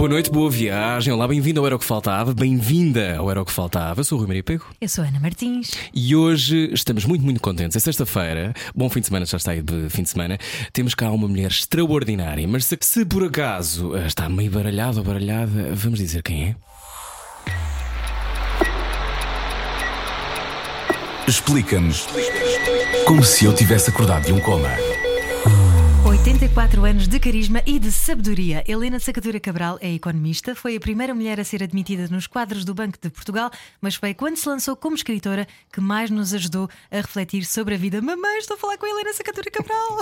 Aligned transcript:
Boa 0.00 0.08
noite, 0.08 0.30
boa 0.30 0.50
viagem. 0.50 1.12
Olá, 1.12 1.28
bem-vindo 1.28 1.60
ao 1.60 1.66
Era 1.66 1.76
o 1.76 1.78
que 1.78 1.84
Faltava. 1.84 2.32
Bem-vinda 2.32 3.18
ao 3.18 3.30
Era 3.30 3.42
o 3.42 3.44
que 3.44 3.52
Faltava. 3.52 4.00
Eu 4.00 4.04
sou 4.04 4.16
o 4.16 4.20
Rui 4.20 4.28
Maria 4.28 4.42
Pego 4.42 4.64
Eu 4.80 4.88
sou 4.88 5.04
a 5.04 5.06
Ana 5.06 5.20
Martins. 5.20 5.72
e 5.92 6.16
hoje 6.16 6.70
estamos 6.72 7.04
muito, 7.04 7.22
muito 7.22 7.38
contentes. 7.38 7.76
É 7.76 7.80
sexta-feira, 7.80 8.54
bom 8.74 8.88
fim 8.88 9.00
de 9.00 9.08
semana, 9.08 9.26
já 9.26 9.36
está 9.36 9.50
aí 9.50 9.60
de 9.60 9.90
fim 9.90 10.02
de 10.02 10.08
semana. 10.08 10.38
Temos 10.72 10.94
cá 10.94 11.10
uma 11.10 11.28
mulher 11.28 11.50
extraordinária, 11.50 12.48
mas 12.48 12.64
se, 12.64 12.78
se 12.80 13.04
por 13.04 13.24
acaso 13.24 13.94
eh, 13.94 14.06
está 14.06 14.26
meio 14.26 14.50
baralhado 14.50 15.00
ou 15.00 15.04
baralhada, 15.04 15.74
vamos 15.74 15.98
dizer 15.98 16.22
quem 16.22 16.44
é? 16.44 16.56
Explica-nos 21.28 22.06
como 23.04 23.22
se 23.22 23.44
eu 23.44 23.54
tivesse 23.54 23.90
acordado 23.90 24.24
de 24.24 24.32
um 24.32 24.40
coma. 24.40 24.70
84 26.20 26.84
anos 26.84 27.08
de 27.08 27.18
carisma 27.18 27.62
e 27.64 27.78
de 27.78 27.90
sabedoria. 27.90 28.62
Helena 28.68 29.00
Sacadura 29.00 29.40
Cabral 29.40 29.78
é 29.80 29.90
economista, 29.90 30.54
foi 30.54 30.76
a 30.76 30.80
primeira 30.80 31.14
mulher 31.14 31.40
a 31.40 31.44
ser 31.44 31.62
admitida 31.62 32.08
nos 32.10 32.26
quadros 32.26 32.62
do 32.62 32.74
Banco 32.74 32.98
de 33.00 33.08
Portugal, 33.08 33.50
mas 33.80 33.94
foi 33.94 34.12
quando 34.12 34.36
se 34.36 34.46
lançou 34.46 34.76
como 34.76 34.94
escritora 34.94 35.48
que 35.72 35.80
mais 35.80 36.10
nos 36.10 36.34
ajudou 36.34 36.68
a 36.90 36.96
refletir 36.96 37.46
sobre 37.46 37.74
a 37.74 37.78
vida. 37.78 38.02
Mamãe, 38.02 38.36
estou 38.36 38.54
a 38.54 38.60
falar 38.60 38.76
com 38.76 38.84
a 38.84 38.90
Helena 38.90 39.14
Sacadura 39.14 39.50
Cabral. 39.50 39.98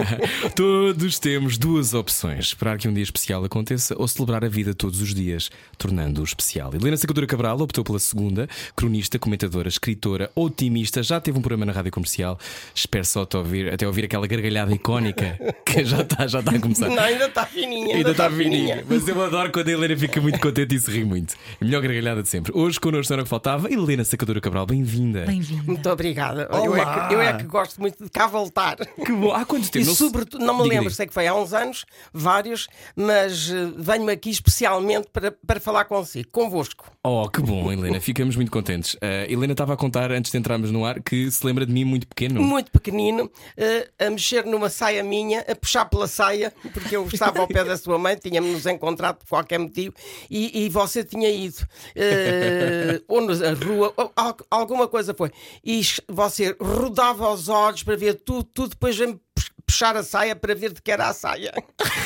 Todos 0.54 1.18
temos 1.18 1.56
duas 1.56 1.94
opções: 1.94 2.48
esperar 2.48 2.76
que 2.76 2.86
um 2.86 2.92
dia 2.92 3.02
especial 3.02 3.42
aconteça 3.42 3.94
ou 3.96 4.06
celebrar 4.06 4.44
a 4.44 4.48
vida 4.48 4.74
todos 4.74 5.00
os 5.00 5.14
dias, 5.14 5.50
tornando-o 5.78 6.24
especial. 6.24 6.74
Helena 6.74 6.98
Sacadura 6.98 7.26
Cabral 7.26 7.58
optou 7.58 7.82
pela 7.82 7.98
segunda, 7.98 8.46
cronista, 8.76 9.18
comentadora, 9.18 9.70
escritora, 9.70 10.30
otimista, 10.34 11.02
já 11.02 11.18
teve 11.18 11.38
um 11.38 11.42
programa 11.42 11.64
na 11.64 11.72
rádio 11.72 11.92
comercial. 11.92 12.38
Espero 12.74 13.06
só 13.06 13.24
te 13.24 13.38
ouvir, 13.38 13.72
até 13.72 13.86
ouvir 13.86 14.04
aquela 14.04 14.26
gargalhada 14.26 14.74
icónica 14.74 15.38
que 15.64 15.84
já 15.84 16.02
está 16.02 16.26
já 16.26 16.40
está 16.40 16.52
a 16.52 16.60
começar. 16.60 16.88
Não, 16.88 17.02
ainda 17.02 17.26
está 17.26 17.46
fininha. 17.46 17.96
Ainda 17.96 18.10
está 18.10 18.30
fininha. 18.30 18.84
Mas 18.88 19.06
eu 19.06 19.22
adoro 19.22 19.50
quando 19.52 19.68
a 19.68 19.72
Helena 19.72 19.96
fica 19.96 20.20
muito 20.20 20.40
contente 20.40 20.74
e 20.74 20.80
se 20.80 20.90
ri 20.90 21.04
muito. 21.04 21.34
A 21.60 21.64
melhor 21.64 21.82
gargalhada 21.82 22.22
de 22.22 22.28
sempre. 22.28 22.52
Hoje 22.54 22.78
connosco 22.78 23.12
era 23.12 23.22
o 23.22 23.24
que 23.24 23.30
faltava. 23.30 23.72
Helena 23.72 24.04
Sacadura 24.04 24.40
Cabral, 24.40 24.66
bem-vinda. 24.66 25.24
Bem-vinda. 25.24 25.62
Muito 25.64 25.88
obrigada. 25.90 26.48
Eu 26.52 26.76
é, 26.76 26.82
Olá. 26.82 27.08
que, 27.08 27.14
eu 27.14 27.20
é 27.20 27.32
que 27.34 27.44
gosto 27.44 27.80
muito 27.80 28.02
de 28.02 28.10
cá 28.10 28.26
voltar. 28.26 28.76
Que 28.76 29.12
bom. 29.12 29.32
Há 29.32 29.44
quanto 29.44 29.70
tempo? 29.70 29.84
E 29.84 29.88
Não 29.88 29.94
sobretudo, 29.94 30.44
não 30.44 30.58
me 30.58 30.68
lembro, 30.68 30.90
sei 30.90 31.06
que 31.06 31.14
foi 31.14 31.26
há 31.26 31.34
uns 31.34 31.52
anos, 31.52 31.84
vários, 32.12 32.68
mas 32.94 33.50
eh, 33.50 33.72
venho 33.76 34.08
aqui 34.10 34.30
especialmente 34.30 35.08
para, 35.12 35.32
para 35.32 35.60
falar 35.60 35.84
consigo, 35.84 36.28
convosco. 36.30 36.90
Oh, 37.04 37.28
que 37.28 37.40
bom, 37.40 37.72
Helena. 37.72 38.00
Ficamos 38.00 38.36
muito 38.36 38.50
contentes. 38.50 38.96
A 39.00 39.30
Helena 39.30 39.52
estava 39.52 39.74
a 39.74 39.76
contar 39.76 40.12
antes 40.12 40.30
de 40.30 40.38
entrarmos 40.38 40.70
no 40.70 40.84
ar 40.84 41.00
que 41.02 41.30
se 41.30 41.44
lembra 41.44 41.66
de 41.66 41.72
mim 41.72 41.84
muito 41.84 42.06
pequeno. 42.06 42.40
Muito 42.42 42.70
pequenino, 42.70 43.30
eh, 43.56 43.88
a 43.98 44.10
mexer 44.10 44.44
numa 44.44 44.68
saia 44.70 45.02
minha, 45.02 45.44
a 45.52 45.56
puxar 45.56 45.84
pela 45.86 46.06
saia, 46.06 46.52
porque 46.72 46.96
eu 46.96 47.06
estava 47.06 47.40
ao 47.40 47.46
pé 47.48 47.64
da 47.64 47.76
sua 47.76 47.98
mãe, 47.98 48.16
tínhamos 48.16 48.50
nos 48.52 48.66
encontrado 48.66 49.16
por 49.18 49.28
qualquer 49.28 49.58
motivo, 49.58 49.94
e, 50.30 50.64
e 50.64 50.68
você 50.68 51.04
tinha 51.04 51.30
ido, 51.30 51.66
eh, 51.94 53.00
ou 53.08 53.20
na 53.20 53.34
rua, 53.52 53.92
ou 53.96 54.12
al- 54.16 54.36
alguma 54.50 54.88
coisa 54.88 55.14
foi, 55.14 55.30
e 55.64 55.80
você 56.08 56.56
rodava 56.60 57.30
os 57.30 57.48
olhos 57.48 57.82
para 57.82 57.96
ver 57.96 58.14
tudo, 58.14 58.44
tudo 58.44 58.70
depois 58.70 58.96
veio 58.96 59.20
puxar 59.66 59.96
a 59.96 60.02
saia 60.02 60.36
para 60.36 60.54
ver 60.54 60.72
de 60.72 60.82
que 60.82 60.90
era 60.90 61.08
a 61.08 61.12
saia. 61.14 61.52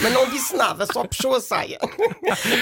Mas 0.00 0.12
não 0.12 0.28
disse 0.28 0.55
nada, 0.55 0.86
só 0.86 1.05
puxou 1.05 1.34
a 1.34 1.41
saia. 1.41 1.78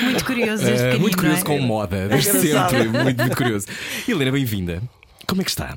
Muito 0.05 0.25
curioso 0.25 0.63
pequenino, 0.65 1.01
muito 1.01 1.17
curioso 1.19 1.45
não 1.45 1.55
é? 1.55 1.59
com 1.59 1.63
moda, 1.65 2.09
desde 2.09 2.31
engraçado. 2.31 2.71
sempre. 2.71 2.89
Muito, 3.03 3.21
muito 3.21 3.37
curioso. 3.37 3.67
Helena, 4.09 4.33
bem-vinda. 4.33 4.83
Como 5.27 5.41
é 5.41 5.45
que 5.45 5.51
está? 5.51 5.77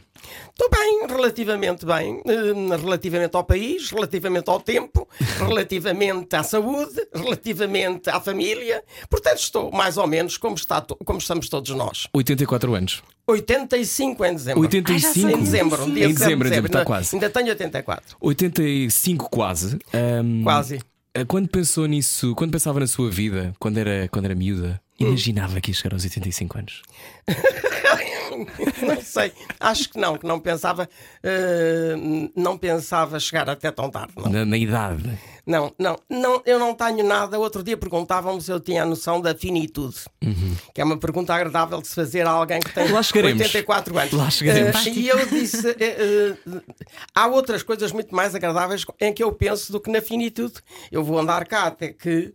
Estou 0.60 0.72
bem, 0.72 1.06
relativamente 1.08 1.86
bem, 1.86 2.20
eh, 2.26 2.78
relativamente 2.82 3.36
ao 3.36 3.44
país, 3.44 3.92
relativamente 3.92 4.50
ao 4.50 4.60
tempo, 4.60 5.08
relativamente 5.38 6.36
à 6.36 6.42
saúde, 6.42 7.00
relativamente 7.14 8.10
à 8.10 8.20
família. 8.20 8.84
Portanto, 9.08 9.38
estou 9.38 9.72
mais 9.72 9.98
ou 9.98 10.08
menos 10.08 10.36
como, 10.36 10.56
está, 10.56 10.82
como 10.82 11.20
estamos 11.20 11.48
todos 11.48 11.70
nós. 11.76 12.08
84 12.12 12.74
anos. 12.74 13.04
85 13.28 14.26
em 14.26 14.34
dezembro. 14.34 14.62
85? 14.62 15.30
Em 15.30 15.44
dezembro, 15.44 15.84
um 15.84 15.94
dia 15.94 16.06
Em 16.06 16.08
7 16.08 16.14
de 16.14 16.20
dezembro, 16.24 16.48
em 16.48 16.50
dezembro, 16.50 16.70
está 16.70 16.84
quase. 16.86 17.16
Ainda 17.16 17.30
tenho 17.30 17.50
84. 17.50 18.18
85 18.20 19.30
quase. 19.30 19.78
Ahm, 19.94 20.42
Quase. 20.42 20.80
ah, 21.14 21.24
Quando 21.28 21.50
pensou 21.50 21.86
nisso, 21.86 22.34
quando 22.34 22.52
pensava 22.52 22.80
na 22.80 22.88
sua 22.88 23.12
vida, 23.12 23.54
quando 23.60 23.78
era, 23.78 24.08
quando 24.08 24.26
era 24.26 24.34
miúda, 24.34 24.82
imaginava 25.00 25.62
que 25.62 25.70
ia 25.70 25.76
chegar 25.76 25.94
aos 25.94 26.04
85 26.04 26.58
anos? 26.58 26.82
Não 28.86 29.02
sei, 29.02 29.32
acho 29.60 29.90
que 29.90 30.00
não, 30.00 30.18
que 30.18 30.26
não 30.26 30.40
pensava, 30.40 30.88
eh, 31.24 31.96
não 32.36 32.58
pensava 32.58 33.20
chegar 33.20 33.50
até 33.50 33.72
tão 33.72 33.90
tarde. 33.90 34.14
Na, 34.30 34.46
na 34.46 34.58
idade. 34.58 35.18
Não, 35.46 35.74
não, 35.80 35.98
não, 36.10 36.42
eu 36.46 36.60
não 36.60 36.76
tenho 36.76 37.06
nada. 37.06 37.40
Outro 37.40 37.64
dia 37.64 37.78
perguntavam-me 37.78 38.42
se 38.42 38.52
eu 38.52 38.60
tinha 38.60 38.84
a 38.84 38.86
noção 38.86 39.22
da 39.22 39.34
finitude, 39.34 39.96
que 40.74 40.82
é 40.82 40.84
uma 40.84 40.98
pergunta 40.98 41.34
agradável 41.34 41.82
de 41.82 41.88
se 41.88 41.96
fazer 41.96 42.28
a 42.28 42.32
alguém 42.32 42.60
que 42.60 42.74
tem 42.74 42.88
Uhum. 42.88 42.94
Lá 42.94 43.04
chegaremos. 43.04 43.42
84 43.42 43.98
anos. 43.98 44.14
Lá 44.14 44.30
chegaremos. 44.30 44.86
Eh, 44.86 44.90
e 44.92 45.08
eu 45.08 45.26
disse: 45.26 45.70
eh, 45.80 46.36
há 47.16 47.28
outras 47.28 47.64
coisas 47.64 47.92
muito 47.92 48.14
mais 48.14 48.36
agradáveis 48.36 48.86
em 49.00 49.14
que 49.14 49.24
eu 49.24 49.32
penso 49.32 49.72
do 49.72 49.80
que 49.80 49.90
na 49.90 50.02
finitude. 50.02 50.56
Eu 50.92 51.04
vou 51.04 51.18
andar 51.18 51.46
cá 51.48 51.64
até 51.68 51.90
que, 51.94 52.34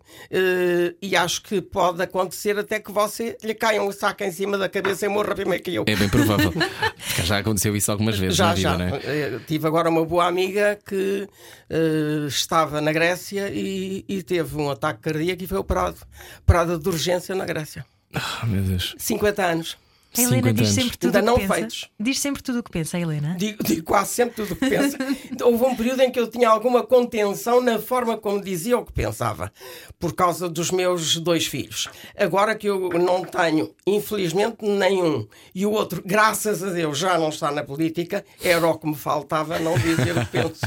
e 1.00 1.14
acho 1.14 1.42
que 1.42 1.60
pode 1.60 2.02
acontecer 2.02 2.58
até 2.58 2.80
que 2.80 2.90
você 2.90 3.36
lhe 3.42 3.54
caia 3.54 3.82
um 3.82 3.92
saco 3.92 4.24
em 4.24 4.32
cima 4.32 4.56
da 4.58 4.68
cabeça 4.68 4.81
e 4.90 5.08
morra 5.08 5.34
primeiro 5.34 5.62
que 5.62 5.74
eu. 5.74 5.84
É 5.86 5.96
bem 5.96 6.08
provável. 6.08 6.52
Já 7.24 7.38
aconteceu 7.38 7.76
isso 7.76 7.90
algumas 7.92 8.18
vezes 8.18 8.36
Já, 8.36 8.46
na 8.48 8.54
vida, 8.54 8.68
já. 8.70 8.78
não 8.78 8.86
é? 8.86 9.00
Eh, 9.04 9.40
Tive 9.46 9.66
agora 9.66 9.88
uma 9.90 10.04
boa 10.04 10.26
amiga 10.26 10.78
que 10.86 11.28
eh, 11.68 12.26
estava 12.26 12.80
na 12.80 12.92
Grécia 12.92 13.48
e, 13.50 14.04
e 14.08 14.22
teve 14.22 14.56
um 14.56 14.70
ataque 14.70 15.00
cardíaco 15.00 15.42
e 15.42 15.46
foi 15.46 15.58
operado. 15.58 15.96
Operada 16.40 16.78
de 16.78 16.88
urgência 16.88 17.34
na 17.34 17.44
Grécia. 17.44 17.84
Ah, 18.14 18.44
meu 18.46 18.62
Deus. 18.62 18.94
50 18.98 19.42
anos. 19.44 19.76
A 20.16 20.20
Helena 20.20 20.36
50 20.48 20.52
diz 20.54 20.62
anos. 20.68 20.74
sempre 20.74 20.98
tudo 20.98 21.16
Ainda 21.16 21.18
o 21.18 21.22
que 21.22 21.40
não 21.40 21.48
pensa. 21.48 21.54
feitos. 21.54 21.90
Diz 21.98 22.18
sempre 22.20 22.42
tudo 22.42 22.58
o 22.58 22.62
que 22.62 22.70
pensa, 22.70 22.96
a 22.96 23.00
Helena. 23.00 23.34
Digo, 23.38 23.64
digo 23.64 23.82
quase 23.84 24.10
sempre 24.12 24.34
tudo 24.36 24.52
o 24.52 24.56
que 24.56 24.68
pensa. 24.68 24.98
Houve 25.42 25.64
um 25.64 25.74
período 25.76 26.02
em 26.02 26.10
que 26.10 26.20
eu 26.20 26.26
tinha 26.28 26.48
alguma 26.48 26.82
contenção 26.82 27.60
na 27.60 27.78
forma 27.78 28.16
como 28.18 28.40
dizia 28.42 28.76
o 28.78 28.84
que 28.84 28.92
pensava, 28.92 29.52
por 29.98 30.12
causa 30.14 30.48
dos 30.48 30.70
meus 30.70 31.16
dois 31.16 31.46
filhos. 31.46 31.88
Agora 32.16 32.54
que 32.54 32.68
eu 32.68 32.90
não 32.90 33.24
tenho, 33.24 33.74
infelizmente, 33.86 34.56
nenhum, 34.60 35.26
e 35.54 35.64
o 35.64 35.70
outro, 35.70 36.02
graças 36.04 36.62
a 36.62 36.70
Deus, 36.70 36.98
já 36.98 37.16
não 37.18 37.30
está 37.30 37.50
na 37.50 37.62
política, 37.64 38.24
era 38.42 38.66
o 38.66 38.76
que 38.78 38.86
me 38.86 38.94
faltava 38.96 39.58
não 39.58 39.78
dizer 39.78 40.16
o 40.16 40.20
que 40.26 40.32
penso. 40.32 40.60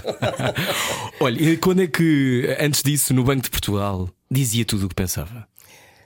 Olha, 1.19 1.41
e 1.41 1.57
quando 1.57 1.81
é 1.81 1.87
que, 1.87 2.55
antes 2.59 2.81
disso, 2.83 3.13
no 3.13 3.23
Banco 3.23 3.43
de 3.43 3.49
Portugal, 3.49 4.09
dizia 4.29 4.65
tudo 4.65 4.85
o 4.85 4.89
que 4.89 4.95
pensava? 4.95 5.47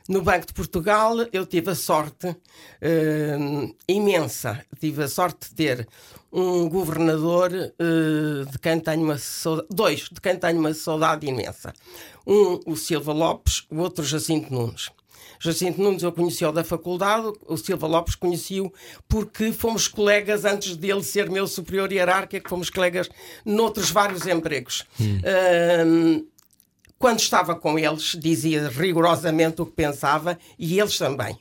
No 0.10 0.24
Banco 0.24 0.48
de 0.48 0.54
Portugal 0.54 1.18
eu 1.32 1.46
tive 1.46 1.70
a 1.70 1.76
sorte 1.76 2.36
hum, 3.40 3.72
imensa, 3.88 4.60
tive 4.80 5.04
a 5.04 5.08
sorte 5.08 5.50
de 5.50 5.56
ter 5.56 5.88
um 6.34 6.68
governador 6.68 7.52
eh, 7.54 8.52
de 8.52 8.58
quem 8.58 8.80
tenho 8.80 9.04
uma 9.04 9.20
saudade, 9.20 9.68
dois, 9.70 10.10
de 10.12 10.20
quem 10.20 10.36
tenho 10.36 10.60
uma 10.60 10.74
saudade 10.74 11.28
imensa. 11.28 11.72
Um, 12.26 12.60
o 12.66 12.76
Silva 12.76 13.14
Lopes, 13.14 13.68
o 13.70 13.78
outro 13.78 14.04
Jacinto 14.04 14.52
Nunes. 14.52 14.90
Jacinto 15.40 15.80
Nunes 15.80 16.02
eu 16.02 16.12
conheci-o 16.12 16.52
da 16.52 16.64
faculdade, 16.64 17.32
o 17.46 17.56
Silva 17.56 17.86
Lopes 17.86 18.16
conheci-o 18.16 18.74
porque 19.08 19.52
fomos 19.52 19.88
colegas 19.88 20.44
antes 20.44 20.76
dele 20.76 21.04
ser 21.04 21.30
meu 21.30 21.46
superior 21.46 21.92
hierárquico, 21.92 22.50
fomos 22.50 22.72
colegas 22.72 23.08
noutros 23.46 23.92
vários 23.92 24.26
empregos. 24.26 24.88
Hum, 25.00 26.26
quando 27.00 27.20
estava 27.22 27.56
com 27.56 27.80
eles, 27.80 28.18
dizia 28.20 28.68
rigorosamente 28.68 29.62
o 29.62 29.66
que 29.66 29.72
pensava 29.72 30.38
e 30.60 30.78
eles 30.78 30.98
também. 30.98 31.40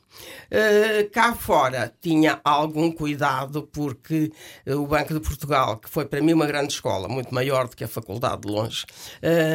Uh, 0.51 1.09
cá 1.13 1.35
fora 1.35 1.93
tinha 2.01 2.41
algum 2.43 2.91
cuidado 2.91 3.69
porque 3.73 4.33
uh, 4.67 4.77
o 4.77 4.87
Banco 4.87 5.15
de 5.15 5.21
Portugal, 5.21 5.77
que 5.77 5.89
foi 5.89 6.07
para 6.07 6.21
mim 6.21 6.33
uma 6.33 6.47
grande 6.47 6.73
escola, 6.73 7.09
muito 7.09 7.35
maior 7.35 7.69
do 7.69 7.77
que 7.77 7.85
a 7.85 7.89
faculdade 7.89 8.43
de 8.43 8.49
longe, 8.49 8.85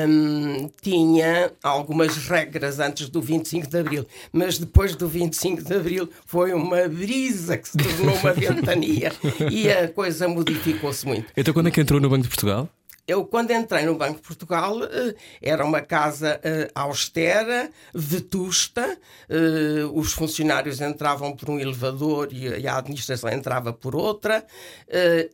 um, 0.07 0.69
tinha 0.81 1.51
algumas 1.63 2.17
regras 2.17 2.79
antes 2.79 3.09
do 3.09 3.21
25 3.21 3.67
de 3.67 3.77
Abril, 3.77 4.07
mas 4.31 4.57
depois 4.57 4.95
do 4.95 5.07
25 5.07 5.63
de 5.63 5.73
Abril 5.73 6.09
foi 6.25 6.53
uma 6.53 6.87
brisa 6.87 7.57
que 7.57 7.67
se 7.67 7.77
tornou 7.77 8.15
uma 8.15 8.31
ventania 8.33 9.11
e 9.51 9.69
a 9.69 9.87
coisa 9.87 10.27
modificou-se 10.27 11.05
muito. 11.05 11.31
Então, 11.35 11.53
quando 11.53 11.67
é 11.67 11.71
que 11.71 11.81
entrou 11.81 11.99
no 11.99 12.09
Banco 12.09 12.23
de 12.23 12.29
Portugal? 12.29 12.69
Eu, 13.05 13.25
quando 13.25 13.51
entrei 13.51 13.85
no 13.85 13.95
Banco 13.95 14.15
de 14.15 14.21
Portugal, 14.21 14.81
eh, 14.85 15.13
era 15.41 15.65
uma 15.65 15.81
casa 15.81 16.39
eh, 16.41 16.71
austera, 16.73 17.69
vetusta, 17.93 18.97
eh, 19.29 19.83
os 19.93 20.13
funcionários 20.13 20.79
entravam 20.79 21.35
por 21.35 21.49
um 21.49 21.59
elevador 21.59 22.29
e 22.31 22.65
a 22.65 22.77
administração 22.77 23.29
entrava 23.29 23.73
por 23.73 23.93
outra, 23.93 24.45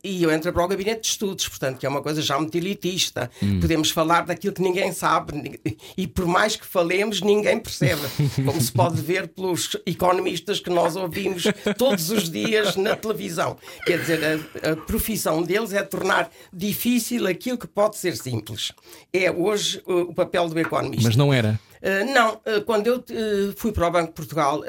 e 0.04 0.24
eu 0.24 0.34
entrei 0.34 0.52
para 0.52 0.64
o 0.64 0.68
gabinete 0.68 1.02
de 1.02 1.08
estudos, 1.08 1.48
portanto, 1.48 1.78
que 1.78 1.86
é 1.86 1.90
uma 1.90 2.02
coisa 2.02 2.22
já 2.22 2.40
muito 2.40 2.58
elitista. 2.58 3.30
Hum. 3.42 3.60
Podemos 3.60 3.92
falar 3.92 4.26
daquilo 4.26 4.54
que 4.54 4.62
ninguém 4.62 4.92
sabe, 4.92 5.60
e 5.98 6.08
por 6.08 6.26
mais 6.26 6.56
que 6.56 6.66
falemos, 6.66 7.22
ninguém 7.22 7.60
percebe, 7.60 8.02
como 8.44 8.60
se 8.60 8.72
pode 8.72 9.02
ver 9.02 9.28
pelos 9.28 9.76
economistas 9.86 10.60
que 10.60 10.70
nós 10.70 10.96
ouvimos 10.96 11.44
todos 11.78 12.10
os 12.10 12.30
dias 12.30 12.76
na 12.76 12.96
televisão. 12.96 13.58
Quer 13.86 14.00
dizer, 14.00 14.20
a, 14.24 14.72
a 14.72 14.76
profissão 14.76 15.44
deles 15.44 15.74
é 15.74 15.84
tornar 15.84 16.32
difícil 16.52 17.28
aquilo 17.28 17.59
que 17.60 17.68
pode 17.68 17.98
ser 17.98 18.16
simples. 18.16 18.72
É 19.14 19.30
hoje 19.32 19.82
o 19.86 20.14
papel 20.14 20.48
do 20.50 20.60
economista. 20.60 21.08
Mas 21.08 21.16
não 21.16 21.34
era. 21.34 21.60
Uh, 21.82 22.14
não, 22.14 22.34
uh, 22.34 22.62
quando 22.66 22.88
eu 22.88 22.98
uh, 22.98 23.54
fui 23.56 23.72
para 23.72 23.88
o 23.88 23.92
Banco 23.92 24.08
de 24.08 24.14
Portugal, 24.14 24.62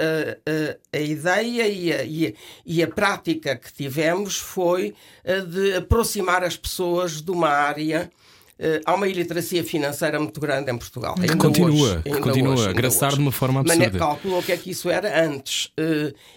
a 0.93 0.99
ideia 0.99 1.67
e 1.69 1.93
a, 1.93 2.03
e, 2.05 2.27
a, 2.27 2.33
e 2.65 2.83
a, 2.83 2.89
prática 2.89 3.57
que 3.57 3.73
tivemos 3.73 4.37
foi 4.37 4.95
de 5.49 5.75
aproximar 5.75 6.45
as 6.45 6.57
pessoas 6.57 7.21
de 7.21 7.31
uma 7.31 7.49
área. 7.49 8.11
há 8.85 8.95
uma 8.95 9.09
iliteracia 9.09 9.65
financeira 9.65 10.19
muito 10.19 10.39
grande 10.41 10.71
em 10.71 10.79
Portugal. 10.79 11.15
Que 11.15 11.23
ainda 11.23 11.37
continua, 11.37 11.71
hoje, 11.71 12.03
que 12.03 12.21
continua 12.21 12.55
hoje, 12.55 12.69
a 12.69 12.73
graçar 12.73 13.13
de 13.13 13.21
uma 13.21 13.33
forma 13.33 13.61
absurda. 13.61 13.85
Mané 13.87 13.99
calculou 13.99 14.39
o 14.39 14.43
que 14.43 14.53
é 14.53 14.57
que 14.57 14.71
isso 14.71 14.89
era 14.89 15.25
antes. 15.25 15.73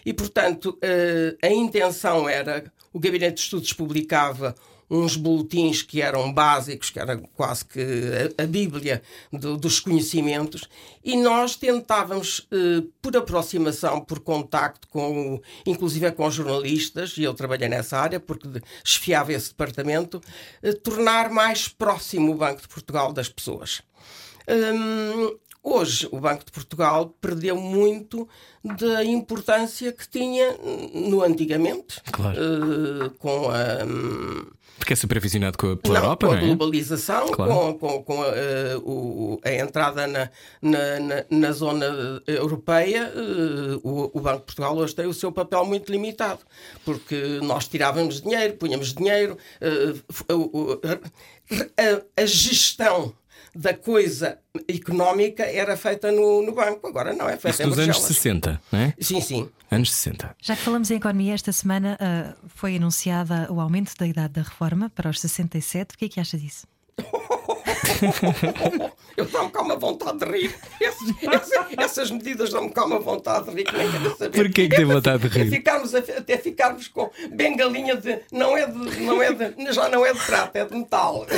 e, 0.05 0.13
portanto, 0.13 0.77
a 1.41 1.49
intenção 1.49 2.27
era: 2.27 2.71
o 2.91 2.99
Gabinete 2.99 3.35
de 3.35 3.41
Estudos 3.41 3.73
publicava 3.73 4.55
uns 4.89 5.15
boletins 5.15 5.81
que 5.81 6.01
eram 6.01 6.31
básicos, 6.31 6.89
que 6.89 6.99
era 6.99 7.17
quase 7.35 7.65
que 7.65 7.79
a, 8.37 8.43
a 8.43 8.45
Bíblia 8.45 9.01
do, 9.31 9.57
dos 9.57 9.79
conhecimentos, 9.79 10.67
e 11.03 11.17
nós 11.17 11.55
tentávamos, 11.55 12.47
eh, 12.51 12.83
por 13.01 13.15
aproximação, 13.17 14.01
por 14.01 14.19
contacto 14.19 14.87
com, 14.87 15.41
inclusive 15.65 16.11
com 16.11 16.29
jornalistas, 16.29 17.17
e 17.17 17.23
eu 17.23 17.33
trabalhei 17.33 17.67
nessa 17.67 17.97
área 17.97 18.19
porque 18.19 18.47
esfiava 18.83 19.33
esse 19.33 19.49
departamento, 19.49 20.21
eh, 20.61 20.73
tornar 20.73 21.29
mais 21.29 21.67
próximo 21.67 22.31
o 22.31 22.35
Banco 22.35 22.61
de 22.61 22.67
Portugal 22.67 23.11
das 23.11 23.29
pessoas. 23.29 23.81
Hum, 24.47 25.37
hoje, 25.63 26.07
o 26.11 26.19
Banco 26.19 26.45
de 26.45 26.51
Portugal 26.51 27.15
perdeu 27.21 27.55
muito 27.55 28.27
da 28.63 29.03
importância 29.03 29.91
que 29.91 30.07
tinha 30.07 30.57
no 30.93 31.23
antigamente, 31.23 32.01
claro. 32.11 32.37
uh, 32.37 33.09
com 33.11 33.49
a. 33.49 33.85
Um, 33.85 34.62
porque 34.77 34.93
é 34.93 34.95
supervisionado 34.95 35.57
com 35.57 35.71
a, 35.71 35.77
pela 35.77 35.93
não, 35.95 36.05
Europa, 36.05 36.27
com 36.27 36.33
a 36.33 36.37
é? 36.37 36.41
globalização, 36.41 37.27
claro. 37.29 37.53
com, 37.53 37.73
com, 37.79 38.03
com 38.03 38.21
a, 38.21 38.27
uh, 38.27 38.79
o, 38.83 39.39
a, 39.43 39.53
entrada 39.53 40.07
na, 40.07 40.29
na, 40.61 40.99
na, 40.99 41.25
na 41.29 41.51
zona 41.51 41.85
europeia, 42.27 43.11
uh, 43.15 43.79
o, 43.87 44.11
o, 44.13 44.19
Banco 44.19 44.39
de 44.39 44.45
Portugal 44.45 44.75
hoje 44.75 44.95
tem 44.95 45.05
o 45.05 45.13
seu 45.13 45.31
papel 45.31 45.65
muito 45.65 45.91
limitado, 45.91 46.39
porque 46.83 47.39
nós 47.41 47.67
tirávamos 47.67 48.21
dinheiro, 48.21 48.55
punhamos 48.55 48.93
dinheiro, 48.93 49.37
a, 51.77 52.21
a 52.21 52.25
gestão 52.25 53.13
da 53.55 53.73
coisa 53.73 54.39
económica 54.67 55.43
era 55.43 55.77
feita 55.77 56.11
no, 56.11 56.41
no 56.41 56.51
banco, 56.53 56.87
agora 56.87 57.13
não, 57.13 57.27
é 57.29 57.37
feita 57.37 57.49
Isso 57.49 57.63
em 57.63 57.65
nos 57.67 57.79
anos 57.79 58.01
60, 58.01 58.61
não 58.71 58.79
é? 58.79 58.93
Sim, 58.99 59.21
sim. 59.21 59.49
Anos 59.69 59.91
60. 59.91 60.35
Já 60.41 60.55
que 60.55 60.61
falamos 60.61 60.91
em 60.91 60.95
economia, 60.95 61.33
esta 61.33 61.51
semana 61.51 61.97
uh, 61.99 62.47
foi 62.47 62.75
anunciada 62.75 63.51
o 63.51 63.59
aumento 63.59 63.95
da 63.97 64.05
idade 64.05 64.33
da 64.33 64.41
reforma 64.41 64.89
para 64.89 65.09
os 65.09 65.19
67. 65.19 65.95
O 65.95 65.97
que 65.97 66.05
é 66.05 66.09
que 66.09 66.19
acha 66.19 66.37
disso? 66.37 66.67
eu 69.17 69.25
dou-me 69.25 69.51
cá 69.51 69.61
uma 69.61 69.75
vontade 69.75 70.19
de 70.19 70.25
rir. 70.25 70.55
essas 71.77 72.11
medidas 72.11 72.51
dão-me 72.51 72.71
cá 72.71 72.85
uma 72.85 72.99
vontade 72.99 73.49
de 73.49 73.55
rir 73.55 73.63
que 73.65 73.77
nem 73.77 73.91
quero 73.91 74.17
saber. 74.17 74.43
Porquê 74.43 74.69
que 74.69 74.75
tem 74.75 74.85
vontade 74.85 75.27
de 75.27 75.27
rir? 75.27 75.47
É 75.47 75.49
ficarmos, 75.49 75.95
até 75.95 76.37
ficarmos 76.37 76.87
com 76.87 77.09
bengalinha 77.31 77.95
de. 77.95 78.19
Não 78.31 78.57
é 78.57 78.65
de. 78.65 79.01
Não 79.01 79.21
é 79.21 79.33
de 79.33 79.71
já 79.73 79.89
não 79.89 80.05
é 80.05 80.13
de 80.13 80.19
prata, 80.19 80.59
é 80.59 80.65
de 80.65 80.75
metal. 80.75 81.25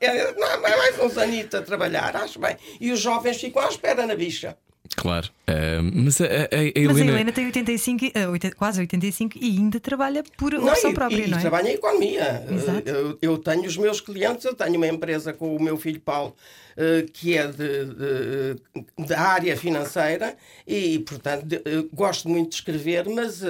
É, 0.00 0.06
é, 0.06 0.32
não, 0.34 0.66
é 0.66 0.76
mais 0.76 0.98
uns 0.98 1.16
anitos 1.18 1.58
a 1.58 1.62
trabalhar, 1.62 2.14
acho 2.16 2.38
bem. 2.38 2.56
E 2.80 2.90
os 2.92 3.00
jovens 3.00 3.40
ficam 3.40 3.62
à 3.62 3.68
espera 3.68 4.06
na 4.06 4.14
bicha. 4.14 4.56
Claro. 4.96 5.28
Uh, 5.48 5.82
mas 5.94 6.20
a, 6.20 6.24
a, 6.24 6.28
a, 6.28 6.62
Helena... 6.62 6.92
mas 6.92 7.02
a 7.02 7.04
Helena 7.04 7.32
tem 7.32 7.46
85, 7.46 8.06
uh, 8.06 8.56
quase 8.56 8.80
85 8.80 9.38
e 9.40 9.56
ainda 9.56 9.80
trabalha 9.80 10.22
por 10.36 10.52
não, 10.52 10.66
opção 10.66 10.92
própria, 10.92 11.24
e, 11.24 11.28
não 11.28 11.38
é? 11.38 11.40
E 11.40 11.42
trabalha 11.42 11.68
em 11.70 11.74
economia. 11.74 12.44
Uh, 12.48 12.88
eu, 12.88 13.18
eu, 13.22 13.38
tenho 13.38 13.64
os 13.64 13.76
meus 13.76 14.00
clientes, 14.00 14.44
eu 14.44 14.54
tenho 14.54 14.76
uma 14.76 14.88
empresa 14.88 15.32
com 15.32 15.56
o 15.56 15.62
meu 15.62 15.76
filho 15.76 16.00
Paulo 16.00 16.34
uh, 16.76 17.10
que 17.12 17.36
é 17.36 17.46
de, 17.46 17.84
de, 17.84 19.06
da 19.06 19.20
área 19.20 19.56
financeira 19.56 20.36
e, 20.66 20.98
portanto, 21.00 21.46
de, 21.46 21.60
gosto 21.92 22.28
muito 22.28 22.50
de 22.50 22.54
escrever, 22.56 23.08
mas 23.08 23.42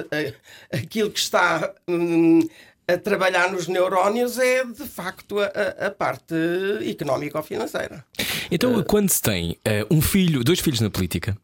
aquilo 0.71 1.09
que 1.09 1.19
está. 1.19 1.73
Um, 1.87 2.47
a 2.87 2.97
trabalhar 2.97 3.51
nos 3.51 3.67
neurónios 3.67 4.37
é 4.37 4.65
de 4.65 4.85
facto 4.85 5.39
a, 5.39 5.87
a 5.87 5.91
parte 5.91 6.35
económica 6.89 7.37
ou 7.37 7.43
financeira. 7.43 8.03
Então, 8.49 8.77
uh, 8.77 8.83
quando 8.83 9.09
se 9.09 9.21
tem 9.21 9.51
uh, 9.51 9.95
um 9.95 10.01
filho, 10.01 10.43
dois 10.43 10.59
filhos 10.59 10.81
na 10.81 10.89
política, 10.89 11.37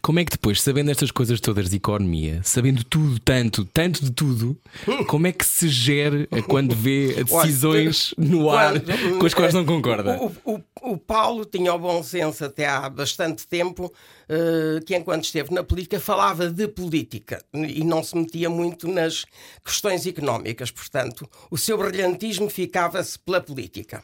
como 0.00 0.18
é 0.18 0.24
que 0.24 0.32
depois, 0.32 0.60
sabendo 0.60 0.90
estas 0.90 1.10
coisas 1.10 1.40
todas 1.40 1.70
de 1.70 1.76
economia, 1.76 2.40
sabendo 2.44 2.84
tudo, 2.84 3.18
tanto, 3.20 3.64
tanto 3.64 4.04
de 4.04 4.10
tudo, 4.10 4.56
como 5.06 5.26
é 5.26 5.32
que 5.32 5.44
se 5.44 5.68
gera 5.68 6.26
quando 6.48 6.74
vê 6.74 7.22
decisões 7.24 8.14
no 8.16 8.50
ar 8.50 8.74
com 9.18 9.26
as 9.26 9.34
quais 9.34 9.54
não 9.54 9.64
concorda? 9.64 10.18
O, 10.18 10.54
o, 10.54 10.60
o 10.92 10.98
Paulo 10.98 11.44
tinha 11.44 11.72
o 11.74 11.78
bom 11.78 12.02
senso 12.02 12.44
até 12.44 12.66
há 12.66 12.88
bastante 12.88 13.46
tempo 13.46 13.86
uh, 13.86 14.84
que, 14.84 14.96
enquanto 14.96 15.24
esteve 15.24 15.54
na 15.54 15.62
política, 15.62 16.00
falava 16.00 16.48
de 16.50 16.68
política 16.68 17.44
e 17.52 17.84
não 17.84 18.02
se 18.02 18.16
metia 18.16 18.50
muito 18.50 18.88
nas 18.88 19.24
questões 19.64 20.06
económicas. 20.06 20.70
Portanto, 20.70 21.28
o 21.50 21.58
seu 21.58 21.76
brilhantismo 21.78 22.48
ficava-se 22.48 23.18
pela 23.18 23.40
política. 23.40 24.02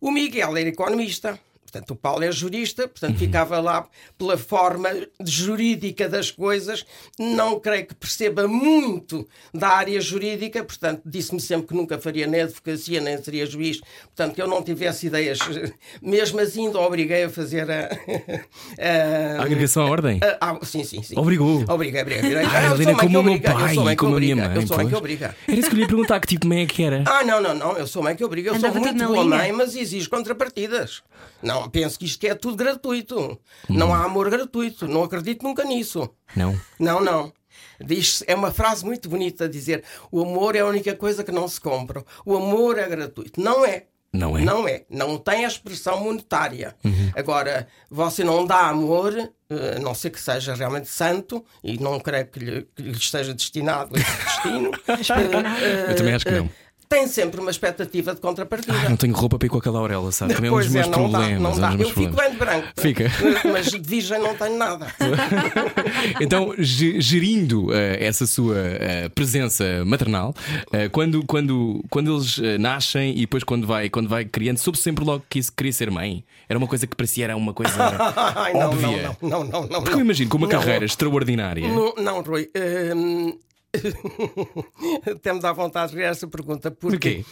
O 0.00 0.12
Miguel 0.12 0.56
era 0.56 0.68
economista, 0.68 1.38
Portanto, 1.70 1.90
o 1.90 1.96
Paulo 1.96 2.24
é 2.24 2.32
jurista, 2.32 2.88
portanto, 2.88 3.12
uhum. 3.12 3.18
ficava 3.18 3.60
lá 3.60 3.86
pela 4.16 4.38
forma 4.38 4.88
jurídica 5.22 6.08
das 6.08 6.30
coisas. 6.30 6.86
Não 7.18 7.60
creio 7.60 7.86
que 7.86 7.94
perceba 7.94 8.48
muito 8.48 9.28
da 9.52 9.68
área 9.68 10.00
jurídica, 10.00 10.64
portanto, 10.64 11.02
disse-me 11.04 11.40
sempre 11.40 11.68
que 11.68 11.74
nunca 11.74 11.98
faria 11.98 12.26
nem 12.26 12.40
advocacia, 12.40 13.02
nem 13.02 13.22
seria 13.22 13.44
juiz. 13.44 13.80
Portanto, 14.04 14.34
que 14.34 14.40
eu 14.40 14.48
não 14.48 14.62
tivesse 14.62 15.08
ideias. 15.08 15.38
Mesmo 16.00 16.40
assim, 16.40 16.66
ainda 16.66 16.78
obriguei 16.80 17.24
a 17.24 17.28
fazer 17.28 17.70
a. 17.70 17.90
a, 18.80 19.40
a 19.40 19.42
agregação 19.42 19.82
à 19.82 19.90
ordem? 19.90 20.20
A, 20.40 20.52
a, 20.52 20.64
sim, 20.64 20.84
sim, 20.84 21.02
sim. 21.02 21.18
Obrigou. 21.18 21.64
Obriguei, 21.68 22.00
obriguei. 22.00 22.34
Ah, 22.36 22.74
Helena, 22.74 22.96
como 22.96 23.20
o 23.20 23.22
meu 23.22 23.40
pai, 23.40 23.96
como 23.96 24.16
a 24.16 24.20
minha 24.20 24.36
mãe. 24.36 24.56
Eu 24.56 24.66
sou 24.66 24.76
mãe 24.78 24.88
que 24.88 24.94
obriga. 24.94 25.36
Era 25.46 25.58
isso 25.58 25.68
que 25.68 25.74
eu 25.74 25.76
lhe 25.76 25.82
ia 25.82 25.88
perguntar, 25.88 26.18
que 26.20 26.26
tipo 26.28 26.42
de 26.42 26.48
mãe 26.48 26.62
é 26.62 26.66
que 26.66 26.82
era? 26.82 27.04
Ah, 27.06 27.22
não, 27.24 27.42
não, 27.42 27.54
não. 27.54 27.76
Eu 27.76 27.86
sou 27.86 28.02
mãe 28.02 28.16
que 28.16 28.24
obriga. 28.24 28.48
Eu 28.50 28.54
Andava 28.54 28.72
sou 28.72 28.82
muito 28.82 29.06
boa 29.06 29.24
mãe, 29.24 29.52
mas 29.52 29.76
exijo 29.76 30.08
contrapartidas. 30.08 31.02
Não, 31.42 31.57
penso 31.66 31.98
que 31.98 32.04
isto 32.04 32.22
é 32.24 32.34
tudo 32.34 32.56
gratuito. 32.56 33.18
Hum. 33.68 33.74
Não 33.74 33.94
há 33.94 34.04
amor 34.04 34.28
gratuito. 34.30 34.86
Não 34.86 35.02
acredito 35.02 35.42
nunca 35.42 35.64
nisso. 35.64 36.10
Não. 36.36 36.58
Não, 36.78 37.00
não. 37.00 37.32
Diz, 37.80 38.22
é 38.26 38.34
uma 38.34 38.52
frase 38.52 38.84
muito 38.84 39.08
bonita 39.08 39.48
dizer: 39.48 39.82
o 40.10 40.22
amor 40.22 40.54
é 40.54 40.60
a 40.60 40.66
única 40.66 40.94
coisa 40.94 41.24
que 41.24 41.32
não 41.32 41.48
se 41.48 41.60
compra. 41.60 42.04
O 42.24 42.36
amor 42.36 42.78
é 42.78 42.88
gratuito. 42.88 43.40
Não 43.40 43.64
é. 43.64 43.84
Não 44.12 44.38
é? 44.38 44.42
Não 44.42 44.66
é. 44.66 44.84
Não 44.88 45.18
tem 45.18 45.44
a 45.44 45.48
expressão 45.48 46.00
monetária. 46.00 46.74
Uhum. 46.82 47.12
Agora, 47.14 47.68
você 47.90 48.24
não 48.24 48.46
dá 48.46 48.68
amor, 48.68 49.14
eh, 49.14 49.74
a 49.76 49.78
não 49.78 49.94
ser 49.94 50.10
que 50.10 50.20
seja 50.20 50.54
realmente 50.54 50.88
santo, 50.88 51.44
e 51.62 51.78
não 51.78 52.00
creio 52.00 52.26
que 52.26 52.38
lhe, 52.38 52.68
que 52.74 52.82
lhe 52.82 52.96
esteja 52.96 53.34
destinado 53.34 53.94
esse 53.94 54.24
destino. 54.24 54.70
Eu 55.90 55.94
também 55.94 56.14
acho 56.14 56.24
que 56.24 56.30
não 56.30 56.50
tem 56.88 57.06
sempre 57.06 57.40
uma 57.40 57.50
expectativa 57.50 58.14
de 58.14 58.20
contrapartida. 58.20 58.72
Ai, 58.72 58.88
não 58.88 58.96
tenho 58.96 59.14
roupa 59.14 59.38
para 59.38 59.46
ir 59.46 59.50
com 59.50 59.58
aquela 59.58 59.78
auréola, 59.78 60.10
sabe? 60.10 60.34
Também 60.34 60.48
é 60.48 60.52
meus 60.52 60.74
é, 60.74 60.86
não. 60.86 61.10
Dá, 61.10 61.28
não 61.38 61.58
dá. 61.58 61.74
Eu 61.74 61.90
fico 61.90 62.16
bem 62.16 62.30
de 62.30 62.36
branco. 62.36 62.68
Fica. 62.76 63.10
Mas 63.52 63.70
de 63.70 63.78
virgem 63.78 64.18
não 64.18 64.34
tenho 64.34 64.56
nada. 64.56 64.86
então, 66.20 66.54
gerindo 66.58 67.66
uh, 67.66 67.72
essa 67.98 68.26
sua 68.26 68.54
uh, 68.54 69.10
presença 69.14 69.84
maternal, 69.84 70.34
uh, 70.68 70.90
quando, 70.90 71.24
quando, 71.26 71.84
quando 71.90 72.14
eles 72.14 72.38
nascem 72.58 73.16
e 73.16 73.20
depois 73.20 73.44
quando 73.44 73.66
vai, 73.66 73.90
quando 73.90 74.08
vai 74.08 74.24
criando, 74.24 74.58
soube 74.58 74.78
sempre 74.78 75.04
logo 75.04 75.24
que 75.28 75.38
isso 75.38 75.52
queria 75.52 75.72
ser 75.72 75.90
mãe? 75.90 76.24
Era 76.48 76.58
uma 76.58 76.66
coisa 76.66 76.86
que 76.86 76.96
parecia 76.96 77.24
era 77.24 77.36
uma 77.36 77.52
coisa 77.52 77.74
Ai, 78.34 78.52
não, 78.54 78.70
óbvia. 78.70 79.16
Não, 79.20 79.28
não, 79.28 79.44
não, 79.44 79.66
não, 79.66 79.82
Porque 79.82 79.94
eu 79.94 80.00
imagino 80.00 80.30
com 80.30 80.38
uma 80.38 80.46
não, 80.46 80.58
carreira 80.58 80.84
extraordinária. 80.84 81.68
Não, 81.68 81.94
não 81.96 82.22
Rui. 82.22 82.48
Hum, 82.94 83.38
até 85.14 85.32
me 85.32 85.40
dá 85.40 85.52
vontade 85.52 85.90
de 85.90 85.96
ver 85.96 86.04
essa 86.04 86.26
pergunta. 86.26 86.70
Porque 86.70 87.22
Porquê? 87.22 87.24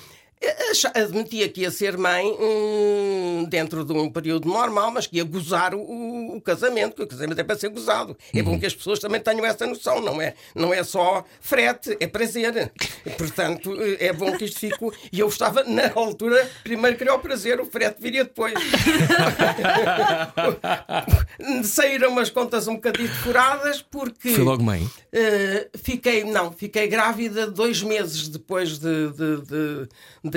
Admitia 0.94 1.48
que 1.48 1.62
ia 1.62 1.70
ser 1.70 1.96
mãe 1.96 2.26
hum, 2.38 3.46
dentro 3.48 3.84
de 3.84 3.92
um 3.92 4.10
período 4.10 4.46
normal, 4.46 4.90
mas 4.90 5.06
que 5.06 5.16
ia 5.16 5.24
gozar 5.24 5.74
o, 5.74 6.36
o- 6.36 6.40
casamento, 6.40 6.96
que 6.96 7.02
o 7.02 7.06
casamento 7.06 7.40
é 7.40 7.44
para 7.44 7.56
ser 7.56 7.70
gozado. 7.70 8.16
É 8.34 8.42
bom 8.42 8.58
que 8.60 8.66
as 8.66 8.74
pessoas 8.74 8.98
também 8.98 9.20
tenham 9.20 9.44
essa 9.46 9.66
noção, 9.66 10.00
não 10.00 10.20
é, 10.20 10.34
não 10.54 10.72
é 10.74 10.84
só 10.84 11.24
frete, 11.40 11.96
é 11.98 12.06
prazer. 12.06 12.70
Portanto, 13.16 13.72
é 13.98 14.12
bom 14.12 14.36
que 14.36 14.44
isto 14.44 14.60
fique. 14.60 14.76
E 15.10 15.18
eu 15.18 15.28
estava, 15.28 15.64
na 15.64 15.90
altura, 15.94 16.48
primeiro 16.62 16.96
queria 16.96 17.14
o 17.14 17.18
prazer, 17.18 17.58
o 17.58 17.64
frete 17.64 18.00
viria 18.00 18.24
depois. 18.24 18.54
Saíram 21.64 22.10
umas 22.10 22.30
contas 22.30 22.68
um 22.68 22.74
bocadinho 22.74 23.08
furadas 23.08 23.80
porque. 23.82 24.30
Foi 24.30 24.44
logo 24.44 24.62
mãe. 24.62 24.82
Uh, 24.82 25.78
fiquei, 25.78 26.24
não, 26.24 26.52
fiquei 26.52 26.86
grávida 26.88 27.50
dois 27.50 27.82
meses 27.82 28.28
depois 28.28 28.78
de, 28.78 29.10
de, 29.12 29.40
de, 29.42 29.88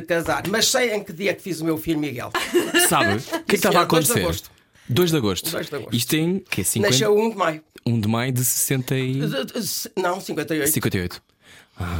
de 0.01 0.08
casar. 0.08 0.44
Mas 0.48 0.68
sei 0.68 0.94
em 0.94 1.03
que 1.03 1.12
dia 1.13 1.34
que 1.34 1.41
fiz 1.41 1.62
o 1.62 1.65
meu 1.65 1.77
filho 1.77 2.00
Miguel. 2.00 2.32
Sabe? 2.89 3.15
O 3.15 3.20
que 3.22 3.36
é 3.36 3.39
que 3.46 3.56
estava 3.56 3.82
a 3.82 3.84
Dois 3.86 4.06
de 4.06 4.12
acontecer? 4.12 4.25
agosto. 4.25 4.51
2 4.89 5.12
de 5.12 5.18
agosto. 5.18 5.51
2 5.51 5.70
de 5.70 5.75
agosto. 5.75 5.96
Isto 5.96 6.10
tem 6.10 6.39
que 6.50 6.62
é 6.62 6.63
50... 6.63 6.89
Nasceu 6.91 7.15
1 7.18 7.29
de 7.29 7.36
maio. 7.38 7.63
1 7.86 8.00
de 8.00 8.08
maio 8.08 8.32
de 8.32 8.44
60 8.44 8.96
e... 8.98 9.13
De- 9.20 9.46
de- 9.46 9.91
Não, 10.01 10.20
58. 10.20 10.72
58. 10.72 11.22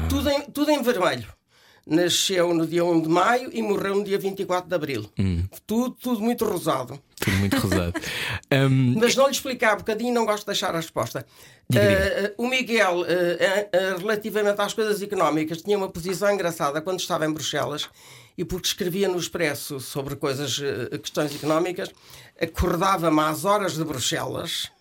Tudo, 0.10 0.29
em, 0.29 0.41
tudo 0.51 0.72
em 0.72 0.82
vermelho. 0.82 1.27
Nasceu 1.89 2.53
no 2.53 2.67
dia 2.67 2.86
1 2.86 3.01
de 3.01 3.10
maio 3.10 3.50
e 3.51 3.62
morreu 3.62 3.96
no 3.96 4.03
dia 4.03 4.17
24 4.17 4.69
de 4.69 4.75
abril. 4.75 5.10
Hum. 5.17 5.43
Tudo, 5.65 5.91
tudo 5.91 6.22
muito 6.22 6.46
rosado. 6.46 7.00
Tudo 7.19 7.38
muito 7.38 7.58
rosado. 7.58 7.93
Hum, 8.51 8.96
Mas 8.98 9.15
não 9.15 9.25
lhe 9.25 9.31
explicar, 9.31 9.75
um 9.75 9.79
bocadinho 9.79 10.12
não 10.12 10.25
gosto 10.25 10.39
de 10.39 10.48
deixar 10.48 10.74
a 10.74 10.77
resposta. 10.77 11.24
Eh, 11.72 12.34
o 12.36 12.48
Miguel, 12.48 13.05
eh, 13.08 13.69
eh, 13.72 13.96
relativamente 14.00 14.60
às 14.60 14.74
coisas 14.74 15.01
económicas, 15.03 15.62
tinha 15.62 15.77
uma 15.77 15.88
posição 15.88 16.31
engraçada 16.31 16.81
quando 16.81 17.00
estava 17.00 17.27
em 17.27 17.31
Bruxelas 17.31 17.88
e 18.36 18.43
porque 18.43 18.67
escrevia 18.67 19.08
no 19.08 19.19
Expresso 19.19 19.79
sobre 19.79 20.15
coisas, 20.15 20.60
questões 21.01 21.36
económicas, 21.36 21.91
acordava-me 22.41 23.19
às 23.22 23.46
horas 23.46 23.75
de 23.75 23.84
Bruxelas 23.84 24.72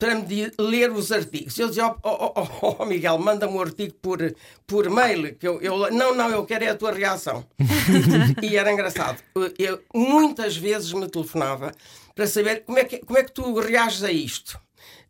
para 0.00 0.14
me 0.14 0.50
ler 0.58 0.90
os 0.90 1.12
artigos. 1.12 1.58
Eu 1.58 1.68
dizia, 1.68 1.88
oh, 1.88 1.94
oh, 2.02 2.32
oh, 2.34 2.76
oh, 2.78 2.86
Miguel, 2.86 3.18
manda-me 3.18 3.52
um 3.52 3.60
artigo 3.60 3.92
por, 4.00 4.34
por 4.66 4.88
mail. 4.88 5.34
Que 5.36 5.46
eu, 5.46 5.60
eu, 5.60 5.90
não, 5.92 6.14
não, 6.14 6.30
eu 6.30 6.46
quero 6.46 6.64
é 6.64 6.70
a 6.70 6.74
tua 6.74 6.90
reação. 6.90 7.46
e 8.42 8.56
era 8.56 8.72
engraçado. 8.72 9.22
Eu 9.58 9.82
muitas 9.94 10.56
vezes 10.56 10.90
me 10.94 11.06
telefonava 11.06 11.70
para 12.14 12.26
saber 12.26 12.64
como 12.64 12.78
é 12.78 12.84
que, 12.84 12.98
como 13.00 13.18
é 13.18 13.22
que 13.22 13.30
tu 13.30 13.60
reages 13.60 14.02
a 14.02 14.10
isto. 14.10 14.58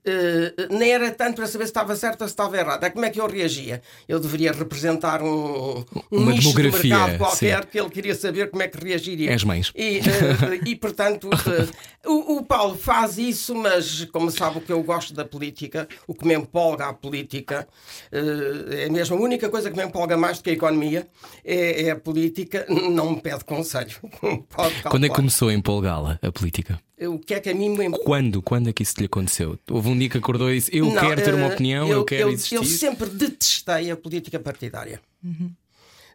Eh, 0.02 0.54
nem 0.71 0.92
era 0.92 1.11
tanto 1.11 1.37
para 1.37 1.47
saber 1.47 1.64
se 1.64 1.71
estava 1.71 1.95
certo 1.95 2.23
ou 2.23 2.28
se 2.28 2.33
estava 2.33 2.57
errado. 2.57 2.85
É 2.85 2.90
como 2.90 3.04
é 3.04 3.11
que 3.11 3.21
eu 3.21 3.26
reagia. 3.26 3.83
Eu 4.09 4.19
deveria 4.19 4.50
representar 4.52 5.23
um, 5.23 5.85
um 6.11 6.23
Uma 6.23 6.33
nicho 6.33 6.54
de 6.54 6.62
mercado 6.62 7.19
qualquer 7.19 7.62
sim. 7.62 7.69
que 7.71 7.78
ele 7.78 7.90
queria 7.90 8.14
saber 8.14 8.50
como 8.50 8.62
é 8.62 8.69
que 8.69 8.83
reagiria. 8.83 9.30
És 9.30 9.45
mães. 9.45 9.73
E, 9.75 9.99
eh, 9.99 10.61
e 10.66 10.75
portanto, 10.76 11.28
eh, 11.30 12.09
o, 12.09 12.38
o 12.38 12.45
Paulo 12.45 12.76
faz 12.76 13.19
isso, 13.19 13.54
mas 13.54 14.07
como 14.07 14.30
sabe 14.30 14.59
o 14.59 14.61
que 14.62 14.73
eu 14.73 14.83
gosto 14.83 15.12
da 15.12 15.25
política, 15.25 15.87
o 16.07 16.14
que 16.14 16.26
me 16.26 16.35
empolga 16.35 16.87
a 16.87 16.95
política, 16.95 17.69
eh, 18.11 18.87
é 18.87 18.88
mesmo 18.88 19.16
a 19.16 19.21
única 19.21 19.50
coisa 19.50 19.71
que 19.71 19.76
me 19.76 19.85
empolga 19.85 20.16
mais 20.16 20.38
do 20.38 20.45
que 20.45 20.50
a 20.50 20.54
economia, 20.54 21.07
é, 21.45 21.85
é 21.85 21.90
a 21.90 21.97
política, 21.97 22.64
não 22.69 23.11
me 23.11 23.21
pede 23.21 23.45
conselho. 23.45 23.97
Pode 24.49 24.83
quando 24.83 25.04
é 25.04 25.09
que 25.11 25.14
começou 25.14 25.49
a 25.49 25.52
empolgá-la, 25.52 26.19
a 26.23 26.33
política? 26.33 26.80
O 27.09 27.19
que 27.19 27.35
é 27.35 27.40
que 27.40 27.49
a 27.49 27.54
mim 27.54 27.71
me? 27.71 27.90
Quando? 28.04 28.42
Quando 28.42 28.69
é 28.69 28.73
que 28.73 28.83
isso 28.83 28.95
lhe 28.99 29.07
aconteceu? 29.07 29.59
Houve 29.71 29.88
um 29.88 29.99
dia 29.99 30.09
que 30.09 30.19
acordou 30.19 30.50
e 30.50 30.57
disse: 30.57 30.76
Eu 30.76 30.87
Não, 30.87 31.00
quero 31.00 31.23
ter 31.23 31.35
uma 31.35 31.47
eh, 31.47 31.54
opinião, 31.54 31.88
eu, 31.88 32.04
quero 32.04 32.23
eu, 32.23 32.30
existir. 32.30 32.57
eu 32.57 32.64
sempre 32.64 33.09
detestei 33.09 33.90
a 33.90 33.97
política 33.97 34.38
partidária. 34.38 35.00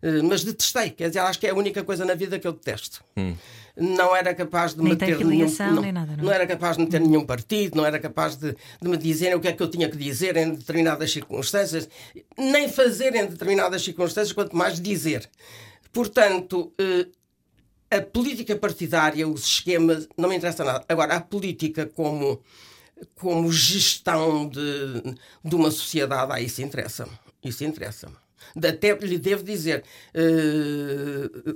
Eh, 0.02 0.22
Mas 0.22 0.44
detestei, 0.44 0.92
quer 0.92 1.08
dizer, 1.08 1.20
acho 1.20 1.40
que 1.40 1.48
é 1.48 1.50
a 1.50 1.56
única 1.56 1.84
coisa 1.84 2.06
na 2.06 2.14
vida 2.14 2.38
que 2.38 2.48
eu 2.48 2.54
detesto. 2.54 3.04
Hum. 3.18 3.36
Não 3.78 4.16
era 4.16 4.34
capaz 4.34 4.74
de 4.74 4.82
Nem 4.82 4.94
me 4.94 4.96
tem 4.96 5.10
ter 5.10 5.18
filiação, 5.18 5.70
nenhum, 5.72 5.82
nem 5.82 5.92
nada, 5.92 6.16
não 6.16 6.32
é? 6.32 6.36
era 6.36 6.48
capaz 6.48 6.78
de 6.78 6.84
me 6.84 6.90
ter 6.90 7.02
nenhum 7.02 7.26
partido, 7.26 7.76
não 7.76 7.86
era 7.86 8.00
capaz 8.00 8.38
de, 8.38 8.56
de 8.82 8.88
me 8.88 8.96
dizerem 8.96 9.36
o 9.36 9.40
que 9.42 9.50
é 9.50 9.52
que 9.54 9.62
eu 9.62 9.70
tinha 9.70 9.90
que 9.90 9.98
dizer 9.98 10.38
em 10.38 10.52
determinadas 10.54 11.12
circunstâncias, 11.12 11.90
nem 12.38 12.70
fazer 12.70 13.14
em 13.16 13.26
determinadas 13.26 13.84
circunstâncias, 13.84 14.32
quanto 14.32 14.56
mais 14.56 14.80
dizer. 14.80 15.30
Portanto, 15.92 16.72
eh, 16.80 17.08
a 17.98 18.02
política 18.02 18.56
partidária, 18.56 19.28
os 19.28 19.46
esquemas, 19.46 20.08
não 20.18 20.30
me 20.30 20.36
interessa 20.36 20.64
nada. 20.64 20.86
Agora, 20.88 21.16
a 21.16 21.22
política 21.22 21.86
como, 21.86 22.42
como 23.16 23.52
gestão 23.52 24.48
de, 24.48 25.16
de 25.44 25.56
uma 25.56 25.72
sociedade, 25.72 26.32
ah, 26.34 26.42
isso 26.42 26.62
interessa-me. 26.62 27.12
Isso 27.44 27.64
interessa-me. 27.64 28.16
Até 28.58 28.94
lhe 28.96 29.18
devo 29.18 29.44
dizer. 29.44 29.84
eh, 30.14 31.54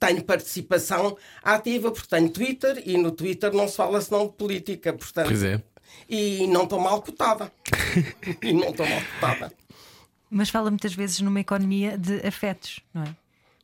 tenho 0.00 0.24
participação 0.24 1.16
ativa 1.42 1.90
porque 1.92 2.08
tenho 2.08 2.30
Twitter 2.30 2.82
e 2.86 2.96
no 2.96 3.12
Twitter 3.12 3.52
não 3.52 3.68
se 3.68 3.76
fala 3.76 4.00
senão 4.00 4.26
de 4.26 4.32
política, 4.32 4.94
portanto. 4.94 5.26
Pois 5.28 5.42
é. 5.42 5.62
E 6.08 6.46
não 6.46 6.64
estou 6.64 6.80
mal 6.80 7.02
cotada. 7.02 7.52
e 8.42 8.52
não 8.54 8.70
estou 8.70 8.88
mal 8.88 9.00
cotada. 9.14 9.52
Mas 10.30 10.48
fala 10.48 10.70
muitas 10.70 10.94
vezes 10.94 11.20
numa 11.20 11.40
economia 11.40 11.98
de 11.98 12.26
afetos, 12.26 12.80
não 12.94 13.02
é? 13.02 13.14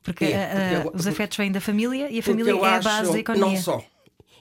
Porque 0.07 0.25
É, 0.25 0.45
ah, 0.45 0.49
porque 0.81 0.89
eu- 0.89 0.93
os 1.01 1.07
afetos 1.07 1.37
vêm 1.37 1.53
da 1.53 1.61
família 1.61 2.09
e 2.11 2.19
a 2.19 2.23
família 2.23 2.53
é 2.53 2.65
a 2.65 2.77
acho- 2.77 2.89
base 2.89 3.13
da 3.13 3.19
economia. 3.19 3.57
Não 3.57 3.63
só. 3.63 3.85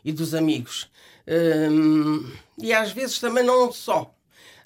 E 0.04 0.12
dos 0.14 0.34
amigos. 0.34 0.90
Hum, 1.28 2.32
e 2.58 2.72
às 2.72 2.92
vezes 2.92 3.20
também 3.20 3.44
não 3.44 3.72
só. 3.72 4.14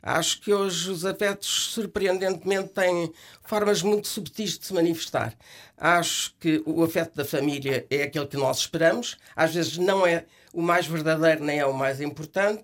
Acho 0.04 0.40
que 0.42 0.54
hoje 0.54 0.90
os 0.92 1.06
afetos, 1.06 1.48
surpreendentemente, 1.74 2.70
têm 2.70 3.12
formas 3.44 3.82
muito 3.82 4.08
subtis 4.08 4.58
de 4.60 4.66
se 4.66 4.74
manifestar. 4.74 5.34
Acho 5.78 6.34
que 6.40 6.62
o 6.66 6.84
afeto 6.84 7.16
da 7.16 7.26
família 7.26 7.86
é 7.90 8.04
aquele 8.04 8.28
que 8.28 8.38
nós 8.38 8.60
esperamos. 8.60 9.18
Às 9.36 9.54
vezes 9.54 9.78
não 9.78 10.06
é 10.06 10.26
o 10.54 10.62
mais 10.62 10.86
verdadeiro 10.86 11.44
nem 11.44 11.60
é 11.60 11.66
o 11.66 11.74
mais 11.74 12.00
importante. 12.02 12.64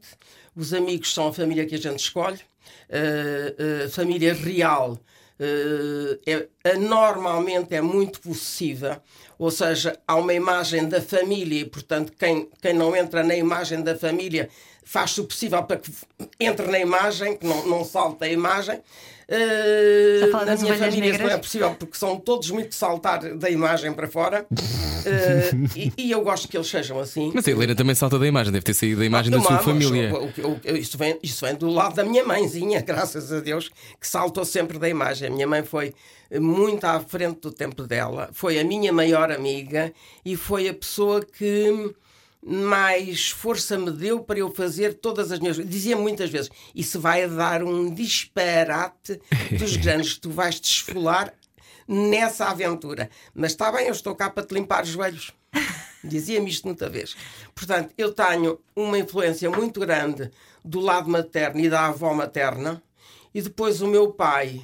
Os 0.56 0.74
amigos 0.74 1.14
são 1.14 1.28
a 1.28 1.34
família 1.34 1.66
que 1.66 1.76
a 1.76 1.80
gente 1.80 2.00
escolhe. 2.00 2.40
A 3.86 3.90
família 3.90 4.34
real 4.34 4.94
eh, 4.94 5.00
é, 5.40 6.48
é- 6.64 6.78
normalmente 6.78 7.76
é 7.76 7.82
muito 7.82 8.22
possessiva, 8.22 9.04
ou 9.38 9.52
seja, 9.52 10.00
há 10.08 10.16
uma 10.16 10.34
imagem 10.34 10.88
da 10.88 11.02
família 11.02 11.62
e, 11.62 11.66
portanto, 11.66 12.14
quem, 12.18 12.50
quem 12.62 12.74
não 12.74 12.96
entra 12.96 13.24
na 13.24 13.36
imagem 13.36 13.82
da 13.82 13.96
família 13.96 14.50
faz-se 14.84 15.20
o 15.20 15.26
possível 15.26 15.62
para 15.64 15.78
que 15.78 15.92
entre 16.40 16.68
na 16.68 16.80
imagem, 16.80 17.36
que 17.36 17.46
não, 17.46 17.68
não 17.68 17.84
salte 17.84 18.24
a 18.24 18.30
imagem. 18.30 18.82
Fala 20.32 20.46
na 20.46 20.52
das 20.52 20.62
minha 20.62 20.76
família 20.78 21.10
isso 21.12 21.24
não 21.24 21.30
é 21.30 21.38
possível 21.38 21.76
porque 21.76 21.98
são 21.98 22.18
todos 22.20 22.50
muito 22.52 22.70
de 22.70 22.76
saltar 22.76 23.36
da 23.36 23.50
imagem 23.50 23.92
para 23.94 24.08
fora 24.08 24.46
Eh, 25.08 25.52
e, 25.76 25.94
e 25.98 26.12
eu 26.12 26.22
gosto 26.24 26.48
que 26.48 26.58
eles 26.58 26.66
sejam 26.68 27.00
assim. 27.00 27.32
Mas 27.34 27.48
a 27.48 27.52
Helena 27.52 27.76
também 27.76 27.94
salta 27.94 28.18
da 28.18 28.26
imagem, 28.28 28.52
deve 28.52 28.66
ter 28.66 28.74
saído 28.74 29.00
da 29.02 29.06
imagem 29.06 29.30
da 29.32 29.38
Não 29.38 29.44
sua 29.44 29.54
mas 29.58 29.64
família. 29.66 30.12
o- 30.12 30.26
o- 30.26 30.60
o- 30.74 30.78
isso, 30.78 30.98
vem, 30.98 31.20
isso 31.22 31.46
vem 31.46 31.54
do 31.54 31.70
lado 31.70 31.94
da 31.96 32.04
minha 32.04 32.24
mãezinha, 32.26 32.82
graças 32.86 33.32
a 33.32 33.40
Deus, 33.40 33.70
que 34.02 34.08
saltou 34.08 34.44
sempre 34.44 34.80
da 34.80 34.90
imagem. 34.90 35.28
A 35.28 35.32
minha 35.32 35.46
mãe 35.46 35.62
foi 35.64 35.94
muito 36.40 36.84
à 36.86 37.00
frente 37.00 37.40
do 37.40 37.52
tempo 37.52 37.84
dela, 37.84 38.32
foi 38.34 38.60
a 38.60 38.64
minha 38.64 38.92
maior 38.92 39.32
amiga 39.32 39.94
e 40.26 40.36
foi 40.36 40.68
a 40.70 40.74
pessoa 40.74 41.22
que 41.24 41.94
mais 42.48 43.32
força 43.32 43.76
me 43.76 43.90
deu 43.90 44.20
para 44.20 44.38
eu 44.38 44.54
fazer 44.54 44.94
todas 44.94 45.32
as 45.32 45.40
minhas. 45.40 45.58
Dizia 45.58 45.98
muitas 45.98 46.30
vezes: 46.30 46.52
Isso 46.76 47.00
vai 47.00 47.28
dar 47.28 47.64
um 47.64 47.92
disparate 47.92 49.20
dos 49.58 49.76
grandes, 49.78 50.20
tu 50.20 50.30
vais 50.30 50.60
te 50.60 50.72
esfolar 50.72 51.34
nessa 51.88 52.46
aventura. 52.46 53.10
Mas 53.34 53.52
está 53.52 53.72
bem, 53.72 53.88
eu 53.88 53.94
estou 53.94 54.16
cá 54.16 54.30
para 54.30 54.46
te 54.46 54.54
limpar 54.54 54.84
os 54.84 54.90
joelhos. 54.90 55.34
Dizia-me 56.04 56.52
isto 56.52 56.68
muita 56.68 56.88
vez. 56.88 57.16
Portanto, 57.56 57.92
eu 57.98 58.14
tenho 58.14 58.60
uma 58.76 59.00
influência 59.00 59.50
muito 59.50 59.80
grande 59.80 60.30
do 60.64 60.80
lado 60.80 61.10
materno 61.10 61.60
e 61.60 61.70
da 61.70 61.88
avó 61.88 62.14
materna, 62.14 62.82
e 63.34 63.42
depois 63.42 63.82
o 63.82 63.88
meu 63.88 64.12
pai 64.12 64.62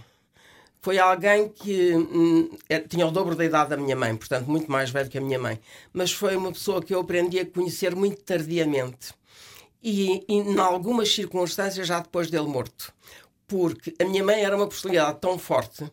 foi 0.82 0.98
alguém 0.98 1.50
que 1.50 1.94
hum, 1.96 2.50
é- 2.68 2.80
tinha 2.80 3.06
o 3.06 3.12
dobro 3.12 3.36
da 3.36 3.46
idade 3.46 3.70
da 3.70 3.78
minha 3.78 3.96
mãe, 3.96 4.16
portanto, 4.16 4.48
muito 4.48 4.72
mais 4.72 4.90
velho 4.90 5.10
que 5.10 5.18
a 5.18 5.22
minha 5.22 5.40
mãe, 5.40 5.60
mas 5.94 6.12
foi 6.12 6.36
uma 6.36 6.52
pessoa 6.52 6.82
que 6.82 6.94
eu 6.94 7.00
aprendi 7.02 7.40
a 7.40 7.46
conhecer 7.46 7.96
muito 7.96 8.22
tardiamente 8.24 9.14
e, 9.84 10.24
e 10.28 10.36
em 10.36 10.58
algumas 10.60 11.14
circunstâncias 11.14 11.88
já 11.88 12.00
depois 12.00 12.30
dele 12.30 12.48
morto. 12.48 12.94
Porque 13.48 13.94
a 14.00 14.06
minha 14.06 14.24
mãe 14.24 14.44
era 14.44 14.56
uma 14.56 14.68
personalidade 14.68 15.20
tão 15.20 15.38
forte 15.38 15.86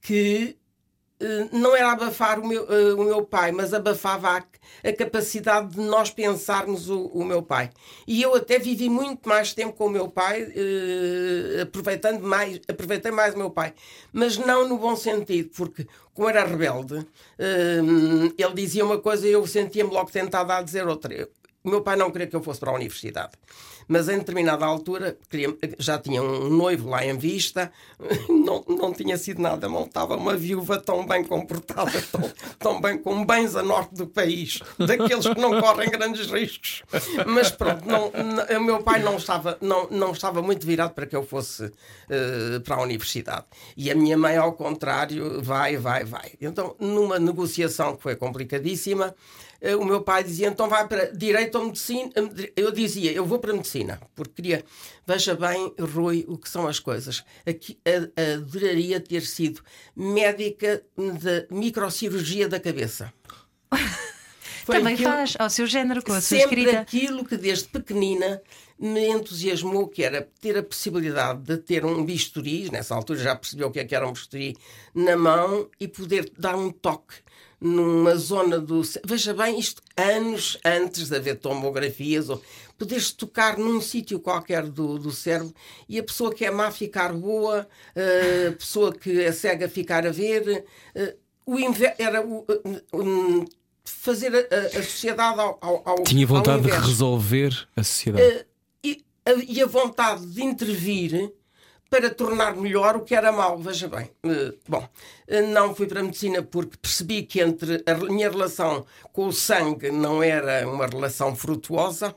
que 0.00 0.56
não 1.52 1.74
era 1.74 1.92
abafar 1.92 2.38
o 2.38 2.46
meu, 2.46 2.66
eh, 2.72 2.94
o 2.94 3.04
meu 3.04 3.24
pai, 3.24 3.50
mas 3.50 3.74
abafava 3.74 4.28
a, 4.38 4.88
a 4.88 4.92
capacidade 4.92 5.74
de 5.74 5.80
nós 5.80 6.10
pensarmos 6.10 6.88
o, 6.88 7.06
o 7.06 7.24
meu 7.24 7.42
pai. 7.42 7.70
E 8.06 8.22
eu 8.22 8.34
até 8.34 8.58
vivi 8.58 8.88
muito 8.88 9.28
mais 9.28 9.52
tempo 9.52 9.72
com 9.72 9.86
o 9.86 9.90
meu 9.90 10.08
pai, 10.08 10.52
eh, 10.54 11.62
aproveitando 11.62 12.22
mais, 12.22 12.60
aproveitei 12.68 13.10
mais 13.10 13.34
o 13.34 13.38
meu 13.38 13.50
pai, 13.50 13.74
mas 14.12 14.36
não 14.38 14.68
no 14.68 14.78
bom 14.78 14.94
sentido, 14.94 15.50
porque 15.56 15.86
como 16.14 16.28
era 16.28 16.44
rebelde, 16.44 17.06
eh, 17.38 17.80
ele 18.36 18.54
dizia 18.54 18.84
uma 18.84 18.98
coisa 18.98 19.26
e 19.26 19.32
eu 19.32 19.46
sentia-me 19.46 19.90
logo 19.92 20.10
tentada 20.10 20.56
a 20.56 20.62
dizer 20.62 20.86
outra. 20.86 21.28
O 21.64 21.70
meu 21.70 21.82
pai 21.82 21.96
não 21.96 22.10
queria 22.10 22.26
que 22.28 22.36
eu 22.36 22.42
fosse 22.42 22.60
para 22.60 22.70
a 22.70 22.74
universidade. 22.74 23.32
Mas 23.88 24.08
em 24.08 24.18
determinada 24.18 24.66
altura 24.66 25.16
já 25.78 25.98
tinha 25.98 26.22
um 26.22 26.50
noivo 26.50 26.90
lá 26.90 27.04
em 27.04 27.16
vista, 27.16 27.72
não, 28.28 28.62
não 28.68 28.92
tinha 28.92 29.16
sido 29.16 29.40
nada 29.40 29.68
mal. 29.68 29.84
Estava 29.84 30.16
uma 30.16 30.36
viúva 30.36 30.78
tão 30.78 31.06
bem 31.06 31.24
comportada, 31.24 31.90
tão, 32.12 32.32
tão 32.58 32.80
bem 32.80 32.98
com 32.98 33.24
bens 33.24 33.56
a 33.56 33.62
norte 33.62 33.94
do 33.94 34.06
país, 34.06 34.60
daqueles 34.78 35.26
que 35.26 35.40
não 35.40 35.60
correm 35.60 35.90
grandes 35.90 36.30
riscos. 36.30 36.82
Mas 37.26 37.50
pronto, 37.50 37.84
não, 37.86 38.10
não, 38.10 38.58
o 38.58 38.64
meu 38.64 38.82
pai 38.82 39.02
não 39.02 39.16
estava, 39.16 39.56
não, 39.60 39.88
não 39.90 40.12
estava 40.12 40.42
muito 40.42 40.66
virado 40.66 40.92
para 40.92 41.06
que 41.06 41.16
eu 41.16 41.24
fosse 41.24 41.64
uh, 41.64 42.60
para 42.62 42.76
a 42.76 42.82
universidade. 42.82 43.46
E 43.76 43.90
a 43.90 43.94
minha 43.94 44.18
mãe, 44.18 44.36
ao 44.36 44.52
contrário, 44.52 45.42
vai, 45.42 45.76
vai, 45.76 46.04
vai. 46.04 46.32
Então, 46.40 46.76
numa 46.78 47.18
negociação 47.18 47.96
que 47.96 48.02
foi 48.02 48.16
complicadíssima, 48.16 49.14
o 49.78 49.84
meu 49.84 50.02
pai 50.02 50.22
dizia 50.22 50.48
então 50.48 50.68
vai 50.68 50.86
para 50.86 51.06
direito 51.06 51.58
ou 51.58 51.66
medicina. 51.66 52.10
Eu 52.56 52.70
dizia 52.70 53.12
eu 53.12 53.24
vou 53.24 53.38
para 53.38 53.52
medicina, 53.52 54.00
porque 54.14 54.34
queria. 54.34 54.64
Veja 55.06 55.34
bem, 55.34 55.74
Rui, 55.78 56.24
o 56.28 56.36
que 56.36 56.48
são 56.48 56.66
as 56.66 56.78
coisas. 56.78 57.24
Aqui, 57.46 57.78
adoraria 58.34 59.00
ter 59.00 59.22
sido 59.22 59.62
médica 59.96 60.82
de 60.96 61.46
microcirurgia 61.50 62.48
da 62.48 62.60
cabeça. 62.60 63.12
Também 64.66 64.94
aquilo, 64.94 65.10
faz 65.10 65.34
ao 65.38 65.48
seu 65.48 65.66
género, 65.66 66.02
com 66.02 66.12
a 66.12 66.20
sua 66.20 66.38
sempre 66.38 66.60
escrita. 66.60 66.80
aquilo 66.80 67.24
que 67.24 67.36
desde 67.36 67.68
pequenina 67.68 68.40
me 68.78 69.08
entusiasmou, 69.08 69.88
que 69.88 70.04
era 70.04 70.28
ter 70.40 70.56
a 70.56 70.62
possibilidade 70.62 71.40
de 71.40 71.56
ter 71.56 71.84
um 71.84 72.04
bisturi, 72.04 72.70
nessa 72.70 72.94
altura 72.94 73.18
já 73.18 73.34
percebeu 73.34 73.68
o 73.68 73.70
que 73.70 73.80
é 73.80 73.84
que 73.84 73.94
era 73.94 74.06
um 74.06 74.12
bisturi, 74.12 74.56
na 74.94 75.16
mão 75.16 75.68
e 75.80 75.88
poder 75.88 76.30
dar 76.38 76.54
um 76.54 76.70
toque 76.70 77.16
numa 77.60 78.14
zona 78.16 78.58
do. 78.58 78.82
Veja 79.04 79.34
bem, 79.34 79.58
isto 79.58 79.82
anos 79.96 80.58
antes 80.64 81.08
de 81.08 81.16
haver 81.16 81.36
tomografias, 81.36 82.28
ou 82.28 82.40
poderes 82.76 83.10
tocar 83.10 83.58
num 83.58 83.80
sítio 83.80 84.20
qualquer 84.20 84.64
do, 84.64 84.98
do 84.98 85.10
cérebro 85.10 85.52
e 85.88 85.98
a 85.98 86.02
pessoa 86.02 86.32
que 86.32 86.44
é 86.44 86.50
má 86.50 86.70
ficar 86.70 87.12
boa, 87.12 87.68
a 88.48 88.52
pessoa 88.52 88.92
que 88.92 89.20
é 89.20 89.32
cega 89.32 89.68
ficar 89.68 90.06
a 90.06 90.10
ver. 90.10 90.64
o 91.44 91.58
inver... 91.58 91.94
era 91.98 92.24
o, 92.24 92.46
fazer 93.84 94.32
a, 94.34 94.78
a, 94.78 94.82
sociedade 94.82 95.40
ao, 95.40 95.58
ao, 95.60 96.04
Tinha 96.04 96.26
vontade 96.26 96.70
ao 96.70 96.80
de 96.80 96.86
resolver 96.86 97.68
a 97.74 97.82
sociedade. 97.82 98.46
e, 98.84 99.04
a, 99.24 99.32
e 99.46 99.62
a 99.62 99.66
vontade 99.66 100.26
de 100.26 100.42
intervir 100.42 101.32
para 101.90 102.10
tornar 102.10 102.56
melhor 102.56 102.96
o 102.96 103.00
que 103.00 103.14
era 103.14 103.32
mau. 103.32 103.58
Veja 103.58 103.88
bem, 103.88 104.10
uh, 104.24 104.56
bom, 104.68 104.82
uh, 105.28 105.46
não 105.52 105.74
fui 105.74 105.86
para 105.86 106.00
a 106.00 106.02
medicina 106.02 106.42
porque 106.42 106.76
percebi 106.76 107.22
que 107.22 107.40
entre 107.40 107.82
a 107.86 107.94
minha 107.94 108.30
relação 108.30 108.84
com 109.12 109.26
o 109.26 109.32
sangue 109.32 109.90
não 109.90 110.22
era 110.22 110.68
uma 110.68 110.86
relação 110.86 111.34
frutuosa. 111.34 112.14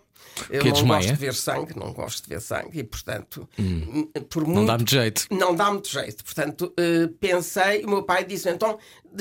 Eu 0.50 0.64
não 0.66 0.72
desmaia? 0.72 1.02
gosto 1.02 1.14
de 1.14 1.20
ver 1.20 1.34
sangue, 1.34 1.80
não 1.80 1.94
gosto 1.94 2.24
de 2.24 2.30
ver 2.30 2.42
sangue 2.42 2.80
e, 2.80 2.84
portanto, 2.84 3.48
hum. 3.60 4.10
por 4.30 4.46
muito, 4.46 4.60
não 4.60 4.66
dá 4.66 4.78
muito 4.78 4.92
jeito. 4.92 5.28
Não 5.30 5.56
dá 5.56 5.72
muito 5.72 5.90
jeito. 5.90 6.24
Portanto, 6.24 6.74
uh, 6.80 7.08
pensei, 7.20 7.84
o 7.84 7.90
meu 7.90 8.04
pai 8.04 8.24
disse 8.24 8.50
então, 8.50 8.78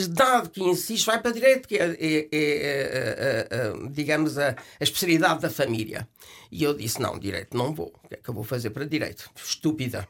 dado 0.09 0.51
que 0.51 0.63
insiste, 0.63 1.07
vai 1.07 1.21
para 1.21 1.33
direito, 1.33 1.69
que 1.69 1.77
é, 1.77 1.97
é, 1.99 2.29
é, 2.33 3.49
é 3.51 3.89
digamos, 3.91 4.39
a, 4.39 4.51
a 4.51 4.85
especialidade 4.85 5.41
da 5.41 5.51
família. 5.51 6.09
E 6.51 6.63
eu 6.63 6.75
disse: 6.75 7.01
não, 7.01 7.19
direito 7.19 7.57
não 7.57 7.73
vou. 7.73 7.93
O 8.03 8.09
que 8.09 8.15
é 8.15 8.17
que 8.17 8.29
eu 8.29 8.35
vou 8.35 8.45
fazer 8.45 8.71
para 8.71 8.85
direito? 8.85 9.31
Estúpida. 9.37 10.09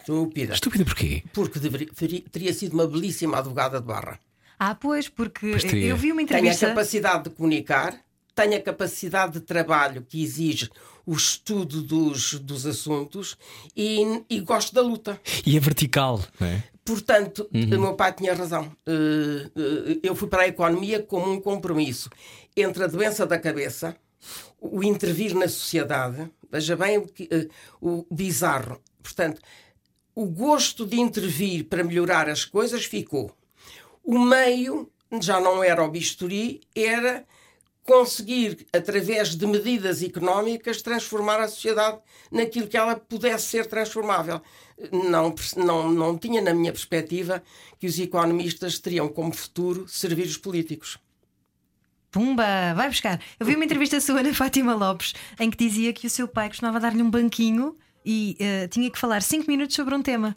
Estúpida. 0.00 0.54
Estúpida 0.54 0.84
porquê? 0.84 1.22
Porque 1.32 1.58
deveria, 1.58 1.88
teria 2.30 2.52
sido 2.52 2.74
uma 2.74 2.86
belíssima 2.86 3.38
advogada 3.38 3.80
de 3.80 3.86
barra. 3.86 4.18
Ah, 4.58 4.74
pois, 4.74 5.08
porque 5.08 5.46
eu 5.46 5.96
vi 5.96 6.12
uma 6.12 6.22
entrevista. 6.22 6.60
Tenho 6.60 6.72
a 6.72 6.74
capacidade 6.74 7.24
de 7.24 7.30
comunicar, 7.30 7.98
tenho 8.34 8.56
a 8.56 8.60
capacidade 8.60 9.34
de 9.34 9.40
trabalho 9.40 10.02
que 10.02 10.22
exige 10.22 10.70
o 11.06 11.14
estudo 11.14 11.82
dos, 11.82 12.34
dos 12.34 12.66
assuntos 12.66 13.36
e, 13.76 14.24
e 14.28 14.40
gosto 14.40 14.74
da 14.74 14.80
luta. 14.80 15.20
E 15.44 15.56
é 15.56 15.60
vertical, 15.60 16.20
não 16.40 16.48
é? 16.48 16.64
Portanto, 16.84 17.48
uhum. 17.52 17.78
o 17.78 17.80
meu 17.80 17.94
pai 17.94 18.12
tinha 18.12 18.34
razão. 18.34 18.70
Eh, 18.86 19.50
eh, 19.56 19.98
eu 20.02 20.14
fui 20.14 20.28
para 20.28 20.42
a 20.42 20.48
economia 20.48 21.02
como 21.02 21.32
um 21.32 21.40
compromisso 21.40 22.10
entre 22.54 22.84
a 22.84 22.86
doença 22.86 23.24
da 23.24 23.38
cabeça 23.38 23.96
o 24.60 24.82
intervir 24.82 25.34
na 25.34 25.48
sociedade, 25.48 26.30
veja 26.50 26.76
bem 26.76 26.98
o, 26.98 27.06
que, 27.06 27.24
uh, 27.24 27.50
o 27.80 28.06
bizarro. 28.10 28.80
Portanto, 29.02 29.40
o 30.14 30.26
gosto 30.26 30.86
de 30.86 30.98
intervir 30.98 31.64
para 31.64 31.84
melhorar 31.84 32.28
as 32.28 32.44
coisas 32.44 32.84
ficou. 32.84 33.30
O 34.02 34.18
meio 34.18 34.90
já 35.20 35.40
não 35.40 35.62
era 35.62 35.84
o 35.84 35.90
bisturi, 35.90 36.62
era 36.74 37.24
conseguir, 37.84 38.66
através 38.72 39.36
de 39.36 39.46
medidas 39.46 40.02
económicas, 40.02 40.80
transformar 40.80 41.38
a 41.40 41.48
sociedade 41.48 41.98
naquilo 42.32 42.66
que 42.66 42.76
ela 42.76 42.96
pudesse 42.96 43.46
ser 43.46 43.66
transformável. 43.66 44.40
Não, 44.90 45.34
não, 45.56 45.90
não 45.90 46.18
tinha, 46.18 46.40
na 46.40 46.54
minha 46.54 46.72
perspectiva, 46.72 47.42
que 47.78 47.86
os 47.86 47.98
economistas 47.98 48.78
teriam 48.78 49.06
como 49.08 49.32
futuro 49.32 49.86
servir 49.86 50.24
os 50.24 50.38
políticos. 50.38 50.98
Pumba, 52.10 52.74
vai 52.74 52.88
buscar. 52.88 53.20
Eu 53.38 53.46
vi 53.46 53.54
uma 53.54 53.64
entrevista 53.64 54.00
sua 54.00 54.22
na 54.22 54.32
Fátima 54.32 54.74
Lopes 54.74 55.14
em 55.38 55.50
que 55.50 55.56
dizia 55.56 55.92
que 55.92 56.06
o 56.06 56.10
seu 56.10 56.26
pai 56.26 56.48
costumava 56.48 56.80
dar-lhe 56.80 57.02
um 57.02 57.10
banquinho 57.10 57.76
e 58.04 58.36
uh, 58.40 58.68
tinha 58.68 58.90
que 58.90 58.98
falar 58.98 59.20
5 59.20 59.50
minutos 59.50 59.74
sobre 59.74 59.94
um 59.94 60.02
tema. 60.02 60.36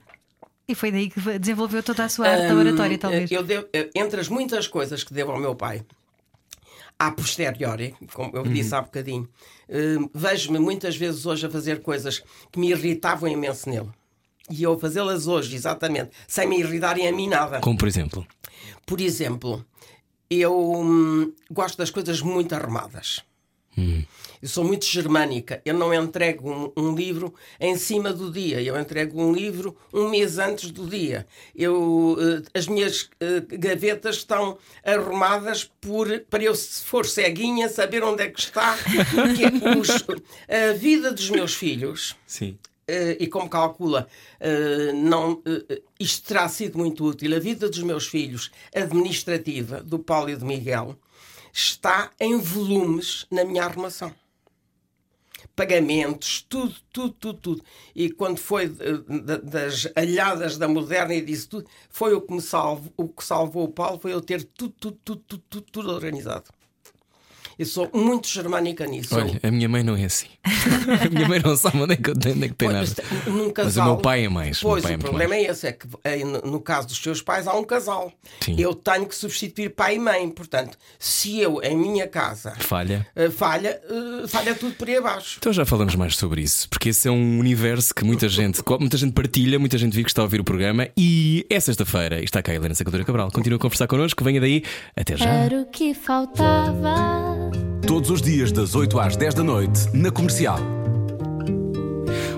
E 0.67 0.75
foi 0.75 0.91
daí 0.91 1.09
que 1.09 1.19
desenvolveu 1.39 1.81
toda 1.81 2.03
a 2.03 2.09
sua 2.09 2.27
arte 2.27 2.45
um, 2.45 2.47
da 2.47 2.55
oratória, 2.55 2.97
talvez. 2.97 3.31
Eu 3.31 3.41
devo, 3.41 3.67
entre 3.95 4.19
as 4.19 4.27
muitas 4.27 4.67
coisas 4.67 5.03
que 5.03 5.13
devo 5.13 5.31
ao 5.31 5.39
meu 5.39 5.55
pai, 5.55 5.85
a 6.99 7.11
posteriori, 7.11 7.95
como 8.13 8.35
eu 8.35 8.43
disse 8.43 8.71
uhum. 8.71 8.79
há 8.79 8.81
bocadinho, 8.81 9.29
uh, 9.69 10.09
vejo-me 10.13 10.59
muitas 10.59 10.95
vezes 10.95 11.25
hoje 11.25 11.45
a 11.45 11.49
fazer 11.49 11.81
coisas 11.81 12.23
que 12.51 12.59
me 12.59 12.69
irritavam 12.69 13.29
imenso 13.29 13.69
nele. 13.69 13.89
E 14.49 14.63
eu 14.63 14.79
fazê-las 14.79 15.27
hoje, 15.27 15.55
exatamente, 15.55 16.11
sem 16.27 16.47
me 16.47 16.59
irritarem 16.59 17.07
a 17.07 17.11
mim 17.11 17.27
nada. 17.27 17.59
Como 17.59 17.77
por 17.77 17.87
exemplo? 17.87 18.25
Por 18.85 19.01
exemplo, 19.01 19.65
eu 20.29 20.57
hum, 20.57 21.33
gosto 21.51 21.77
das 21.77 21.89
coisas 21.89 22.21
muito 22.21 22.55
arrumadas. 22.55 23.23
Hum. 23.77 24.03
Eu 24.41 24.47
sou 24.47 24.63
muito 24.63 24.85
germânica. 24.85 25.61
Eu 25.65 25.73
não 25.73 25.93
entrego 25.93 26.49
um, 26.49 26.71
um, 26.75 26.95
livro 26.95 27.33
em 27.59 27.75
cima 27.75 28.11
do 28.13 28.31
dia. 28.31 28.61
Eu 28.61 28.79
entrego 28.79 29.21
um 29.21 29.31
livro 29.31 29.75
um 29.93 30.09
mês 30.09 30.37
antes 30.37 30.71
do 30.71 30.87
dia. 30.87 31.27
Eu, 31.55 32.13
uh, 32.13 32.43
as 32.53 32.67
minhas 32.67 33.03
uh, 33.03 33.57
gavetas 33.59 34.17
estão 34.17 34.57
arrumadas 34.83 35.63
por, 35.81 36.07
para 36.29 36.43
eu, 36.43 36.55
se 36.55 36.83
for 36.83 37.05
ceguinha, 37.05 37.69
saber 37.69 38.03
onde 38.03 38.23
é 38.23 38.29
que 38.29 38.39
está. 38.39 38.77
Os, 39.79 39.89
a 40.47 40.73
vida 40.73 41.11
dos 41.11 41.29
meus 41.29 41.53
filhos. 41.53 42.15
Sim. 42.25 42.57
Uh, 42.89 43.19
e 43.19 43.27
como 43.27 43.49
calcula, 43.49 44.07
uh, 44.39 44.95
não, 44.95 45.33
uh, 45.33 45.43
isto 45.99 46.25
terá 46.25 46.47
sido 46.47 46.77
muito 46.77 47.03
útil. 47.03 47.35
A 47.35 47.39
vida 47.39 47.67
dos 47.67 47.83
meus 47.83 48.07
filhos, 48.07 48.49
administrativa, 48.73 49.83
do 49.83 49.99
Paulo 49.99 50.29
e 50.29 50.37
do 50.37 50.45
Miguel, 50.45 50.97
está 51.57 52.11
em 52.19 52.37
volumes 52.37 53.25
na 53.31 53.43
minha 53.43 53.63
arrumação. 53.63 54.13
Pagamentos, 55.55 56.45
tudo, 56.47 56.75
tudo, 56.93 57.13
tudo, 57.13 57.39
tudo. 57.39 57.63
E 57.95 58.11
quando 58.11 58.37
foi 58.37 58.67
das 58.67 59.87
alhadas 59.95 60.55
da 60.55 60.67
moderna 60.67 61.15
e 61.15 61.21
disse 61.21 61.49
tudo, 61.49 61.67
foi 61.89 62.13
o 62.13 62.21
que 62.21 62.31
me 62.31 62.41
salvo, 62.41 62.93
o 62.95 63.07
que 63.07 63.23
salvou 63.23 63.63
o 63.63 63.71
Paulo, 63.71 63.99
foi 63.99 64.13
eu 64.13 64.21
ter 64.21 64.43
tudo, 64.43 64.73
tudo, 64.79 64.99
tudo, 65.03 65.43
tudo, 65.49 65.61
tudo 65.71 65.91
organizado. 65.91 66.51
Eu 67.57 67.65
sou 67.65 67.89
muito 67.91 68.27
germânica 68.27 68.85
nisso. 68.85 69.15
Olha, 69.15 69.39
a 69.41 69.49
minha 69.49 69.67
mãe 69.67 69.81
não 69.81 69.95
é 69.95 70.05
assim. 70.05 70.27
a 70.45 71.09
minha 71.09 71.27
mãe 71.27 71.41
não 71.43 71.57
sabe 71.57 71.81
onde 71.81 71.93
é 71.93 71.97
que, 71.97 72.11
onde 72.11 72.29
é 72.29 72.47
que 72.47 72.53
tem 72.53 72.69
nada. 72.69 72.87
Num 73.25 73.49
casal, 73.49 73.65
Mas 73.65 73.77
o 73.77 73.83
meu 73.83 73.97
pai 73.97 74.25
é 74.25 74.29
mais. 74.29 74.59
Pois, 74.59 74.85
o, 74.85 74.93
o 74.93 74.97
problema 74.99 75.33
mais. 75.33 75.47
é 75.47 75.51
esse: 75.51 75.67
é 75.67 75.71
que 75.71 75.87
eh, 76.03 76.23
no 76.23 76.59
caso 76.59 76.87
dos 76.89 76.97
seus 76.97 77.21
pais 77.21 77.47
há 77.47 77.53
um 77.53 77.63
casal. 77.63 78.11
Sim. 78.41 78.55
Eu 78.59 78.75
tenho 78.75 79.07
que 79.07 79.15
substituir 79.15 79.69
pai 79.69 79.95
e 79.95 79.99
mãe. 79.99 80.29
Portanto, 80.29 80.77
se 80.99 81.39
eu, 81.39 81.59
em 81.63 81.75
minha 81.75 82.07
casa, 82.07 82.53
falha, 82.59 83.07
uh, 83.15 83.31
falha, 83.31 83.81
uh, 83.89 84.27
falha 84.27 84.53
tudo 84.53 84.75
por 84.75 84.87
aí 84.87 84.97
abaixo. 84.97 85.37
Então 85.39 85.51
já 85.51 85.65
falamos 85.65 85.95
mais 85.95 86.15
sobre 86.15 86.41
isso, 86.41 86.69
porque 86.69 86.89
esse 86.89 87.07
é 87.07 87.11
um 87.11 87.39
universo 87.39 87.93
que 87.93 88.05
muita 88.05 88.29
gente, 88.29 88.61
muita 88.79 88.97
gente 88.97 89.13
partilha, 89.13 89.57
muita 89.57 89.79
gente 89.79 89.93
vive 89.93 90.03
que 90.03 90.11
está 90.11 90.21
a 90.21 90.25
ouvir 90.25 90.39
o 90.39 90.43
programa. 90.43 90.87
E 90.95 91.43
é 91.49 91.59
sexta-feira, 91.59 92.21
está 92.21 92.41
cá 92.43 92.51
a 92.51 92.55
Helena 92.55 92.75
Sacadura 92.75 93.03
Cabral. 93.03 93.31
Continua 93.31 93.57
a 93.57 93.59
conversar 93.59 93.87
connosco, 93.87 94.23
venha 94.23 94.39
daí. 94.39 94.63
Até 94.95 95.17
já. 95.17 95.25
Era 95.27 95.61
o 95.61 95.65
que 95.65 95.95
faltava. 95.95 97.46
Todos 97.87 98.09
os 98.09 98.21
dias, 98.21 98.51
das 98.51 98.75
8 98.75 98.99
às 98.99 99.15
10 99.15 99.33
da 99.33 99.43
noite, 99.43 99.79
na 99.93 100.11
comercial. 100.11 100.59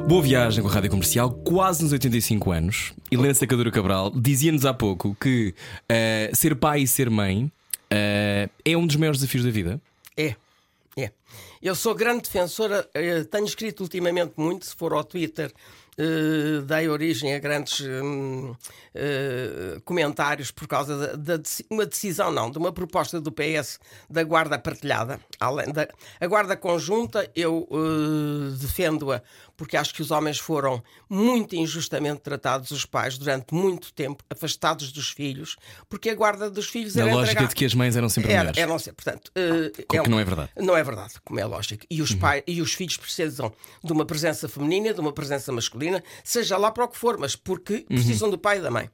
Boa 0.07 0.21
viagem 0.21 0.63
com 0.63 0.69
a 0.69 0.71
Rádio 0.71 0.89
Comercial, 0.89 1.31
quase 1.31 1.83
nos 1.83 1.91
85 1.91 2.51
anos. 2.51 2.93
Helena 3.11 3.33
Sacadura 3.33 3.69
Cabral 3.71 4.11
dizia-nos 4.11 4.65
há 4.65 4.73
pouco 4.73 5.15
que 5.19 5.53
uh, 5.91 6.35
ser 6.35 6.55
pai 6.55 6.81
e 6.81 6.87
ser 6.87 7.09
mãe 7.09 7.45
uh, 7.45 8.49
é 8.65 8.77
um 8.77 8.87
dos 8.87 8.95
maiores 8.95 9.19
desafios 9.19 9.43
da 9.43 9.51
vida. 9.51 9.81
É, 10.17 10.35
é. 10.97 11.11
Eu 11.61 11.75
sou 11.75 11.93
grande 11.93 12.23
defensora, 12.23 12.87
eh, 12.93 13.23
tenho 13.25 13.45
escrito 13.45 13.81
ultimamente 13.81 14.33
muito, 14.37 14.65
se 14.65 14.75
for 14.75 14.93
ao 14.93 15.03
Twitter, 15.03 15.51
eh, 15.99 16.61
dei 16.65 16.87
origem 16.87 17.35
a 17.35 17.39
grandes 17.39 17.81
hum, 17.81 18.55
eh, 18.95 19.81
comentários 19.83 20.49
por 20.49 20.65
causa 20.65 21.17
da 21.17 21.35
deci- 21.37 21.65
uma 21.69 21.85
decisão, 21.85 22.31
não, 22.31 22.49
de 22.49 22.57
uma 22.57 22.71
proposta 22.71 23.19
do 23.19 23.31
PS 23.33 23.79
da 24.09 24.23
guarda 24.23 24.57
partilhada. 24.57 25.19
Além 25.39 25.71
da, 25.73 25.87
a 26.21 26.27
guarda 26.27 26.55
conjunta, 26.55 27.29
eu 27.35 27.67
eh, 27.71 28.55
defendo-a 28.61 29.21
porque 29.59 29.75
acho 29.75 29.93
que 29.93 30.01
os 30.01 30.09
homens 30.09 30.39
foram 30.39 30.81
muito 31.09 31.53
injustamente 31.53 32.21
tratados, 32.21 32.71
os 32.71 32.85
pais, 32.85 33.17
durante 33.17 33.53
muito 33.53 33.91
tempo, 33.93 34.23
afastados 34.29 34.89
dos 34.93 35.09
filhos, 35.09 35.57
porque 35.89 36.09
a 36.09 36.15
guarda 36.15 36.49
dos 36.49 36.67
filhos 36.69 36.95
Na 36.95 37.01
era 37.03 37.11
lógica 37.13 37.31
entregar- 37.33 37.49
de 37.49 37.55
que 37.55 37.65
as 37.65 37.73
mães 37.73 37.95
eram 37.97 38.07
sempre 38.07 38.31
era, 38.31 38.39
melhores. 38.39 38.57
eram 38.57 38.79
sempre, 38.79 39.03
portanto, 39.03 39.31
eh, 39.35 39.83
Co- 39.85 40.01
que 40.03 40.09
um- 40.09 40.11
não 40.11 40.19
é 40.19 40.23
verdade. 40.23 40.49
não 40.57 40.77
é 40.77 40.83
verdade, 40.83 41.15
como 41.25 41.39
é 41.41 41.45
lógico. 41.45 41.85
E 41.89 42.01
os, 42.01 42.15
pais, 42.15 42.41
e 42.47 42.61
os 42.61 42.73
filhos 42.73 42.95
precisam 42.95 43.53
de 43.83 43.91
uma 43.91 44.05
presença 44.05 44.47
feminina, 44.47 44.93
de 44.93 45.01
uma 45.01 45.11
presença 45.11 45.51
masculina, 45.51 46.01
seja 46.23 46.55
lá 46.57 46.71
para 46.71 46.85
o 46.85 46.87
que 46.87 46.97
for, 46.97 47.17
mas 47.17 47.35
porque 47.35 47.81
precisam 47.89 48.29
do 48.29 48.37
pai 48.37 48.59
e 48.59 48.61
da 48.61 48.71
mãe. 48.71 48.89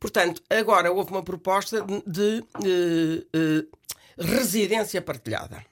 Portanto, 0.00 0.42
agora 0.48 0.90
houve 0.90 1.10
uma 1.10 1.22
proposta 1.22 1.84
de, 2.06 2.42
de, 2.62 3.26
eh, 3.34 3.36
eh, 3.36 3.64
residência 4.18 5.02
partilhada. 5.02 5.62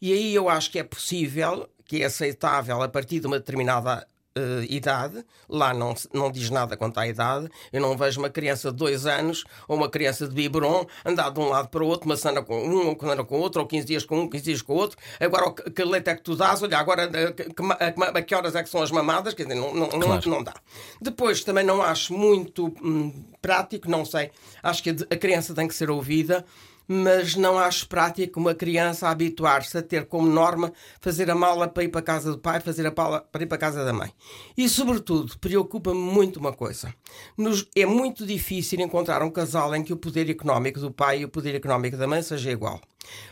E 0.00 0.12
aí 0.12 0.34
eu 0.34 0.48
acho 0.48 0.70
que 0.70 0.78
é 0.78 0.84
possível, 0.84 1.68
que 1.86 2.02
é 2.02 2.06
aceitável 2.06 2.82
a 2.82 2.88
partir 2.88 3.20
de 3.20 3.26
uma 3.26 3.38
determinada 3.38 4.06
eh, 4.36 4.66
idade, 4.68 5.24
lá 5.48 5.72
não, 5.72 5.94
não 6.12 6.28
diz 6.28 6.50
nada 6.50 6.76
quanto 6.76 6.98
à 6.98 7.06
idade, 7.06 7.48
eu 7.72 7.80
não 7.80 7.96
vejo 7.96 8.18
uma 8.18 8.28
criança 8.28 8.72
de 8.72 8.76
dois 8.76 9.06
anos 9.06 9.44
ou 9.68 9.76
uma 9.76 9.88
criança 9.88 10.26
de 10.26 10.34
biberon 10.34 10.84
andar 11.04 11.30
de 11.30 11.38
um 11.38 11.48
lado 11.48 11.68
para 11.68 11.84
o 11.84 11.86
outro, 11.86 12.06
uma 12.06 12.16
semana 12.16 12.42
com 12.42 12.56
um, 12.60 12.88
uma 12.90 12.98
semana 12.98 13.22
com 13.24 13.38
outro, 13.38 13.60
ou 13.60 13.66
15 13.68 13.86
dias 13.86 14.04
com 14.04 14.22
um, 14.22 14.28
15 14.28 14.44
dias 14.44 14.60
com 14.62 14.72
o 14.72 14.76
outro. 14.76 14.98
Agora, 15.20 15.52
que, 15.52 15.70
que 15.70 15.84
leite 15.84 16.10
é 16.10 16.16
que 16.16 16.22
tu 16.22 16.34
dás? 16.34 16.60
Olha, 16.64 16.78
agora 16.78 17.08
eh, 17.14 17.30
que, 17.32 17.44
que, 17.44 17.62
a, 17.62 18.22
que 18.22 18.34
horas 18.34 18.56
é 18.56 18.62
que 18.64 18.68
são 18.68 18.82
as 18.82 18.90
mamadas? 18.90 19.34
Quer 19.34 19.44
dizer, 19.44 19.54
não, 19.54 19.72
não, 19.72 19.88
não- 19.88 20.00
Claro. 20.00 20.28
não 20.30 20.42
dá. 20.42 20.54
Depois, 21.00 21.44
também 21.44 21.64
não 21.64 21.80
acho 21.80 22.12
muito 22.12 22.74
hum, 22.82 23.12
prático, 23.40 23.88
não 23.88 24.04
sei, 24.04 24.32
acho 24.62 24.82
que 24.82 24.90
a 24.90 25.16
criança 25.16 25.54
tem 25.54 25.68
que 25.68 25.74
ser 25.76 25.90
ouvida 25.90 26.44
mas 26.86 27.34
não 27.34 27.58
acho 27.58 27.88
prático 27.88 28.38
uma 28.38 28.54
criança 28.54 29.08
habituar-se 29.08 29.76
a 29.78 29.82
ter 29.82 30.06
como 30.06 30.26
norma 30.28 30.72
fazer 31.00 31.30
a 31.30 31.34
mala 31.34 31.66
para 31.68 31.84
ir 31.84 31.88
para 31.88 32.00
a 32.00 32.04
casa 32.04 32.30
do 32.30 32.38
pai, 32.38 32.60
fazer 32.60 32.86
a 32.86 32.92
mala 32.94 33.20
para 33.20 33.42
ir 33.42 33.46
para 33.46 33.56
a 33.56 33.60
casa 33.60 33.84
da 33.84 33.92
mãe. 33.92 34.12
E, 34.56 34.68
sobretudo, 34.68 35.38
preocupa-me 35.38 35.98
muito 36.00 36.38
uma 36.38 36.52
coisa. 36.52 36.94
Nos- 37.36 37.68
é 37.74 37.86
muito 37.86 38.26
difícil 38.26 38.80
encontrar 38.80 39.22
um 39.22 39.30
casal 39.30 39.74
em 39.74 39.82
que 39.82 39.92
o 39.92 39.96
poder 39.96 40.28
económico 40.28 40.80
do 40.80 40.90
pai 40.90 41.20
e 41.20 41.24
o 41.24 41.28
poder 41.28 41.54
económico 41.54 41.96
da 41.96 42.06
mãe 42.06 42.22
seja 42.22 42.50
igual. 42.50 42.80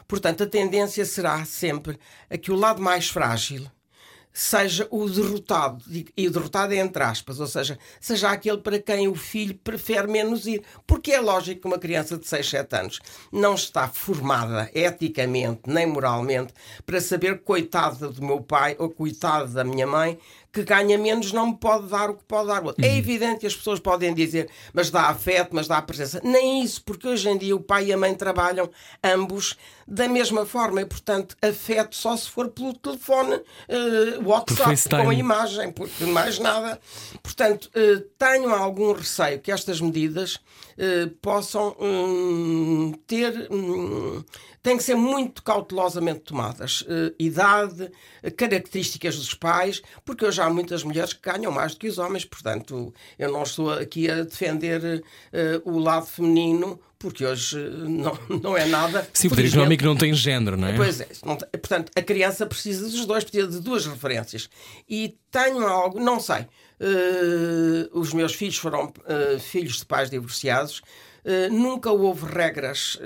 Portanto, 0.07 0.43
a 0.43 0.47
tendência 0.47 1.05
será 1.05 1.45
sempre 1.45 1.99
a 2.31 2.37
que 2.37 2.53
o 2.53 2.57
lado 2.57 2.83
mais 2.83 3.09
frágil 3.09 3.67
seja 4.33 4.87
o 4.91 5.09
derrotado, 5.09 5.85
e 6.17 6.27
o 6.27 6.31
derrotado 6.31 6.73
é 6.73 6.79
entre 6.79 7.03
aspas, 7.03 7.39
ou 7.39 7.47
seja, 7.47 7.79
seja 8.01 8.31
aquele 8.31 8.59
para 8.59 8.79
quem 8.79 9.09
o 9.09 9.15
filho 9.15 9.55
prefere 9.55 10.07
menos 10.07 10.47
ir. 10.47 10.63
Porque 10.87 11.13
é 11.13 11.21
lógico 11.21 11.63
que 11.63 11.67
uma 11.67 11.79
criança 11.79 12.17
de 12.17 12.27
6, 12.27 12.49
7 12.49 12.77
anos 12.77 13.01
não 13.31 13.55
está 13.55 13.89
formada 13.89 14.71
eticamente 14.75 15.63
nem 15.67 15.87
moralmente 15.87 16.53
para 16.87 17.01
saber 17.01 17.41
coitado 17.43 18.11
do 18.11 18.25
meu 18.25 18.41
pai 18.41 18.75
ou 18.79 18.89
coitado 18.89 19.53
da 19.53 19.65
minha 19.65 19.87
mãe 19.87 20.19
que 20.53 20.63
ganha 20.63 20.99
menos 20.99 21.33
não 21.33 21.49
me 21.49 21.57
pode 21.57 21.89
dar 21.89 22.11
o 22.11 22.15
que 22.15 22.25
pode 22.25 22.49
dar 22.49 22.63
o 22.63 22.67
outro. 22.67 22.85
É 22.85 22.97
evidente 22.97 23.41
que 23.41 23.47
as 23.47 23.57
pessoas 23.57 23.81
podem 23.81 24.13
dizer, 24.13 24.51
mas 24.73 24.91
dá 24.91 25.09
afeto, 25.09 25.51
mas 25.53 25.67
dá 25.67 25.81
presença. 25.81 26.21
Nem 26.23 26.63
isso, 26.63 26.83
porque 26.85 27.09
hoje 27.09 27.29
em 27.29 27.39
dia 27.39 27.57
o 27.57 27.61
pai 27.61 27.87
e 27.87 27.93
a 27.93 27.97
mãe 27.97 28.15
trabalham 28.15 28.71
ambos 29.03 29.57
da 29.93 30.09
mesma 30.09 30.47
forma 30.47 30.81
e, 30.81 30.87
portanto, 30.87 31.37
afeto 31.43 31.95
só 31.95 32.17
se 32.17 32.27
for 32.31 32.49
pelo 32.49 32.73
telefone, 32.73 33.43
eh, 33.69 34.19
WhatsApp, 34.25 34.89
com 34.89 35.11
a 35.11 35.15
imagem, 35.15 35.71
porque 35.71 36.07
mais 36.07 36.39
nada. 36.39 36.81
Portanto, 37.23 37.71
eh, 37.75 38.03
tenho 38.19 38.49
algum 38.55 38.93
receio 38.93 39.39
que 39.39 39.53
estas 39.53 39.83
medidas 39.83 40.41
eh, 40.79 41.11
possam 41.21 41.77
hum, 41.79 42.95
ter. 43.07 43.49
hum, 43.51 44.25
têm 44.63 44.79
que 44.79 44.83
ser 44.83 44.95
muito 44.95 45.43
cautelosamente 45.43 46.21
tomadas. 46.21 46.85
Idade, 47.19 47.91
características 48.37 49.17
dos 49.17 49.35
pais, 49.35 49.83
porque 50.05 50.25
hoje 50.25 50.41
há 50.41 50.49
muitas 50.49 50.85
mulheres 50.85 51.13
que 51.13 51.21
ganham 51.21 51.51
mais 51.51 51.75
do 51.75 51.81
que 51.81 51.89
os 51.89 51.99
homens, 51.99 52.25
portanto, 52.25 52.95
eu 53.19 53.33
não 53.33 53.43
estou 53.43 53.73
aqui 53.73 54.09
a 54.09 54.23
defender 54.23 55.03
o 55.65 55.81
lado 55.81 56.07
feminino, 56.07 56.81
porque 57.03 57.27
hoje 57.27 57.59
eh, 57.59 57.69
não, 57.69 58.17
não 58.43 58.57
é 58.57 58.65
nada. 58.65 59.07
Sim, 59.13 59.27
o 59.27 59.31
poder 59.31 59.47
económico 59.49 59.85
não 59.85 59.97
tem 59.97 60.15
género, 60.15 60.57
não 60.57 60.69
é? 60.69 60.77
Pois 60.77 61.01
é, 61.01 61.05
tem- 61.05 61.37
portanto, 61.37 61.93
a 61.95 62.01
criança 62.01 62.47
precisa 62.47 62.89
dos 62.89 63.05
dois, 63.05 63.25
precisa 63.25 63.47
de 63.49 63.61
duas 63.61 63.85
referências. 63.87 64.49
E 64.89 65.19
tenho 65.31 65.67
algo, 65.67 66.01
não 66.01 66.19
sei, 66.21 66.47
eh, 66.81 67.89
os 67.93 68.13
meus 68.15 68.35
filhos 68.35 68.57
foram 68.57 68.93
eh, 69.07 69.39
filhos 69.39 69.79
de 69.79 69.85
pais 69.87 70.09
divorciados. 70.09 70.81
eh, 71.25 71.49
nunca 71.51 71.91
houve 71.93 72.27
regras. 72.27 72.99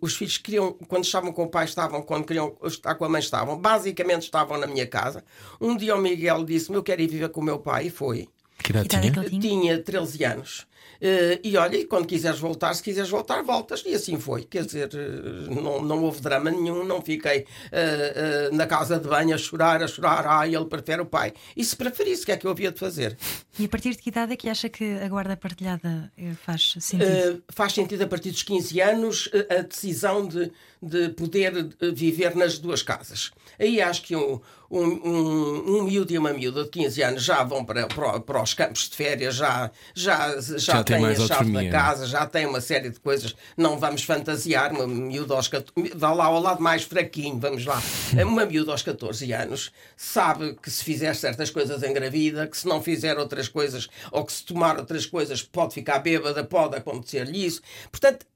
os 0.00 0.16
filhos 0.16 0.36
queriam, 0.38 0.72
quando 0.88 1.04
estavam 1.04 1.32
com 1.32 1.44
o 1.44 1.48
pai, 1.48 1.64
estavam, 1.64 2.02
quando 2.02 2.24
queriam 2.24 2.56
estar 2.64 2.94
com 2.96 3.04
a 3.04 3.08
mãe, 3.08 3.20
estavam. 3.20 3.56
Basicamente 3.56 4.22
estavam 4.22 4.58
na 4.58 4.66
minha 4.66 4.86
casa. 4.86 5.22
Um 5.60 5.76
dia 5.76 5.94
o 5.94 6.00
Miguel 6.00 6.44
disse-me: 6.44 6.76
Eu 6.76 6.82
quero 6.82 7.00
ir 7.02 7.06
viver 7.08 7.28
com 7.28 7.40
o 7.40 7.44
meu 7.44 7.58
pai, 7.60 7.86
e 7.86 7.90
foi. 7.90 8.28
Que 8.66 8.72
idade 8.72 8.88
Que 8.88 8.96
idade 8.96 9.06
é 9.06 9.12
tinha? 9.12 9.24
que 9.24 9.30
tinha? 9.30 9.60
Tinha 9.60 9.78
13 9.82 10.24
anos. 10.24 10.66
Eh, 11.00 11.40
e 11.44 11.56
olha, 11.56 11.76
e 11.76 11.84
quando 11.84 12.06
quiseres 12.06 12.38
voltar, 12.40 12.74
se 12.74 12.82
quiseres 12.82 13.10
voltar, 13.10 13.42
voltas. 13.42 13.82
E 13.86 13.94
assim 13.94 14.18
foi. 14.18 14.42
Quer 14.44 14.64
dizer, 14.64 14.88
eh, 14.92 15.54
não, 15.54 15.82
não 15.82 16.02
houve 16.02 16.20
drama 16.20 16.50
nenhum, 16.50 16.82
não 16.84 17.00
fiquei 17.00 17.46
eh, 17.70 18.12
eh, 18.16 18.48
na 18.52 18.66
casa 18.66 18.98
de 18.98 19.06
banho 19.06 19.34
a 19.34 19.38
chorar, 19.38 19.82
a 19.82 19.86
chorar. 19.86 20.26
Ah, 20.26 20.48
ele 20.48 20.64
prefere 20.64 21.02
o 21.02 21.06
pai. 21.06 21.32
E 21.56 21.64
se 21.64 21.76
preferisse, 21.76 22.22
o 22.22 22.26
que 22.26 22.32
é 22.32 22.36
que 22.36 22.46
eu 22.46 22.50
havia 22.50 22.72
de 22.72 22.80
fazer? 22.80 23.16
E 23.58 23.66
a 23.66 23.68
partir 23.68 23.90
de 23.90 23.98
que 23.98 24.08
idade 24.08 24.32
é 24.32 24.36
que 24.36 24.48
acha 24.48 24.68
que 24.68 24.84
a 24.98 25.08
guarda 25.08 25.36
partilhada 25.36 26.10
faz 26.44 26.74
sentido? 26.80 27.42
Faz 27.50 27.72
sentido 27.72 28.02
a 28.02 28.06
partir 28.06 28.30
dos 28.30 28.42
15 28.42 28.80
anos 28.80 29.30
a 29.48 29.62
decisão 29.62 30.26
de, 30.26 30.50
de 30.82 31.10
poder 31.10 31.68
viver 31.94 32.34
nas 32.34 32.58
duas 32.58 32.82
casas. 32.82 33.30
Aí 33.58 33.80
acho 33.80 34.02
que 34.02 34.16
um, 34.16 34.40
um, 34.70 34.84
um, 34.84 35.78
um 35.78 35.82
miúdo 35.84 36.12
e 36.12 36.18
uma 36.18 36.32
miúda 36.32 36.64
de 36.64 36.70
15 36.70 37.02
anos 37.02 37.24
já 37.24 37.42
vão 37.42 37.64
para, 37.64 37.86
para, 37.86 38.20
para 38.20 38.42
os 38.42 38.54
campos 38.54 38.88
de 38.88 38.96
férias, 38.96 39.34
já, 39.34 39.70
já, 39.94 40.40
já, 40.40 40.58
Já 40.58 40.84
têm 40.84 41.06
a 41.06 41.14
chave 41.14 41.52
da 41.52 41.64
é? 41.64 41.70
casa, 41.70 42.06
já 42.06 42.26
têm 42.26 42.46
uma 42.46 42.60
série 42.60 42.90
de 42.90 43.00
coisas. 43.00 43.34
Não 43.56 43.78
vamos 43.78 44.02
fantasiar, 44.02 44.72
uma 44.72 44.86
miúda 44.86 45.34
aos 45.34 45.48
14, 45.48 45.94
dá 45.94 46.12
lá 46.12 46.26
ao 46.26 46.40
lado 46.40 46.62
mais 46.62 46.82
fraquinho, 46.82 47.38
vamos 47.38 47.64
lá. 47.64 47.80
Uma 48.26 48.44
miúda 48.44 48.72
aos 48.72 48.82
14 48.82 49.32
anos 49.32 49.72
sabe 49.96 50.54
que 50.60 50.70
se 50.70 50.82
fizer 50.82 51.14
certas 51.14 51.50
coisas 51.50 51.82
engravida, 51.82 52.46
que 52.46 52.56
se 52.56 52.66
não 52.66 52.82
fizer 52.82 53.18
outras 53.18 53.48
coisas, 53.48 53.88
ou 54.10 54.24
que 54.24 54.32
se 54.32 54.44
tomar 54.44 54.78
outras 54.78 55.06
coisas 55.06 55.42
pode 55.42 55.74
ficar 55.74 56.00
bêbada, 56.00 56.44
pode 56.44 56.76
acontecer-lhe 56.76 57.46
isso. 57.46 57.62
Portanto, 57.90 58.26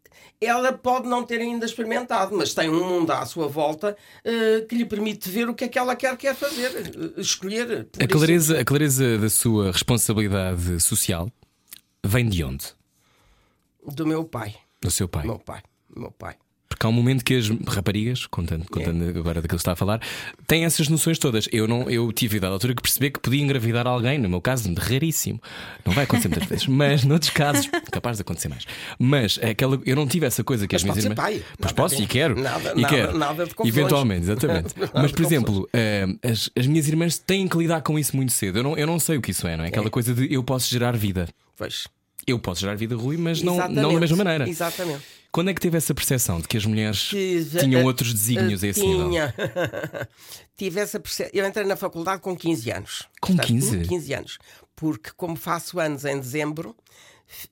ela 0.41 0.73
pode 0.73 1.09
não 1.09 1.25
ter 1.25 1.41
ainda 1.41 1.67
experimentado, 1.67 2.37
mas 2.37 2.55
tem 2.55 2.71
um 2.71 2.89
mundo 2.89 3.11
à 3.11 3.27
sua 3.27 3.47
volta 3.47 3.97
eh, 4.25 4.65
que 4.69 4.75
lhe 4.75 4.85
permite 4.85 5.29
ver 5.29 5.49
o 5.49 5.55
que 5.55 5.65
é 5.65 5.69
que 5.69 5.79
ela 5.79 5.95
quer, 5.95 6.17
quer 6.17 6.35
fazer, 6.35 6.71
eh, 6.77 7.21
escolher. 7.21 7.89
A 8.03 8.07
clareza, 8.07 8.59
a 8.59 8.65
clareza 8.65 9.19
da 9.19 9.29
sua 9.29 9.71
responsabilidade 9.71 10.81
social 10.81 11.31
vem 12.05 12.29
de 12.29 12.43
onde? 12.43 12.81
do 13.87 14.07
meu 14.07 14.25
pai. 14.25 14.55
Do 14.81 14.91
seu 14.91 15.09
pai. 15.09 15.25
Meu 15.27 15.39
pai. 15.39 15.63
Meu 15.95 16.11
pai. 16.11 16.37
Porque 16.71 16.87
há 16.87 16.89
um 16.89 16.93
momento 16.93 17.25
que 17.25 17.35
as 17.35 17.49
raparigas, 17.67 18.27
contando, 18.27 18.65
contando 18.71 19.03
agora 19.19 19.43
daquilo 19.43 19.57
que 19.59 19.61
está 19.61 19.73
a 19.73 19.77
falar, 19.77 20.01
têm 20.47 20.65
essas 20.65 20.89
noções 20.89 21.19
todas. 21.19 21.49
Eu 21.53 21.67
não, 21.67 21.91
eu 21.91 22.11
tive 22.13 22.39
a 22.43 22.49
altura 22.49 22.75
que 22.75 22.81
perceber 22.81 23.11
que 23.11 23.19
podia 23.19 23.43
engravidar 23.43 23.87
alguém, 23.89 24.17
no 24.19 24.29
meu 24.29 24.41
caso, 24.41 24.73
raríssimo. 24.79 25.43
Não 25.85 25.93
vai 25.93 26.05
acontecer 26.05 26.29
muitas 26.29 26.49
vezes, 26.49 26.67
mas 26.71 27.05
noutros 27.05 27.31
casos, 27.33 27.69
capaz 27.91 28.17
de 28.19 28.23
acontecer 28.23 28.49
mais. 28.49 28.65
Mas 28.99 29.39
aquela, 29.43 29.79
eu 29.85 29.97
não 29.97 30.07
tive 30.07 30.27
essa 30.27 30.45
coisa 30.45 30.67
que 30.69 30.75
Mas 30.77 30.83
as 30.83 30.85
minhas 30.85 31.05
irmãs. 31.05 31.17
pai. 31.17 31.43
Pois 31.59 31.73
Nada 31.73 31.75
posso 31.75 31.97
de- 31.97 32.03
e 32.05 32.07
quero. 32.07 32.41
nada- 32.41 32.73
e 32.77 32.81
nada- 32.83 32.95
quero. 32.97 33.19
nada 33.19 33.47
de 33.47 33.55
confusões. 33.55 33.77
Eventualmente, 33.79 34.21
exatamente. 34.23 34.75
Mas, 34.95 35.13
por 35.13 35.23
exemplo, 35.27 35.69
eh, 35.75 36.07
as, 36.23 36.49
as 36.57 36.67
minhas 36.67 36.87
irmãs 36.89 37.19
têm 37.19 37.49
que 37.49 37.59
lidar 37.59 37.83
com 37.83 37.99
isso 37.99 38.15
muito 38.17 38.33
cedo. 38.33 38.61
Eu 38.61 38.63
não, 38.63 38.79
eu 38.79 38.87
não 38.87 38.99
sei 39.01 39.17
o 39.19 39.21
que 39.21 39.33
isso 39.33 39.47
é, 39.47 39.57
não 39.57 39.65
é? 39.65 39.69
Aquela 39.69 39.91
coisa 39.91 40.15
de 40.15 40.33
eu 40.33 40.43
posso 40.45 40.71
gerar 40.71 40.97
vida. 40.97 41.29
Pois. 41.59 41.89
Eu 42.27 42.39
posso 42.39 42.61
gerar 42.61 42.77
vida, 42.77 42.95
Rui, 42.95 43.17
mas 43.17 43.43
não, 43.43 43.57
não 43.69 43.93
da 43.95 44.01
mesma 44.01 44.17
maneira. 44.19 44.49
Exatamente. 44.49 45.03
Quando 45.33 45.51
é 45.51 45.55
que 45.55 45.61
teve 45.61 45.77
essa 45.77 45.95
percepção 45.95 46.41
de 46.41 46.49
que 46.49 46.57
as 46.57 46.67
mulheres 46.67 47.09
tinham 47.61 47.81
eh, 47.81 47.85
outros 47.85 48.13
desígnios 48.13 48.65
a 48.65 48.69
esse 48.69 48.81
nível? 48.81 49.09
Tinha. 49.09 49.35
Tive 50.57 50.81
essa 50.81 50.99
perce... 50.99 51.31
Eu 51.33 51.47
entrei 51.47 51.65
na 51.65 51.77
faculdade 51.77 52.21
com 52.21 52.37
15 52.37 52.71
anos. 52.71 53.09
Com 53.21 53.37
15? 53.37 53.81
15 53.83 54.15
anos. 54.15 54.39
Porque, 54.75 55.11
como 55.17 55.37
faço 55.37 55.79
anos 55.79 56.05
em 56.05 56.19
dezembro, 56.19 56.75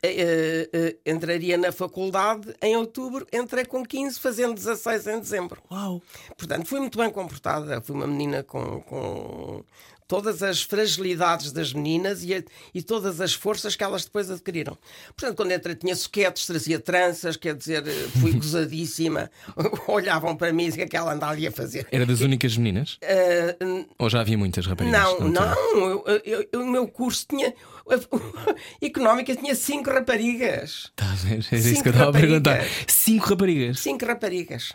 eh, 0.02 0.68
eh, 0.72 0.96
entraria 1.06 1.56
na 1.56 1.70
faculdade 1.70 2.52
em 2.60 2.76
outubro. 2.76 3.26
Entrei 3.32 3.64
com 3.64 3.84
15, 3.84 4.18
fazendo 4.18 4.54
16 4.54 5.06
em 5.06 5.20
dezembro. 5.20 5.62
Uau! 5.70 6.02
Portanto, 6.36 6.66
fui 6.66 6.80
muito 6.80 6.98
bem 6.98 7.10
comportada. 7.10 7.80
Fui 7.80 7.94
uma 7.94 8.06
menina 8.06 8.42
com, 8.42 8.80
com, 8.82 9.64
todas 10.08 10.42
as 10.42 10.62
fragilidades 10.62 11.52
das 11.52 11.74
meninas 11.74 12.24
e, 12.24 12.34
a, 12.34 12.42
e, 12.74 12.82
todas 12.82 13.20
as 13.20 13.34
forças 13.34 13.76
que 13.76 13.84
elas 13.84 14.06
depois 14.06 14.30
adquiriram. 14.30 14.76
Portanto, 15.14 15.36
quando 15.36 15.52
entrei, 15.52 15.74
tinha 15.76 15.94
soquetes, 15.94 16.46
trazia 16.46 16.80
tranças, 16.80 17.36
quer 17.36 17.54
dizer, 17.54 17.84
fui 18.18 18.32
gozadíssima. 18.40 19.30
Olhavam 19.86 20.34
para 20.34 20.50
mim 20.50 20.64
e 20.64 20.68
diziam 20.68 20.88
que 20.88 20.96
ela 20.96 21.12
andava 21.12 21.32
ali 21.32 21.46
a 21.46 21.52
fazer. 21.52 21.86
Era 21.92 22.06
das 22.06 22.22
únicas 22.22 22.56
meninas? 22.56 22.98
Uh, 23.02 23.86
Ou 23.98 24.08
já 24.08 24.20
havia 24.20 24.38
muitas 24.38 24.66
raparigas? 24.66 24.98
Não, 24.98 25.20
não. 25.20 25.30
não 25.30 26.04
eu, 26.24 26.48
eu, 26.50 26.62
o 26.62 26.66
meu 26.66 26.88
curso 26.88 27.26
tinha. 27.28 27.54
Económica 28.80 29.36
tinha 29.36 29.54
cinco 29.54 29.90
raparigas. 29.90 30.90
Tá 30.96 31.04
a 31.10 31.14
ver? 31.14 31.46
Era 31.52 31.60
isso 31.60 31.82
que 31.82 31.88
eu 31.88 31.92
estava 31.92 32.10
a 32.10 32.12
perguntar. 32.12 32.64
Cinco 32.86 33.28
raparigas. 33.28 33.78
Cinco 33.78 34.06
raparigas 34.06 34.72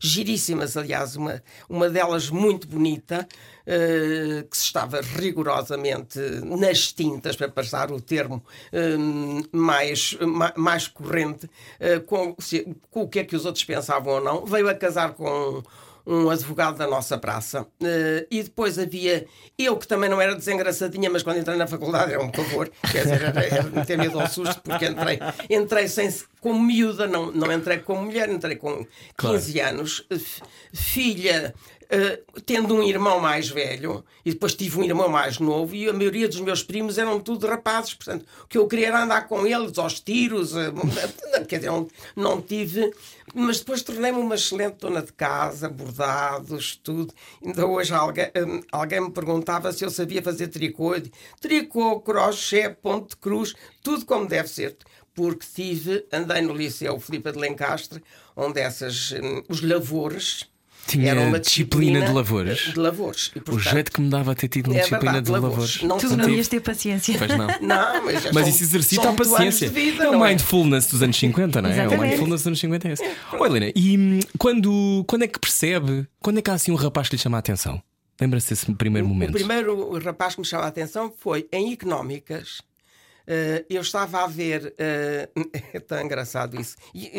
giríssimas, 0.00 0.76
aliás, 0.76 1.16
uma, 1.16 1.42
uma 1.68 1.88
delas 1.88 2.30
muito 2.30 2.66
bonita, 2.66 3.26
uh, 3.66 4.48
que 4.48 4.56
se 4.56 4.64
estava 4.64 5.00
rigorosamente 5.00 6.18
nas 6.44 6.92
tintas, 6.92 7.36
para 7.36 7.48
passar 7.48 7.90
o 7.92 8.00
termo 8.00 8.42
uh, 8.72 9.56
mais, 9.56 10.16
ma, 10.20 10.52
mais 10.56 10.88
corrente, 10.88 11.46
uh, 11.46 12.00
com, 12.06 12.34
se, 12.38 12.76
com 12.90 13.02
o 13.02 13.08
que 13.08 13.20
é 13.20 13.24
que 13.24 13.36
os 13.36 13.44
outros 13.44 13.64
pensavam 13.64 14.14
ou 14.14 14.20
não, 14.20 14.46
veio 14.46 14.68
a 14.68 14.74
casar 14.74 15.12
com 15.14 15.62
um 16.08 16.30
advogado 16.30 16.78
da 16.78 16.86
nossa 16.86 17.18
praça. 17.18 17.62
Uh, 17.62 18.26
e 18.30 18.42
depois 18.42 18.78
havia 18.78 19.26
eu, 19.58 19.76
que 19.76 19.86
também 19.86 20.08
não 20.08 20.18
era 20.18 20.34
desengraçadinha, 20.34 21.10
mas 21.10 21.22
quando 21.22 21.38
entrei 21.38 21.56
na 21.56 21.66
faculdade 21.66 22.14
era 22.14 22.22
um 22.22 22.30
pavor, 22.30 22.70
quer 22.90 23.02
dizer, 23.02 23.22
era, 23.22 23.44
era 23.44 23.84
ter 23.84 23.98
medo 23.98 24.18
ao 24.18 24.26
susto, 24.26 24.62
porque 24.62 24.86
entrei, 24.86 25.18
entrei 25.50 25.86
sem, 25.86 26.08
como 26.40 26.58
miúda, 26.58 27.06
não, 27.06 27.30
não 27.30 27.52
entrei 27.52 27.78
como 27.78 28.02
mulher, 28.02 28.30
entrei 28.30 28.56
com 28.56 28.86
15 29.18 29.52
claro. 29.52 29.68
anos, 29.68 30.06
filha 30.72 31.54
uh, 31.92 32.40
tendo 32.42 32.74
um 32.74 32.82
irmão 32.82 33.20
mais 33.20 33.48
velho 33.48 34.04
e 34.24 34.32
depois 34.32 34.54
tive 34.54 34.78
um 34.78 34.84
irmão 34.84 35.08
mais 35.08 35.38
novo 35.38 35.74
e 35.74 35.88
a 35.88 35.92
maioria 35.92 36.28
dos 36.28 36.40
meus 36.40 36.62
primos 36.62 36.98
eram 36.98 37.20
tudo 37.20 37.46
rapazes, 37.46 37.94
portanto, 37.94 38.26
o 38.44 38.46
que 38.46 38.58
eu 38.58 38.66
queria 38.66 38.88
era 38.88 39.02
andar 39.02 39.26
com 39.26 39.46
eles 39.46 39.76
aos 39.78 40.00
tiros, 40.00 40.54
uh, 40.54 40.72
quer 41.48 41.58
dizer, 41.58 41.70
não, 42.14 42.40
tive, 42.40 42.92
mas 43.34 43.58
depois 43.58 43.82
tornei-me 43.82 44.18
uma 44.18 44.34
excelente 44.34 44.76
dona 44.78 45.02
de 45.02 45.12
casa, 45.12 45.68
bordados, 45.68 46.76
tudo. 46.82 47.12
Ainda 47.44 47.66
hoje 47.66 47.92
alguém, 47.92 48.30
alguém 48.72 49.00
me 49.00 49.10
perguntava 49.10 49.72
se 49.72 49.84
eu 49.84 49.90
sabia 49.90 50.22
fazer 50.22 50.48
tricô, 50.48 50.94
tricô, 51.40 52.00
crochê, 52.00 52.70
ponte 52.70 53.16
cruz, 53.16 53.54
tudo 53.82 54.04
como 54.04 54.26
deve 54.26 54.48
ser 54.48 54.76
porque 55.18 55.46
tive, 55.52 56.06
andei 56.12 56.40
no 56.40 56.54
Liceu 56.54 57.00
Filipe 57.00 57.32
de 57.32 57.38
Lencastre, 57.40 58.00
onde 58.36 58.60
essas, 58.60 59.10
um, 59.10 59.42
os 59.48 59.60
lavores, 59.62 60.48
tinha 60.88 61.10
era 61.10 61.20
uma 61.20 61.38
disciplina, 61.38 62.00
disciplina 62.00 62.06
de 62.06 62.12
lavores. 62.12 62.58
De 62.58 62.78
lavores. 62.78 63.30
E, 63.34 63.40
portanto, 63.40 63.54
o 63.54 63.58
jeito 63.58 63.92
que 63.92 64.00
me 64.00 64.08
dava 64.08 64.32
a 64.32 64.34
ter 64.34 64.48
tido 64.48 64.68
uma 64.70 64.78
é 64.78 64.82
disciplina 64.82 65.12
verdade, 65.12 65.26
de 65.26 65.32
lavores. 65.32 65.82
Não 65.82 65.98
tu 65.98 66.16
não 66.16 66.28
ias 66.30 66.48
ter 66.48 66.60
paciência. 66.60 67.18
Pois 67.18 67.30
não. 67.30 67.46
não 67.60 68.04
mas, 68.04 68.24
mas 68.24 68.32
são, 68.32 68.48
isso 68.48 68.62
exercita 68.64 69.10
a 69.10 69.12
paciência. 69.12 69.68
Vida, 69.68 70.04
é 70.04 70.10
o 70.10 70.24
é? 70.24 70.28
mindfulness 70.30 70.86
é? 70.86 70.90
dos 70.90 71.02
anos 71.02 71.16
50, 71.18 71.62
não 71.62 71.68
é? 71.68 71.72
Exatamente. 71.72 71.94
É 71.94 71.98
o 71.98 72.08
mindfulness 72.08 72.40
dos 72.40 72.46
anos 72.46 72.58
50 72.60 72.88
é 72.88 72.92
esse. 72.92 73.04
Oi, 73.38 73.48
Helena, 73.48 73.72
e 73.74 73.98
hum, 73.98 74.20
quando, 74.38 75.04
quando 75.06 75.22
é 75.22 75.28
que 75.28 75.38
percebe? 75.38 76.06
Quando 76.20 76.38
é 76.38 76.42
que 76.42 76.50
há 76.50 76.54
assim 76.54 76.72
um 76.72 76.76
rapaz 76.76 77.08
que 77.08 77.16
lhe 77.16 77.22
chama 77.22 77.36
a 77.36 77.40
atenção? 77.40 77.82
Lembra-se 78.20 78.48
desse 78.48 78.72
primeiro 78.74 79.06
momento? 79.06 79.30
O 79.30 79.34
primeiro 79.34 79.98
rapaz 79.98 80.34
que 80.34 80.40
me 80.40 80.46
chama 80.46 80.64
a 80.64 80.68
atenção 80.68 81.12
foi 81.16 81.46
em 81.52 81.72
económicas 81.72 82.62
Uh, 83.28 83.60
eu 83.68 83.82
estava 83.82 84.24
a 84.24 84.26
ver, 84.26 84.72
uh, 84.72 85.50
é 85.74 85.78
tão 85.80 86.00
engraçado 86.00 86.58
isso, 86.58 86.76
e, 86.94 87.10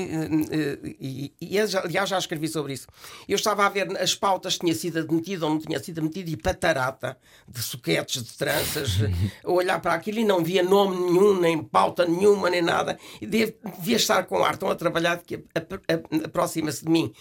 e, 0.99 1.33
e, 1.39 1.59
aliás 1.59 2.09
já 2.09 2.17
escrevi 2.17 2.47
sobre 2.47 2.73
isso. 2.73 2.87
Eu 3.27 3.35
estava 3.35 3.63
a 3.63 3.69
ver 3.69 3.95
as 3.95 4.15
pautas, 4.15 4.57
tinha 4.57 4.73
sido 4.73 4.97
admitido 4.97 5.45
ou 5.45 5.51
não 5.51 5.59
tinha 5.59 5.77
sido 5.77 5.99
admitido, 5.99 6.31
e 6.31 6.35
patarata 6.35 7.15
de 7.47 7.61
soquetes, 7.61 8.23
de 8.23 8.33
tranças, 8.33 8.93
a 9.43 9.51
olhar 9.51 9.79
para 9.79 9.93
aquilo 9.93 10.17
e 10.17 10.25
não 10.25 10.43
via 10.43 10.63
nome 10.63 10.95
nenhum, 10.95 11.39
nem 11.39 11.61
pauta 11.61 12.07
nenhuma, 12.07 12.49
nem 12.49 12.63
nada. 12.63 12.97
E 13.21 13.27
devia, 13.27 13.95
estar 13.95 14.23
com 14.23 14.43
ar 14.43 14.57
tão 14.57 14.71
a 14.71 14.75
trabalhar 14.75 15.19
que 15.19 15.43
aproxima-se 16.25 16.85
de 16.85 16.89
mim 16.89 17.13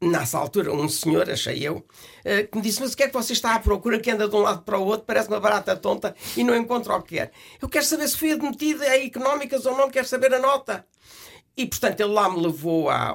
nessa 0.00 0.38
altura, 0.38 0.72
um 0.72 0.88
senhor, 0.88 1.30
achei 1.30 1.66
eu, 1.66 1.84
eh, 2.24 2.44
que 2.44 2.56
me 2.56 2.62
disse: 2.62 2.80
Mas 2.80 2.92
o 2.92 2.96
que 2.96 3.04
é 3.04 3.08
que 3.08 3.14
você 3.14 3.32
está 3.32 3.54
à 3.54 3.58
procura 3.58 3.98
que 3.98 4.10
anda 4.10 4.28
de 4.28 4.34
um 4.34 4.40
lado 4.40 4.62
para 4.62 4.78
o 4.78 4.84
outro, 4.84 5.06
parece 5.06 5.28
uma 5.28 5.40
barata 5.40 5.76
tonta 5.76 6.14
e 6.36 6.44
não 6.44 6.54
encontra 6.54 6.94
o 6.94 7.02
que 7.02 7.16
quer? 7.16 7.32
Eu 7.60 7.68
quero 7.68 7.84
saber 7.84 8.08
se 8.08 8.16
fui 8.16 8.32
admitida 8.32 8.84
a 8.84 8.98
económicas 8.98 9.64
ou 9.66 9.76
não, 9.76 9.90
quero 9.90 10.06
saber 10.06 10.32
a 10.34 10.38
nota. 10.38 10.86
E, 11.58 11.64
portanto, 11.66 12.00
ele 12.00 12.12
lá 12.12 12.28
me 12.28 12.38
levou 12.38 12.90
a, 12.90 13.12
a, 13.12 13.14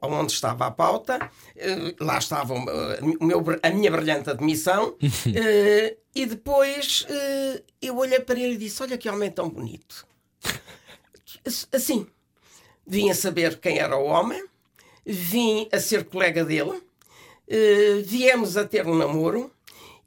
a 0.00 0.06
onde 0.06 0.32
estava 0.32 0.66
a 0.66 0.70
pauta, 0.70 1.30
eh, 1.54 1.94
lá 2.00 2.16
estava 2.16 2.54
o 2.54 3.24
meu, 3.24 3.44
a 3.62 3.70
minha 3.70 3.90
brilhante 3.90 4.30
admissão, 4.30 4.96
eh, 5.34 5.96
e 6.14 6.24
depois 6.24 7.06
eu 7.82 7.98
olhei 7.98 8.20
para 8.20 8.40
ele 8.40 8.54
e 8.54 8.58
disse: 8.58 8.82
Olha 8.82 8.96
que 8.96 9.08
homem 9.08 9.30
tão 9.30 9.50
bonito. 9.50 10.06
Assim, 11.70 12.06
vinha 12.86 13.14
saber 13.14 13.60
quem 13.60 13.78
era 13.78 13.96
o 13.96 14.06
homem 14.06 14.42
vim 15.06 15.68
a 15.70 15.78
ser 15.78 16.04
colega 16.04 16.44
dele, 16.44 16.70
uh, 16.72 18.02
viemos 18.04 18.56
a 18.56 18.64
ter 18.64 18.86
um 18.86 18.96
namoro. 18.96 19.50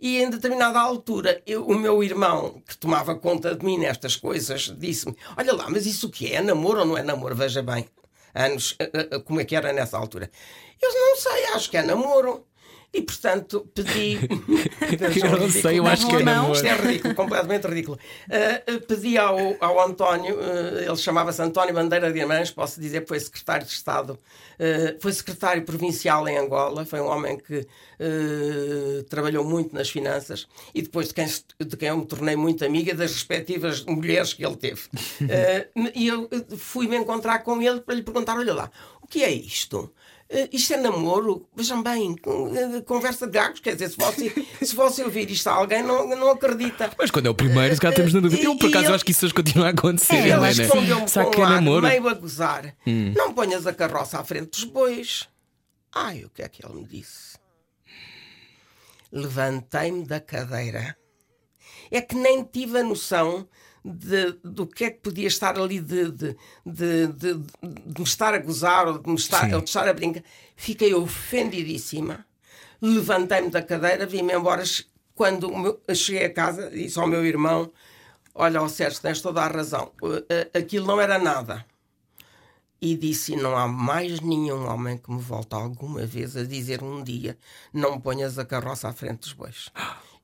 E 0.01 0.21
em 0.21 0.29
determinada 0.29 0.79
altura, 0.79 1.41
eu, 1.45 1.65
o 1.65 1.77
meu 1.77 2.01
irmão, 2.01 2.61
que 2.65 2.77
tomava 2.77 3.15
conta 3.15 3.53
de 3.53 3.65
mim 3.65 3.77
nestas 3.77 4.15
coisas, 4.15 4.73
disse-me: 4.77 5.13
Olha 5.35 5.53
lá, 5.53 5.69
mas 5.69 5.85
isso 5.85 6.07
o 6.07 6.09
que 6.09 6.33
é? 6.33 6.41
Namoro 6.41 6.79
ou 6.79 6.85
não 6.85 6.97
é 6.97 7.03
namoro? 7.03 7.35
Veja 7.35 7.61
bem, 7.61 7.85
anos, 8.33 8.71
uh, 8.71 9.17
uh, 9.17 9.21
como 9.23 9.41
é 9.41 9.45
que 9.45 9.55
era 9.55 9.73
nessa 9.73 9.97
altura. 9.97 10.31
Eu 10.81 10.93
não 10.93 11.17
sei, 11.17 11.45
acho 11.53 11.69
que 11.69 11.77
é 11.77 11.83
namoro. 11.83 12.45
E 12.91 13.03
portanto 13.03 13.69
pedi. 13.73 14.17
eu 15.23 15.39
não 15.39 15.49
sei, 15.49 15.77
eu 15.77 15.85
acho 15.85 16.07
que 16.07 16.15
é 16.15 16.23
namoro. 16.23 16.53
Isto 16.53 16.65
é 16.65 16.75
ridículo, 16.75 17.13
completamente 17.13 17.67
ridículo. 17.67 17.99
Uh, 18.25 18.81
pedi 18.81 19.15
ao, 19.15 19.37
ao 19.59 19.79
António, 19.87 20.35
uh, 20.35 20.79
ele 20.79 20.97
chamava-se 20.97 21.39
António 21.39 21.73
Bandeira 21.73 22.11
de 22.11 22.17
Irmãs, 22.17 22.49
posso 22.49 22.81
dizer 22.81 23.01
que 23.01 23.07
foi 23.07 23.19
secretário 23.19 23.65
de 23.65 23.71
Estado, 23.71 24.13
uh, 24.13 24.99
foi 24.99 25.13
secretário 25.13 25.63
provincial 25.63 26.27
em 26.27 26.37
Angola, 26.39 26.83
foi 26.83 26.99
um 26.99 27.07
homem 27.07 27.37
que 27.37 27.67
trabalhou 29.09 29.43
muito 29.43 29.75
nas 29.75 29.89
finanças 29.89 30.47
e 30.73 30.81
depois 30.81 31.09
de 31.09 31.13
quem, 31.13 31.25
de 31.25 31.75
quem 31.75 31.89
eu 31.89 31.97
me 31.97 32.05
tornei 32.05 32.33
muito 32.33 32.63
amiga 32.63 32.93
das 32.95 33.11
respectivas 33.11 33.83
mulheres 33.83 34.33
que 34.33 34.45
ele 34.45 34.55
teve. 34.55 34.83
e 35.93 36.07
eu 36.07 36.29
fui-me 36.57 36.95
encontrar 36.95 37.39
com 37.39 37.61
ele 37.61 37.81
para 37.81 37.93
lhe 37.93 38.01
perguntar: 38.01 38.37
olha 38.37 38.53
lá, 38.53 38.71
o 39.01 39.07
que 39.07 39.21
é 39.21 39.29
isto? 39.29 39.91
Uh, 40.31 40.47
isto 40.51 40.73
é 40.75 40.77
namoro, 40.77 41.49
vejam 41.55 41.81
bem, 41.81 42.11
uh, 42.11 42.83
conversa 42.83 43.25
de 43.25 43.33
gagos, 43.33 43.59
quer 43.61 43.73
dizer, 43.73 43.89
se 43.89 43.97
você, 43.97 44.45
se 44.63 44.75
você 44.75 45.03
ouvir 45.03 45.27
isto 45.31 45.47
a 45.47 45.53
alguém, 45.53 45.81
não, 45.81 46.07
não 46.07 46.29
acredita. 46.29 46.91
Mas 46.99 47.09
quando 47.09 47.25
é 47.25 47.29
o 47.31 47.33
primeiro, 47.33 47.73
se 47.73 47.81
calhar 47.81 47.95
temos 47.95 48.13
na 48.13 48.19
dúvida. 48.19 48.43
Eu, 48.43 48.55
por 48.55 48.69
acaso, 48.69 48.85
ele, 48.85 48.93
acho 48.93 49.05
que 49.05 49.09
isso 49.09 49.25
hoje 49.25 49.33
continua 49.33 49.65
a 49.65 49.69
acontecer. 49.71 50.17
É, 50.17 50.29
ele 50.29 50.39
respondeu-me 50.39 51.09
com 51.09 51.41
um 51.41 51.45
ar 51.45 51.61
meio 51.81 52.07
a 52.07 52.13
gozar: 52.13 52.75
hum. 52.85 53.11
Não 53.15 53.33
ponhas 53.33 53.65
a 53.65 53.73
carroça 53.73 54.19
à 54.19 54.23
frente 54.23 54.51
dos 54.51 54.65
bois. 54.65 55.27
Ai, 55.91 56.23
o 56.23 56.29
que 56.29 56.43
é 56.43 56.47
que 56.47 56.63
ele 56.63 56.75
me 56.75 56.85
disse? 56.85 57.35
Levantei-me 59.11 60.05
da 60.05 60.19
cadeira. 60.19 60.95
É 61.89 62.01
que 62.01 62.15
nem 62.15 62.43
tive 62.43 62.77
a 62.77 62.83
noção 62.83 63.47
de, 63.83 64.33
do 64.43 64.67
que 64.67 64.85
é 64.85 64.91
que 64.91 64.99
podia 64.99 65.27
estar 65.27 65.57
ali 65.57 65.79
de, 65.79 66.11
de, 66.11 66.35
de, 66.65 67.07
de, 67.07 67.33
de 67.33 67.99
me 67.99 68.03
estar 68.03 68.33
a 68.33 68.39
gozar 68.39 68.87
ou 68.87 68.99
de 68.99 69.09
me 69.09 69.15
estar, 69.15 69.53
ou 69.53 69.61
de 69.61 69.69
estar 69.69 69.87
a 69.87 69.93
brincar. 69.93 70.23
Fiquei 70.55 70.93
ofendidíssima. 70.93 72.25
Levantei-me 72.81 73.49
da 73.49 73.61
cadeira, 73.61 74.05
vim-me 74.05 74.33
embora. 74.33 74.63
Quando 75.15 75.49
meu, 75.55 75.81
cheguei 75.93 76.25
a 76.25 76.33
casa, 76.33 76.69
disse 76.69 76.97
ao 76.99 77.07
meu 77.07 77.25
irmão: 77.25 77.71
Olha, 78.33 78.61
oh 78.61 78.69
Sérgio, 78.69 79.01
tens 79.01 79.21
toda 79.21 79.41
a 79.41 79.47
razão. 79.47 79.91
Aquilo 80.53 80.87
não 80.87 81.01
era 81.01 81.19
nada. 81.19 81.65
E 82.81 82.95
disse: 82.95 83.35
Não 83.35 83.57
há 83.57 83.67
mais 83.67 84.21
nenhum 84.21 84.65
homem 84.65 84.97
que 84.97 85.11
me 85.11 85.19
volte 85.19 85.53
alguma 85.53 86.05
vez 86.05 86.37
a 86.37 86.43
dizer 86.43 86.81
um 86.81 87.03
dia: 87.03 87.37
Não 87.73 87.99
ponhas 87.99 88.39
a 88.39 88.45
carroça 88.45 88.87
à 88.87 88.93
frente 88.93 89.19
dos 89.19 89.33
bois 89.33 89.69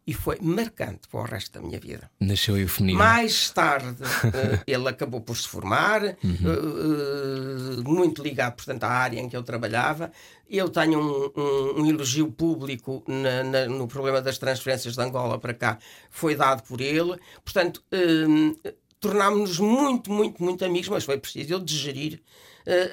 e 0.07 0.13
foi 0.13 0.37
marcante 0.39 1.07
para 1.09 1.19
o 1.19 1.23
resto 1.23 1.53
da 1.53 1.65
minha 1.65 1.79
vida. 1.79 2.09
Nasceu 2.19 2.57
eufemismo. 2.57 2.99
Mais 2.99 3.49
tarde 3.49 4.03
uh, 4.03 4.63
ele 4.67 4.87
acabou 4.87 5.19
por 5.19 5.35
se 5.35 5.47
formar, 5.47 6.03
uhum. 6.23 7.81
uh, 7.81 7.89
muito 7.89 8.21
ligado, 8.21 8.55
portanto, 8.55 8.83
à 8.83 8.89
área 8.89 9.19
em 9.19 9.27
que 9.27 9.35
eu 9.35 9.41
trabalhava. 9.41 10.11
Eu 10.47 10.69
tenho 10.69 10.99
um, 10.99 11.31
um, 11.35 11.81
um 11.81 11.85
elogio 11.87 12.31
público 12.31 13.03
na, 13.07 13.43
na, 13.43 13.65
no 13.65 13.87
problema 13.87 14.21
das 14.21 14.37
transferências 14.37 14.93
de 14.93 15.01
Angola 15.01 15.39
para 15.39 15.55
cá, 15.55 15.79
foi 16.11 16.35
dado 16.35 16.61
por 16.61 16.81
ele. 16.81 17.19
Portanto, 17.43 17.83
uh, 17.91 18.73
tornámos-nos 18.99 19.57
muito, 19.57 20.11
muito, 20.11 20.43
muito 20.43 20.63
amigos, 20.63 20.89
mas 20.89 21.03
foi 21.03 21.17
preciso 21.17 21.53
eu 21.53 21.59
digerir 21.59 22.21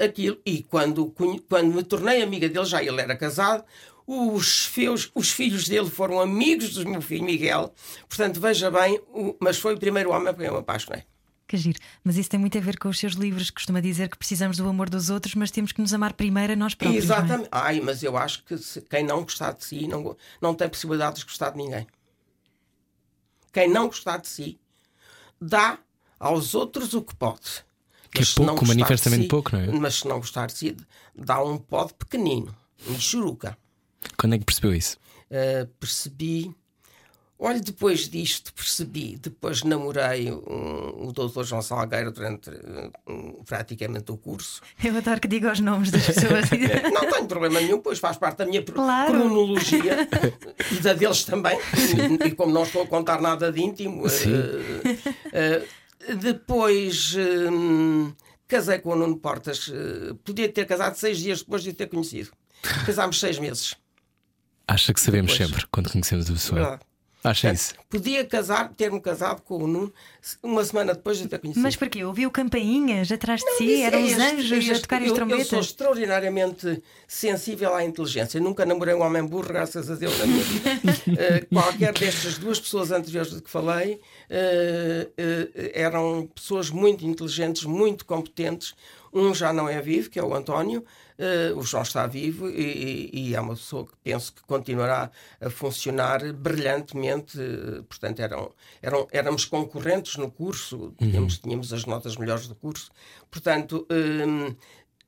aquilo. 0.05 0.37
E 0.45 0.63
quando, 0.63 1.15
quando 1.49 1.75
me 1.75 1.83
tornei 1.83 2.23
amiga 2.23 2.47
dele, 2.47 2.67
já 2.67 2.85
ele 2.85 3.01
era 3.01 3.17
casado, 3.17 3.65
os, 4.07 4.67
filhos, 4.67 5.11
os 5.15 5.31
filhos 5.31 5.69
dele 5.69 5.89
foram 5.91 6.21
amigos 6.21 6.75
do 6.75 6.89
meu 6.89 7.01
filho 7.03 7.25
Miguel. 7.25 7.73
Portanto, 8.09 8.41
veja 8.41 8.71
bem, 8.71 9.01
o, 9.09 9.37
mas 9.41 9.59
foi 9.59 9.75
o 9.75 9.79
primeiro 9.79 10.11
homem 10.11 10.35
que 10.35 10.43
eu 10.43 10.53
me 10.53 10.59
apaixonei. 10.59 11.05
Que 11.47 11.57
giro. 11.57 11.79
Mas 12.03 12.17
isso 12.17 12.31
tem 12.31 12.41
muito 12.41 12.57
a 12.57 12.61
ver 12.63 12.79
com 12.79 12.89
os 12.89 12.99
seus 12.99 13.13
livros. 13.13 13.51
Costuma 13.51 13.81
dizer 13.81 14.09
que 14.09 14.17
precisamos 14.17 14.57
do 14.57 14.67
amor 14.67 14.89
dos 14.89 15.11
outros, 15.11 15.35
mas 15.35 15.51
temos 15.51 15.71
que 15.73 15.83
nos 15.83 15.93
amar 15.93 16.15
primeiro 16.15 16.55
a 16.55 16.57
nós 16.57 16.75
próprios. 16.75 17.05
É? 17.05 17.07
Exatamente. 17.07 17.47
É? 17.47 17.49
Ai, 17.53 17.81
mas 17.81 18.03
eu 18.03 18.17
acho 18.17 18.43
que 18.45 18.57
se, 18.57 18.81
quem 18.81 19.05
não 19.05 19.23
gostar 19.23 19.53
de 19.53 19.65
si 19.65 19.87
não, 19.87 20.17
não 20.41 20.55
tem 20.55 20.69
possibilidade 20.69 21.19
de 21.19 21.25
gostar 21.25 21.51
de 21.51 21.59
ninguém. 21.59 21.87
Quem 23.53 23.69
não 23.69 23.87
gostar 23.87 24.17
de 24.19 24.29
si 24.29 24.59
dá 25.41 25.79
aos 26.19 26.55
outros 26.55 26.95
o 26.95 27.03
que 27.03 27.15
pode. 27.15 27.65
Que 28.11 28.19
é 28.19 28.21
Mas 28.21 28.37
não 28.37 28.47
pouco, 28.47 28.67
manifestamente 28.67 29.23
si- 29.25 29.29
pouco, 29.29 29.55
não 29.55 29.63
é? 29.63 29.67
Mas 29.67 29.95
se 29.97 30.09
não 30.09 30.19
gostar 30.19 30.47
de 30.47 30.53
si, 30.55 30.77
dá 31.15 31.43
um 31.43 31.59
pode 31.59 31.95
pequenino, 31.95 32.55
um 32.89 32.99
churuca. 32.99 33.57
Quando 34.17 34.35
é 34.35 34.39
que 34.39 34.45
percebeu 34.45 34.75
isso? 34.75 34.97
Uh, 35.31 35.67
percebi. 35.81 36.55
Olha, 37.45 37.59
depois 37.59 38.09
disto 38.09 38.55
percebi, 38.55 39.17
depois 39.21 39.65
namorei 39.65 40.31
um- 40.31 41.09
o 41.09 41.13
Dr. 41.13 41.43
João 41.43 41.61
Salgueiro 41.61 42.13
durante 42.13 42.51
uh, 42.51 42.93
um, 43.09 43.43
praticamente 43.45 44.13
o 44.13 44.17
curso. 44.17 44.61
Eu 44.85 44.97
adoro 44.97 45.21
que 45.21 45.27
diga 45.27 45.51
os 45.51 45.59
nomes 45.59 45.91
das 45.91 46.07
pessoas. 46.07 46.49
Não 46.95 47.11
tenho 47.11 47.27
problema 47.27 47.61
nenhum, 47.61 47.81
pois 47.81 47.99
faz 47.99 48.17
parte 48.17 48.39
da 48.39 48.47
minha 48.47 48.63
Claro. 48.63 49.11
cronologia 49.13 50.09
e 50.71 50.77
da 50.77 50.93
deles 50.93 51.25
também. 51.25 51.59
E, 52.23 52.29
e 52.29 52.31
como 52.37 52.53
não 52.53 52.63
estou 52.63 52.83
a 52.83 52.87
contar 52.87 53.21
nada 53.21 53.51
de 53.51 53.61
íntimo, 53.61 54.07
eh, 54.07 54.97
eh, 55.33 56.15
depois 56.15 57.17
hum, 57.17 58.13
casei 58.47 58.79
com 58.79 58.91
o 58.91 58.97
Nuno 58.97 59.17
Portas. 59.19 59.69
podia 60.25 60.49
ter 60.49 60.65
casado 60.65 60.95
seis 60.95 61.19
dias 61.19 61.41
depois 61.41 61.65
de 61.65 61.71
o 61.71 61.75
ter 61.75 61.89
conhecido. 61.89 62.31
Casámos 62.87 63.19
seis 63.19 63.39
meses. 63.41 63.75
Acha 64.73 64.95
que 64.95 65.01
sabemos 65.01 65.33
Depois. 65.33 65.51
sempre 65.51 65.67
quando 65.71 65.91
conhecemos 65.91 66.31
a 66.31 66.33
pessoa? 66.33 66.61
Verdade. 66.61 66.83
Acha 67.23 67.53
isso? 67.53 67.75
Podia 67.91 68.25
casar, 68.25 68.73
ter-me 68.75 69.01
casado 69.01 69.43
com 69.43 69.59
o 69.63 69.67
Nuno 69.69 69.93
uma 70.43 70.65
semana 70.65 70.93
depois 70.95 71.19
de 71.19 71.29
ter 71.29 71.39
conhecido. 71.39 71.63
Mas 71.63 71.77
porquê? 71.77 72.03
Ouviu 72.03 72.31
campainhas 72.31 73.13
atrás 73.13 73.43
de 73.43 73.51
si? 73.59 73.65
Isso 73.65 73.83
Eram 73.85 73.99
é 73.99 74.03
os 74.03 74.13
anjos 74.19 74.69
é 74.69 74.73
a 74.73 74.81
tocarem 74.81 75.07
eu, 75.07 75.13
as 75.13 75.19
Eu 75.19 75.27
sou 75.27 75.29
trombetas? 75.29 75.67
extraordinariamente 75.67 76.83
sensível 77.07 77.75
à 77.75 77.85
inteligência. 77.85 78.41
Nunca 78.41 78.65
namorei 78.65 78.95
um 78.95 79.03
homem 79.03 79.25
burro, 79.25 79.47
graças 79.47 79.89
a 79.91 79.95
Deus, 79.95 80.19
na 80.19 80.27
minha 80.27 80.43
vida. 80.43 80.71
Eh, 81.19 81.47
qualquer 81.53 81.93
destas 81.93 82.39
duas 82.39 82.59
pessoas 82.59 82.91
anteriores 82.91 83.33
de 83.35 83.43
que 83.43 83.51
falei 83.51 84.01
eh, 84.31 85.09
eh, 85.17 85.73
eram 85.75 86.29
pessoas 86.35 86.71
muito 86.71 87.05
inteligentes, 87.05 87.65
muito 87.65 88.07
competentes. 88.07 88.75
Um 89.13 89.35
já 89.35 89.53
não 89.53 89.69
é 89.69 89.81
vivo, 89.81 90.09
que 90.09 90.19
é 90.19 90.25
o 90.25 90.35
António. 90.35 90.83
Eh, 91.25 91.53
o 91.55 91.63
João 91.63 91.83
está 91.85 92.07
vivo 92.07 92.49
e, 92.51 92.63
e- 93.13 93.29
e 93.31 93.35
é 93.35 93.41
uma 93.41 93.55
pessoa 93.55 93.87
que 93.87 93.93
penso 94.03 94.33
que 94.35 94.43
continuará 94.43 95.11
a 95.41 95.49
funcionar 95.51 96.21
brilhantemente. 96.33 97.39
Portanto, 97.89 98.21
eram, 98.21 98.53
eram, 98.83 99.07
éramos 99.13 99.45
concorrentes 99.45 100.17
no 100.17 100.31
curso, 100.31 100.93
tínhamos, 100.99 101.39
tínhamos 101.39 101.73
as 101.73 101.85
notas 101.87 102.17
melhores 102.17 102.49
do 102.49 102.55
curso. 102.55 102.91
Portanto, 103.31 103.87
hum, 103.91 104.55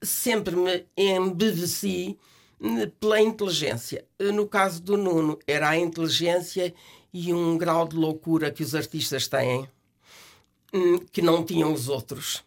sempre 0.02 0.54
me 0.56 0.86
embeveci 0.96 2.18
hum, 2.60 2.88
pela 3.00 3.20
inteligência. 3.20 4.04
Eh, 4.18 4.30
No 4.32 4.46
caso 4.46 4.80
do 4.82 4.96
Nuno, 4.96 5.38
era 5.46 5.68
a 5.70 5.76
inteligência 5.78 6.72
e 7.12 7.32
um 7.32 7.56
grau 7.58 7.86
de 7.88 7.96
loucura 7.96 8.50
que 8.50 8.62
os 8.62 8.74
artistas 8.74 9.26
têm 9.28 9.68
hum, 10.72 10.98
que 11.12 11.22
não 11.22 11.44
tinham 11.44 11.72
os 11.72 11.88
outros, 11.88 12.44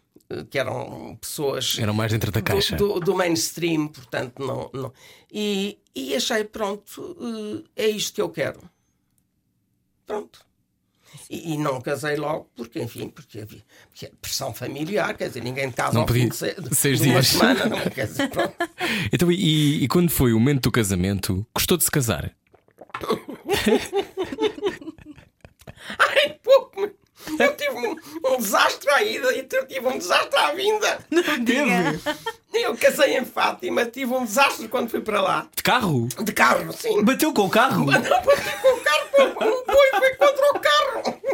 que 0.50 0.58
eram 0.58 1.16
pessoas 1.20 1.78
Eram 1.78 1.94
mais 1.94 2.12
dentro 2.12 2.30
da 2.30 2.42
caixa. 2.42 2.76
do, 2.76 2.94
do- 2.94 3.00
do 3.00 3.14
mainstream, 3.14 3.88
portanto, 3.88 4.38
não. 4.44 4.70
não. 4.72 4.92
E, 5.32 5.78
e 5.94 6.14
achei, 6.14 6.44
pronto, 6.44 7.16
eh, 7.76 7.84
é 7.84 7.88
isto 7.88 8.14
que 8.14 8.22
eu 8.22 8.28
quero. 8.28 8.60
Pronto. 10.06 10.46
E, 11.30 11.54
e 11.54 11.58
não 11.58 11.80
casei 11.80 12.16
logo, 12.16 12.50
porque, 12.54 12.80
enfim, 12.82 13.08
porque 13.08 13.40
havia 13.40 13.64
porque 13.88 14.06
é 14.06 14.12
pressão 14.20 14.52
familiar, 14.52 15.16
quer 15.16 15.28
dizer, 15.28 15.42
ninguém 15.42 15.70
casa 15.72 15.94
Não 15.94 16.02
ao 16.02 16.06
podia- 16.06 16.24
fim 16.24 16.28
de, 16.28 16.36
se, 16.36 16.60
de 16.60 16.74
seis 16.76 16.98
de 16.98 17.04
dias. 17.08 17.28
semana, 17.28 17.64
não, 17.66 17.80
quer 17.90 18.06
dizer, 18.06 18.28
pronto. 18.32 18.54
Então, 19.12 19.32
e, 19.32 19.82
e 19.84 19.88
quando 19.88 20.10
foi 20.10 20.32
o 20.34 20.38
momento 20.38 20.64
do 20.64 20.70
casamento, 20.70 21.46
gostou 21.54 21.78
de 21.78 21.84
se 21.84 21.90
casar? 21.90 22.34
Ai, 25.98 26.38
pouco. 26.42 26.80
me- 26.80 26.97
Eu 27.38 27.56
tive 27.56 27.70
um, 27.70 27.96
um 28.32 28.36
desastre 28.38 28.90
à 28.90 29.02
ida 29.02 29.32
e 29.32 29.46
eu 29.50 29.66
tive 29.66 29.86
um 29.86 29.98
desastre 29.98 30.38
à 30.38 30.52
vinda. 30.52 30.98
Eu 32.54 32.76
casei 32.76 33.16
em 33.16 33.24
Fátima, 33.24 33.84
tive 33.86 34.12
um 34.14 34.24
desastre 34.24 34.68
quando 34.68 34.90
fui 34.90 35.00
para 35.00 35.20
lá. 35.20 35.46
De 35.54 35.62
carro? 35.62 36.08
De 36.22 36.32
carro, 36.32 36.72
sim. 36.72 37.02
Bateu 37.04 37.32
com 37.32 37.42
o 37.42 37.50
carro? 37.50 37.84
Não, 37.86 38.00
bati 38.00 38.08
com 38.62 38.74
o 38.74 38.80
carro, 38.80 39.08
um 39.40 39.64
boi 39.66 39.90
foi 39.98 40.14
contra 40.16 40.50
o 40.54 40.60
carro. 40.60 41.18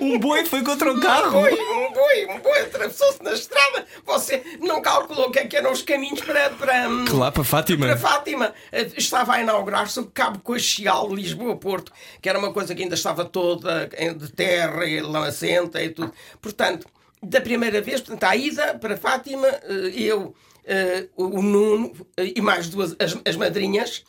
Um 0.00 0.18
boi 0.18 0.46
foi 0.46 0.62
contra 0.62 0.90
o 0.90 0.96
Um 0.96 1.00
carro? 1.00 1.32
boi, 1.32 1.52
um 1.52 1.92
boi, 1.92 2.26
um 2.30 2.38
boi 2.40 2.60
atravessou-se 2.62 3.22
na 3.22 3.32
estrada. 3.32 3.84
Você 4.06 4.42
não 4.58 4.80
calculou 4.80 5.28
o 5.28 5.30
que, 5.30 5.38
é 5.38 5.46
que 5.46 5.54
eram 5.56 5.70
os 5.70 5.82
caminhos 5.82 6.20
para, 6.22 6.48
para, 6.50 6.88
hum, 6.88 7.04
Lá 7.18 7.30
para 7.30 7.44
Fátima. 7.44 7.86
para 7.86 7.96
Fátima. 7.98 8.54
Eh, 8.72 8.88
Estava 8.96 9.34
a 9.34 9.40
inaugurar-se 9.42 10.00
o 10.00 10.06
Cabo 10.06 10.38
Coaxial 10.40 11.14
Lisboa-Porto, 11.14 11.92
que 12.22 12.28
era 12.30 12.38
uma 12.38 12.52
coisa 12.52 12.74
que 12.74 12.82
ainda 12.82 12.94
estava 12.94 13.24
toda 13.26 13.86
de 13.88 14.32
terra 14.32 14.86
e 14.86 15.00
lamacenta 15.02 15.82
e 15.82 15.90
tudo. 15.90 16.12
Portanto, 16.40 16.86
da 17.22 17.40
primeira 17.40 17.80
vez, 17.80 18.00
portanto, 18.00 18.24
à 18.24 18.36
ida 18.36 18.78
para 18.78 18.96
Fátima, 18.96 19.46
eh, 19.46 19.92
eu, 19.94 20.34
eh, 20.64 21.06
o 21.16 21.42
Nuno 21.42 21.92
eh, 22.16 22.32
e 22.36 22.40
mais 22.40 22.68
duas, 22.68 22.96
as, 22.98 23.18
as 23.24 23.36
madrinhas, 23.36 24.04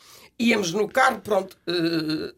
íamos 0.50 0.72
no 0.72 0.88
carro, 0.88 1.22
pronto, 1.22 1.58
eh, 1.68 2.34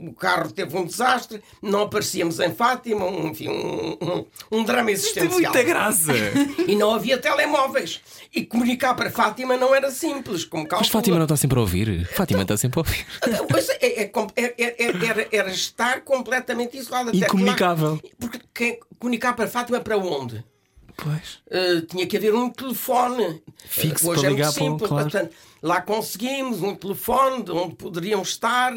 o 0.00 0.12
carro 0.12 0.50
teve 0.52 0.76
um 0.76 0.84
desastre, 0.84 1.42
não 1.62 1.82
aparecíamos 1.82 2.38
em 2.40 2.54
Fátima, 2.54 3.04
um, 3.04 3.28
enfim, 3.28 3.48
um, 3.48 3.96
um, 4.00 4.26
um 4.52 4.64
drama 4.64 4.90
existencial. 4.90 5.32
muita 5.32 5.62
graça. 5.62 6.12
E 6.68 6.74
não 6.74 6.92
havia 6.94 7.16
telemóveis. 7.16 8.00
E 8.34 8.44
comunicar 8.44 8.94
para 8.94 9.10
Fátima 9.10 9.56
não 9.56 9.74
era 9.74 9.90
simples, 9.90 10.44
como 10.44 10.64
Mas 10.64 10.70
calcula. 10.70 10.90
Fátima 10.90 11.16
não 11.16 11.24
está 11.24 11.36
sempre 11.36 11.58
a 11.58 11.60
ouvir? 11.62 12.06
Fátima 12.08 12.42
está 12.42 12.56
sempre 12.56 12.78
a 12.78 12.82
ouvir. 12.82 13.06
Pois 13.48 13.68
é, 13.70 13.78
é, 13.80 14.02
é, 14.02 14.10
é, 14.36 14.84
é, 14.84 15.06
era, 15.06 15.28
era 15.32 15.50
estar 15.50 16.02
completamente 16.02 16.76
isolada. 16.76 17.16
Incomunicável. 17.16 18.00
Porque 18.18 18.40
quem, 18.52 18.78
comunicar 18.98 19.34
para 19.34 19.48
Fátima 19.48 19.80
para 19.80 19.96
onde? 19.96 20.44
Pois. 21.00 21.38
Uh, 21.46 21.80
tinha 21.86 22.06
que 22.06 22.16
haver 22.16 22.34
um 22.34 22.50
telefone 22.50 23.40
Fixo 23.64 24.06
Uh, 24.06 24.10
Hoje 24.10 24.20
para 24.22 24.30
é 24.30 24.32
ligar 24.32 24.46
muito 24.46 24.58
simples. 24.58 24.88
claro. 24.88 25.10
Portanto, 25.10 25.34
lá 25.62 25.80
conseguimos 25.80 26.60
um 26.60 26.74
telefone 26.74 27.44
de 27.44 27.52
onde 27.52 27.76
poderiam 27.76 28.20
estar, 28.20 28.72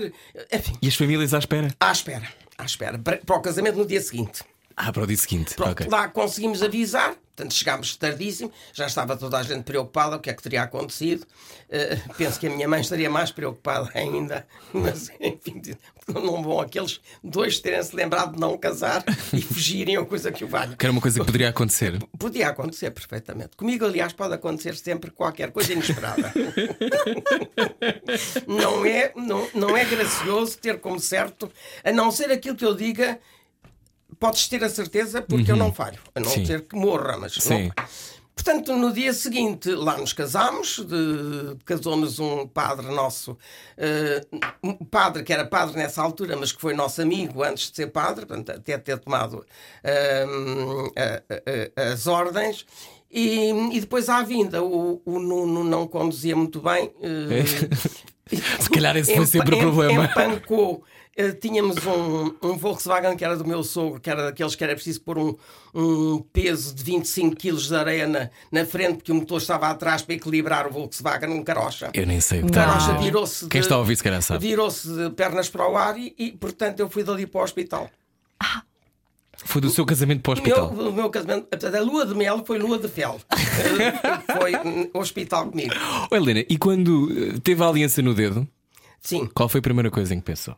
enfim, 0.54 0.74
E 0.82 0.88
as 0.88 0.96
famílias 0.96 1.34
à 1.34 1.40
espera? 1.40 1.76
à 1.80 1.92
espera, 1.92 2.28
à 2.58 2.64
espera, 2.66 3.00
para, 3.00 3.18
para 3.18 3.36
o 3.36 3.42
casamento 3.42 3.78
no 3.78 3.86
dia 3.86 4.00
seguinte. 4.02 4.44
Ah, 4.76 4.92
para 4.92 5.04
o 5.04 5.08
dia 5.08 5.18
seguinte. 5.18 5.56
Pronto, 5.56 5.72
Ok. 5.72 5.88
lá 5.90 6.08
conseguimos 6.08 6.62
avisar, 6.64 7.16
portanto 7.36 7.54
chegámos 7.54 7.96
tardíssimo, 7.96 8.52
já 8.74 8.86
estava 8.88 9.16
toda 9.18 9.38
a 9.38 9.44
gente 9.44 9.64
preocupada, 9.64 10.16
o 10.16 10.20
que 10.20 10.30
é 10.30 10.34
que 10.34 10.42
teria 10.44 10.64
acontecido. 10.64 11.26
Eh, 11.70 11.98
penso 12.18 12.40
que 12.40 12.48
a 12.48 12.50
minha 12.50 12.68
mãe 12.68 12.82
estaria 12.82 13.10
mais 13.10 13.32
preocupada 13.32 13.90
ainda, 13.96 14.46
mas 14.74 15.10
enfim, 15.20 15.62
não 16.08 16.44
vão 16.44 16.60
aqueles 16.60 17.00
dois 17.24 17.60
terem-se 17.60 17.96
lembrado 17.96 18.34
de 18.34 18.40
não 18.40 18.58
casar 18.58 19.04
e 19.34 19.40
fugirem 19.42 19.98
ou 19.98 20.06
coisa 20.06 20.32
que 20.32 20.44
o 20.44 20.48
valha. 20.48 20.76
Que 20.76 20.86
era 20.86 20.92
uma 20.92 21.02
coisa 21.02 21.20
que 21.20 21.26
poderia 21.26 21.50
acontecer. 21.50 21.98
Podia 22.20 22.50
acontecer 22.50 22.92
perfeitamente. 22.92 23.56
Comigo, 23.56 23.86
aliás, 23.86 24.12
pode 24.14 24.34
acontecer 24.34 24.76
sempre 24.76 25.10
qualquer 25.12 25.52
coisa 25.52 25.74
inesperada. 25.74 26.34
não, 28.48 28.86
é, 28.86 29.12
não, 29.16 29.48
não 29.54 29.78
é 29.78 29.86
gracioso 29.86 30.58
ter 30.58 30.80
como 30.80 31.00
certo, 31.00 31.52
a 31.84 31.92
não 31.92 32.12
ser 32.12 32.32
aquilo 32.32 32.56
que 32.56 32.66
eu 32.66 32.76
diga, 32.76 33.20
podes 34.22 34.48
ter 34.48 34.64
a 34.64 34.70
certeza, 34.70 35.22
porque 35.22 35.52
eu 35.52 35.56
não 35.58 35.74
falho. 35.74 35.98
A 36.16 36.20
não 36.20 36.28
Uhum. 36.30 36.36
Sim. 36.36 36.46
ser 36.46 36.62
que 36.62 36.76
morra, 36.76 37.18
mas 37.18 37.34
Sim. 37.34 37.66
não. 37.76 37.86
Portanto, 38.34 38.76
no 38.76 38.94
dia 38.94 39.14
seguinte, 39.14 39.70
lá 39.72 39.98
nos 39.98 40.14
casámos, 40.14 40.80
casou-nos 41.66 42.18
um 42.20 42.48
padre 42.48 42.88
nosso, 42.88 43.38
eh, 43.78 44.26
um 44.64 44.74
padre 44.86 45.22
que 45.24 45.34
era 45.34 45.46
padre 45.46 45.76
nessa 45.78 46.02
altura, 46.02 46.36
mas 46.38 46.52
que 46.52 46.62
foi 46.62 46.74
nosso 46.74 47.02
amigo 47.02 47.44
antes 47.44 47.70
de 47.70 47.76
ser 47.76 47.88
padre, 47.88 48.26
portanto, 48.26 48.52
até 48.52 48.78
ter 48.78 48.98
tomado 49.00 49.46
a- 49.84 51.22
a- 51.82 51.92
as 51.94 52.08
ordens. 52.08 52.66
E, 53.12 53.50
e 53.74 53.80
depois 53.82 54.08
à 54.08 54.24
vinda, 54.24 54.64
o, 54.64 55.02
o 55.06 55.20
Nuno 55.20 55.64
não 55.66 55.86
conduzia 55.86 56.36
muito 56.36 56.62
bem. 56.62 56.92
Se 58.62 58.70
calhar 58.70 58.96
esse 58.96 59.14
foi 59.14 59.26
sempre 59.26 59.56
o 59.56 59.58
em- 59.58 59.62
problema. 59.62 60.06
Empancou. 60.06 60.84
Eh, 61.28 61.32
Tínhamos 61.34 61.78
um, 61.86 62.34
um 62.42 62.58
Volkswagen 62.58 63.16
que 63.16 63.24
era 63.26 63.36
do 63.36 63.46
meu 63.46 63.64
sogro, 63.64 64.00
que 64.00 64.10
era 64.10 64.24
daqueles 64.26 64.56
que 64.56 64.64
era 64.64 64.74
preciso 64.74 65.02
pôr 65.02 65.18
um, 65.18 65.36
um 65.74 66.20
peso 66.34 66.74
de 66.74 66.84
25 66.84 67.36
kg 67.36 67.56
de 67.58 67.76
areia 67.76 68.08
na, 68.08 68.30
na 68.52 68.66
frente, 68.66 68.96
porque 68.98 69.12
o 69.12 69.16
motor 69.16 69.38
estava 69.42 69.70
atrás 69.70 70.02
para 70.02 70.16
equilibrar 70.16 70.68
o 70.68 70.72
Volkswagen, 70.72 71.30
um 71.30 71.44
carocha. 71.44 71.90
Eu 71.94 72.06
nem 72.08 72.20
sei 72.22 72.40
o 72.40 72.44
que 72.46 72.50
O 72.50 72.54
carocha 72.54 72.94
dizer. 72.94 73.04
virou-se 73.04 73.48
Quem 73.48 73.62
está 73.62 73.76
a 73.76 73.78
ouvir, 73.80 73.96
se 73.98 74.04
calhar 74.04 74.22
sabe. 74.22 74.48
Virou-se 74.48 74.88
de 74.88 75.10
pernas 75.12 75.50
para 75.50 75.70
o 75.70 75.78
ar 75.78 75.98
e, 75.98 76.14
e, 76.18 76.32
portanto, 76.32 76.80
eu 76.80 76.90
fui 76.90 77.04
dali 77.04 77.26
para 77.28 77.42
o 77.42 77.44
hospital. 77.44 77.90
Foi 79.44 79.60
do 79.60 79.70
seu 79.72 79.86
casamento 79.86 80.22
para 80.22 80.40
o 80.40 80.42
O 80.42 80.44
meu, 80.44 80.56
hospital. 80.56 80.88
o 80.90 80.94
meu 80.94 81.10
casamento, 81.10 81.48
a 81.76 81.80
lua 81.82 82.06
de 82.06 82.14
mel 82.14 82.44
foi 82.46 82.60
lua 82.60 82.78
de 82.78 82.88
fel. 82.88 83.20
Eh, 83.32 84.34
foi 84.40 84.56
hum, 84.56 84.90
hospital 84.94 85.48
comigo. 85.50 85.74
Oh, 86.12 86.16
Helena, 86.16 86.46
e 86.48 86.58
quando 86.58 87.10
eh, 87.12 87.40
teve 87.44 87.64
a 87.64 87.68
aliança 87.68 88.04
no 88.04 88.14
dedo, 88.14 88.48
Sim. 89.02 89.28
qual 89.34 89.50
foi 89.50 89.58
a 89.60 89.62
primeira 89.64 89.90
coisa 89.90 90.14
em 90.14 90.20
que 90.20 90.26
pensou? 90.26 90.56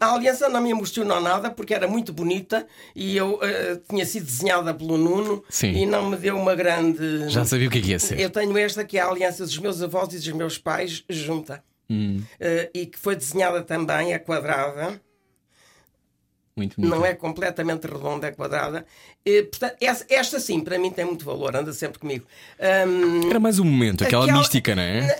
A 0.00 0.14
aliança 0.14 0.48
não 0.48 0.60
me 0.60 0.70
emocionou 0.70 1.20
nada 1.20 1.50
porque 1.50 1.74
era 1.74 1.86
muito 1.88 2.12
bonita 2.12 2.66
e 2.94 3.16
eu 3.16 3.38
eh, 3.42 3.80
tinha 3.88 4.04
sido 4.06 4.24
desenhada 4.26 4.72
pelo 4.74 4.96
Nuno 4.96 5.44
Sim. 5.48 5.72
e 5.72 5.86
não 5.86 6.08
me 6.10 6.16
deu 6.16 6.36
uma 6.36 6.54
grande. 6.54 7.28
Já 7.28 7.44
sabia 7.44 7.68
o 7.68 7.70
que 7.70 7.78
é 7.78 7.80
que 7.82 7.90
ia 7.90 7.98
ser. 7.98 8.18
Eu 8.20 8.30
tenho 8.30 8.56
esta 8.58 8.84
que 8.84 8.96
é 8.98 9.00
a 9.00 9.08
aliança 9.08 9.44
dos 9.44 9.58
meus 9.58 9.82
avós 9.82 10.12
e 10.14 10.16
dos 10.16 10.28
meus 10.28 10.58
pais 10.58 11.04
junta 11.08 11.62
Hum. 11.90 12.22
Eh, 12.38 12.70
e 12.74 12.86
que 12.86 12.98
foi 12.98 13.16
desenhada 13.16 13.62
também, 13.62 14.12
é 14.12 14.18
quadrada. 14.18 15.00
Muito 16.56 16.74
bonita. 16.76 16.96
não 16.96 17.06
é 17.06 17.14
completamente 17.14 17.86
redonda, 17.86 18.26
é 18.26 18.32
quadrada. 18.32 18.84
E, 19.24 19.44
portanto, 19.44 19.76
essa- 19.80 20.04
esta 20.08 20.40
sim, 20.40 20.60
para 20.60 20.76
mim 20.78 20.90
tem 20.90 21.04
muito 21.04 21.24
valor, 21.24 21.54
anda 21.54 21.72
sempre 21.72 21.98
comigo. 22.00 22.26
Hum, 22.60 23.30
Era 23.30 23.38
mais 23.38 23.58
um 23.60 23.64
momento, 23.64 24.02
aquela, 24.02 24.24
Aquela- 24.24 24.38
mística, 24.40 24.74
não 24.74 24.82
é? 24.82 25.16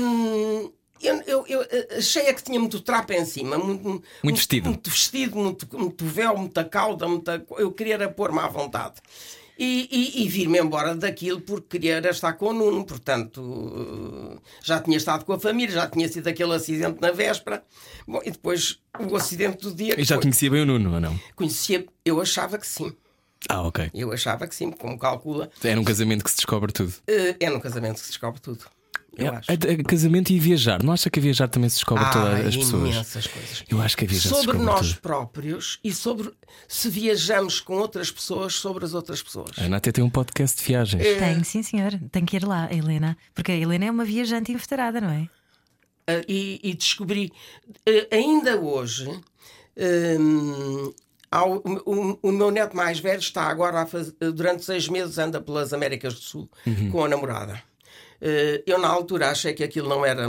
Hum, 0.00 0.72
eu, 1.02 1.46
eu, 1.46 1.62
eu 1.62 1.98
achei 1.98 2.22
é 2.26 2.32
que 2.32 2.42
tinha 2.42 2.58
muito 2.60 2.80
trapo 2.80 3.12
em 3.12 3.24
cima, 3.24 3.56
muito, 3.58 4.02
muito, 4.22 4.36
vestido. 4.36 4.68
muito 4.68 4.90
vestido, 4.90 5.36
muito, 5.36 5.66
muito 5.78 6.04
véu, 6.04 6.36
muita 6.36 6.64
cauda, 6.64 7.06
muita, 7.08 7.44
eu 7.58 7.72
queria 7.72 7.94
era 7.94 8.08
pôr-me 8.08 8.38
à 8.38 8.46
vontade. 8.48 8.94
E, 9.58 9.86
e, 9.92 10.24
e 10.24 10.28
vir-me 10.28 10.58
embora 10.58 10.94
daquilo 10.94 11.40
porque 11.40 11.78
queria 11.78 11.98
estar 12.10 12.32
com 12.32 12.46
o 12.46 12.52
Nuno, 12.52 12.84
portanto 12.84 14.40
já 14.62 14.80
tinha 14.80 14.96
estado 14.96 15.24
com 15.24 15.32
a 15.34 15.38
família, 15.38 15.74
já 15.74 15.86
tinha 15.88 16.08
sido 16.08 16.26
aquele 16.26 16.54
acidente 16.54 17.00
na 17.00 17.12
véspera. 17.12 17.62
Bom, 18.06 18.20
e 18.24 18.30
depois 18.30 18.78
o 18.98 19.14
acidente 19.16 19.58
do 19.62 19.74
dia. 19.74 19.94
E 20.00 20.04
já 20.04 20.16
foi- 20.16 20.22
conhecia 20.22 20.50
bem 20.50 20.62
o 20.62 20.66
Nuno, 20.66 20.94
ou 20.94 21.00
não? 21.00 21.18
conhecia, 21.36 21.84
eu 22.04 22.20
achava 22.20 22.58
que 22.58 22.66
sim. 22.66 22.92
Ah, 23.48 23.62
ok. 23.62 23.90
Eu 23.92 24.12
achava 24.12 24.46
que 24.46 24.54
sim, 24.54 24.70
como 24.70 24.98
calcula, 24.98 25.50
Era 25.62 25.78
um 25.80 25.84
casamento 25.84 26.24
que 26.24 26.30
se 26.30 26.36
descobre 26.36 26.72
tudo. 26.72 26.94
eh, 27.06 27.36
é 27.40 27.50
no 27.50 27.60
casamento 27.60 27.94
que 27.94 28.00
se 28.00 28.08
descobre 28.08 28.40
tudo. 28.40 28.64
Eu 29.16 29.32
acho. 29.34 29.50
É- 29.50 29.54
é 29.72 29.76
casamento 29.82 30.30
e 30.32 30.38
viajar. 30.38 30.82
Não 30.82 30.92
acha 30.92 31.10
que 31.10 31.18
a 31.18 31.22
viajar 31.22 31.46
também 31.48 31.68
se 31.68 31.76
descobre 31.76 32.04
todas 32.12 32.44
Ah, 32.44 32.48
as 32.48 32.56
pessoas? 32.56 32.94
coisas. 33.26 33.64
Eu 33.68 33.80
acho 33.82 33.96
que 33.96 34.04
a 34.04 34.08
viajar 34.08 34.22
se 34.22 34.28
sobre 34.34 34.46
descobre 34.58 34.64
nós 34.66 34.88
tudo. 34.88 35.00
próprios 35.00 35.78
e 35.84 35.92
sobre 35.92 36.32
se 36.66 36.88
viajamos 36.88 37.60
com 37.60 37.74
outras 37.76 38.10
pessoas 38.10 38.54
sobre 38.54 38.84
as 38.84 38.94
outras 38.94 39.22
pessoas. 39.22 39.50
A 39.58 39.64
Ana 39.64 39.76
até 39.76 39.92
tem 39.92 40.02
um 40.02 40.08
podcast 40.10 40.58
de 40.58 40.64
viagens. 40.66 41.04
É. 41.04 41.14
Tem, 41.18 41.44
sim, 41.44 41.62
senhor. 41.62 41.92
Tem 42.10 42.24
que 42.24 42.36
ir 42.36 42.44
lá, 42.44 42.66
a 42.70 42.74
Helena. 42.74 43.16
Porque 43.34 43.52
a 43.52 43.56
Helena 43.56 43.84
é 43.84 43.90
uma 43.90 44.04
viajante 44.04 44.50
inveterada, 44.52 45.00
não 45.00 45.10
é? 45.10 45.28
Ah, 46.06 46.22
e, 46.26 46.58
e 46.62 46.74
descobri 46.74 47.30
eh, 47.86 48.08
ainda 48.10 48.58
hoje. 48.58 49.08
ao- 51.30 51.62
o, 51.64 52.18
o 52.22 52.32
meu 52.32 52.50
neto 52.50 52.76
mais 52.76 52.98
velho 52.98 53.20
está 53.20 53.44
agora 53.44 53.80
a 53.82 53.86
faz- 53.86 54.12
durante 54.34 54.64
seis 54.64 54.88
meses 54.88 55.18
anda 55.18 55.40
pelas 55.40 55.72
Américas 55.72 56.14
do 56.14 56.20
Sul 56.20 56.50
Uhum. 56.66 56.90
com 56.90 57.04
a 57.04 57.08
namorada. 57.08 57.62
Eh, 58.24 58.62
Eu, 58.66 58.78
na 58.78 58.86
altura, 58.88 59.30
achei 59.30 59.52
que 59.52 59.64
aquilo 59.64 59.88
não 59.88 60.06
era 60.06 60.26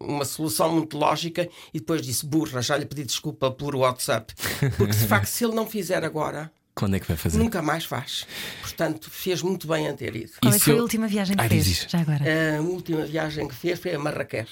uma 0.00 0.24
solução 0.24 0.72
muito 0.74 0.98
lógica 0.98 1.48
e 1.72 1.78
depois 1.78 2.02
disse: 2.02 2.26
burra, 2.26 2.60
já 2.60 2.76
lhe 2.76 2.84
pedi 2.84 3.04
desculpa 3.04 3.50
por 3.50 3.76
WhatsApp. 3.76 4.34
Porque, 4.76 4.92
de 4.92 5.06
facto, 5.06 5.26
se 5.28 5.44
ele 5.44 5.54
não 5.54 5.66
fizer 5.66 6.02
agora, 6.04 6.50
Quando 6.74 6.96
é 6.96 7.00
que 7.00 7.06
vai 7.06 7.16
fazer? 7.16 7.38
Nunca 7.38 7.62
mais 7.62 7.84
faz. 7.84 8.26
Portanto, 8.60 9.08
fez 9.10 9.40
muito 9.42 9.68
bem 9.68 9.86
em 9.86 9.94
ter 9.94 10.16
ido. 10.16 10.32
Qual 10.40 10.52
é 10.52 10.58
que 10.58 10.64
foi 10.64 10.72
eu- 10.74 10.78
a 10.78 10.82
última 10.82 11.06
viagem 11.06 11.36
que 11.36 11.44
Ah, 11.44 11.48
fez? 11.48 11.86
Já 11.88 12.00
agora. 12.00 12.24
A 12.58 12.60
última 12.62 13.04
viagem 13.04 13.46
que 13.46 13.54
fez 13.54 13.78
foi 13.78 13.94
a 13.94 13.98
Marrakech, 13.98 14.50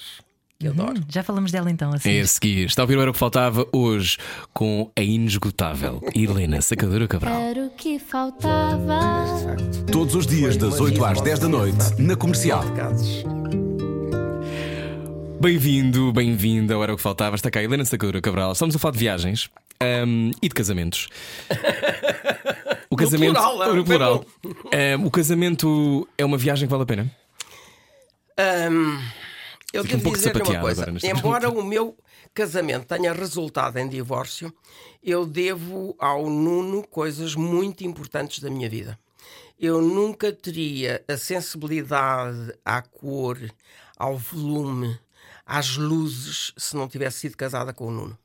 que 0.61 0.67
eu 0.67 0.71
adoro. 0.71 0.99
Hum, 0.99 1.03
já 1.09 1.23
falamos 1.23 1.51
dela 1.51 1.69
então, 1.69 1.91
assim. 1.93 2.09
É 2.11 2.21
a 2.21 2.27
seguir. 2.27 2.65
Está 2.67 2.81
a 2.81 2.85
ouvir 2.85 2.97
o 2.97 3.01
Era 3.01 3.09
o 3.09 3.13
que 3.13 3.19
Faltava 3.19 3.67
hoje 3.71 4.17
com 4.53 4.91
a 4.95 5.01
inesgotável 5.01 6.01
Helena 6.15 6.61
Sacadura 6.61 7.07
Cabral. 7.07 7.41
Era 7.41 7.65
o 7.65 7.69
que 7.71 7.99
faltava. 7.99 9.55
Todos 9.91 10.15
os 10.15 10.27
dias, 10.27 10.57
das 10.57 10.79
8 10.79 11.03
às 11.03 11.21
10 11.21 11.39
da 11.39 11.47
noite, 11.49 11.77
na 11.99 12.15
comercial. 12.15 12.63
Bem-vindo, 15.39 16.13
bem-vinda 16.13 16.75
ao 16.75 16.83
Era 16.83 16.93
o 16.93 16.97
que 16.97 17.01
Faltava. 17.01 17.35
Está 17.35 17.49
cá 17.49 17.59
a 17.59 17.63
Helena 17.63 17.83
Sacadura 17.83 18.21
Cabral. 18.21 18.51
Estamos 18.51 18.75
a 18.75 18.79
falar 18.79 18.91
de 18.91 18.99
viagens 18.99 19.49
ahm, 19.81 20.31
e 20.41 20.47
de 20.47 20.53
casamentos. 20.53 21.07
O 22.89 22.95
casamento. 22.95 23.33
plural, 23.33 23.63
é? 23.63 23.73
no 23.73 23.83
plural. 23.83 24.25
Ahm, 24.71 25.05
o 25.05 25.11
casamento 25.11 26.07
é 26.17 26.23
uma 26.25 26.37
viagem 26.37 26.67
que 26.67 26.71
vale 26.71 26.83
a 26.83 26.85
pena? 26.85 27.11
Hum, 28.69 28.99
eu 29.73 29.83
Fica 29.83 29.95
um 29.95 29.97
devo 29.97 30.03
pouco 30.03 30.17
dizer 30.17 30.35
uma 30.35 30.61
coisa. 30.61 30.85
Embora 31.03 31.49
o 31.49 31.63
meu 31.63 31.97
casamento 32.33 32.85
tenha 32.85 33.13
resultado 33.13 33.77
em 33.77 33.87
divórcio, 33.87 34.53
eu 35.03 35.25
devo 35.25 35.95
ao 35.99 36.29
Nuno 36.29 36.85
coisas 36.87 37.35
muito 37.35 37.83
importantes 37.83 38.39
da 38.39 38.49
minha 38.49 38.69
vida. 38.69 38.99
Eu 39.59 39.81
nunca 39.81 40.31
teria 40.31 41.03
a 41.07 41.17
sensibilidade 41.17 42.53
à 42.65 42.81
cor, 42.81 43.37
ao 43.97 44.17
volume, 44.17 44.99
às 45.45 45.77
luzes, 45.77 46.53
se 46.57 46.75
não 46.75 46.87
tivesse 46.87 47.19
sido 47.19 47.37
casada 47.37 47.71
com 47.73 47.87
o 47.87 47.91
Nuno. 47.91 48.17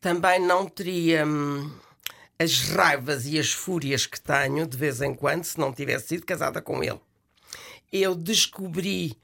Também 0.00 0.40
não 0.40 0.66
teria 0.66 1.26
hum, 1.26 1.70
as 2.38 2.70
raivas 2.70 3.26
e 3.26 3.38
as 3.38 3.52
fúrias 3.52 4.06
que 4.06 4.20
tenho 4.20 4.66
de 4.66 4.76
vez 4.76 5.02
em 5.02 5.12
quando 5.12 5.44
se 5.44 5.58
não 5.58 5.72
tivesse 5.72 6.08
sido 6.08 6.24
casada 6.24 6.62
com 6.62 6.82
ele 6.82 7.00
eu 7.92 8.14
descobri 8.14 9.16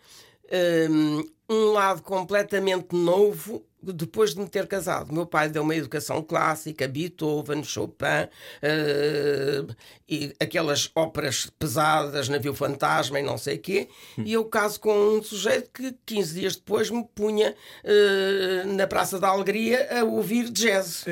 hum, 0.91 1.25
um, 1.49 1.73
lado 1.73 2.03
completamente 2.03 2.95
novo 2.95 3.65
depois 3.83 4.35
de 4.35 4.41
me 4.41 4.49
ter 4.49 4.67
casado. 4.67 5.13
Meu 5.13 5.27
pai 5.27 5.51
deu 5.51 5.63
uma 5.63 5.77
educação 5.77 6.23
clássica, 6.23 6.89
Beethoven, 6.89 7.63
Chopin, 7.63 8.29
eh, 8.63 9.63
e 10.09 10.35
aquelas 10.41 10.91
óperas 10.95 11.51
pesadas, 11.59 12.31
Navio 12.31 12.55
Fantasma 12.55 13.21
e 13.21 13.23
não 13.23 13.37
sei 13.37 13.57
o 13.57 13.61
quê, 13.61 13.89
e 14.17 14.33
eu 14.33 14.47
caso 14.47 14.81
com 14.81 15.19
um 15.19 15.23
sujeito 15.23 15.71
que 15.71 15.95
15 16.07 16.41
dias 16.41 16.57
depois 16.57 16.89
me 16.89 17.05
punha 17.15 17.55
eh, 17.85 18.63
na 18.65 18.87
Praça 18.87 19.19
da 19.21 19.29
Alegria 19.29 19.87
a 20.01 20.03
ouvir 20.05 20.49
jazz. 20.51 21.05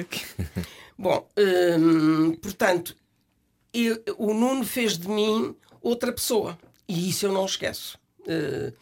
Bom, 0.99 1.28
hum, 1.78 2.35
portanto, 2.41 2.97
eu- 3.74 4.03
o 4.16 4.33
Nuno 4.33 4.64
fez 4.64 4.97
de 4.97 5.09
mim 5.09 5.55
outra 5.83 6.11
pessoa. 6.11 6.59
E 6.89 7.11
isso 7.11 7.26
eu 7.26 7.33
não 7.33 7.45
esqueço. 7.45 7.99
Eh, 8.26 8.72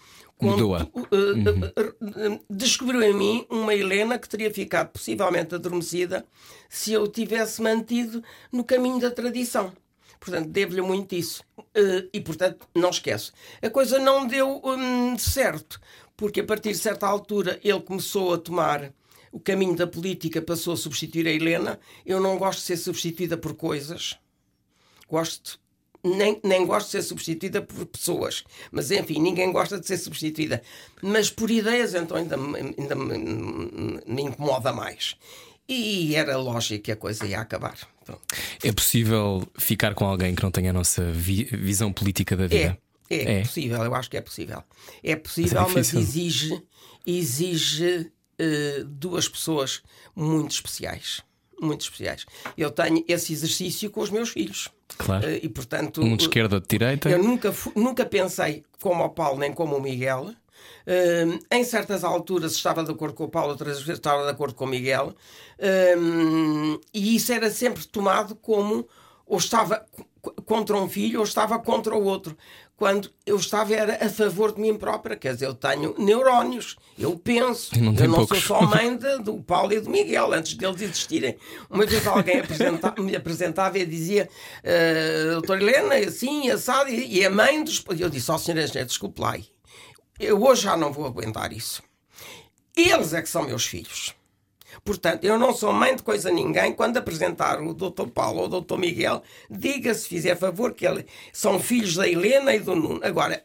quando, 0.41 0.53
Mudou-a. 0.53 0.89
eh, 1.13 1.73
eh, 1.77 1.95
eh, 2.27 2.41
descobriu 2.49 3.03
em 3.03 3.15
mim 3.15 3.47
uma 3.51 3.75
Helena 3.75 4.19
que 4.19 4.29
teria 4.29 4.53
ficado 4.53 4.89
possivelmente 4.89 5.55
adormecida 5.55 6.25
se 6.69 6.93
eu 6.95 7.07
tivesse 7.07 7.61
mantido 7.61 8.25
no 8.51 8.65
caminho 8.65 8.99
da 8.99 9.11
tradição. 9.11 9.73
Portanto, 10.19 10.49
devo-lhe 10.49 10.81
muito 10.81 11.15
isso. 11.15 11.45
Eh, 11.75 12.09
e, 12.15 12.21
portanto, 12.21 12.67
não 12.75 12.89
esqueço. 12.89 13.33
A 13.61 13.69
coisa 13.69 13.99
não 13.99 14.27
deu 14.27 14.63
hum, 14.65 15.19
certo, 15.19 15.79
porque 16.17 16.41
a 16.41 16.45
partir 16.45 16.71
de 16.71 16.79
certa 16.79 17.07
altura 17.07 17.61
ele 17.63 17.81
começou 17.81 18.33
a 18.33 18.39
tomar 18.39 18.93
o 19.31 19.39
caminho 19.39 19.77
da 19.77 19.87
política, 19.87 20.41
passou 20.41 20.73
a 20.73 20.77
substituir 20.77 21.27
a 21.27 21.31
Helena. 21.31 21.79
Eu 22.05 22.19
não 22.19 22.39
gosto 22.39 22.61
de 22.61 22.65
ser 22.65 22.77
substituída 22.79 23.37
por 23.37 23.55
coisas 23.55 24.19
gosto 25.11 25.60
nem, 26.05 26.41
nem 26.43 26.67
gosto 26.67 26.87
de 26.87 26.93
ser 26.93 27.03
substituída 27.03 27.61
por 27.63 27.85
pessoas, 27.87 28.45
mas 28.73 28.91
enfim, 28.91 29.21
ninguém 29.21 29.53
gosta 29.53 29.79
de 29.79 29.87
ser 29.87 29.99
substituída. 29.99 30.63
Mas 31.03 31.31
por 31.31 31.51
ideias, 31.51 31.95
então 31.95 32.17
ainda, 32.17 32.37
me- 32.37 32.75
ainda 32.79 32.95
me, 32.95 33.19
me 34.07 34.23
incomoda 34.23 34.73
mais. 34.73 35.17
E 35.69 36.15
era 36.17 36.37
lógico 36.37 36.83
que 36.85 36.93
a 36.93 36.97
coisa 36.97 37.27
ia 37.27 37.41
acabar. 37.41 37.77
Pronto. 38.05 38.21
É 38.65 38.73
possível 38.73 39.47
ficar 39.57 39.95
com 39.95 40.05
alguém 40.05 40.35
que 40.35 40.43
não 40.43 40.51
tenha 40.51 40.71
a 40.71 40.73
nossa 40.73 41.13
vi- 41.13 41.45
visão 41.45 41.93
política 41.93 42.37
da 42.37 42.45
É, 42.45 42.49
vida? 42.49 42.79
é, 43.09 43.39
É. 43.39 43.43
possível, 43.43 43.85
eu 43.85 43.95
acho 43.95 44.11
que 44.11 44.17
é 44.17 44.21
possível. 44.21 44.65
É 45.05 45.15
possível, 45.15 45.61
Mas 45.63 45.71
é 45.71 45.75
mas, 45.77 45.95
exige, 45.95 46.61
exige 47.07 48.11
eh, 48.39 48.83
duas 48.87 49.29
pessoas 49.29 49.83
muito 50.17 50.53
especiais. 50.53 51.23
Muito 51.61 51.83
especiais. 51.83 52.25
Eu 52.57 52.71
tenho 52.71 53.05
esse 53.07 53.33
exercício 53.33 53.91
com 53.91 54.01
os 54.01 54.11
meus 54.11 54.31
filhos. 54.31 54.69
Claro. 54.99 55.27
Eh, 55.27 55.41
e 55.43 55.49
portanto. 55.49 56.01
Um 56.03 56.17
de 56.17 56.25
esquerda, 56.25 56.57
outro 56.57 56.69
de 56.69 56.79
direita. 56.79 57.09
Eu 57.11 57.23
nunca, 57.23 57.55
nunca 57.77 58.05
pensei 58.07 58.65
como 58.81 59.05
o 59.05 59.11
Paulo 59.11 59.39
nem 59.39 59.53
como 59.53 59.77
o 59.77 59.81
Miguel. 59.83 60.33
Hum, 60.87 61.39
em 61.51 61.63
certas 61.65 62.03
alturas 62.05 62.53
estava 62.53 62.83
de 62.83 62.91
acordo 62.91 63.15
com 63.15 63.25
o 63.25 63.29
Paulo, 63.29 63.51
outras 63.53 63.79
vezes 63.83 63.99
estava 63.99 64.25
de 64.25 64.31
acordo 64.31 64.55
com 64.55 64.65
o 64.65 64.69
Miguel. 64.69 65.15
Hum, 65.99 66.79
e 66.93 67.17
isso 67.17 67.33
era 67.33 67.51
sempre 67.51 67.85
tomado 67.87 68.35
como 68.35 68.89
ou 69.27 69.39
estava 69.39 69.87
co- 70.21 70.33
contra 70.45 70.77
um 70.77 70.89
filho 70.89 71.19
ou 71.21 71.25
estava 71.25 71.59
contra 71.59 71.95
o 71.95 72.03
outro. 72.05 72.37
Quando 72.81 73.11
eu 73.27 73.37
estava 73.37 73.75
era 73.75 74.07
a 74.07 74.09
favor 74.09 74.55
de 74.55 74.61
mim 74.63 74.75
própria, 74.75 75.15
quer 75.15 75.35
dizer, 75.35 75.45
eu 75.45 75.53
tenho 75.55 75.95
neurónios, 75.99 76.77
eu 76.99 77.15
penso, 77.15 77.79
não 77.79 77.93
eu 77.95 78.09
não 78.09 78.15
poucos. 78.17 78.43
sou 78.43 78.59
só 78.59 78.67
mãe 78.67 78.97
de- 78.97 79.19
do 79.19 79.43
Paulo 79.43 79.71
e 79.75 79.81
do 79.81 79.91
Miguel, 79.91 80.33
antes 80.33 80.55
deles 80.55 80.81
existirem. 80.81 81.37
Uma 81.69 81.85
vez 81.85 82.07
alguém 82.07 82.41
apresenta- 82.41 82.95
me 82.99 83.15
apresentava 83.15 83.79
e 83.79 83.85
dizia, 83.85 84.31
"Ah, 84.65 85.33
doutora 85.33 85.61
Helena, 85.63 85.95
assim, 85.97 86.49
assado, 86.51 86.89
e 86.89 87.19
e 87.19 87.23
é 87.23 87.29
mãe 87.29 87.63
dos. 87.63 87.85
Eu 87.99 88.09
disse, 88.09 88.31
ó 88.31 88.37
oh, 88.37 88.39
senhora 88.39 88.65
engenheiro, 88.65 88.89
desculpe 88.89 89.21
lá, 89.21 89.37
eu 90.19 90.43
hoje 90.43 90.63
já 90.63 90.75
não 90.75 90.91
vou 90.91 91.05
aguentar 91.05 91.53
isso. 91.53 91.83
Eles 92.75 93.13
é 93.13 93.21
que 93.21 93.29
são 93.29 93.43
meus 93.43 93.67
filhos. 93.67 94.15
Portanto, 94.85 95.25
eu 95.25 95.39
não 95.39 95.53
sou 95.53 95.73
mãe 95.73 95.95
de 95.95 96.03
coisa 96.03 96.29
a 96.31 96.33
ninguém. 96.33 96.73
Quando 96.73 96.97
apresentar 96.97 97.61
o 97.61 97.75
Dr. 97.75 98.07
Paulo 98.15 98.41
ou 98.41 98.47
o 98.47 98.61
Dr. 98.61 98.77
Miguel, 98.79 99.23
diga 99.51 99.93
se 99.95 100.09
fizer 100.09 100.37
favor 100.37 100.73
que 100.75 100.87
eles 100.87 101.05
são 101.33 101.59
filhos 101.61 101.95
da 101.97 102.09
Helena 102.09 102.55
e 102.55 102.61
do 102.61 102.75
Nuno. 102.75 103.01
Agora, 103.03 103.43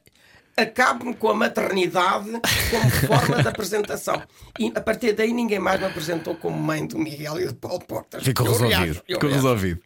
acabe-me 0.58 1.14
com 1.14 1.30
a 1.30 1.34
maternidade 1.34 2.30
como 2.72 2.90
forma 3.08 3.42
de 3.42 3.48
apresentação. 3.50 4.22
E 4.58 4.72
a 4.74 4.82
partir 4.82 5.14
daí 5.14 5.34
ninguém 5.34 5.60
mais 5.60 5.80
me 5.80 5.86
apresentou 5.86 6.36
como 6.36 6.58
mãe 6.58 6.86
do 6.88 6.98
Miguel 6.98 7.40
e 7.42 7.48
do 7.48 7.56
Paulo 7.56 7.80
Portas. 7.86 8.24
Ficou 8.24 8.46
Eu 8.46 8.52
resolvido. 8.54 8.78
reajo, 8.78 9.04
Ficou 9.06 9.30
reajo. 9.30 9.36
resolvido. 9.36 9.82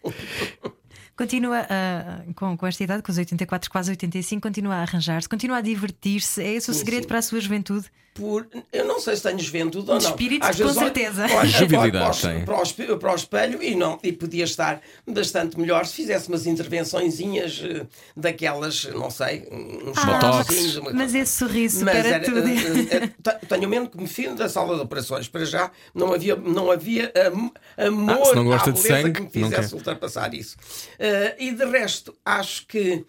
Continua 1.17 1.65
ah, 1.69 2.21
com, 2.33 2.55
com 2.55 2.65
esta 2.65 2.81
idade, 2.81 3.03
com 3.03 3.11
os 3.11 3.17
84, 3.17 3.69
quase 3.69 3.91
85, 3.91 4.41
continua 4.41 4.75
a 4.75 4.81
arranjar-se, 4.83 5.27
continua 5.27 5.57
a 5.57 5.61
divertir-se. 5.61 6.41
É 6.41 6.53
esse 6.53 6.71
o 6.71 6.73
segredo 6.73 7.07
para 7.07 7.17
a 7.19 7.21
sua 7.21 7.41
juventude? 7.41 7.87
Por. 8.19 8.47
Eu 8.73 8.85
não 8.85 8.99
sei 8.99 9.15
se 9.15 9.23
tenho 9.23 9.39
juventude 9.39 9.89
ou 9.89 9.97
De 9.97 10.03
não. 10.03 10.11
espírito, 10.11 10.43
Às 10.45 10.57
com 10.57 10.63
vezes 10.63 10.77
olho- 10.77 10.85
certeza. 10.85 11.23
olho- 11.25 11.37
olho 11.37 11.47
Jovialidade 11.49 12.19
para, 12.21 12.65
para 12.85 12.97
para 12.97 13.11
o 13.11 13.15
espelho 13.15 13.63
e 13.63 13.75
não. 13.75 13.97
E 14.03 14.11
podia 14.11 14.43
estar 14.43 14.81
bastante 15.07 15.57
melhor 15.59 15.85
se 15.85 15.93
fizesse 15.95 16.27
umas 16.27 16.45
intervençõezinhas 16.45 17.61
eh, 17.63 17.85
daquelas, 18.15 18.85
não 18.85 19.09
sei, 19.09 19.47
uns 19.51 20.03
Botox. 20.03 20.37
botoxinhos, 20.37 20.77
uma 20.77 20.91
Mas 20.93 21.15
esse 21.15 21.31
sorriso 21.37 21.85
mas 21.85 21.97
para 21.97 22.07
era, 22.09 22.25
tudo. 22.25 22.39
eh, 22.47 23.11
eh, 23.25 23.31
tenho 23.47 23.69
medo 23.69 23.89
que 23.89 23.97
me 23.97 24.07
fio 24.07 24.35
da 24.35 24.49
sala 24.49 24.75
de 24.75 24.81
operações. 24.81 25.27
Para 25.27 25.45
já 25.45 25.71
não 25.93 26.13
havia, 26.13 26.35
não 26.35 26.71
havia 26.71 27.11
am- 27.27 27.51
amor 27.77 28.19
Ah, 28.21 28.25
se 28.25 28.35
não 28.35 28.45
gosta 28.45 28.69
à 28.69 28.73
de 28.73 28.81
beleza 28.81 29.01
sangue, 29.03 29.13
que 29.13 29.21
me 29.39 29.45
fizesse 29.45 29.75
ultrapassar 29.75 30.33
isso. 30.33 30.57
Eh, 30.97 31.35
e 31.39 31.51
de 31.51 31.65
resto, 31.65 32.13
acho 32.25 32.65
que 32.67 33.05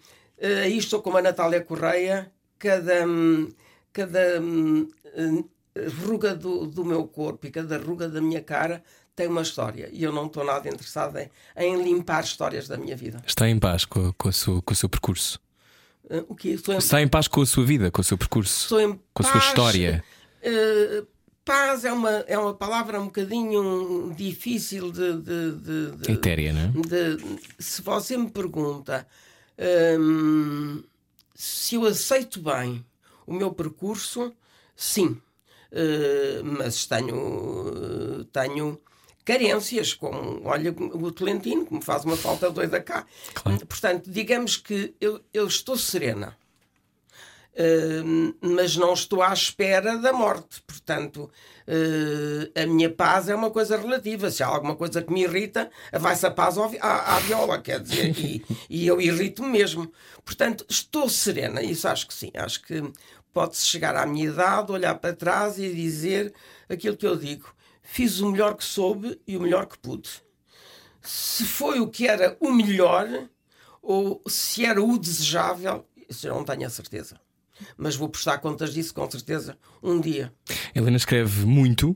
aí 0.63 0.77
estou 0.77 1.01
como 1.01 1.17
a 1.17 1.21
Natália 1.21 1.61
Correia, 1.61 2.31
cada, 2.57 3.05
hum, 3.07 3.49
cada 3.93 4.39
hum, 4.41 4.87
hum, 5.17 5.43
ruga 6.05 6.35
do, 6.35 6.65
do 6.67 6.83
meu 6.85 7.05
corpo 7.07 7.47
e 7.47 7.51
cada 7.51 7.77
ruga 7.77 8.07
da 8.09 8.21
minha 8.21 8.41
cara 8.41 8.83
tem 9.15 9.27
uma 9.27 9.41
história. 9.41 9.89
E 9.91 10.03
eu 10.03 10.11
não 10.11 10.25
estou 10.27 10.43
nada 10.43 10.67
interessada 10.69 11.29
em, 11.55 11.63
em 11.75 11.83
limpar 11.83 12.23
histórias 12.23 12.67
da 12.67 12.77
minha 12.77 12.95
vida. 12.95 13.21
Está 13.25 13.47
em 13.49 13.59
paz 13.59 13.85
com, 13.85 14.09
a- 14.09 14.13
com, 14.13 14.29
a 14.29 14.31
sua- 14.31 14.61
com 14.61 14.73
o 14.73 14.75
seu 14.75 14.87
percurso. 14.89 15.39
Eh, 16.09 16.23
o 16.27 16.35
estou 16.43 16.73
em 16.75 16.77
Está 16.77 17.01
em 17.01 17.07
paz 17.07 17.27
com 17.27 17.41
a 17.41 17.45
sua 17.45 17.63
vida, 17.65 17.91
com 17.91 18.01
o 18.01 18.03
seu 18.03 18.17
percurso, 18.17 18.63
Estou 18.63 18.81
em 18.81 18.99
com 19.13 19.21
a 19.21 19.23
sua 19.23 19.33
paz. 19.33 19.45
história. 19.47 20.03
Eh, 20.41 21.03
paz 21.45 21.85
é 21.85 21.91
uma, 21.91 22.11
é 22.27 22.37
uma 22.37 22.53
palavra 22.53 22.99
um 23.01 23.05
bocadinho 23.05 24.13
difícil 24.15 24.91
de. 24.91 25.17
de, 25.21 25.51
de, 25.51 25.91
de- 25.97 26.11
Etérea, 26.11 26.53
não 26.53 26.61
é? 26.61 26.71
se 27.59 27.81
você 27.81 28.15
me 28.17 28.29
pergunta 28.29 29.05
hum, 29.99 30.83
se 31.35 31.75
eu 31.75 31.85
aceito 31.85 32.41
bem 32.41 32.83
o 33.31 33.33
meu 33.33 33.51
percurso, 33.51 34.33
sim. 34.75 35.21
Eh, 35.71 36.41
mas 36.43 36.85
tenho, 36.85 38.25
tenho 38.25 38.79
carências, 39.23 39.93
como 39.93 40.41
olha 40.43 40.75
o 40.77 41.11
Tolentino, 41.11 41.65
que 41.65 41.73
me 41.73 41.81
faz 41.81 42.03
uma 42.03 42.17
falta 42.17 42.49
doida 42.49 42.81
cá. 42.81 43.05
Claro. 43.33 43.65
Portanto, 43.65 44.09
digamos 44.09 44.57
que 44.57 44.93
eu, 44.99 45.21
eu 45.33 45.47
estou 45.47 45.77
serena. 45.77 46.37
Uh, 47.53 48.33
mas 48.39 48.77
não 48.77 48.93
estou 48.93 49.21
à 49.21 49.33
espera 49.33 49.97
da 49.97 50.13
morte. 50.13 50.61
Portanto, 50.65 51.29
uh, 51.67 52.61
a 52.61 52.65
minha 52.65 52.89
paz 52.89 53.27
é 53.27 53.35
uma 53.35 53.51
coisa 53.51 53.75
relativa. 53.75 54.31
Se 54.31 54.41
há 54.41 54.47
alguma 54.47 54.73
coisa 54.73 55.01
que 55.01 55.11
me 55.11 55.23
irrita, 55.23 55.69
vai-se 55.91 56.25
a 56.25 56.31
paz 56.31 56.57
ao 56.57 56.71
à, 56.79 57.17
à 57.17 57.19
viola, 57.19 57.61
quer 57.61 57.81
dizer, 57.81 58.17
e, 58.17 58.41
e 58.69 58.87
eu 58.87 59.01
irrito-me 59.01 59.49
mesmo. 59.49 59.91
Portanto, 60.23 60.65
estou 60.69 61.09
serena, 61.09 61.61
isso 61.61 61.89
acho 61.89 62.07
que 62.07 62.13
sim. 62.13 62.31
Acho 62.35 62.61
que 62.61 62.81
pode-se 63.33 63.65
chegar 63.65 63.95
à 63.95 64.05
minha 64.05 64.25
idade, 64.29 64.71
olhar 64.71 64.95
para 64.95 65.15
trás 65.15 65.57
e 65.57 65.73
dizer 65.73 66.33
aquilo 66.69 66.97
que 66.97 67.07
eu 67.07 67.15
digo. 67.15 67.53
Fiz 67.83 68.19
o 68.19 68.31
melhor 68.31 68.55
que 68.55 68.63
soube 68.63 69.19
e 69.27 69.35
o 69.35 69.41
melhor 69.41 69.65
que 69.65 69.77
pude. 69.77 70.09
Se 71.01 71.43
foi 71.45 71.79
o 71.79 71.87
que 71.87 72.07
era 72.07 72.37
o 72.39 72.51
melhor 72.51 73.07
ou 73.81 74.21
se 74.27 74.65
era 74.65 74.81
o 74.83 74.97
desejável, 74.97 75.85
isso 76.07 76.27
eu 76.27 76.35
não 76.35 76.43
tenho 76.43 76.65
a 76.65 76.69
certeza. 76.69 77.19
Mas 77.77 77.95
vou 77.95 78.09
prestar 78.09 78.37
contas 78.39 78.73
disso 78.73 78.93
com 78.93 79.09
certeza 79.09 79.57
um 79.81 79.99
dia. 79.99 80.33
Helena 80.73 80.97
escreve 80.97 81.45
muito, 81.45 81.95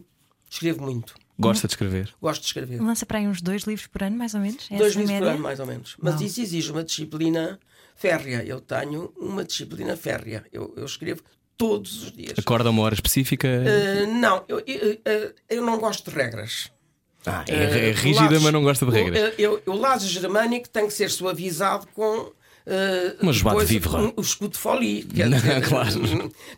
Escrevo 0.49 0.83
muito, 0.83 1.15
gosta 1.38 1.67
de 1.67 1.73
escrever. 1.73 2.13
gosto 2.21 2.41
de 2.41 2.47
escrever. 2.47 2.81
Lança 2.81 3.05
para 3.05 3.19
aí 3.19 3.27
uns 3.27 3.41
dois 3.41 3.63
livros 3.63 3.88
por 3.88 4.03
ano, 4.03 4.15
mais 4.17 4.33
ou 4.33 4.39
menos? 4.39 4.67
É 4.71 4.77
Dois 4.77 4.93
livros 4.95 5.17
por 5.17 5.27
ano, 5.27 5.39
mais 5.39 5.59
ou 5.59 5.65
menos. 5.65 5.95
Mas 5.99 6.15
Uau. 6.15 6.23
isso 6.23 6.41
exige 6.41 6.71
uma 6.71 6.83
disciplina 6.83 7.59
férrea. 7.95 8.43
Eu 8.45 8.59
tenho 8.61 9.11
uma 9.17 9.43
disciplina 9.43 9.95
férrea. 9.97 10.45
Eu, 10.51 10.73
eu 10.77 10.85
escrevo 10.85 11.21
todos 11.57 12.03
os 12.03 12.11
dias. 12.11 12.37
Acorda 12.37 12.69
uma 12.69 12.81
hora 12.83 12.93
específica. 12.93 13.47
Uh, 13.47 14.13
não, 14.19 14.43
eu, 14.47 14.61
eu, 14.67 14.97
eu- 15.05 15.33
eu 15.49 15.61
não 15.65 15.79
gosto 15.79 16.09
de 16.09 16.15
regras. 16.15 16.69
Ah, 17.25 17.43
é, 17.47 17.89
é 17.89 17.91
Uh, 17.91 17.95
rígida, 17.95 18.39
mas 18.39 18.53
não 18.53 18.61
gosta 18.61 18.85
de 18.85 18.91
regras. 18.91 19.33
O, 19.33 19.41
eu, 19.41 19.61
o 19.65 19.73
laço 19.73 20.07
germânico 20.07 20.69
tem 20.69 20.85
que 20.87 20.93
ser 20.93 21.09
suavizado 21.09 21.87
com. 21.93 22.31
Uh, 22.67 23.21
Uma 23.21 23.31
joie 23.31 23.65
de 23.65 23.65
depois 23.65 23.69
vivre. 23.69 23.89
um- 23.95 24.13
o 24.17 24.21
escudo 24.21 24.51
de 24.53 24.57
folie. 24.57 25.07
Não, 25.13 25.29
dizer, 25.37 25.67
claro. 25.67 25.89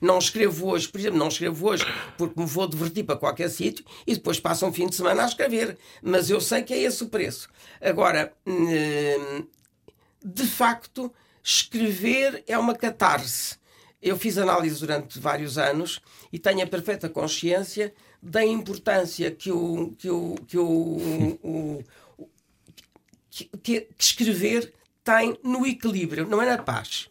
Não 0.02 0.18
escrevo 0.20 0.68
hoje, 0.70 0.88
por 0.88 1.00
exemplo, 1.00 1.20
não 1.20 1.28
escrevo 1.28 1.68
hoje 1.68 1.86
porque 2.18 2.40
me 2.40 2.46
vou 2.46 2.66
divertir 2.68 3.04
para 3.04 3.18
qualquer 3.18 3.50
sítio 3.50 3.84
e 4.06 4.14
depois 4.14 4.40
passo 4.40 4.66
um 4.66 4.72
fim 4.74 4.88
de 4.88 4.96
semana 4.96 5.24
a 5.24 5.28
escrever. 5.28 5.78
Mas 6.02 6.30
eu 6.30 6.40
sei 6.42 6.64
que 6.64 6.74
é 6.74 6.82
esse 6.82 7.04
o 7.04 7.08
preço. 7.10 7.50
Agora, 7.82 8.32
hum, 8.46 9.46
de 10.24 10.46
facto, 10.46 11.14
escrever 11.52 12.44
é 12.46 12.58
uma 12.58 12.76
catarse. 12.76 13.56
Eu 14.02 14.18
fiz 14.18 14.38
análise 14.38 14.80
durante 14.82 15.18
vários 15.18 15.58
anos 15.58 16.00
e 16.32 16.38
tenho 16.38 16.62
a 16.62 16.68
perfeita 16.68 17.08
consciência 17.10 17.94
da 18.22 18.46
importância 18.46 19.32
que 19.32 19.50
o, 19.52 19.94
que 19.98 20.10
o, 20.10 20.36
que 20.46 20.58
o, 20.58 20.68
o- 21.42 21.84
que, 23.30 23.46
que 23.64 23.88
escrever 23.98 24.74
tem 25.04 25.38
no 25.44 25.66
equilíbrio, 25.66 26.28
não 26.28 26.42
é 26.42 26.46
na 26.46 26.58
paz. 26.62 27.08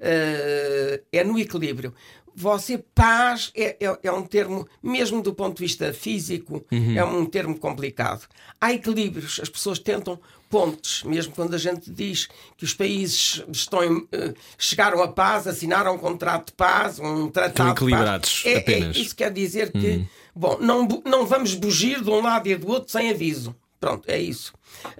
Eh, 0.00 1.02
é 1.12 1.24
no 1.24 1.38
equilíbrio. 1.38 1.94
Você, 2.34 2.78
paz, 2.78 3.50
é, 3.54 3.76
é, 3.84 3.98
é 4.02 4.12
um 4.12 4.22
termo, 4.24 4.68
mesmo 4.82 5.22
do 5.22 5.34
ponto 5.34 5.56
de 5.56 5.62
vista 5.64 5.92
físico, 5.92 6.64
é 6.96 7.02
um 7.04 7.24
termo 7.26 7.58
complicado. 7.58 8.26
Há 8.60 8.72
equilíbrios, 8.72 9.40
as 9.42 9.48
pessoas 9.48 9.78
tentam 9.78 10.20
pontes, 10.48 11.02
mesmo 11.04 11.32
quando 11.34 11.54
a 11.54 11.58
gente 11.58 11.90
diz 11.90 12.28
que 12.56 12.64
os 12.64 12.72
países 12.74 13.42
estão 13.52 13.84
em, 13.84 14.08
eh, 14.12 14.34
chegaram 14.56 15.02
à 15.02 15.08
paz, 15.08 15.46
assinaram 15.46 15.94
um 15.94 15.98
contrato 15.98 16.46
de 16.48 16.52
paz, 16.54 16.98
um 16.98 17.28
tratado 17.30 17.70
equilibrados, 17.72 18.28
de 18.30 18.42
paz. 18.42 18.46
É- 18.46 18.52
é- 18.56 18.58
apenas. 18.60 18.96
isso 18.96 19.14
quer 19.16 19.32
dizer 19.32 19.70
que, 19.72 20.06
bom, 20.34 20.58
não, 20.60 20.86
não 21.04 21.26
vamos 21.26 21.54
bugir 21.54 22.02
de 22.02 22.10
um 22.10 22.20
lado 22.22 22.48
e 22.48 22.56
do 22.56 22.68
outro 22.68 22.90
sem 22.90 23.10
aviso. 23.10 23.54
Pronto, 23.80 24.08
é 24.10 24.18
isso. 24.18 24.52
Ah, 24.84 24.92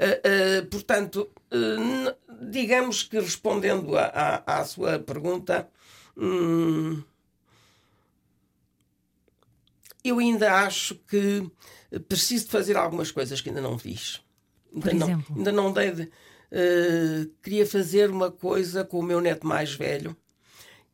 ah, 0.63 0.67
portanto, 0.71 1.29
n- 1.51 2.15
digamos 2.51 3.03
que 3.03 3.19
respondendo 3.19 3.97
à, 3.99 4.05
à- 4.47 4.61
à 4.61 4.65
sua 4.65 4.99
pergunta, 5.01 5.69
hum, 6.17 7.03
eu 10.05 10.19
ainda 10.19 10.53
acho 10.65 10.95
que 11.09 11.51
preciso 12.09 12.45
de 12.47 12.51
fazer 12.51 12.77
algumas 12.77 13.11
coisas 13.11 13.41
que 13.41 13.49
ainda 13.49 13.61
não 13.61 13.79
fiz. 13.79 14.21
Ainda 14.75 14.95
não, 14.95 15.07
exemplo? 15.07 15.37
ainda 15.37 15.53
não 15.53 15.73
dei 15.73 15.91
de. 15.93 16.03
ah, 16.53 17.29
queria 17.43 17.67
fazer 17.67 18.11
uma 18.11 18.31
coisa 18.31 18.85
com 18.85 18.99
o 18.99 19.03
meu 19.03 19.21
neto 19.21 19.47
mais 19.47 19.73
velho, 19.75 20.17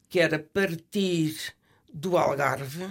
que 0.08 0.20
era 0.20 0.38
partir 0.38 1.36
do 1.92 2.16
Algarve 2.16 2.88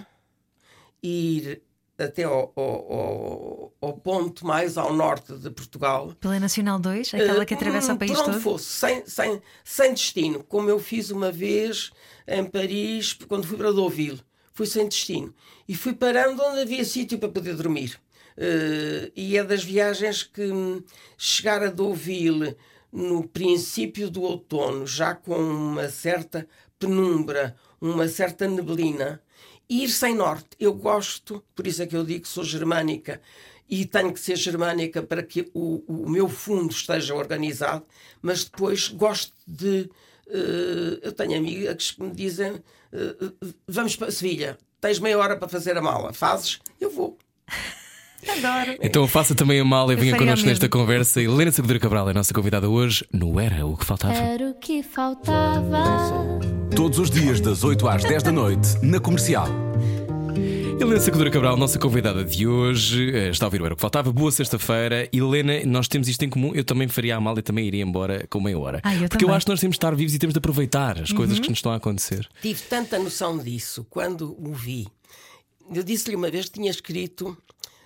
e 1.02 1.38
ir 1.38 1.62
até 1.98 2.24
ao, 2.24 2.52
ao- 2.56 3.74
ao- 3.82 3.94
ponto 3.98 4.46
mais 4.46 4.78
ao 4.78 4.94
norte 4.94 5.34
de 5.38 5.50
Portugal. 5.50 6.14
Pela 6.20 6.40
Nacional 6.40 6.80
2, 6.80 7.14
aquela 7.14 7.46
que 7.46 7.54
atravessa 7.54 7.94
Hum, 7.94 7.96
o 7.96 8.00
país 8.00 8.12
por 8.12 8.20
onde 8.22 8.32
todo? 8.32 8.42
fosse, 8.42 8.66
sem, 8.66 9.06
sem, 9.06 9.42
sem 9.64 9.92
destino, 9.94 10.44
como 10.44 10.70
eu 10.70 10.80
fiz 10.80 11.12
uma 11.12 11.32
vez 11.32 11.92
em 12.28 12.44
Paris, 12.44 13.14
quando 13.28 13.46
fui 13.48 13.58
para 13.58 13.72
Deauville. 13.72 14.22
Fui 14.54 14.66
sem 14.68 14.88
destino. 14.88 15.34
E 15.68 15.76
fui 15.76 15.94
parando 15.94 16.42
onde 16.44 16.62
havia 16.62 16.84
sítio 16.86 17.18
para 17.18 17.30
poder 17.30 17.56
dormir. 17.56 18.00
Eh, 18.38 19.12
e 19.16 19.38
é 19.38 19.44
das 19.44 19.64
viagens 19.64 20.24
que 20.24 20.44
hum, 20.44 20.84
chegar 21.18 21.64
a 21.64 21.70
Deauville 21.70 22.56
no 22.92 23.28
princípio 23.28 24.10
do 24.10 24.22
outono, 24.22 24.86
já 24.86 25.16
com 25.16 25.36
uma 25.36 25.90
certa 25.90 26.48
penumbra, 26.78 27.56
uma 27.82 28.08
certa 28.08 28.48
neblina, 28.48 29.22
ir 29.70 29.90
sem 29.90 30.16
norte. 30.16 30.50
Eu 30.60 30.74
gosto, 30.74 31.44
por 31.56 31.66
isso 31.68 31.82
é 31.82 31.88
que 31.88 31.96
eu 31.96 32.04
digo 32.04 32.24
que 32.24 32.28
sou 32.30 32.44
germânica 32.44 33.22
e 33.70 33.86
tenho 33.86 34.14
que 34.14 34.20
ser 34.20 34.36
germânica 34.36 35.02
para 35.02 35.24
que 35.24 35.50
o, 35.54 35.84
o 35.88 36.10
meu 36.10 36.28
fundo 36.30 36.72
esteja 36.72 37.16
organizado, 37.16 37.86
mas 38.22 38.44
depois 38.44 38.90
gosto 38.90 39.34
de. 39.48 39.90
eh, 40.28 41.00
eu 41.02 41.12
tenho 41.14 41.38
amigas 41.38 41.92
que 41.92 42.04
me 42.04 42.12
dizem: 42.12 42.62
eh, 42.92 43.16
vamos 43.68 43.96
para 43.96 44.12
Sevilha, 44.12 44.58
tens 44.82 45.00
meia 45.00 45.18
hora 45.18 45.38
para 45.38 45.48
fazer 45.48 45.78
a 45.78 45.82
mala, 45.82 46.14
fazes? 46.14 46.60
Eu 46.80 46.90
vou. 46.92 47.18
Adoro. 48.28 48.78
Então 48.82 49.08
faça 49.08 49.36
também 49.36 49.60
a 49.60 49.66
mala 49.66 49.94
e 49.94 49.96
Eu 49.96 50.00
venha 50.00 50.18
connosco 50.18 50.46
nesta 50.48 50.68
conversa. 50.70 51.22
Helena 51.22 51.52
Sabedura 51.52 51.80
Cabral 51.80 52.08
é 52.08 52.12
a 52.12 52.14
nossa 52.14 52.34
convidada 52.34 52.70
hoje. 52.70 53.06
No 53.12 53.40
Era 53.40 53.66
o 53.66 53.78
que 53.78 53.86
faltava. 53.86 54.14
Era 54.14 54.50
o 54.50 54.54
que 54.56 54.82
faltava. 54.84 55.84
Todos 56.76 57.00
os 57.00 57.10
dias, 57.12 57.40
das 57.40 57.64
8 57.64 57.88
às 57.88 58.04
10 58.04 58.24
da 58.24 58.32
noite, 58.32 58.70
na 58.82 59.00
comercial. 59.00 59.48
Helena 60.80 61.00
Sacadura 61.00 61.30
Cabral, 61.30 61.56
nossa 61.56 61.78
convidada 61.80 62.26
de 62.26 62.48
hoje, 62.48 63.12
eh, 63.16 63.30
está 63.30 63.46
a 63.46 63.48
ouvir 63.48 63.62
o 63.62 63.66
Era 63.66 63.74
o 63.74 63.78
que 63.78 63.82
faltava. 63.82 64.12
Boa 64.12 64.32
sexta-feira. 64.32 65.08
Helena, 65.14 65.62
nós 65.66 65.88
temos 65.88 66.08
isto 66.10 66.24
em 66.26 66.30
comum. 66.30 66.52
Eu 66.56 66.64
também 66.64 66.88
faria 66.88 67.16
a 67.16 67.22
mala 67.22 67.40
e 67.40 67.42
também 67.42 67.66
iria 67.68 67.84
embora 67.84 68.26
com 68.30 68.42
meia 68.42 68.58
hora. 68.58 68.82
Ah, 68.84 68.94
eu 68.96 69.02
Porque 69.08 69.18
eu 69.18 69.28
também. 69.28 69.36
acho 69.36 69.46
que 69.46 69.52
nós 69.52 69.60
temos 69.60 69.76
de 69.76 69.78
estar 69.78 69.96
vivos 69.96 70.14
e 70.16 70.20
temos 70.20 70.34
de 70.34 70.40
aproveitar 70.40 71.00
as 71.00 71.12
coisas 71.12 71.40
que 71.40 71.48
nos 71.48 71.60
estão 71.60 71.72
a 71.72 71.76
acontecer. 71.76 72.28
Tive 72.42 72.62
tanta 72.64 72.98
noção 73.00 73.38
disso 73.38 73.86
quando 73.90 74.36
o 74.40 74.52
vi. 74.54 74.88
Eu 75.74 75.84
disse-lhe 75.84 76.16
uma 76.16 76.30
vez 76.30 76.46
que 76.46 76.54
tinha 76.54 76.72
escrito 76.72 77.38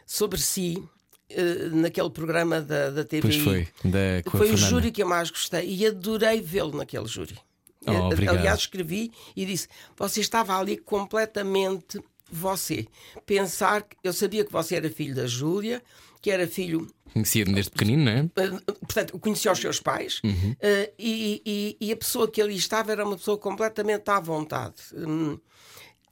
sobre 0.07 0.39
si 0.39 0.81
eh, 1.29 1.69
naquele 1.71 2.09
programa 2.09 2.61
da, 2.61 2.89
da 2.89 3.03
TVI. 3.03 3.21
Pois 3.21 3.35
foi, 3.35 3.67
da, 3.83 3.99
Foi 4.31 4.47
o 4.51 4.57
júri 4.57 4.91
que 4.91 5.03
eu 5.03 5.07
mais 5.07 5.29
gostei 5.29 5.69
e 5.69 5.85
adorei 5.85 6.41
vê-lo 6.41 6.75
naquele 6.75 7.05
júri. 7.05 7.37
Oh, 7.85 7.91
Eh. 8.11 8.27
Aliás, 8.27 8.59
escrevi 8.61 9.11
e 9.35 9.45
disse: 9.45 9.67
Você 9.97 10.19
estava 10.21 10.57
ali 10.57 10.77
completamente 10.77 11.99
você 12.29 12.85
pensar 13.25 13.83
que 13.83 13.95
eu 14.03 14.11
sabia 14.13 14.43
que 14.43 14.51
você 14.51 14.75
era 14.75 14.89
filho 14.89 15.13
da 15.15 15.27
Júlia, 15.27 15.81
que 16.21 16.31
era 16.31 16.47
filho 16.47 16.87
Conhecia-me 17.13 17.53
desde 17.53 17.71
pequenino, 17.71 18.03
não 18.03 18.11
é? 18.11 18.21
Uh, 18.23 18.61
portanto, 18.85 19.17
conhecia 19.19 19.51
os 19.51 19.59
seus 19.59 19.79
pais 19.79 20.19
uh, 20.25 20.93
e, 20.99 21.41
e- 21.45 21.77
e 21.79 21.91
a 21.91 21.95
pessoa 21.97 22.29
que 22.29 22.41
ali 22.41 22.55
estava 22.57 22.91
era 22.91 23.05
uma 23.05 23.15
pessoa 23.15 23.37
completamente 23.37 24.09
à 24.09 24.19
vontade. 24.19 24.75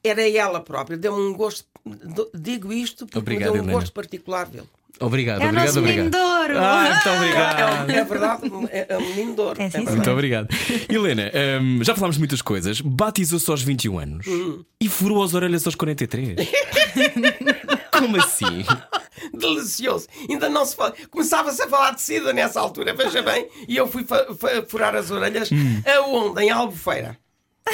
Era 0.08 0.28
ela 0.28 0.60
própria, 0.60 0.96
deu-me 0.96 1.20
um 1.20 1.32
gosto. 1.34 1.64
Digo 2.34 2.72
isto 2.72 3.06
porque 3.06 3.18
Obrigado, 3.18 3.52
deu 3.52 3.60
um 3.60 3.64
Helena. 3.64 3.72
gosto 3.80 3.92
particular 3.92 4.46
vê-lo. 4.46 4.68
Obrigado, 4.98 5.42
É 5.42 5.48
obrigado, 5.48 5.76
obrigado. 5.76 6.10
de 6.10 6.16
ouro. 6.16 6.58
Ah, 6.58 6.82
muito 6.90 7.08
É, 7.08 7.16
obrigado. 7.16 7.90
é 7.90 8.04
verdade, 8.04 8.42
é, 8.72 8.86
é 8.88 8.96
um 8.96 9.08
menino 9.10 9.34
de 9.34 9.40
ouro. 9.42 9.60
É, 9.62 9.68
sim. 9.70 9.80
Muito 9.84 10.10
obrigado. 10.10 10.48
Helena, 10.88 11.30
hum, 11.60 11.84
já 11.84 11.94
falámos 11.94 12.16
de 12.16 12.20
muitas 12.20 12.40
coisas. 12.40 12.80
Batizou-se 12.80 13.50
aos 13.50 13.62
21 13.62 13.98
anos 13.98 14.26
Hum. 14.26 14.64
e 14.80 14.88
furou 14.88 15.22
as 15.22 15.34
orelhas 15.34 15.66
aos 15.66 15.74
43. 15.74 16.36
Como 17.92 18.16
assim? 18.16 18.64
Delicioso. 19.34 20.06
Ainda 20.28 20.48
não 20.48 20.64
se 20.64 20.74
fala. 20.76 20.94
Começava-se 21.10 21.62
a 21.62 21.68
falar 21.68 21.90
de 21.94 22.00
sida 22.02 22.32
nessa 22.32 22.60
altura, 22.60 22.94
veja 22.94 23.22
bem. 23.22 23.48
E 23.68 23.76
eu 23.76 23.86
fui 23.86 24.04
furar 24.68 24.94
as 24.94 25.10
orelhas 25.10 25.50
Hum. 25.52 25.82
aonde? 25.86 26.42
Em 26.42 26.50
Albufeira. 26.50 27.18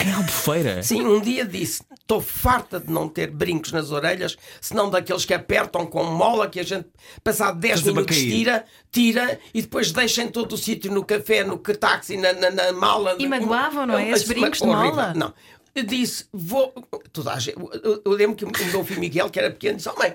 Em 0.00 0.12
Albufeira? 0.12 0.82
Sim, 0.82 1.02
um 1.02 1.20
dia 1.20 1.44
disse: 1.44 1.82
estou 2.00 2.20
farta 2.20 2.80
de 2.80 2.90
não 2.90 3.08
ter 3.08 3.30
brincos 3.30 3.72
nas 3.72 3.90
orelhas, 3.90 4.36
senão 4.60 4.88
daqueles 4.88 5.24
que 5.24 5.34
apertam 5.34 5.86
com 5.86 6.02
mola 6.04 6.48
que 6.48 6.60
a 6.60 6.62
gente, 6.62 6.86
passado 7.22 7.58
10 7.58 7.74
Estás 7.78 7.88
a 7.88 7.92
minutos, 7.94 8.16
tira, 8.16 8.64
tira 8.90 9.40
e 9.52 9.60
depois 9.62 9.92
deixa 9.92 10.22
em 10.22 10.28
todo 10.28 10.52
o 10.52 10.58
sítio, 10.58 10.90
no 10.90 11.04
café, 11.04 11.44
no 11.44 11.58
táxi, 11.58 12.16
na, 12.16 12.32
na, 12.32 12.50
na 12.50 12.72
mala. 12.72 13.16
E 13.18 13.26
magoavam, 13.28 13.86
não 13.86 13.98
é? 13.98 14.10
Esses 14.10 14.26
Mas- 14.28 14.38
brincos 14.38 14.60
de 14.60 14.68
horrível. 14.68 14.90
mola? 14.94 15.14
Não. 15.14 15.34
Eu 15.74 15.84
disse: 15.84 16.26
vou. 16.32 16.72
Toda 17.12 17.32
a 17.32 17.38
gente, 17.38 17.56
eu, 17.58 18.02
eu 18.04 18.12
lembro 18.12 18.36
que 18.36 18.44
o 18.44 18.66
meu 18.66 18.84
filho 18.84 19.00
Miguel, 19.00 19.30
que 19.30 19.38
era 19.38 19.50
pequeno, 19.50 19.76
disse: 19.76 19.88
oh, 19.88 19.98
mãe, 19.98 20.14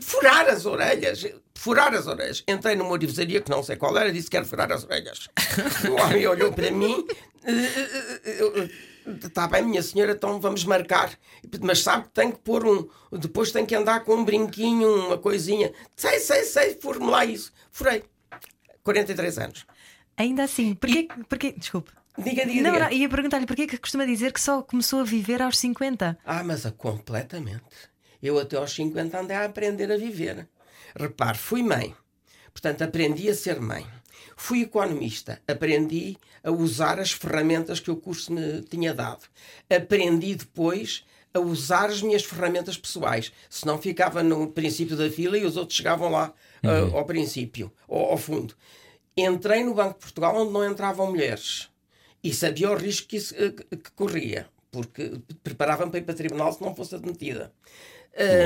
furar 0.00 0.48
as 0.48 0.66
orelhas. 0.66 1.26
Furar 1.54 1.92
as 1.94 2.06
orelhas. 2.06 2.44
Entrei 2.46 2.76
numa 2.76 2.90
orivesaria 2.90 3.40
que 3.40 3.50
não 3.50 3.62
sei 3.62 3.76
qual 3.76 3.96
era, 3.96 4.12
disse: 4.12 4.30
quero 4.30 4.46
furar 4.46 4.70
as 4.72 4.84
orelhas. 4.84 5.28
o 5.88 6.00
homem 6.00 6.26
olhou 6.26 6.52
para 6.52 6.70
mim. 6.70 7.04
Está 9.22 9.46
bem, 9.46 9.62
minha 9.62 9.82
senhora, 9.82 10.12
então 10.12 10.40
vamos 10.40 10.64
marcar. 10.64 11.18
Mas 11.62 11.80
sabe 11.82 12.04
que 12.04 12.10
tem 12.10 12.30
que 12.30 12.38
pôr 12.38 12.66
um. 12.66 12.88
Depois 13.18 13.50
tem 13.50 13.64
que 13.64 13.74
andar 13.74 14.00
com 14.00 14.14
um 14.14 14.24
brinquinho, 14.24 15.06
uma 15.06 15.18
coisinha. 15.18 15.72
Sei, 15.96 16.20
sei, 16.20 16.44
sei, 16.44 16.78
lá 17.00 17.24
isso. 17.24 17.52
Furei. 17.70 18.04
43 18.82 19.38
anos. 19.38 19.66
Ainda 20.16 20.44
assim, 20.44 20.74
porquê, 20.74 21.08
porquê 21.28 21.52
desculpe. 21.52 21.92
Diga, 22.18 22.44
diga, 22.44 22.62
Não, 22.62 22.72
diga. 22.72 22.84
não, 22.84 22.92
ia 22.92 23.08
perguntar-lhe 23.08 23.46
porquê 23.46 23.66
que 23.66 23.78
costuma 23.78 24.04
dizer 24.04 24.32
que 24.32 24.40
só 24.40 24.62
começou 24.62 25.00
a 25.00 25.04
viver 25.04 25.40
aos 25.40 25.56
50. 25.58 26.18
Ah, 26.24 26.42
mas 26.42 26.66
a 26.66 26.72
completamente. 26.72 27.62
Eu 28.20 28.38
até 28.38 28.56
aos 28.56 28.72
50 28.72 29.20
andei 29.20 29.36
a 29.36 29.44
aprender 29.44 29.92
a 29.92 29.96
viver. 29.96 30.48
Repare, 30.98 31.38
fui 31.38 31.62
mãe. 31.62 31.94
Portanto, 32.52 32.82
aprendi 32.82 33.30
a 33.30 33.34
ser 33.34 33.60
mãe. 33.60 33.86
Fui 34.36 34.62
economista. 34.62 35.40
Aprendi 35.46 36.18
a 36.42 36.50
usar 36.50 36.98
as 37.00 37.12
ferramentas 37.12 37.80
que 37.80 37.90
o 37.90 37.96
curso 37.96 38.32
me 38.32 38.62
tinha 38.62 38.92
dado. 38.94 39.24
Aprendi 39.68 40.34
depois 40.34 41.04
a 41.34 41.40
usar 41.40 41.90
as 41.90 42.00
minhas 42.02 42.24
ferramentas 42.24 42.76
pessoais. 42.78 43.32
Senão 43.50 43.78
ficava 43.78 44.22
no 44.22 44.48
princípio 44.48 44.96
da 44.96 45.10
fila 45.10 45.36
e 45.36 45.44
os 45.44 45.56
outros 45.56 45.76
chegavam 45.76 46.10
lá 46.10 46.32
ah, 46.62 46.96
ao 46.98 47.04
princípio, 47.04 47.70
ao, 47.88 48.12
ao 48.12 48.16
fundo. 48.16 48.54
Entrei 49.16 49.62
no 49.64 49.74
Banco 49.74 49.94
de 49.94 50.00
Portugal 50.00 50.36
onde 50.36 50.52
não 50.52 50.64
entravam 50.70 51.10
mulheres. 51.10 51.68
E 52.22 52.32
sabia 52.32 52.70
o 52.70 52.76
risco 52.76 53.08
que, 53.08 53.16
isso, 53.16 53.34
eh, 53.36 53.50
que- 53.50 53.76
que 53.76 53.90
corria, 53.92 54.48
porque 54.70 55.12
preparava-me 55.42 55.90
para 55.90 56.00
ir 56.00 56.02
para 56.04 56.14
tribunal 56.14 56.52
se 56.52 56.60
não 56.62 56.74
fosse 56.74 56.94
admitida. 56.94 57.52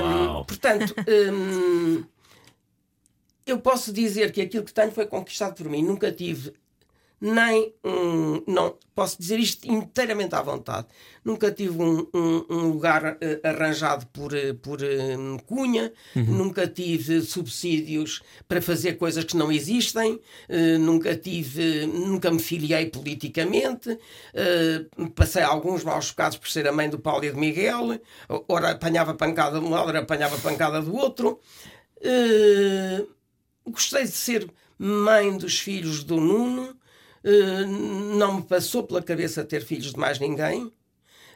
Uau. 0.01 0.45
portanto, 0.45 0.95
hum, 1.33 2.05
eu 3.47 3.59
posso 3.61 3.93
dizer 3.93 4.31
que 4.33 4.41
aquilo 4.41 4.65
que 4.65 4.73
tenho 4.75 4.93
foi 4.93 5.07
conquistado 5.07 5.55
por 5.55 5.69
mim. 5.69 5.83
Nunca 5.83 6.13
tive 6.13 6.53
nem 7.25 7.73
um. 7.85 8.43
Não, 8.49 8.75
posso 8.97 9.17
dizer 9.17 9.39
isto 9.39 9.65
inteiramente 9.71 10.35
à 10.35 10.43
vontade. 10.43 10.89
Nunca 11.25 11.53
tive 11.53 11.81
um, 11.81 12.05
um- 12.13 12.45
um 12.51 12.69
lugar 12.73 13.17
eh, 13.21 13.41
arranjado 13.45 14.07
por, 14.09 14.35
eh, 14.35 14.53
por 14.55 14.83
eh, 14.83 15.17
cunha, 15.47 15.93
nunca 16.17 16.67
tive 16.67 17.21
subsídios 17.23 18.23
para 18.49 18.61
fazer 18.61 18.95
coisas 18.95 19.23
que 19.23 19.37
não 19.37 19.53
existem, 19.53 20.21
nunca 20.81 21.15
tive. 21.17 21.87
Nunca 21.87 22.29
me 22.29 22.41
filiei 22.41 22.87
politicamente, 22.87 23.97
passei 25.15 25.43
alguns 25.43 25.85
maus 25.85 26.11
bocados 26.11 26.37
por 26.39 26.49
ser 26.49 26.67
a 26.67 26.73
mãe 26.73 26.91
do 26.91 26.99
Paulo 26.99 27.25
e 27.25 27.31
de 27.31 27.39
Miguel, 27.39 28.01
ora 28.49 28.71
apanhava 28.73 29.15
pancada 29.15 29.61
de 29.61 29.65
um 29.65 29.71
lado, 29.71 29.87
ora 29.89 30.01
apanhava 30.01 30.37
pancada 30.39 30.83
do 30.83 30.97
outro. 30.97 31.39
Gostei 33.65 34.05
de 34.05 34.11
ser 34.11 34.51
mãe 34.79 35.37
dos 35.37 35.59
filhos 35.61 36.03
do 36.03 36.17
Nuno. 36.21 36.77
Eh, 37.25 37.65
não 37.65 38.37
me 38.37 38.43
passou 38.43 38.83
pela 38.83 39.03
cabeça 39.03 39.45
ter 39.45 39.65
filhos 39.65 39.93
de 39.93 39.99
mais 39.99 40.19
ninguém. 40.19 40.73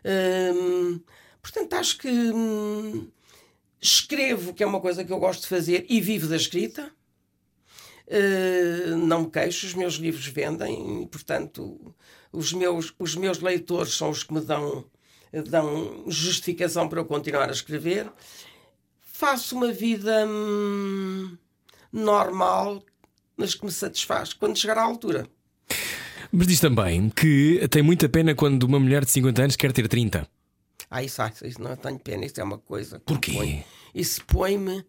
Hum, 0.05 1.01
portanto, 1.43 1.74
acho 1.74 1.99
que 1.99 2.09
hum, 2.09 3.09
escrevo, 3.80 4.55
que 4.55 4.62
é 4.62 4.66
uma 4.66 4.80
coisa 4.80 5.05
que 5.05 5.12
eu 5.12 5.18
gosto 5.18 5.43
de 5.43 5.49
fazer, 5.49 5.87
e 5.89 6.01
vivo 6.01 6.28
da 6.28 6.37
escrita. 6.37 6.93
Uh, 8.09 8.97
não 8.99 9.22
me 9.22 9.30
queixo, 9.30 9.66
os 9.66 9.74
meus 9.74 9.95
livros 9.95 10.26
vendem, 10.28 11.03
e, 11.03 11.07
portanto, 11.09 11.95
os 12.32 12.53
meus, 12.53 12.95
os 12.99 13.16
meus 13.16 13.41
leitores 13.41 13.95
são 13.95 14.11
os 14.11 14.22
que 14.22 14.32
me 14.32 14.41
dão, 14.41 14.84
dão 15.51 16.05
justificação 16.07 16.89
para 16.89 17.01
eu 17.01 17.05
continuar 17.05 17.49
a 17.49 17.53
escrever. 17.53 18.11
Faço 19.01 19.57
uma 19.57 19.72
vida 19.72 20.24
hum, 20.26 21.37
normal, 21.93 22.82
mas 23.37 23.55
que 23.55 23.64
me 23.64 23.72
satisfaz 23.72 24.32
quando 24.32 24.57
chegar 24.57 24.78
à 24.78 24.82
altura. 24.82 25.26
Mas 26.33 26.47
diz 26.47 26.61
também 26.61 27.09
que 27.11 27.66
tem 27.70 27.83
muita 27.83 28.09
pena 28.09 28.35
quando 28.35 28.62
uma 28.64 28.79
mulher 28.81 29.05
de 29.05 29.11
50 29.11 29.43
anos 29.43 29.57
quer 29.57 29.72
ter 29.72 29.87
30. 29.89 30.27
Ah, 30.91 31.03
isso, 31.03 31.20
ah, 31.22 31.33
isso 31.45 31.61
não 31.62 31.74
tenho 31.77 31.99
pena, 31.99 32.24
isso 32.24 32.41
é 32.41 32.45
uma 32.45 32.59
coisa. 32.59 33.01
Porquê? 33.01 33.33
põe- 33.33 33.64
Isso 33.95 34.22
põe-me 34.27 34.85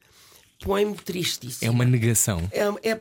põe-me 0.64 0.96
tristíssimo. 0.96 1.68
É 1.68 1.72
uma 1.72 1.86
negação. 1.86 2.48
É, 2.52 2.90
é, 2.92 3.00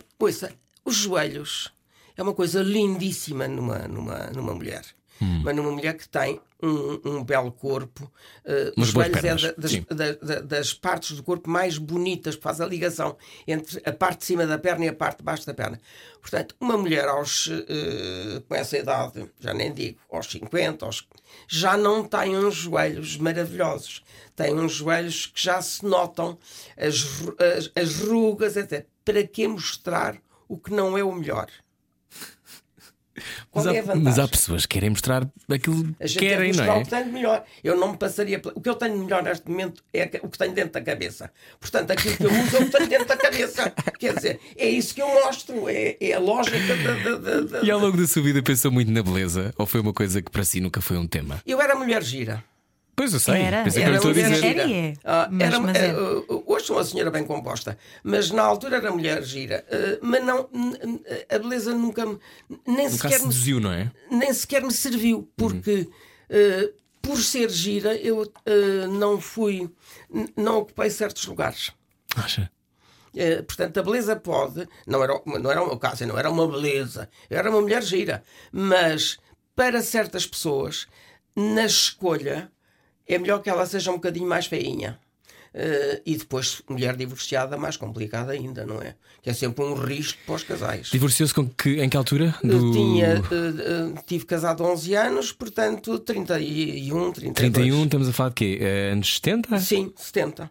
os 0.84 0.95
joelhos 0.95 1.72
é 2.16 2.22
uma 2.22 2.34
coisa 2.34 2.62
lindíssima 2.62 3.49
numa, 3.49 3.80
numa, 3.89 4.26
numa 4.34 4.55
mulher. 4.55 4.84
Hum. 5.20 5.41
Mas 5.45 5.57
numa 5.57 5.70
mulher 5.70 5.95
que 5.97 6.09
tem 6.09 6.41
um, 6.62 7.00
um 7.18 7.24
belo 7.24 7.52
corpo, 7.52 8.11
Umas 8.76 8.88
os 8.88 8.94
joelhos 8.94 9.16
é 9.18 9.20
da- 9.48 9.54
das, 9.59 9.72
da- 9.84 10.12
da- 10.34 10.40
das 10.40 10.72
partes 10.74 11.16
do 11.16 11.22
corpo 11.22 11.50
mais 11.50 11.76
bonitas, 11.78 12.34
que 12.36 12.42
faz 12.42 12.61
a 12.61 12.66
ligação 12.66 13.16
entre 13.46 13.80
a 13.84 13.92
parte 13.92 14.20
de 14.20 14.24
cima 14.26 14.46
da 14.46 14.59
perna 14.59 14.84
e 14.86 14.88
a 14.88 14.92
parte 14.94 15.18
de 15.18 15.24
baixo 15.24 15.46
da 15.46 15.52
perna. 15.54 15.80
Portanto, 16.20 16.57
uma 16.61 16.76
mulher 16.76 17.07
aos, 17.09 17.48
eh, 17.68 18.42
com 18.48 18.54
essa 18.54 18.76
idade, 18.78 19.30
já 19.38 19.52
nem 19.54 19.72
digo, 19.72 19.98
aos 20.11 20.26
50, 20.30 20.84
aos, 20.86 21.07
já 21.46 21.76
não 21.76 22.02
tem 22.04 22.36
uns 22.36 22.54
joelhos 22.54 23.16
maravilhosos. 23.16 24.02
Tem 24.34 24.54
uns 24.54 24.72
joelhos 24.72 25.26
que 25.26 25.42
já 25.42 25.61
se 25.62 25.84
notam 25.84 26.38
as, 26.76 27.04
as, 27.57 27.70
as 27.74 27.98
rugas, 28.00 28.57
etc. 28.57 28.86
Para 29.04 29.26
que 29.26 29.46
mostrar 29.46 30.16
o 30.48 30.59
que 30.59 30.72
não 30.72 30.96
é 30.98 31.04
o 31.04 31.12
melhor? 31.12 31.48
Mas 33.54 33.66
é 33.66 33.70
há, 33.70 33.82
vantagem? 33.82 34.02
mas 34.02 34.18
há 34.18 34.28
pessoas 34.28 34.66
que 34.66 34.74
querem 34.74 34.90
mostrar 34.90 35.26
aquilo 35.50 35.94
que 36.00 36.18
querem, 36.18 36.50
que 36.52 36.56
não 36.58 36.64
é? 36.64 36.76
o 36.78 36.82
que 36.84 36.90
tenho 36.90 37.12
melhor. 37.12 37.44
Eu 37.64 37.76
não 37.76 37.92
me 37.92 37.96
passaria. 37.98 38.40
O 38.54 38.60
que 38.60 38.68
eu 38.68 38.74
tenho 38.74 38.96
melhor 38.98 39.22
neste 39.22 39.48
momento 39.50 39.82
é 39.92 40.10
o 40.22 40.28
que 40.28 40.38
tenho 40.38 40.52
dentro 40.52 40.72
da 40.72 40.80
cabeça. 40.82 41.30
Portanto, 41.60 41.90
aquilo 41.90 42.16
que 42.16 42.24
eu 42.24 42.30
uso 42.30 42.56
é 42.56 42.60
o 42.60 42.64
que 42.66 42.70
tenho 42.72 42.88
dentro 42.88 43.06
da 43.06 43.16
cabeça. 43.16 43.72
Quer 43.98 44.14
dizer, 44.14 44.40
é 44.56 44.68
isso 44.68 44.94
que 44.94 45.02
eu 45.02 45.08
mostro. 45.08 45.68
É, 45.68 45.96
é 46.00 46.12
a 46.12 46.18
lógica 46.18 46.58
da- 46.76 47.16
da- 47.16 47.40
da- 47.40 47.62
E 47.62 47.70
ao 47.70 47.78
longo 47.80 47.96
da 47.96 48.06
sua 48.06 48.22
vida 48.22 48.42
pensou 48.42 48.70
muito 48.70 48.90
na 48.90 49.02
beleza? 49.02 49.52
Ou 49.56 49.66
foi 49.66 49.80
uma 49.80 49.92
coisa 49.92 50.20
que 50.20 50.30
para 50.30 50.44
si 50.44 50.60
nunca 50.60 50.80
foi 50.80 50.96
um 50.96 51.06
tema? 51.06 51.40
Eu 51.46 51.60
era 51.60 51.74
mulher 51.74 52.02
gira. 52.02 52.42
Pois 52.97 53.12
eu 53.12 53.20
sei, 53.20 53.42
Era, 53.42 53.62
pensei 53.62 53.82
que 53.84 53.88
Era. 53.90 54.47
Era 54.47 54.72
é. 54.72 54.94
Ah, 55.05 55.28
Mas- 55.30 55.47
era- 55.49 55.61
mas 55.61 55.76
é. 55.76 55.86
eh, 55.88 55.90
eh, 55.90 56.42
hoje 56.47 56.64
sou 56.64 56.76
uma 56.76 56.84
senhora 56.84 57.11
bem 57.11 57.24
composta, 57.24 57.76
mas 58.03 58.30
na 58.30 58.42
altura 58.42 58.76
era 58.78 58.90
mulher 58.90 59.22
gira. 59.22 59.64
Eh, 59.68 59.99
mas 60.01 60.24
não, 60.24 60.49
a 61.28 61.38
beleza 61.38 61.74
nunca 61.74 62.07
me. 62.07 62.18
Nem 62.66 62.86
Nunca 62.86 62.86
a 62.86 62.90
sequer 62.90 63.18
me 63.20 63.32
seduziu, 63.32 63.61
não 63.61 63.70
é? 63.70 63.90
nem 64.11 64.32
sequer 64.32 64.62
me 64.62 64.72
serviu, 64.72 65.30
porque 65.36 65.88
eh, 66.30 66.72
por 67.03 67.18
ser 67.18 67.51
gira 67.51 67.94
eu 67.94 68.22
eh, 68.47 68.86
não 68.88 69.20
fui, 69.20 69.70
não 70.34 70.59
ocupei 70.61 70.88
certos 70.88 71.26
lugares. 71.26 71.72
Acha? 72.16 72.51
Portanto, 73.47 73.78
a 73.78 73.82
beleza 73.82 74.16
pode, 74.16 74.66
não 74.86 75.03
era, 75.03 75.14
o- 75.14 75.38
não 75.38 75.51
era 75.51 75.62
o 75.62 75.66
meu 75.66 75.78
caso, 75.78 76.03
eu 76.05 76.09
não 76.09 76.18
era 76.18 76.30
uma 76.30 76.47
beleza, 76.49 77.09
eu 77.30 77.38
era 77.38 77.49
uma 77.51 77.61
mulher 77.61 77.82
gira, 77.82 78.22
mas 78.53 79.18
para 79.55 79.80
certas 79.82 80.26
pessoas, 80.26 80.86
na 81.34 81.64
escolha, 81.64 82.51
é 83.07 83.18
melhor 83.18 83.40
que 83.40 83.50
ela 83.50 83.66
seja 83.66 83.90
um 83.90 83.94
bocadinho 83.94 84.28
mais 84.28 84.46
feinha. 84.46 84.98
Uh, 85.54 86.02
e 86.04 86.16
depois, 86.18 86.61
mulher 86.68 86.94
divorciada, 86.96 87.57
mais 87.57 87.78
complicada 87.78 88.32
ainda, 88.32 88.66
não 88.66 88.82
é? 88.82 88.94
Que 89.22 89.30
é 89.30 89.32
sempre 89.32 89.64
um 89.64 89.72
risco 89.72 90.18
para 90.26 90.34
os 90.34 90.42
casais. 90.42 90.88
Divorciou-se 90.88 91.32
com 91.32 91.48
que, 91.48 91.80
em 91.80 91.88
que 91.88 91.96
altura? 91.96 92.34
Do... 92.44 92.72
Tinha, 92.72 93.22
uh, 93.22 93.94
uh, 93.94 94.02
tive 94.07 94.26
casado 94.26 94.62
11 94.62 94.94
anos, 94.94 95.32
portanto, 95.32 95.98
31, 95.98 97.12
32. 97.12 97.34
31, 97.34 97.84
estamos 97.84 98.09
a 98.09 98.12
falar 98.12 98.28
de 98.30 98.34
quê? 98.34 98.61
anos 98.92 99.14
70? 99.14 99.59
Sim, 99.59 99.94
70. 99.96 100.50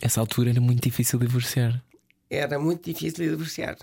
Essa 0.00 0.20
altura 0.20 0.50
era 0.50 0.60
muito 0.60 0.80
difícil 0.80 1.18
divorciar. 1.18 1.82
Era 2.30 2.56
muito 2.56 2.84
difícil 2.84 3.28
divorciar. 3.30 3.76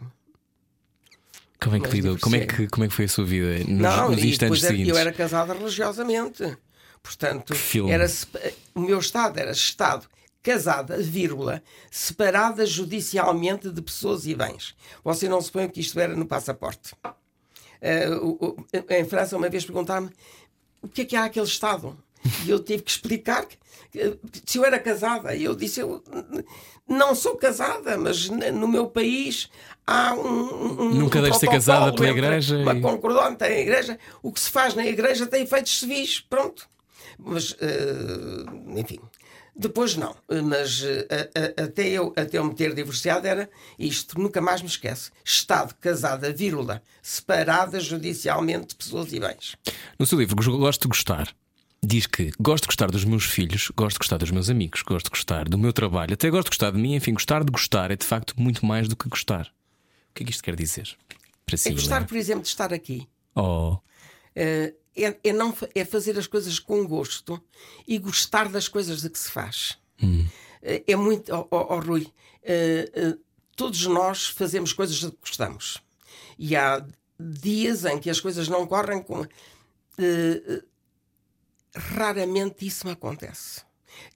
Como 1.60 1.76
é 1.76 1.80
que, 1.82 1.90
lidou? 1.90 2.18
Como, 2.20 2.36
é 2.38 2.46
que, 2.46 2.68
como 2.68 2.86
é 2.86 2.88
que 2.88 2.94
foi 2.94 3.06
a 3.06 3.10
sua 3.10 3.26
vida 3.26 3.60
nos, 3.68 3.82
não, 3.82 4.12
nos 4.12 4.24
instantes 4.24 4.62
seguintes? 4.62 4.90
Eu 4.90 4.98
era 4.98 5.12
casada 5.12 5.54
religiosamente. 5.54 6.58
Portanto, 7.08 7.54
era, 7.90 8.06
o 8.76 8.82
meu 8.82 9.00
estado 9.00 9.40
era 9.40 9.52
estado 9.52 10.06
casada, 10.44 10.98
vírgula, 10.98 11.64
separada 11.90 12.66
judicialmente 12.66 13.72
de 13.72 13.82
pessoas 13.82 14.26
e 14.26 14.36
bens. 14.36 14.76
Você 15.06 15.30
não 15.30 15.42
supõe 15.42 15.70
que 15.70 15.80
isto 15.80 15.98
era 16.00 16.14
no 16.16 16.26
passaporte. 16.26 16.94
Uh, 17.82 18.66
em 18.90 19.06
França, 19.06 19.38
uma 19.38 19.50
vez 19.50 19.64
perguntaram-me 19.64 20.10
o 20.82 20.90
que 20.90 21.02
é 21.02 21.06
que 21.06 21.16
há 21.16 21.26
aquele 21.26 21.46
Estado? 21.46 21.98
E 22.46 22.50
eu 22.50 22.60
tive 22.60 22.84
que 22.84 22.92
explicar 22.92 23.46
que, 23.46 23.58
se 24.46 24.58
eu 24.58 24.66
era 24.66 24.78
casada. 24.78 25.34
E 25.34 25.46
eu 25.46 25.56
disse: 25.56 25.80
eu 25.80 26.04
não 26.88 27.16
sou 27.16 27.38
casada, 27.38 27.98
mas 27.98 28.30
no 28.30 28.68
meu 28.68 28.88
país 28.88 29.50
há 29.86 30.14
um. 30.14 30.82
um 30.82 30.90
Nunca 30.94 31.20
um 31.20 31.34
ser 31.34 31.48
casada 31.48 31.94
pela 31.94 32.10
igreja. 32.10 32.58
Uma 32.58 32.76
e... 32.76 32.82
concordante 32.82 33.46
a 33.46 33.60
igreja. 33.60 33.98
O 34.22 34.32
que 34.32 34.42
se 34.42 34.50
faz 34.50 34.76
na 34.76 34.86
igreja 34.86 35.26
tem 35.26 35.44
efeitos 35.44 35.80
civis. 35.80 36.20
Pronto. 36.20 36.68
Mas, 37.18 37.52
uh, 37.52 38.78
enfim. 38.78 39.00
Depois 39.60 39.96
não, 39.96 40.16
mas 40.46 40.82
uh, 40.82 40.86
uh, 40.86 41.64
até, 41.64 41.88
eu, 41.88 42.14
até 42.16 42.38
eu 42.38 42.46
me 42.46 42.54
ter 42.54 42.76
divorciado 42.76 43.26
era 43.26 43.50
isto, 43.80 44.20
nunca 44.20 44.40
mais 44.40 44.62
me 44.62 44.68
esquece. 44.68 45.10
Estado, 45.26 45.74
casada, 45.82 46.32
vírgula, 46.32 46.82
separada 47.02 47.80
judicialmente 47.80 48.68
de 48.68 48.76
pessoas 48.76 49.12
e 49.12 49.20
bens. 49.20 49.56
No 49.98 50.06
seu 50.06 50.20
livro, 50.20 50.36
Gosto 50.60 50.84
de 50.84 50.90
Gostar, 50.90 51.34
diz 51.84 52.06
que 52.06 52.32
gosto 52.40 52.64
de 52.64 52.68
gostar 52.68 52.92
dos 52.92 53.04
meus 53.04 53.26
filhos, 53.26 53.72
gosto 53.76 53.96
de 53.96 54.00
gostar 54.00 54.18
dos 54.18 54.30
meus 54.30 54.50
amigos, 54.50 54.84
gosto 54.84 55.06
de 55.06 55.12
gostar 55.12 55.50
do 55.50 55.58
meu 55.58 55.74
trabalho, 55.74 56.14
até 56.14 56.30
gosto 56.30 56.46
de 56.46 56.50
gostar 56.52 56.72
de 56.72 56.78
mim, 56.78 56.96
enfim, 56.96 57.14
gostar 57.14 57.44
de 57.44 57.52
gostar 57.52 57.90
é 57.90 57.96
de 57.96 58.06
facto 58.06 58.36
muito 58.38 58.64
mais 58.64 58.88
do 58.88 58.96
que 58.96 59.10
gostar. 59.10 59.48
O 60.12 60.14
que 60.14 60.24
é 60.24 60.26
que 60.26 60.32
isto 60.32 60.44
quer 60.44 60.56
dizer? 60.56 60.96
Para 61.46 61.58
si, 61.58 61.70
é 61.70 61.72
gostar, 61.72 62.06
por 62.06 62.18
exemplo, 62.18 62.44
de 62.44 62.50
estar 62.50 62.74
aqui. 62.74 63.08
Oh. 63.34 63.74
Uh, 64.36 64.74
é, 64.98 65.18
é, 65.24 65.34
não, 65.34 65.56
é 65.76 65.86
fazer 65.86 66.18
as 66.18 66.28
coisas 66.28 66.60
com 66.60 66.86
gosto 66.86 67.42
e 67.88 67.98
gostar 67.98 68.50
das 68.50 68.68
coisas 68.68 69.02
de 69.02 69.10
que 69.10 69.20
se 69.20 69.30
faz. 69.30 69.78
Hum. 70.02 70.26
É 70.62 70.96
muito. 70.96 71.34
Oh, 71.34 71.48
oh, 71.52 71.76
oh 71.76 71.80
Rui, 71.80 72.02
uh, 72.04 73.10
uh, 73.10 73.20
todos 73.56 73.86
nós 73.86 74.28
fazemos 74.28 74.74
coisas 74.74 74.98
de 74.98 75.12
que 75.12 75.18
gostamos. 75.22 75.82
E 76.38 76.56
há 76.56 76.86
dias 77.20 77.86
em 77.86 78.00
que 78.00 78.10
as 78.10 78.20
coisas 78.20 78.48
não 78.48 78.68
correm 78.68 79.02
com. 79.02 79.22
Uh, 79.22 80.64
raramente 81.76 82.66
isso 82.66 82.86
me 82.86 82.94
acontece. 82.94 83.67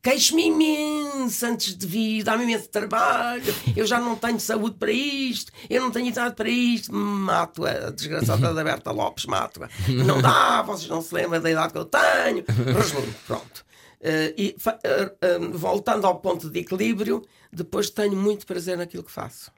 Queixo-me 0.02 0.48
imenso 0.48 1.46
antes 1.46 1.76
de 1.76 1.86
vir, 1.86 2.24
dá-me 2.24 2.44
imenso 2.44 2.68
trabalho, 2.70 3.54
eu 3.76 3.86
já 3.86 4.00
não 4.00 4.16
tenho 4.16 4.40
saúde 4.40 4.76
para 4.78 4.92
isto, 4.92 5.52
eu 5.70 5.82
não 5.82 5.92
tenho 5.92 6.08
idade 6.08 6.36
para 6.36 6.50
isto. 6.50 6.94
Mato 6.94 7.66
a 7.66 7.92
desgraçada 7.92 8.52
da 8.54 8.64
Berta 8.64 8.92
Lopes, 8.92 9.26
mato-a. 9.26 9.70
Não 9.88 10.22
dá, 10.22 10.64
vocês 10.64 10.90
não 10.90 11.02
se 11.02 11.14
lembram 11.14 11.40
da 11.40 11.52
idade 11.52 11.74
que 11.74 11.80
eu 11.80 11.86
tenho. 11.86 12.44
Resumo, 12.76 13.14
pronto. 13.28 13.66
Uh, 14.02 14.34
e 14.36 14.56
uh, 14.66 15.46
uh, 15.46 15.58
voltando 15.58 16.08
ao 16.08 16.20
ponto 16.20 16.50
de 16.50 16.60
equilíbrio, 16.60 17.24
depois 17.54 17.92
tenho 17.92 18.16
muito 18.16 18.48
prazer 18.48 18.76
naquilo 18.76 19.04
que 19.04 19.12
faço. 19.12 19.52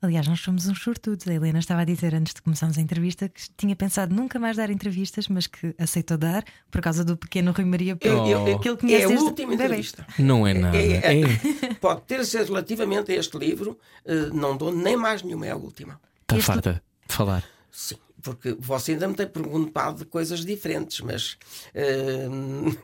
Aliás, 0.00 0.28
nós 0.28 0.40
somos 0.40 0.68
uns 0.68 0.80
sortudos. 0.80 1.26
A 1.26 1.34
Helena 1.34 1.58
estava 1.58 1.80
a 1.80 1.84
dizer 1.84 2.14
antes 2.14 2.32
de 2.32 2.40
começarmos 2.40 2.78
a 2.78 2.80
entrevista 2.80 3.28
que 3.28 3.42
tinha 3.56 3.74
pensado 3.74 4.14
nunca 4.14 4.38
mais 4.38 4.56
dar 4.56 4.70
entrevistas, 4.70 5.26
mas 5.26 5.48
que 5.48 5.74
aceitou 5.76 6.16
dar 6.16 6.44
por 6.70 6.80
causa 6.80 7.04
do 7.04 7.16
pequeno 7.16 7.50
Rui 7.50 7.64
Maria 7.64 7.96
Pedro, 7.96 8.20
oh. 8.20 8.58
que 8.60 8.68
ele 8.68 8.76
conhece. 8.76 9.12
É 9.12 9.16
a 9.16 9.20
última 9.20 9.54
entrevista. 9.54 10.06
Não 10.18 10.46
é 10.46 10.54
nada. 10.54 10.76
É, 10.76 10.98
é, 10.98 11.20
é. 11.22 11.74
Pode 11.80 12.02
ter 12.02 12.24
sido 12.24 12.46
relativamente 12.46 13.10
a 13.10 13.16
este 13.16 13.36
livro, 13.36 13.76
uh, 14.04 14.34
não 14.34 14.56
dou 14.56 14.72
nem 14.72 14.96
mais 14.96 15.22
nenhuma, 15.22 15.46
é 15.46 15.50
a 15.50 15.56
última. 15.56 16.00
Está 16.22 16.36
este... 16.36 16.46
farta 16.46 16.82
de 17.08 17.14
falar. 17.14 17.42
Sim 17.72 17.96
porque 18.22 18.56
você 18.58 18.92
ainda 18.92 19.08
me 19.08 19.14
tem 19.14 19.26
perguntado 19.26 19.98
de 19.98 20.04
coisas 20.04 20.44
diferentes, 20.44 21.00
mas, 21.00 21.38
uh, 21.74 22.78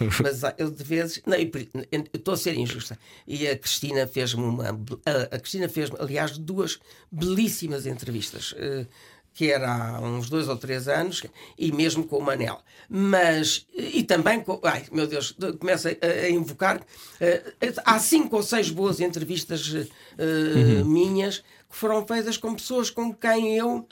mas 0.22 0.42
eu 0.58 0.70
de 0.70 0.84
vezes 0.84 1.22
não, 1.26 1.36
eu 1.36 2.04
estou 2.12 2.34
a 2.34 2.36
ser 2.36 2.54
injusta. 2.56 2.98
E 3.26 3.46
a 3.48 3.56
Cristina 3.56 4.06
fez-me 4.06 4.42
uma 4.42 4.68
a, 5.04 5.36
a 5.36 5.38
Cristina 5.38 5.68
fez 5.68 5.90
aliás 5.98 6.36
duas 6.36 6.78
belíssimas 7.10 7.86
entrevistas. 7.86 8.52
Uh, 8.52 8.86
que 9.34 9.50
era 9.50 9.96
há 9.96 10.00
uns 10.00 10.30
dois 10.30 10.48
ou 10.48 10.56
três 10.56 10.86
anos, 10.86 11.24
e 11.58 11.72
mesmo 11.72 12.04
com 12.04 12.18
o 12.18 12.22
Manel. 12.22 12.60
Mas, 12.88 13.66
e 13.74 14.04
também 14.04 14.40
com. 14.40 14.60
Ai, 14.62 14.84
meu 14.92 15.08
Deus, 15.08 15.36
começa 15.58 15.88
a, 16.00 16.30
invocar. 16.30 16.78
Uh, 16.78 17.82
há 17.84 17.98
cinco 17.98 18.36
ou 18.36 18.42
seis 18.44 18.70
boas 18.70 19.00
entrevistas 19.00 19.66
uh, 19.68 19.86
uhum. 20.18 20.84
minhas 20.84 21.38
que 21.38 21.76
foram 21.76 22.06
feitas 22.06 22.36
com 22.36 22.54
pessoas 22.54 22.90
com 22.90 23.12
quem 23.12 23.56
eu 23.56 23.88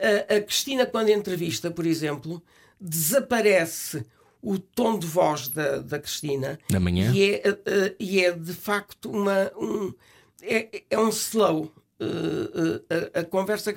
a, 0.00 0.36
a 0.36 0.40
Cristina, 0.40 0.86
quando 0.86 1.10
entrevista, 1.10 1.70
por 1.70 1.86
exemplo, 1.86 2.42
desaparece 2.80 4.04
o 4.42 4.58
tom 4.58 4.98
de 4.98 5.06
voz 5.06 5.48
da, 5.48 5.78
da 5.78 5.98
Cristina 5.98 6.58
da 6.68 6.80
manhã? 6.80 7.12
e 7.14 7.34
é, 7.34 7.50
uh, 7.50 7.96
e 7.98 8.24
é 8.24 8.32
de 8.32 8.54
facto 8.54 9.10
uma 9.10 9.52
um, 9.56 9.92
é, 10.42 10.82
é 10.88 10.98
um 10.98 11.10
slow. 11.10 11.72
Uh, 12.00 12.04
uh, 12.04 13.14
a, 13.14 13.20
a, 13.20 13.24
conversa 13.24 13.74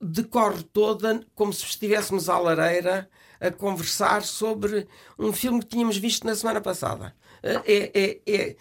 decorre 0.00 0.62
toda 0.72 1.20
como 1.34 1.52
se 1.52 1.64
estivéssemos 1.64 2.28
à 2.28 2.38
lareira 2.38 3.10
a 3.40 3.50
conversar 3.50 4.22
sobre 4.22 4.86
um 5.18 5.32
filme 5.32 5.58
que 5.58 5.66
tínhamos 5.66 5.96
visto 5.96 6.24
na 6.24 6.36
semana 6.36 6.60
passada. 6.60 7.12
É, 7.42 7.90
é, 7.92 8.20
é 8.24 8.56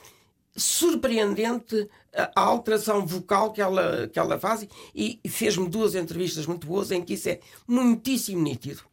surpreendente 0.60 1.90
a 2.14 2.42
alteração 2.42 3.06
vocal 3.06 3.52
que 3.52 3.62
ela, 3.62 4.08
que 4.08 4.20
ela 4.20 4.40
faz 4.40 4.68
e 4.94 5.20
fez-me 5.28 5.70
duas 5.70 5.96
entrevistas 5.96 6.46
muito 6.46 6.68
boas 6.68 6.92
em 6.92 7.02
que 7.02 7.14
isso 7.14 7.30
é 7.30 7.40
muitíssimo 7.68 8.42
nítido. 8.42 8.90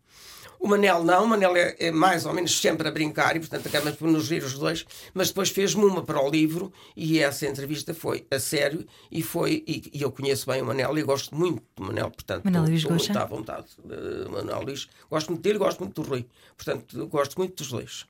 O 0.59 0.69
Manel 0.69 1.05
não, 1.05 1.25
o 1.25 1.29
Manel 1.29 1.57
é, 1.57 1.77
é, 1.79 1.91
mais 1.91 2.25
ou 2.25 2.33
menos 2.33 2.59
sempre 2.59 2.89
a 2.89 2.91
brincar 2.91 3.37
e, 3.37 3.41
portanto, 3.41 3.67
acabamos 3.69 3.99
por 3.99 4.09
nos 4.09 4.31
rir 4.31 4.43
os 4.43 4.55
dois, 4.55 4.85
mas 5.13 5.29
depois 5.29 5.51
fez-me 5.51 5.85
uma 5.85 6.03
para 6.03 6.21
o 6.21 6.31
livro 6.31 6.73
e 6.97 7.19
essa 7.19 7.47
entrevista 7.47 7.95
foi 7.95 8.27
a 8.31 8.39
sério 8.39 8.87
e 9.11 9.23
foi. 9.23 9.63
E, 9.67 9.91
e 9.93 10.03
eu 10.03 10.11
conheço 10.11 10.47
bem 10.47 10.63
o 10.63 10.67
Manel 10.67 10.97
e 10.99 11.03
gosto 11.03 11.35
muito 11.35 11.63
do 11.77 11.85
Manel, 11.85 12.11
portanto, 12.11 12.45
Manel 12.45 12.63
Luís 12.63 12.81
estou 12.81 12.97
muito 12.97 13.17
à 13.19 13.25
vontade. 13.25 13.67
Uh, 13.79 14.31
Manel 14.31 14.63
Luís, 14.63 14.89
gosto 15.11 15.29
muito 15.29 15.43
dele 15.43 15.59
gosto 15.59 15.79
muito 15.81 16.03
do 16.03 16.09
Rui, 16.09 16.27
portanto, 16.57 17.07
gosto 17.07 17.37
muito 17.37 17.57
dos 17.57 17.69
dois. 17.69 18.07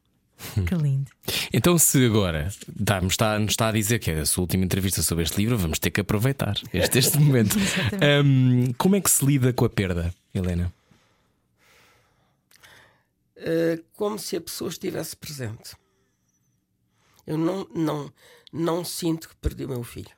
Que 0.66 0.74
lindo. 0.74 1.10
Então, 1.52 1.78
se 1.78 2.04
agora 2.04 2.48
está, 2.48 3.00
nos, 3.00 3.14
está, 3.14 3.38
nos 3.38 3.52
está 3.52 3.68
a 3.68 3.72
dizer 3.72 3.98
que 3.98 4.10
é 4.10 4.20
a 4.20 4.26
sua 4.26 4.42
última 4.42 4.64
entrevista 4.64 5.02
sobre 5.02 5.24
este 5.24 5.38
livro, 5.38 5.56
vamos 5.56 5.78
ter 5.78 5.90
que 5.90 6.00
aproveitar 6.00 6.56
este, 6.72 6.98
este 6.98 7.18
momento. 7.18 7.56
um, 8.24 8.72
como 8.74 8.96
é 8.96 9.00
que 9.00 9.10
se 9.10 9.24
lida 9.24 9.52
com 9.52 9.64
a 9.64 9.70
perda, 9.70 10.14
Helena? 10.34 10.72
Uh, 13.36 13.82
como 13.94 14.18
se 14.18 14.36
a 14.36 14.40
pessoa 14.40 14.68
estivesse 14.68 15.16
presente. 15.16 15.74
Eu 17.26 17.36
não, 17.36 17.66
não, 17.74 18.12
não 18.52 18.84
sinto 18.84 19.28
que 19.28 19.36
perdi 19.36 19.64
o 19.64 19.68
meu 19.68 19.82
filho. 19.82 20.10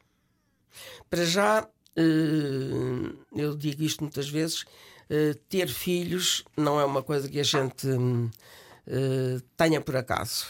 Para 1.08 1.24
já, 1.24 1.62
uh, 1.62 3.18
eu 3.34 3.56
digo 3.56 3.82
isto 3.82 4.02
muitas 4.02 4.28
vezes: 4.28 4.62
uh, 4.62 5.34
ter 5.48 5.68
filhos 5.68 6.44
não 6.56 6.80
é 6.80 6.84
uma 6.84 7.02
coisa 7.02 7.28
que 7.28 7.40
a 7.40 7.44
gente. 7.44 7.86
Um, 7.86 8.30
eh, 8.88 9.40
tenha 9.56 9.80
por 9.80 9.96
acaso. 9.96 10.46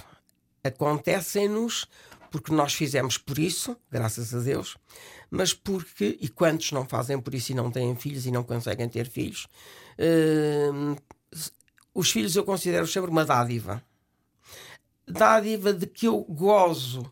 Acontecem-nos 0.63 1.87
porque 2.31 2.53
nós 2.53 2.75
fizemos 2.75 3.19
por 3.19 3.39
isso, 3.39 3.77
graças 3.91 4.35
a 4.35 4.39
Deus, 4.39 4.77
mas 5.31 5.53
porque, 5.53 6.17
e 6.21 6.29
quantos 6.29 6.71
não 6.73 6.87
fazem 6.87 7.21
por 7.21 7.35
isso 7.35 7.53
e 7.53 7.55
não 7.55 7.71
têm 7.71 7.97
filhos 7.97 8.27
e 8.27 8.31
não 8.31 8.45
conseguem 8.45 8.89
ter 8.89 9.09
filhos? 9.09 9.49
Uh, 9.99 10.97
os 11.93 12.11
filhos 12.11 12.37
eu 12.37 12.45
considero 12.45 12.87
sempre 12.87 13.11
uma 13.11 13.25
dádiva. 13.25 13.83
Dádiva 15.07 15.73
de 15.73 15.87
que 15.87 16.07
eu 16.07 16.21
gozo 16.23 17.11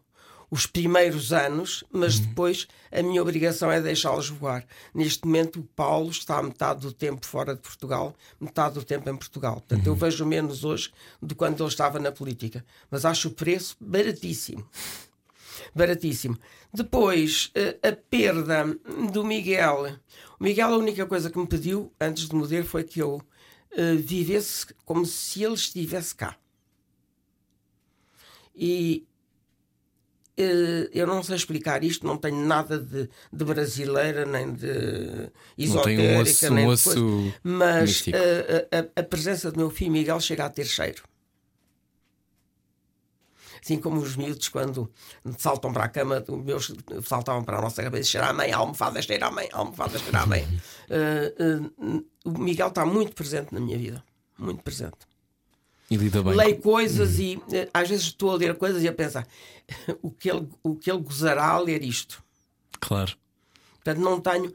os 0.51 0.67
primeiros 0.67 1.33
anos, 1.33 1.85
mas 1.91 2.19
uhum. 2.19 2.27
depois 2.27 2.69
a 2.91 3.03
minha 3.03 3.21
obrigação 3.21 3.71
é 3.71 3.81
deixá-los 3.81 4.29
voar. 4.29 4.65
Neste 4.95 5.25
momento, 5.27 5.61
o 5.61 5.65
Paulo 5.65 6.11
está 6.11 6.43
metade 6.43 6.81
do 6.81 6.93
tempo 6.93 7.27
fora 7.27 7.55
de 7.55 7.61
Portugal, 7.61 8.15
metade 8.41 8.75
do 8.75 8.85
tempo 8.85 9.09
em 9.11 9.17
Portugal. 9.17 9.55
Portanto, 9.55 9.87
uhum. 9.87 9.93
eu 9.93 9.97
vejo 9.97 10.25
menos 10.25 10.65
hoje 10.65 10.93
do 11.21 11.35
quando 11.35 11.63
ele 11.63 11.69
estava 11.69 11.99
na 11.99 12.13
política. 12.13 12.65
Mas 12.91 13.05
acho 13.05 13.29
o 13.29 13.33
preço 13.33 13.77
baratíssimo. 13.81 14.69
Baratíssimo. 15.75 16.39
Depois, 16.73 17.51
eh, 17.55 17.77
a 17.83 17.93
perda 17.93 18.65
do 19.13 19.25
Miguel. 19.25 19.97
O 20.39 20.45
Miguel, 20.45 20.75
a 20.75 20.77
única 20.77 21.07
coisa 21.07 21.31
que 21.31 21.39
me 21.39 21.47
pediu 21.47 21.93
antes 22.01 22.29
de 22.29 22.35
morrer 22.35 22.65
foi 22.65 22.85
que 22.85 23.01
eu 23.01 23.17
uh, 23.17 23.97
vivesse 23.99 24.67
como 24.85 25.07
se 25.07 25.43
ele 25.43 25.55
estivesse 25.55 26.15
cá. 26.15 26.37
E 28.55 29.07
eh, 29.07 29.16
eu 30.93 31.07
não 31.07 31.23
sei 31.23 31.37
explicar 31.37 31.83
isto, 31.83 32.07
não 32.07 32.17
tenho 32.17 32.45
nada 32.45 32.79
de, 32.79 33.09
de 33.33 33.45
brasileira, 33.45 34.25
nem 34.27 34.53
de 34.53 35.31
esotérica, 35.57 36.21
osso, 36.47 36.51
nem 36.55 36.65
de 36.67 36.71
osso 36.73 36.85
coisa. 36.95 37.35
mas 37.43 37.83
místico. 37.89 38.17
eh, 38.17 38.69
a, 38.73 38.79
a- 38.79 39.01
a 39.01 39.03
presença 39.03 39.51
do 39.51 39.59
meu 39.59 39.71
filho 39.71 39.93
Miguel 39.93 40.21
chega 40.21 40.45
a 40.45 40.51
ter 40.51 40.67
cheiro. 40.67 41.03
Assim 43.63 43.79
como 43.79 44.01
os 44.01 44.15
miúdos, 44.17 44.49
quando 44.49 44.93
saltam 45.39 45.73
para 45.73 45.85
a 45.85 45.89
cama, 45.89 46.23
os 46.29 46.45
meus 46.45 46.73
saltavam 47.03 47.43
para 47.43 47.59
a 47.59 47.63
nossa 47.63 47.83
cabeça, 47.83 48.11
cheira 48.11 48.29
a 48.29 48.33
mãe, 48.33 48.53
a 48.53 48.59
almofada 48.59 49.01
cheira 49.03 49.27
a 49.27 49.31
mãe, 49.31 49.49
a 49.53 49.59
almofada 49.59 49.99
cheira 49.99 50.21
a 50.21 50.27
mãe. 50.27 50.47
Eh, 50.89 51.35
eh, 51.41 52.01
o 52.25 52.39
Miguel 52.39 52.69
está 52.69 52.87
muito 52.87 53.13
presente 53.13 53.53
na 53.53 53.59
minha 53.59 53.77
vida, 53.77 54.05
muito 54.39 54.63
presente. 54.63 54.99
E 55.91 55.97
lida 55.97 56.23
bem. 56.23 56.35
Leio 56.35 56.59
coisas 56.61 57.19
e 57.19 57.41
eh, 57.53 57.69
às 57.73 57.89
vezes 57.89 58.07
estou 58.07 58.31
a 58.33 58.37
ler 58.37 58.57
coisas 58.57 58.83
e 58.83 58.89
a 58.89 58.93
pensar 58.93 59.27
o 60.03 60.11
que 60.11 60.29
ele, 60.31 60.49
o 60.63 60.75
que 60.75 60.91
ele 60.91 61.01
gozará 61.03 61.49
a 61.51 61.59
ler 61.59 61.83
isto. 61.85 62.23
Claro. 62.81 63.13
Portanto, 63.75 63.99
não 64.03 64.21
tenho. 64.21 64.53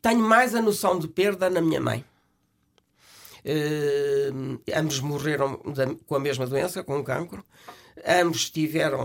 Tenho 0.00 0.20
mais 0.20 0.54
a 0.54 0.62
noção 0.62 0.98
de 0.98 1.06
perda 1.06 1.48
na 1.50 1.60
minha 1.60 1.80
mãe. 1.80 2.04
Eh, 3.44 4.30
ambos 4.74 5.00
morreram 5.00 5.60
da- 5.66 5.94
com 6.06 6.14
a 6.14 6.20
mesma 6.20 6.46
doença, 6.46 6.82
com 6.82 6.98
um 6.98 7.04
cancro. 7.04 7.44
Ambos 8.06 8.50
tiveram 8.50 9.00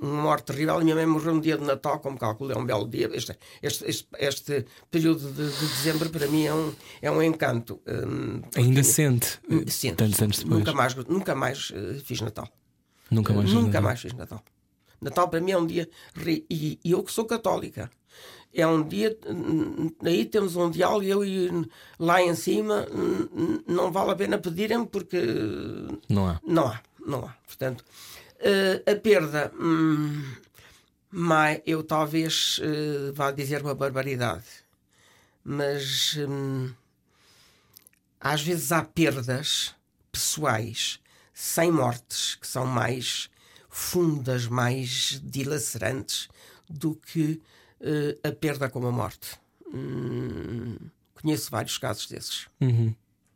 uma 0.00 0.22
morte 0.22 0.46
terrível. 0.46 0.76
A 0.76 0.80
minha 0.80 0.94
mãe 0.94 1.06
morreu 1.06 1.34
no 1.34 1.40
dia 1.40 1.58
de 1.58 1.64
Natal, 1.64 2.00
como 2.00 2.18
calculo, 2.18 2.52
é 2.52 2.56
um 2.56 2.64
belo 2.64 2.88
dia. 2.88 3.10
Este, 3.12 3.36
este, 3.62 3.84
este, 3.86 4.06
este 4.18 4.66
período 4.90 5.28
de, 5.30 5.44
de 5.50 5.66
dezembro 5.66 6.08
para 6.10 6.26
mim 6.26 6.44
é 6.46 6.54
um, 6.54 6.72
é 7.02 7.10
um 7.10 7.22
encanto. 7.22 7.80
Eh, 7.86 8.60
Ainda 8.60 8.82
sente. 8.82 9.40
eh, 9.50 9.70
Sinto. 9.70 9.96
Tantos 9.98 10.20
anos 10.22 10.38
depois. 10.38 10.58
Nunca 10.58 10.72
mais, 10.72 10.94
nunca 10.94 11.34
mais 11.34 11.72
eh, 11.74 12.00
fiz 12.02 12.20
Natal. 12.20 12.48
Nunca 13.10 13.32
mais. 13.34 13.52
Nunca 13.52 13.80
mais 13.80 14.00
fiz 14.00 14.14
Natal. 14.14 14.42
Natal 15.00 15.28
para 15.28 15.40
mim 15.40 15.50
é 15.52 15.58
um 15.58 15.66
dia. 15.66 15.88
E, 16.50 16.78
e 16.82 16.90
eu 16.90 17.02
que 17.02 17.12
sou 17.12 17.26
católica. 17.26 17.90
É 18.54 18.66
um 18.66 18.82
dia. 18.82 19.16
hum, 19.28 19.90
Aí 20.02 20.24
temos 20.24 20.56
um 20.56 20.70
diálogo 20.70 21.02
e 21.04 21.10
eu 21.10 21.24
e 21.24 21.50
lá 21.98 22.22
em 22.22 22.34
cima 22.34 22.86
hum, 22.90 23.60
não 23.66 23.92
vale 23.92 24.12
a 24.12 24.16
pena 24.16 24.38
pedirem 24.38 24.84
porque 24.86 25.20
Não 26.08 26.26
há. 26.28 26.40
não 26.46 26.68
há. 26.68 26.80
Não 27.06 27.24
há. 27.26 27.32
Portanto, 27.46 27.84
eh, 28.38 28.82
a 28.90 28.94
perda. 28.96 29.52
hum, 29.58 30.34
mai- 31.10 31.62
eu 31.66 31.82
talvez 31.82 32.58
eh, 32.62 33.12
vá 33.12 33.30
dizer 33.30 33.62
uma 33.62 33.74
barbaridade. 33.74 34.44
Mas. 35.44 36.16
hum, 36.16 36.72
às 38.20 38.40
vezes 38.42 38.72
há 38.72 38.82
perdas 38.82 39.74
pessoais 40.10 40.98
sem 41.34 41.70
mortes 41.70 42.36
que 42.36 42.46
são 42.46 42.64
mais 42.66 43.28
fundas, 43.68 44.46
mais 44.46 45.20
dilacerantes 45.22 46.28
do 46.70 46.94
que 46.94 47.42
eh, 47.80 48.16
a 48.26 48.32
perda 48.32 48.70
com 48.70 48.86
a 48.86 48.90
morte. 48.92 49.38
Hum, 49.66 50.76
conheço 51.14 51.50
vários 51.50 51.76
casos 51.76 52.06
desses. 52.06 52.46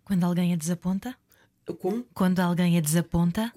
Quando 0.05 0.25
alguém 0.25 0.55
a 0.55 0.57
desaponta? 0.57 1.15
Como? 1.75 2.05
Quando 2.15 2.41
alguém 2.41 2.77
a 2.79 2.81
desaponta? 2.81 3.53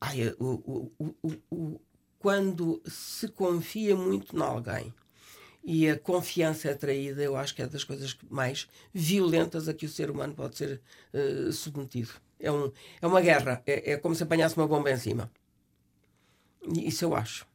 Ai, 0.00 0.34
o- 0.38 0.90
o- 1.00 1.14
o- 1.50 1.80
quando 2.18 2.82
se 2.86 3.28
confia 3.28 3.94
muito 3.96 4.36
em 4.36 4.40
alguém 4.42 4.94
e 5.64 5.88
a 5.88 5.98
confiança 5.98 6.68
é 6.70 6.74
traída, 6.74 7.22
eu 7.22 7.36
acho 7.36 7.54
que 7.54 7.62
é 7.62 7.66
das 7.66 7.84
coisas 7.84 8.16
mais 8.30 8.66
violentas 8.94 9.68
a 9.68 9.74
que 9.74 9.86
o 9.86 9.88
ser 9.88 10.10
humano 10.10 10.34
pode 10.34 10.56
ser 10.56 10.80
eh, 11.12 11.50
submetido. 11.52 12.10
É, 12.38 12.50
um, 12.50 12.70
é 13.02 13.06
uma 13.06 13.20
guerra, 13.20 13.62
é, 13.66 13.92
é 13.92 13.96
como 13.98 14.14
se 14.14 14.22
apanhasse 14.22 14.56
uma 14.56 14.66
bomba 14.66 14.90
em 14.90 14.96
cima. 14.96 15.30
E 16.74 16.88
Isso 16.88 17.04
eu 17.04 17.14
acho. 17.14 17.46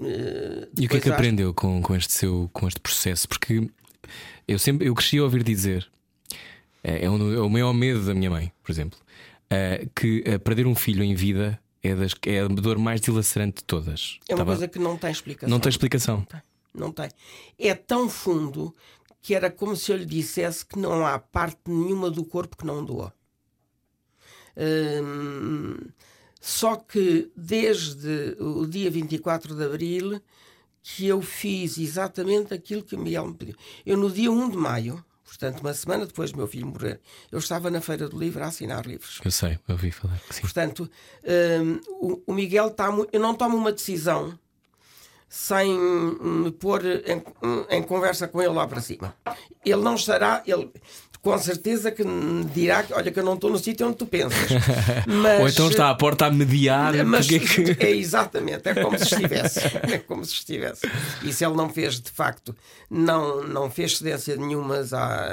Eh, 0.00 0.68
E 0.78 0.86
o 0.86 0.88
que 0.88 0.96
é 0.96 1.00
que 1.00 1.08
acho- 1.08 1.12
aprendeu 1.14 1.52
com, 1.52 1.82
com 1.82 1.94
este 1.96 2.12
seu 2.12 2.48
com 2.52 2.68
este 2.68 2.80
processo? 2.80 3.28
Porque 3.28 3.68
eu 4.46 4.58
sempre 4.58 4.86
eu 4.88 4.94
cresci 4.94 5.18
a 5.18 5.24
ouvir 5.24 5.42
dizer 5.42 5.90
é, 6.82 7.04
é 7.04 7.10
um- 7.10 7.32
é 7.34 7.40
o 7.40 7.48
maior 7.50 7.72
medo 7.72 8.04
da 8.04 8.14
minha 8.14 8.30
mãe, 8.30 8.52
por 8.62 8.70
exemplo, 8.72 8.98
eh, 9.50 9.86
que 9.94 10.22
eh, 10.26 10.38
perder 10.38 10.66
um 10.66 10.74
filho 10.74 11.02
em 11.02 11.14
vida 11.14 11.60
é, 11.82 11.94
das, 11.94 12.12
é 12.26 12.40
a 12.40 12.48
dor 12.48 12.78
mais 12.78 13.00
dilacerante 13.00 13.56
de 13.58 13.64
todas. 13.64 14.18
É 14.28 14.34
uma 14.34 14.44
coisa 14.44 14.68
que 14.68 14.78
não 14.78 14.96
tem 14.98 15.10
explicação. 15.10 15.48
Não 15.48 15.58
tem 15.60 15.70
explicação. 15.70 16.26
Não 16.74 16.92
tem. 16.92 17.08
É 17.58 17.74
tão 17.74 18.08
fundo 18.08 18.74
que 19.22 19.34
era 19.34 19.50
como 19.50 19.74
se 19.76 19.90
eu 19.92 19.96
lhe 19.96 20.04
dissesse 20.04 20.64
que 20.64 20.78
não 20.78 21.06
há 21.06 21.18
parte 21.18 21.58
nenhuma 21.66 22.10
do 22.10 22.24
corpo 22.24 22.56
que 22.56 22.64
não 22.66 22.84
doa. 22.84 23.12
Hum, 24.56 25.76
só 26.40 26.76
que 26.76 27.30
desde 27.36 28.36
o 28.38 28.66
dia 28.66 28.90
24 28.90 29.54
de 29.54 29.64
abril 29.64 30.20
que 30.82 31.06
eu 31.06 31.20
fiz 31.20 31.76
exatamente 31.78 32.54
aquilo 32.54 32.82
que 32.82 32.94
o 32.94 32.98
Miguel 32.98 33.26
me 33.28 33.34
pediu. 33.34 33.54
Eu 33.84 33.96
no 33.96 34.10
dia 34.10 34.30
1 34.30 34.48
de 34.50 34.56
maio, 34.56 35.04
portanto, 35.30 35.60
uma 35.60 35.72
semana 35.72 36.06
depois 36.06 36.32
do 36.32 36.38
meu 36.38 36.48
filho 36.48 36.66
morrer, 36.66 37.00
eu 37.30 37.38
estava 37.38 37.70
na 37.70 37.80
Feira 37.80 38.08
do 38.08 38.18
Livro 38.18 38.42
a 38.42 38.48
assinar 38.48 38.84
livros. 38.84 39.20
Eu 39.24 39.30
sei, 39.30 39.52
eu 39.68 39.74
ouvi 39.74 39.92
falar 39.92 40.18
que 40.18 40.34
sim. 40.34 40.40
Portanto, 40.40 40.90
hum, 41.62 42.22
o, 42.26 42.32
Miguel 42.32 42.66
está. 42.66 42.88
Eu 43.12 43.20
não 43.20 43.34
tomo 43.34 43.56
uma 43.56 43.70
decisão 43.70 44.36
sem 45.28 45.78
me 45.78 46.50
pôr 46.50 46.84
em, 46.84 47.22
em 47.70 47.82
conversa 47.84 48.26
com 48.26 48.42
ele 48.42 48.52
lá 48.52 48.66
para 48.66 48.80
cima. 48.80 49.14
Ele 49.64 49.80
não 49.80 49.94
estará. 49.94 50.42
Ele, 50.44 50.68
com 51.22 51.36
certeza 51.38 51.90
que 51.90 52.02
me 52.02 52.44
dirá 52.46 52.82
que, 52.82 52.94
olha, 52.94 53.10
que 53.10 53.18
eu 53.18 53.24
não 53.24 53.34
estou 53.34 53.50
no 53.50 53.58
sítio 53.58 53.86
onde 53.86 53.96
tu 53.96 54.06
pensas. 54.06 54.50
Mas, 55.06 55.40
Ou 55.40 55.48
então 55.48 55.68
está 55.68 55.90
à 55.90 55.94
porta 55.94 56.26
a 56.26 56.30
mediar. 56.30 57.04
mas 57.04 57.26
porque 57.26 57.76
é 57.78 57.90
é 57.90 57.96
exatamente, 57.96 58.68
é 58.68 58.74
como 58.74 58.98
se 58.98 59.04
estivesse. 59.04 59.60
É 59.90 59.98
como 59.98 60.24
se 60.24 60.34
estivesse. 60.34 60.86
E 61.22 61.32
se 61.32 61.44
ele 61.44 61.54
não 61.54 61.68
fez, 61.68 62.00
de 62.00 62.10
facto, 62.10 62.56
não, 62.88 63.44
não 63.44 63.70
fez 63.70 63.98
cedência 63.98 64.36
nenhuma 64.36 64.82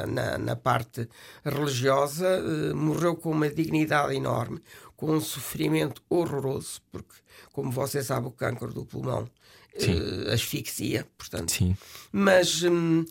na, 0.07 0.37
na 0.37 0.55
parte 0.55 1.07
religiosa, 1.45 2.27
eh, 2.27 2.73
morreu 2.73 3.15
com 3.15 3.31
uma 3.31 3.49
dignidade 3.49 4.15
enorme, 4.15 4.59
com 4.95 5.11
um 5.11 5.21
sofrimento 5.21 6.01
horroroso, 6.09 6.81
porque, 6.91 7.15
como 7.53 7.71
você 7.71 8.03
sabe, 8.03 8.27
o 8.27 8.31
câncer 8.31 8.69
do 8.69 8.83
pulmão 8.85 9.29
eh, 9.75 10.33
asfixia, 10.33 11.05
portanto. 11.17 11.51
Sim. 11.51 11.77
Mas 12.11 12.63
hum, 12.63 13.05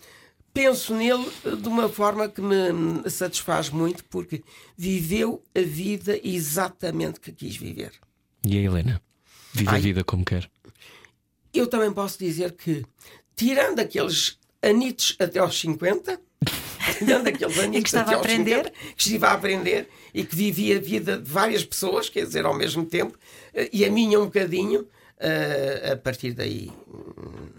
penso 0.56 0.94
nele 0.94 1.30
de 1.60 1.68
uma 1.68 1.86
forma 1.86 2.30
que 2.30 2.40
me 2.40 3.08
satisfaz 3.10 3.68
muito, 3.68 4.02
porque 4.06 4.42
viveu 4.74 5.44
a 5.54 5.60
vida 5.60 6.18
exatamente 6.24 7.20
que 7.20 7.30
quis 7.30 7.56
viver. 7.58 7.92
E 8.42 8.56
a 8.56 8.62
Helena? 8.62 9.02
Vive 9.52 9.68
a 9.68 9.72
Ai. 9.74 9.80
vida 9.82 10.02
como 10.02 10.24
quer. 10.24 10.50
Eu 11.52 11.66
também 11.66 11.92
posso 11.92 12.18
dizer 12.18 12.52
que, 12.52 12.82
tirando 13.34 13.80
aqueles 13.80 14.38
anitos 14.62 15.14
até 15.18 15.38
aos 15.40 15.60
50, 15.60 16.18
tirando 16.98 17.28
aqueles 17.28 17.58
anitos 17.58 17.88
estava 17.92 18.04
até 18.06 18.14
a 18.14 18.16
aos 18.16 18.26
aprender? 18.26 18.56
50, 18.64 18.70
que 18.70 19.02
estive 19.02 19.26
a 19.26 19.32
aprender 19.32 19.88
e 20.14 20.24
que 20.24 20.34
vivia 20.34 20.78
a 20.78 20.80
vida 20.80 21.18
de 21.18 21.30
várias 21.30 21.64
pessoas, 21.66 22.08
quer 22.08 22.24
dizer, 22.24 22.46
ao 22.46 22.54
mesmo 22.54 22.86
tempo, 22.86 23.18
eh, 23.52 23.68
e 23.74 23.84
a 23.84 23.90
minha 23.90 24.18
um 24.18 24.24
bocadinho, 24.24 24.88
eh, 25.18 25.90
a 25.92 25.96
partir 25.98 26.32
daí. 26.32 26.72
hum, 26.88 27.50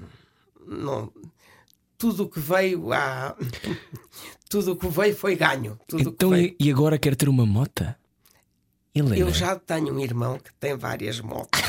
Não, 0.66 1.12
tudo 1.98 2.24
o 2.24 2.30
que 2.30 2.40
veio 2.40 2.94
a 2.94 3.36
tudo 4.50 4.74
o 4.74 4.76
que 4.76 4.88
veio 4.88 5.16
foi 5.16 5.36
ganho. 5.36 5.80
Então, 5.94 6.32
e 6.36 6.72
agora 6.72 6.98
quer 6.98 7.16
ter 7.16 7.28
uma 7.28 7.46
mota? 7.46 7.98
Helena. 8.96 9.18
Eu 9.18 9.34
já 9.34 9.56
tenho 9.56 9.94
um 9.94 10.00
irmão 10.00 10.40
que 10.40 10.54
tem 10.54 10.76
várias 10.76 11.20
motos. 11.20 11.62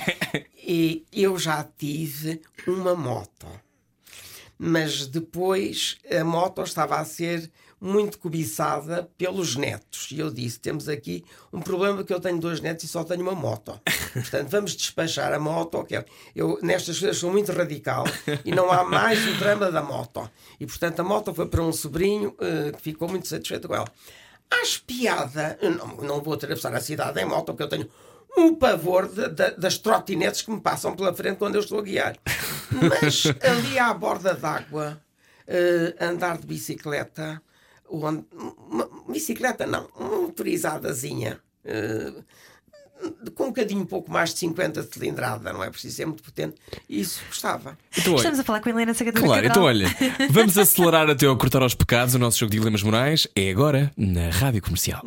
e 0.56 1.04
eu 1.12 1.38
já 1.38 1.64
tive 1.64 2.40
uma 2.66 2.94
moto. 2.94 3.46
Mas 4.58 5.06
depois 5.06 5.98
a 6.10 6.24
moto 6.24 6.62
estava 6.62 6.96
a 6.98 7.04
ser 7.04 7.50
muito 7.80 8.18
cobiçada 8.18 9.08
pelos 9.16 9.56
netos. 9.56 10.08
E 10.10 10.18
eu 10.20 10.30
disse: 10.30 10.60
temos 10.60 10.88
aqui 10.88 11.24
um 11.52 11.60
problema 11.60 12.04
que 12.04 12.12
eu 12.12 12.20
tenho 12.20 12.38
dois 12.38 12.60
netos 12.60 12.84
e 12.84 12.88
só 12.88 13.02
tenho 13.04 13.22
uma 13.22 13.34
moto. 13.34 13.80
Portanto, 14.12 14.48
vamos 14.50 14.76
despachar 14.76 15.32
a 15.32 15.38
moto. 15.38 15.76
ok? 15.78 16.04
Eu 16.36 16.58
nestas 16.62 16.98
coisas 16.98 17.16
sou 17.16 17.30
muito 17.30 17.50
radical 17.52 18.04
e 18.44 18.50
não 18.52 18.70
há 18.70 18.84
mais 18.84 19.26
o 19.26 19.34
drama 19.38 19.70
da 19.70 19.82
moto. 19.82 20.30
E 20.58 20.66
portanto 20.66 21.00
a 21.00 21.04
moto 21.04 21.32
foi 21.32 21.46
para 21.46 21.62
um 21.62 21.72
sobrinho 21.72 22.34
eh, 22.40 22.72
que 22.72 22.82
ficou 22.82 23.08
muito 23.08 23.26
satisfeito 23.26 23.66
com 23.66 23.74
ela. 23.74 23.88
Acho 24.62 24.82
piada, 24.82 25.56
eu 25.62 25.70
não, 25.70 25.86
não 25.98 26.20
vou 26.20 26.34
atravessar 26.34 26.74
a 26.74 26.80
cidade 26.80 27.20
em 27.20 27.24
moto, 27.24 27.46
porque 27.46 27.62
eu 27.62 27.68
tenho 27.68 27.88
um 28.36 28.54
pavor 28.54 29.08
de- 29.08 29.28
de- 29.28 29.52
das 29.56 29.78
trotinetes 29.78 30.42
que 30.42 30.50
me 30.50 30.60
passam 30.60 30.94
pela 30.94 31.14
frente 31.14 31.36
quando 31.38 31.54
eu 31.54 31.60
estou 31.60 31.78
a 31.78 31.82
guiar. 31.82 32.16
Mas 32.70 33.24
ali 33.42 33.78
à 33.78 33.94
borda 33.94 34.34
d'água, 34.34 35.00
eh, 35.46 35.94
andar 36.00 36.36
de 36.38 36.46
bicicleta, 36.46 37.40
uma 37.90 38.24
bicicleta 39.08 39.66
não, 39.66 39.88
uma 39.98 40.22
motorizadazinha, 40.22 41.40
eh, 41.64 42.12
com 43.34 43.44
um 43.44 43.48
bocadinho 43.48 43.80
um 43.80 43.86
pouco 43.86 44.10
mais 44.10 44.32
de 44.32 44.40
50 44.40 44.82
de 44.82 44.92
cilindrada, 44.92 45.52
não 45.52 45.64
é 45.64 45.70
preciso 45.70 45.96
ser 45.96 46.06
muito 46.06 46.22
potente, 46.22 46.56
isso 46.88 47.20
gostava. 47.26 47.76
Então, 47.96 48.12
olha, 48.12 48.20
Estamos 48.20 48.38
a 48.38 48.44
falar 48.44 48.60
com 48.60 48.68
a 48.68 48.72
Helena 48.72 48.94
Sagadura 48.94 49.24
Claro, 49.24 49.46
então 49.46 49.62
olha, 49.62 49.86
vamos 50.30 50.56
acelerar 50.58 51.08
até 51.08 51.26
ao 51.26 51.36
cortar 51.36 51.62
aos 51.62 51.74
pecados. 51.74 52.14
O 52.14 52.18
nosso 52.18 52.38
jogo 52.38 52.50
de 52.52 52.58
dilemas 52.58 52.82
morais 52.82 53.26
é 53.34 53.50
agora 53.50 53.90
na 53.96 54.30
Rádio 54.30 54.62
Comercial. 54.62 55.04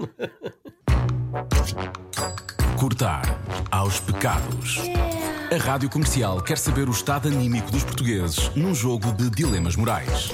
Cortar 2.80 3.40
aos 3.72 4.00
pecados. 4.00 4.80
A 5.52 5.58
Rádio 5.58 5.90
Comercial 5.90 6.42
quer 6.42 6.58
saber 6.58 6.90
o 6.90 6.92
estado 6.92 7.28
anímico 7.28 7.72
dos 7.72 7.84
portugueses 7.84 8.50
num 8.56 8.74
jogo 8.74 9.12
de 9.14 9.30
dilemas 9.30 9.76
morais. 9.76 10.32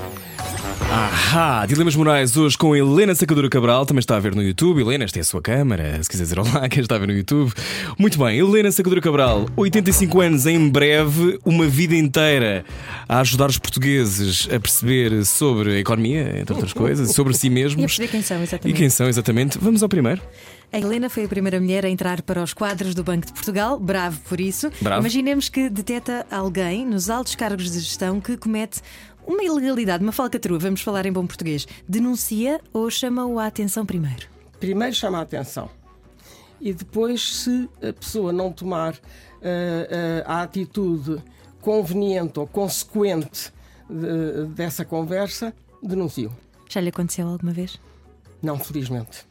Ahá, 0.64 1.66
Dilemas 1.66 1.96
Morais 1.96 2.36
hoje 2.36 2.58
com 2.58 2.76
Helena 2.76 3.16
Sacadura 3.16 3.48
Cabral, 3.50 3.86
também 3.86 4.00
está 4.00 4.18
a 4.18 4.20
ver 4.20 4.36
no 4.36 4.44
YouTube. 4.44 4.82
Helena, 4.82 5.06
esta 5.06 5.18
é 5.20 5.22
a 5.22 5.24
sua 5.24 5.42
câmara, 5.42 6.02
se 6.04 6.10
quiser 6.10 6.24
dizer 6.24 6.38
olá, 6.40 6.68
quem 6.68 6.82
está 6.82 6.96
a 6.96 6.98
ver 7.00 7.08
no 7.08 7.14
YouTube. 7.14 7.54
Muito 7.98 8.18
bem, 8.20 8.38
Helena 8.40 8.70
Sacadura 8.72 9.00
Cabral, 9.00 9.46
85 9.56 10.20
anos 10.20 10.46
em 10.46 10.68
breve, 10.70 11.40
uma 11.46 11.66
vida 11.68 11.96
inteira 11.96 12.66
a 13.08 13.20
ajudar 13.22 13.50
os 13.50 13.58
portugueses 13.58 14.50
a 14.54 14.60
perceber 14.60 15.24
sobre 15.26 15.76
a 15.76 15.80
economia, 15.80 16.40
entre 16.40 16.54
outras 16.54 16.74
coisas, 16.74 17.12
sobre 17.12 17.34
si 17.36 17.48
E 17.50 17.52
a 17.52 17.54
mesmos. 17.54 17.82
perceber 17.98 18.08
quem 18.10 18.22
são, 18.22 18.40
E 18.40 18.44
exatamente. 18.44 18.78
quem 18.78 18.90
são, 18.90 19.08
exatamente. 19.08 19.58
Vamos 19.62 19.82
ao 19.82 19.88
primeiro. 19.90 20.22
A 20.74 20.78
Helena 20.78 21.10
foi 21.10 21.24
a 21.26 21.28
primeira 21.28 21.60
mulher 21.60 21.86
a 21.86 21.90
entrar 21.90 22.22
para 22.22 22.44
os 22.44 22.54
quadros 22.54 22.94
do 22.94 23.04
Banco 23.04 23.26
de 23.26 23.34
Portugal, 23.34 23.80
bravo 23.80 24.20
por 24.28 24.40
isso. 24.40 24.70
Bravo. 24.82 25.02
Imaginemos 25.02 25.50
que 25.50 25.70
deteta 25.70 26.26
alguém 26.30 26.86
nos 26.86 27.10
altos 27.10 27.34
cargos 27.36 27.72
de 27.72 27.80
gestão 27.80 28.20
que 28.20 28.38
comete 28.38 28.82
uma 29.30 29.44
ilegalidade, 29.44 30.04
uma 30.04 30.12
falcatrua, 30.12 30.58
vamos 30.60 30.82
falar 30.82 31.06
em 31.06 31.12
bom 31.12 31.26
português. 31.28 31.68
Denuncia 31.88 32.60
ou 32.74 32.90
chama-o 32.90 33.38
à 33.40 33.46
atenção 33.46 33.86
primeiro? 33.86 34.28
Primeiro 34.60 34.96
chama 34.96 35.20
a 35.20 35.22
atenção. 35.22 35.70
E 36.60 36.74
depois, 36.74 37.38
se 37.38 37.70
a 37.82 37.94
pessoa 37.94 38.34
não 38.34 38.52
tomar 38.52 38.96
eh, 39.42 39.88
eh, 39.90 40.24
a 40.26 40.42
atitude 40.42 41.24
conveniente 41.62 42.40
ou 42.40 42.46
consequente 42.48 43.54
de- 43.90 44.46
dessa 44.54 44.84
conversa, 44.84 45.54
denuncio. 45.82 46.30
Já 46.70 46.82
lhe 46.82 46.90
aconteceu 46.90 47.28
alguma 47.28 47.54
vez? 47.54 47.80
Não, 48.42 48.58
felizmente. 48.60 49.28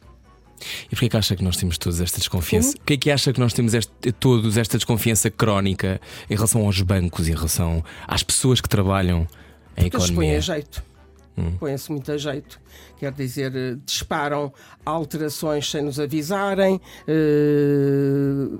E 0.87 0.89
porquê 0.89 1.07
que 1.09 1.15
acha 1.17 1.35
que 1.35 1.43
nós 1.43 1.55
temos 1.57 1.77
todos 1.77 2.01
esta 2.01 2.17
desconfiança? 2.17 2.75
Porquê 2.77 2.97
que 2.97 3.11
acha 3.11 3.31
que 3.31 3.39
nós 3.39 3.53
temos 3.53 3.73
este- 3.73 4.11
todos 4.13 4.57
esta 4.57 4.77
desconfiança 4.77 5.29
crónica 5.29 6.01
em 6.29 6.35
relação 6.35 6.65
aos 6.65 6.81
bancos, 6.81 7.27
em 7.27 7.33
relação 7.33 7.83
às 8.07 8.23
pessoas 8.23 8.59
que 8.59 8.67
trabalham 8.67 9.27
em 9.79 9.89
Eles 9.91 10.11
põem 10.11 10.35
a 10.35 10.39
jeito. 10.39 10.83
Põem-se 11.57 11.89
muito 11.91 12.11
a 12.11 12.17
jeito. 12.17 12.59
Quer 12.97 13.13
dizer, 13.13 13.55
eh, 13.55 13.77
disparam 13.85 14.51
alterações 14.85 15.69
sem 15.71 15.81
nos 15.81 15.99
avisarem. 15.99 16.81
eh, 17.07 18.57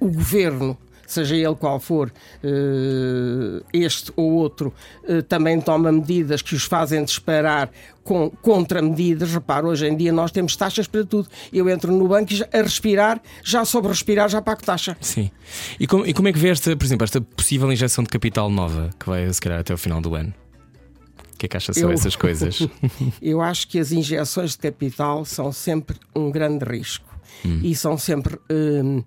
o 0.00 0.08
governo, 0.08 0.76
seja 1.06 1.36
ele 1.36 1.54
qual 1.54 1.78
for, 1.80 2.12
eh, 2.42 3.62
este 3.72 4.12
ou 4.16 4.32
outro, 4.32 4.72
eh, 5.06 5.22
também 5.22 5.60
toma 5.60 5.90
medidas 5.92 6.42
que 6.42 6.54
os 6.54 6.64
fazem 6.64 7.04
disparar 7.04 7.70
com 8.02 8.30
contramedidas. 8.42 9.32
Repara, 9.32 9.66
hoje 9.66 9.86
em 9.86 9.96
dia 9.96 10.12
nós 10.12 10.30
temos 10.30 10.56
taxas 10.56 10.86
para 10.86 11.04
tudo. 11.04 11.28
Eu 11.52 11.68
entro 11.68 11.92
no 11.92 12.06
banco 12.08 12.32
e 12.32 12.36
já- 12.36 12.48
a 12.52 12.58
respirar, 12.62 13.20
já 13.42 13.64
soube 13.64 13.88
respirar, 13.88 14.28
já 14.28 14.40
pago 14.42 14.62
taxa. 14.62 14.96
Sim. 15.00 15.30
E 15.78 15.86
como, 15.86 16.06
e 16.06 16.12
como 16.12 16.28
é 16.28 16.32
que 16.32 16.38
vê 16.38 16.48
esta, 16.50 16.76
por 16.76 16.84
exemplo, 16.84 17.04
esta 17.04 17.20
possível 17.20 17.72
injeção 17.72 18.04
de 18.04 18.10
capital 18.10 18.50
nova 18.50 18.90
que 18.98 19.06
vai 19.06 19.32
se 19.32 19.40
calhar 19.40 19.60
até 19.60 19.72
o 19.72 19.78
final 19.78 20.00
do 20.00 20.14
ano? 20.14 20.32
O 21.34 21.36
que 21.36 21.46
é 21.46 21.48
que 21.48 21.56
acha 21.56 21.72
sobre 21.72 21.88
Eu- 21.90 21.92
essas 21.94 22.14
coisas? 22.16 22.60
Eu 23.20 23.40
acho 23.40 23.66
que 23.68 23.78
as 23.78 23.90
injeções 23.92 24.52
de 24.52 24.58
capital 24.58 25.24
são 25.24 25.50
sempre 25.52 25.96
um 26.14 26.30
grande 26.30 26.64
risco 26.64 27.04
e 27.62 27.74
são 27.74 27.98
sempre 27.98 28.38
hum, 28.50 29.02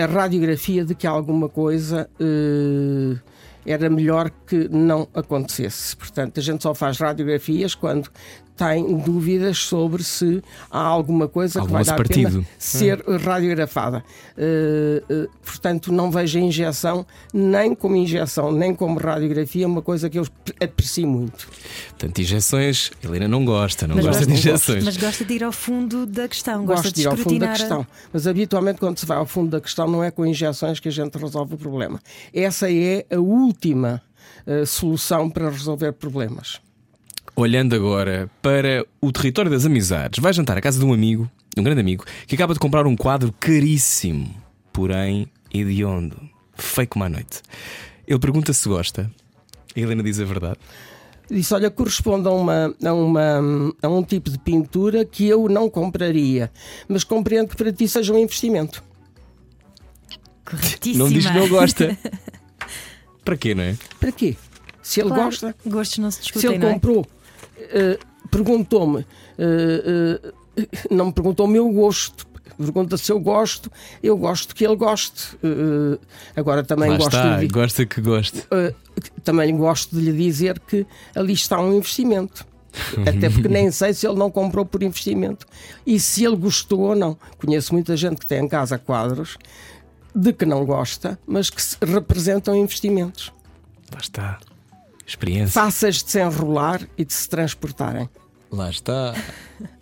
a 0.00 0.06
radiografia 0.06 0.84
de 0.84 0.94
que 0.94 1.06
alguma 1.06 1.48
coisa 1.48 2.08
hum, 2.20 3.16
era 3.64 3.88
melhor 3.90 4.30
que 4.46 4.68
não 4.68 5.08
acontecesse. 5.14 5.96
Portanto, 5.96 6.40
a 6.40 6.42
gente 6.42 6.62
só 6.62 6.74
faz 6.74 6.98
radiografias 6.98 7.74
quando 7.74 8.10
tem 8.60 8.98
dúvidas 8.98 9.56
sobre 9.56 10.04
se 10.04 10.42
há 10.70 10.78
alguma 10.78 11.26
coisa 11.26 11.60
Algum 11.60 11.68
que 11.68 11.72
vai 11.72 11.82
dar 11.82 11.94
a 11.94 11.96
partido. 11.96 12.30
pena 12.30 12.46
ser 12.58 13.02
radiografada. 13.24 14.04
Uh, 14.36 15.14
uh, 15.24 15.30
portanto, 15.42 15.90
não 15.90 16.10
vejo 16.10 16.38
a 16.38 16.42
injeção 16.42 17.06
nem 17.32 17.74
como 17.74 17.96
injeção, 17.96 18.52
nem 18.52 18.74
como 18.74 18.98
radiografia, 18.98 19.66
uma 19.66 19.80
coisa 19.80 20.10
que 20.10 20.18
eu 20.18 20.26
aprecio 20.62 21.08
muito. 21.08 21.48
Portanto, 21.88 22.18
injeções, 22.18 22.90
Helena 23.02 23.26
não 23.26 23.46
gosta, 23.46 23.86
não 23.86 23.96
Mas 23.96 24.04
gosta 24.04 24.26
de 24.26 24.32
injeções. 24.34 24.84
Mas 24.84 24.98
gosta 24.98 25.24
de 25.24 25.32
ir 25.32 25.42
ao 25.42 25.52
fundo 25.52 26.04
da 26.04 26.28
questão, 26.28 26.66
gosta 26.66 26.82
Gosto 26.82 26.94
de 26.94 27.00
de 27.00 27.00
ir 27.00 27.10
ao 27.10 27.16
fundo 27.16 27.38
da 27.38 27.48
questão. 27.48 27.86
Mas 28.12 28.26
habitualmente, 28.26 28.78
quando 28.78 28.98
se 28.98 29.06
vai 29.06 29.16
ao 29.16 29.26
fundo 29.26 29.52
da 29.52 29.60
questão, 29.62 29.88
não 29.88 30.04
é 30.04 30.10
com 30.10 30.26
injeções 30.26 30.78
que 30.78 30.88
a 30.88 30.92
gente 30.92 31.16
resolve 31.16 31.54
o 31.54 31.56
problema. 31.56 31.98
Essa 32.34 32.70
é 32.70 33.06
a 33.10 33.18
última 33.18 34.02
eh, 34.46 34.66
solução 34.66 35.30
para 35.30 35.48
resolver 35.48 35.92
problemas. 35.92 36.60
Olhando 37.40 37.74
agora 37.74 38.30
para 38.42 38.86
o 39.00 39.10
território 39.10 39.50
das 39.50 39.64
amizades, 39.64 40.22
vai 40.22 40.30
jantar 40.30 40.58
à 40.58 40.60
casa 40.60 40.78
de 40.78 40.84
um 40.84 40.92
amigo, 40.92 41.26
de 41.54 41.58
um 41.58 41.64
grande 41.64 41.80
amigo, 41.80 42.04
que 42.26 42.34
acaba 42.34 42.52
de 42.52 42.60
comprar 42.60 42.86
um 42.86 42.94
quadro 42.94 43.34
caríssimo, 43.40 44.34
porém 44.70 45.26
hediondo, 45.50 46.20
feio 46.54 46.86
como 46.86 47.06
à 47.06 47.08
noite. 47.08 47.40
Ele 48.06 48.18
pergunta 48.18 48.52
se 48.52 48.68
gosta. 48.68 49.10
A 49.74 49.80
Helena 49.80 50.02
diz 50.02 50.20
a 50.20 50.24
verdade. 50.26 50.58
Disse: 51.30 51.54
Olha, 51.54 51.70
corresponde 51.70 52.28
a, 52.28 52.30
uma, 52.30 52.74
a, 52.84 52.92
uma, 52.92 53.74
a 53.80 53.88
um 53.88 54.02
tipo 54.02 54.28
de 54.28 54.38
pintura 54.38 55.02
que 55.06 55.26
eu 55.26 55.48
não 55.48 55.70
compraria, 55.70 56.52
mas 56.86 57.04
compreendo 57.04 57.48
que 57.48 57.56
para 57.56 57.72
ti 57.72 57.88
seja 57.88 58.12
um 58.12 58.18
investimento. 58.18 58.84
Corretíssima. 60.44 61.04
Não 61.04 61.10
diz 61.10 61.26
que 61.26 61.32
não 61.32 61.48
gosta. 61.48 61.96
para 63.24 63.38
quê, 63.38 63.54
não 63.54 63.62
é? 63.62 63.78
Para 63.98 64.12
quê? 64.12 64.36
Se 64.82 65.00
ele 65.00 65.08
Claro, 65.08 65.24
gosta, 65.24 65.56
Gostos 65.64 65.98
não 65.98 66.10
se 66.10 66.18
se 66.18 66.22
discutem, 66.24 66.50
ele 66.50 66.58
não 66.58 66.68
é? 66.68 66.78
Eh, 67.72 67.98
perguntou-me, 68.30 69.06
eh, 69.38 70.20
não 70.90 71.06
me 71.06 71.12
perguntou 71.12 71.46
o 71.46 71.48
meu 71.48 71.70
gosto. 71.70 72.28
Pergunta 72.56 72.98
se 72.98 73.10
eu 73.10 73.18
gosto, 73.18 73.72
eu 74.02 74.16
gosto 74.18 74.54
que 74.54 74.66
ele 74.66 74.76
goste. 74.76 75.36
Eh, 75.42 75.98
agora 76.36 76.62
também 76.62 76.90
Lá 76.90 76.96
gosto 76.96 77.16
está, 77.16 77.38
de, 77.38 77.48
gosta 77.48 77.86
que 77.86 78.00
goste. 78.00 78.40
Uh, 78.40 78.74
também 79.24 79.56
gosto 79.56 79.96
de 79.96 80.02
lhe 80.02 80.12
dizer 80.12 80.60
que 80.60 80.86
ali 81.14 81.32
está 81.32 81.60
um 81.60 81.72
investimento. 81.72 82.46
Até 83.06 83.30
porque 83.30 83.48
nem 83.48 83.70
sei 83.72 83.94
se 83.94 84.06
ele 84.06 84.16
não 84.16 84.30
comprou 84.30 84.64
por 84.64 84.82
investimento 84.82 85.46
e 85.86 85.98
se 85.98 86.24
ele 86.24 86.36
gostou 86.36 86.80
ou 86.80 86.94
não. 86.94 87.16
Conheço 87.38 87.72
muita 87.72 87.96
gente 87.96 88.18
que 88.18 88.26
tem 88.26 88.44
em 88.44 88.48
casa 88.48 88.78
quadros 88.78 89.38
de 90.14 90.32
que 90.32 90.44
não 90.44 90.64
gosta, 90.64 91.18
mas 91.26 91.50
que 91.50 91.62
se 91.62 91.76
representam 91.82 92.54
investimentos. 92.54 93.32
Lá 93.92 94.00
está. 94.00 94.38
Experiência. 95.10 95.60
Fáceis 95.60 96.04
de 96.04 96.10
se 96.12 96.20
enrolar 96.20 96.88
e 96.96 97.04
de 97.04 97.12
se 97.12 97.28
transportarem. 97.28 98.08
Lá 98.48 98.70
está. 98.70 99.12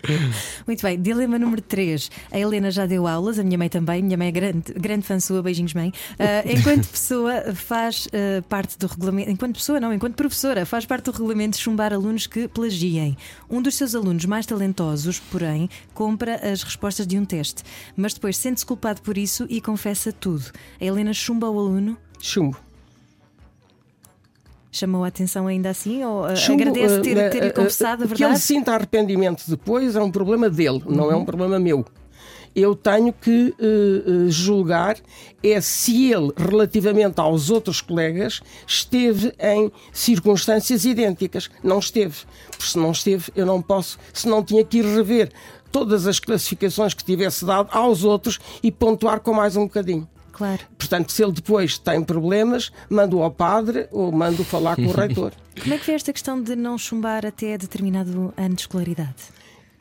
Muito 0.66 0.83
bem, 0.83 1.01
dilema 1.01 1.39
número 1.39 1.61
3. 1.61 2.11
A 2.31 2.39
Helena 2.39 2.70
já 2.70 2.87
deu 2.87 3.07
aulas, 3.07 3.39
a 3.39 3.45
minha 3.45 3.59
mãe 3.59 3.68
também. 3.68 4.03
Minha 4.03 4.16
mãe 4.16 4.29
é 4.29 4.31
grande, 4.31 4.72
grande 4.72 5.03
fã 5.07 5.20
sua, 5.20 5.43
beijinhos, 5.43 5.74
mãe. 5.74 5.93
Ah, 6.18 6.43
enquanto 6.51 6.89
pessoa, 6.89 7.55
faz 7.55 8.09
ah, 8.11 8.43
parte 8.49 8.79
do 8.79 8.87
regulamento. 8.87 9.31
Enquanto 9.31 9.57
pessoa, 9.57 9.79
não, 9.79 9.93
enquanto 9.93 10.14
professora, 10.14 10.64
faz 10.64 10.87
parte 10.87 11.05
do 11.05 11.11
regulamento 11.11 11.59
de 11.59 11.62
chumbar 11.62 11.93
alunos 11.93 12.26
que 12.26 12.49
plagiem. 12.49 13.14
Um 13.51 13.61
dos 13.61 13.74
seus 13.74 13.95
alunos 13.95 14.24
mais 14.24 14.47
talentosos, 14.47 15.20
porém, 15.20 15.68
compra 15.93 16.37
as 16.37 16.62
respostas 16.62 17.07
de 17.07 17.18
um 17.18 17.24
teste, 17.26 17.62
mas 17.95 18.14
depois 18.14 18.37
sente-se 18.39 18.64
culpado 18.64 19.03
por 19.03 19.18
isso 19.18 19.47
e 19.51 19.61
confessa 19.61 20.11
tudo. 20.11 20.47
A 20.81 20.85
Helena 20.85 21.12
chumba 21.12 21.51
o 21.51 21.59
aluno. 21.59 21.99
Chumbo. 22.18 22.68
Chamou 24.71 25.05
a 25.05 25.09
atenção 25.09 25.47
ainda 25.47 25.71
assim? 25.71 26.05
Ou 26.05 26.25
ah, 26.25 26.37
Chumbo, 26.37 26.62
agradece 26.62 26.99
uh, 26.99 27.03
ter, 27.03 27.16
uh, 27.16 27.31
ter 27.31 27.51
uh, 27.51 27.55
confessado 27.55 28.05
a 28.05 28.07
Que 28.07 28.12
ele 28.12 28.19
verdade? 28.19 28.41
sinta 28.41 28.75
arrependimento 28.75 29.45
depois 29.49 29.97
é 29.97 30.03
um 30.03 30.11
problema 30.11 30.51
dele, 30.51 30.83
não 30.87 31.11
é 31.11 31.16
um 31.16 31.25
problema 31.25 31.59
meu. 31.59 31.85
Eu 32.55 32.75
tenho 32.75 33.12
que 33.12 33.55
uh, 33.59 34.31
julgar 34.31 34.97
é 35.43 35.61
se 35.61 36.12
ele, 36.12 36.33
relativamente 36.37 37.21
aos 37.21 37.51
outros 37.51 37.81
colegas, 37.81 38.41
esteve 38.66 39.33
em 39.39 39.71
circunstâncias 39.93 40.85
idênticas. 40.85 41.49
Não 41.62 41.79
esteve. 41.79 42.16
Porque 42.51 42.64
se 42.64 42.79
não 42.79 42.91
esteve, 42.91 43.31
eu 43.37 43.47
não 43.47 43.62
posso, 43.62 43.99
se 44.12 44.27
não 44.27 44.43
tinha 44.43 44.64
que 44.64 44.79
ir 44.79 44.85
rever 44.85 45.31
todas 45.71 46.07
as 46.07 46.19
classificações 46.19 46.95
que 46.95 47.05
tivesse 47.05 47.45
dado 47.45 47.69
aos 47.71 48.03
outros 48.03 48.39
e 48.62 48.73
pontuar 48.73 49.21
com 49.21 49.33
mais 49.33 49.57
um 49.57 49.64
bocadinho. 49.64 50.09
Claro. 50.39 50.61
Portanto, 50.78 51.11
se 51.12 51.22
ele 51.22 51.32
depois 51.32 51.76
tem 51.78 52.03
problemas, 52.03 52.70
mando 52.89 53.20
ao 53.20 53.30
padre 53.30 53.89
ou 53.91 54.11
mando 54.12 54.45
falar 54.45 54.76
com 54.76 54.86
o 54.86 54.93
reitor. 54.93 55.32
Como 55.61 55.74
é 55.74 55.78
que 55.78 55.84
vê 55.86 55.93
esta 55.93 56.12
questão 56.12 56.41
de 56.41 56.55
não 56.55 56.78
chumbar 56.78 57.26
até 57.26 57.59
determinado 57.59 58.32
ano 58.36 58.55
de 58.55 58.61
escolaridade? 58.62 59.16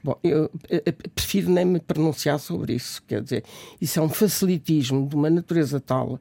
Bom, 0.03 0.15
eu, 0.23 0.49
eh, 0.69 0.81
eh, 0.85 0.91
prefiro 1.13 1.49
nem 1.51 1.63
me 1.65 1.79
pronunciar 1.79 2.39
sobre 2.39 2.73
isso. 2.73 3.03
Quer 3.07 3.21
dizer, 3.21 3.43
isso 3.79 3.99
é 3.99 4.01
um 4.01 4.09
facilitismo 4.09 5.07
de 5.07 5.15
uma 5.15 5.29
natureza 5.29 5.79
tal. 5.79 6.19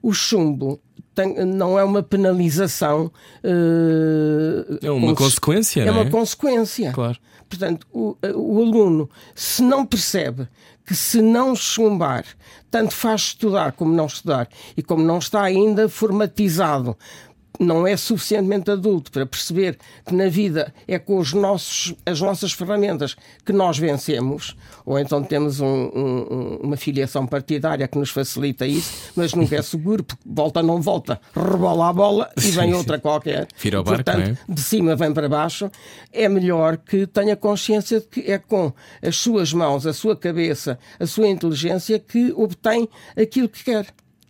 O 0.00 0.12
chumbo 0.12 0.80
tem- 1.14 1.44
não 1.44 1.78
é 1.78 1.82
uma 1.84 2.02
penalização. 2.02 3.10
eh, 3.42 4.78
É 4.86 4.90
uma 4.90 5.14
consequência, 5.14 5.82
É 5.82 5.86
não 5.86 5.94
uma 5.94 6.02
é? 6.06 6.10
consequência. 6.10 6.92
Claro. 6.92 7.18
Portanto, 7.48 7.86
o, 7.92 8.16
o 8.34 8.62
aluno, 8.62 9.10
se 9.34 9.62
não 9.62 9.84
percebe 9.84 10.48
que 10.86 10.94
se 10.94 11.22
não 11.22 11.54
chumbar, 11.54 12.24
tanto 12.70 12.94
faz 12.94 13.20
estudar 13.22 13.72
como 13.72 13.94
não 13.94 14.06
estudar, 14.06 14.48
e 14.76 14.82
como 14.82 15.02
não 15.02 15.18
está 15.18 15.42
ainda 15.42 15.88
formatizado 15.88 16.96
não 17.64 17.86
é 17.86 17.96
suficientemente 17.96 18.70
adulto 18.70 19.10
para 19.10 19.26
perceber 19.26 19.78
que 20.06 20.14
na 20.14 20.28
vida 20.28 20.72
é 20.86 20.98
com 20.98 21.18
os 21.18 21.32
nossos, 21.32 21.94
as 22.04 22.20
nossas 22.20 22.52
ferramentas 22.52 23.16
que 23.44 23.52
nós 23.52 23.78
vencemos, 23.78 24.56
ou 24.84 24.98
então 24.98 25.22
temos 25.22 25.60
um, 25.60 25.66
um, 25.66 26.58
uma 26.62 26.76
filiação 26.76 27.26
partidária 27.26 27.86
que 27.86 27.98
nos 27.98 28.10
facilita 28.10 28.66
isso, 28.66 29.12
mas 29.16 29.34
nunca 29.34 29.56
é 29.56 29.62
seguro, 29.62 30.02
porque 30.02 30.22
volta 30.26 30.62
não 30.62 30.80
volta, 30.80 31.20
rebola 31.34 31.88
a 31.88 31.92
bola 31.92 32.30
e 32.36 32.50
vem 32.50 32.74
outra 32.74 32.98
qualquer. 32.98 33.46
Barco, 33.82 34.04
Portanto, 34.04 34.38
é? 34.48 34.52
de 34.52 34.60
cima 34.60 34.96
vem 34.96 35.12
para 35.12 35.28
baixo, 35.28 35.70
é 36.12 36.28
melhor 36.28 36.76
que 36.76 37.06
tenha 37.06 37.36
consciência 37.36 38.00
de 38.00 38.06
que 38.06 38.20
é 38.30 38.38
com 38.38 38.72
as 39.00 39.16
suas 39.16 39.52
mãos, 39.52 39.86
a 39.86 39.92
sua 39.92 40.16
cabeça, 40.16 40.78
a 40.98 41.06
sua 41.06 41.28
inteligência 41.28 41.98
que 41.98 42.32
obtém 42.32 42.88
aquilo 43.16 43.48
que 43.48 43.64
quer. 43.64 43.86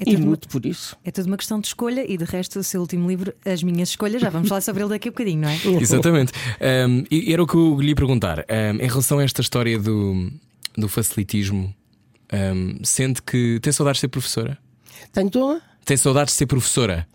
É 0.07 0.11
e 0.11 0.17
tudo- 0.17 0.27
lute 0.31 0.49
por 0.49 0.65
isso. 0.67 0.97
É 1.05 1.11
tudo 1.11 1.27
uma 1.27 1.37
questão 1.37 1.61
de 1.61 1.67
escolha 1.69 2.05
e 2.11 2.17
de 2.17 2.25
resto 2.25 2.59
o 2.59 2.63
seu 2.63 2.81
último 2.81 3.09
livro, 3.09 3.33
As 3.45 3.63
Minhas 3.63 3.91
Escolhas, 3.91 4.21
já 4.21 4.31
vamos 4.31 4.49
falar 4.49 4.61
sobre 4.61 4.83
ele 4.83 4.91
daqui 4.91 5.09
a 5.09 5.11
bocadinho, 5.13 5.41
não 5.43 5.49
é? 5.49 5.57
Exatamente. 5.81 6.33
Um, 6.89 7.05
e 7.11 7.33
era 7.33 7.43
o 7.43 7.47
que 7.47 7.55
eu 7.55 7.81
lhe 7.81 7.89
ia 7.91 7.95
perguntar. 7.95 8.41
Um, 8.41 8.77
em 8.83 8.89
relação 8.89 9.19
a 9.19 9.25
esta 9.25 9.41
história 9.41 9.79
do, 9.79 10.31
do 10.77 10.89
facilitismo, 10.89 11.75
um, 12.33 12.85
sente 12.85 13.23
que 13.23 13.59
tem 13.61 13.73
saudades 13.73 13.99
de 13.99 14.01
ser 14.03 14.09
professora? 14.09 14.59
Tenho 15.13 15.31
toda. 15.31 15.61
Tem 15.85 15.97
saudades 15.97 16.33
de 16.35 16.39
ser 16.39 16.47
professora? 16.47 17.07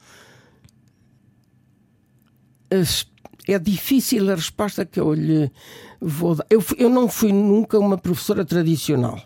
é 3.48 3.58
difícil 3.60 4.30
a 4.30 4.36
resposta 4.36 4.86
que 4.86 5.00
eu 5.00 5.14
lhe 5.14 5.50
vou 6.02 6.36
dar. 6.36 6.46
Eu, 6.50 6.60
fui- 6.62 6.78
eu 6.80 6.90
não 6.90 7.08
fui 7.08 7.32
nunca 7.32 7.80
uma 7.80 7.98
professora 7.98 8.44
tradicional. 8.44 9.22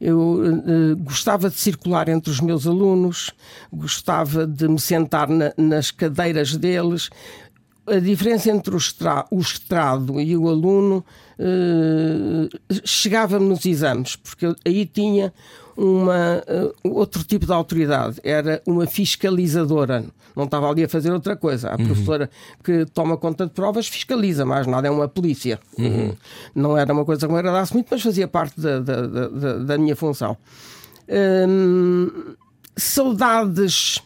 Eu 0.00 0.42
eh, 0.44 0.94
gostava 0.98 1.48
de 1.48 1.56
circular 1.56 2.08
entre 2.08 2.30
os 2.30 2.40
meus 2.40 2.66
alunos, 2.66 3.30
gostava 3.72 4.46
de 4.46 4.68
me 4.68 4.78
sentar 4.80 5.28
na- 5.28 5.52
nas 5.56 5.90
cadeiras 5.90 6.56
deles. 6.56 7.10
A 7.86 7.98
diferença 7.98 8.50
entre 8.50 8.74
o, 8.74 8.78
estra- 8.78 9.26
o 9.30 9.38
estrado 9.40 10.18
e 10.20 10.34
o 10.36 10.48
aluno 10.48 11.04
eh, 11.38 12.48
chegava-me 12.84 13.46
nos 13.46 13.66
exames, 13.66 14.16
porque 14.16 14.46
eu 14.46 14.56
aí 14.64 14.86
tinha 14.86 15.34
uma, 15.76 16.42
eh, 16.46 16.72
outro 16.82 17.22
tipo 17.24 17.44
de 17.44 17.52
autoridade, 17.52 18.18
era 18.24 18.62
uma 18.66 18.86
fiscalizadora. 18.86 20.02
Não 20.34 20.44
estava 20.44 20.68
ali 20.70 20.82
a 20.82 20.88
fazer 20.88 21.12
outra 21.12 21.36
coisa. 21.36 21.68
A 21.68 21.76
professora 21.76 22.28
que 22.64 22.86
toma 22.86 23.16
conta 23.18 23.44
de 23.46 23.52
provas 23.52 23.86
fiscaliza, 23.86 24.44
mais 24.46 24.66
nada, 24.66 24.88
é 24.88 24.90
uma 24.90 25.06
polícia. 25.06 25.60
Não 26.54 26.76
era 26.78 26.92
uma 26.92 27.04
coisa 27.04 27.26
que 27.26 27.32
me 27.32 27.38
agradasse 27.38 27.72
muito, 27.74 27.86
mas 27.90 28.02
fazia 28.02 28.26
parte 28.26 28.58
da, 28.60 28.80
da, 28.80 29.06
da- 29.06 29.28
da- 29.28 29.58
da 29.58 29.78
minha 29.78 29.94
função. 29.94 30.36
Hum, 31.08 32.34
saudades 32.76 34.00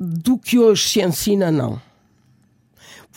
do 0.00 0.36
que 0.36 0.58
hoje 0.58 0.88
se 0.88 1.00
ensina, 1.00 1.50
não 1.50 1.80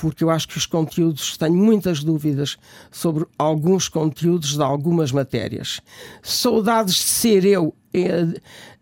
porque 0.01 0.23
eu 0.23 0.31
acho 0.31 0.47
que 0.47 0.57
os 0.57 0.65
conteúdos, 0.65 1.37
tenho 1.37 1.53
muitas 1.53 2.03
dúvidas 2.03 2.57
sobre 2.89 3.23
alguns 3.37 3.87
conteúdos 3.87 4.55
de 4.55 4.63
algumas 4.63 5.11
matérias. 5.11 5.79
Saudades 6.23 6.95
de 6.95 7.01
ser 7.01 7.45
eu 7.45 7.71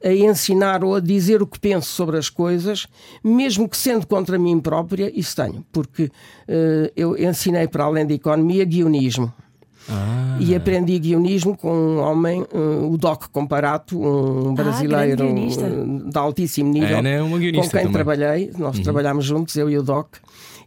a, 0.01 0.07
a 0.07 0.13
ensinar 0.13 0.81
ou 0.81 0.95
a 0.95 1.01
dizer 1.01 1.41
o 1.41 1.47
que 1.47 1.59
penso 1.59 1.91
sobre 1.91 2.17
as 2.17 2.29
coisas, 2.29 2.87
mesmo 3.21 3.67
que 3.67 3.75
sendo 3.75 4.07
contra 4.07 4.39
mim 4.39 4.61
própria, 4.61 5.11
isso 5.13 5.35
tenho, 5.35 5.65
porque 5.73 6.09
eh, 6.47 6.93
eu 6.95 7.17
ensinei 7.17 7.67
para 7.67 7.83
além 7.83 8.07
da 8.07 8.13
economia 8.13 8.63
guionismo. 8.63 9.33
E 10.39 10.55
aprendi 10.55 10.99
guionismo 10.99 11.57
com 11.57 11.73
um 11.73 11.99
homem, 11.99 12.45
eh, 12.53 12.57
o 12.57 12.95
Doc 12.97 13.25
Comparato, 13.31 13.99
um 13.99 14.53
brasileiro 14.53 15.17
grande 15.17 15.33
guionista. 15.33 15.65
eh, 15.65 16.09
de 16.09 16.17
altíssimo 16.17 16.71
nível, 16.71 16.97
é 16.97 17.01
guionista 17.39 17.65
com 17.65 17.69
quem 17.71 17.81
também. 17.81 17.91
trabalhei. 17.91 18.51
Nós 18.57 18.79
trabalhámos 18.79 19.25
juntos, 19.25 19.55
eu 19.57 19.69
e 19.69 19.77
o 19.77 19.83
Doc, 19.83 20.15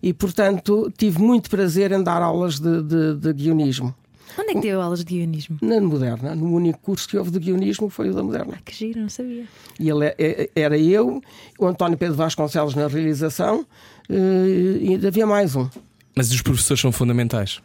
e 0.03 0.13
portanto 0.13 0.93
tive 0.97 1.21
muito 1.21 1.49
prazer 1.49 1.93
em 1.93 2.03
dar 2.03 2.21
aulas 2.23 2.59
de, 2.59 2.83
de, 2.83 3.15
de 3.17 3.33
guionismo. 3.33 3.95
Onde 4.39 4.51
é 4.51 4.55
que 4.55 4.61
deu 4.61 4.81
aulas 4.81 5.01
de 5.01 5.05
guionismo? 5.05 5.59
Na 5.61 5.79
Moderna, 5.81 6.35
no 6.35 6.55
único 6.55 6.79
curso 6.81 7.07
que 7.07 7.19
houve 7.19 7.31
de 7.31 7.39
guionismo 7.39 7.91
foi 7.91 8.09
o 8.09 8.15
da 8.15 8.23
Moderna. 8.23 8.59
Que 8.65 8.75
giro, 8.75 9.01
não 9.01 9.09
sabia. 9.11 9.45
E 9.79 9.91
ele 9.91 10.07
é- 10.07 10.15
é- 10.19 10.51
era 10.57 10.79
eu, 10.79 11.21
o 11.59 11.67
António 11.67 11.99
Pedro 11.99 12.17
Vasconcelos 12.17 12.75
na 12.75 12.87
realização, 12.89 13.67
eh, 14.09 14.79
e 14.81 14.89
ainda 14.93 15.09
havia 15.09 15.27
mais 15.27 15.55
um. 15.55 15.69
Mas 16.17 16.31
os 16.33 16.41
professores 16.41 16.81
são 16.81 16.91
fundamentais 16.91 17.61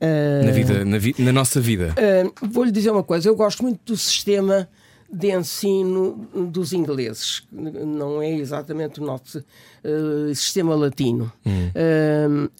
Eh, 0.00 0.42
na, 0.44 0.50
vida, 0.50 0.84
na, 0.84 0.98
vi- 0.98 1.14
na 1.18 1.32
nossa 1.32 1.60
vida. 1.60 1.94
Uh, 1.96 2.48
Vou-lhe 2.50 2.72
dizer 2.72 2.90
uma 2.90 3.04
coisa, 3.04 3.28
eu 3.28 3.36
gosto 3.36 3.62
muito 3.62 3.78
do 3.92 3.96
sistema 3.96 4.68
de 5.12 5.30
ensino 5.30 6.26
dos 6.34 6.72
ingleses, 6.72 7.42
não 7.52 8.22
é 8.22 8.32
exatamente 8.32 9.00
o 9.00 9.04
nosso 9.04 9.38
uh, 9.38 10.34
sistema 10.34 10.74
latino. 10.74 11.30
Uh, 11.44 12.50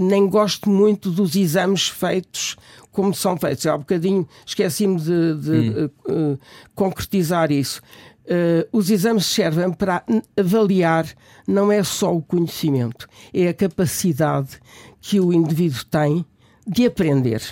nem 0.00 0.28
gosto 0.28 0.68
muito 0.68 1.10
dos 1.10 1.36
exames 1.36 1.88
feitos 1.88 2.56
como 2.90 3.14
são 3.14 3.36
feitos. 3.36 3.66
Há 3.66 3.76
bocadinho 3.76 4.26
esqueci-me 4.44 4.98
de, 4.98 5.34
de, 5.34 5.50
uh, 5.50 5.90
uh, 6.08 6.38
concretizar 6.74 7.52
isso. 7.52 7.80
Uh, 8.24 8.66
os 8.72 8.90
exames 8.90 9.26
servem 9.26 9.72
para 9.72 10.04
avaliar 10.36 11.06
não 11.46 11.70
é 11.70 11.82
só 11.82 12.14
o 12.14 12.22
conhecimento, 12.22 13.08
é 13.34 13.48
a 13.48 13.54
capacidade 13.54 14.60
que 15.00 15.18
o 15.18 15.32
indivíduo 15.32 15.84
tem 15.86 16.24
de 16.66 16.86
aprender. 16.86 17.42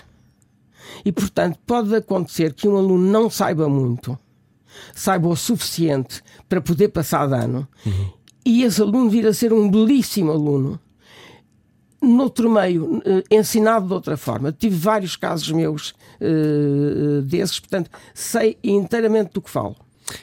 E, 1.05 1.13
portanto, 1.13 1.59
pode 1.67 1.95
acontecer 1.95 2.53
que 2.55 2.69
um 2.69 2.77
aluno 2.77 3.11
não 3.11 3.31
saiba 3.31 3.69
muito, 3.69 4.19
saiba 4.95 5.29
o 5.29 5.37
suficiente 5.37 6.23
para 6.49 6.61
poder 6.61 6.89
passar 6.89 7.27
de 7.27 7.35
ano, 7.35 7.69
e 8.45 8.63
esse 8.63 8.81
aluno 8.81 9.11
vir 9.11 9.27
a 9.27 9.33
ser 9.33 9.53
um 9.53 9.71
belíssimo 9.71 10.33
aluno. 10.33 10.81
Noutro 12.01 12.49
meio, 12.49 13.03
eh, 13.05 13.25
ensinado 13.29 13.89
de 13.89 13.93
outra 13.93 14.17
forma. 14.17 14.53
Tive 14.53 14.77
vários 14.77 15.17
casos 15.17 15.51
meus 15.51 15.95
eh, 16.21 17.21
desses, 17.25 17.59
portanto, 17.59 17.91
sei 18.15 18.57
inteiramente 18.63 19.33
do 19.33 19.43
que 19.43 19.51
falo. 19.51 19.75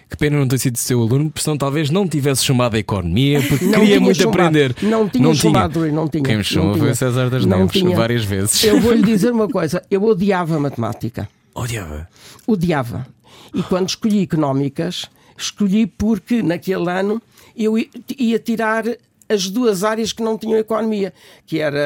Que 0.10 0.18
pena 0.18 0.38
não 0.40 0.48
ter 0.48 0.58
sido 0.58 0.78
seu 0.78 1.00
aluno, 1.02 1.30
porque 1.30 1.44
senão 1.44 1.58
talvez 1.58 1.90
não 1.92 2.08
tivesse 2.08 2.44
chamado 2.44 2.76
a 2.76 2.80
economia, 2.80 3.42
porque 3.48 3.66
Não 3.66 3.72
queria 3.74 3.88
tinha 3.88 4.00
muito 4.00 4.18
chumbado. 4.22 4.40
aprender. 4.42 4.76
Não 4.82 5.08
tinha 5.10 5.34
chumbado, 5.36 5.92
não 5.92 6.08
tinha. 6.08 6.24
Quem 6.24 6.34
me 6.34 6.38
Não 6.38 6.44
chamou 6.44 6.74
tinha. 6.74 6.86
foi 6.86 6.96
César 6.96 7.30
das 7.30 7.46
Não 7.46 7.60
Neves, 7.60 7.72
tinha. 7.74 7.96
várias 7.96 8.24
vezes. 8.26 8.64
Eu 8.64 8.80
vou-lhe 8.82 9.02
dizer 9.06 9.32
uma 9.32 9.48
coisa: 9.48 9.84
eu 9.92 10.04
odiava 10.04 10.60
matemática. 10.60 11.30
Odiava. 11.54 12.08
odiava. 12.48 13.06
E 13.54 13.62
quando 13.64 13.88
escolhi 13.90 14.24
económicas, 14.24 15.06
escolhi 15.38 15.86
porque 15.88 16.42
naquele 16.42 16.90
ano 16.90 17.22
eu 17.56 17.76
ia 18.18 18.40
tirar 18.40 18.84
as 19.30 19.50
duas 19.50 19.84
áreas 19.84 20.12
que 20.14 20.22
não 20.22 20.38
tinham 20.38 20.58
economia, 20.60 21.14
que 21.46 21.60
era 21.60 21.80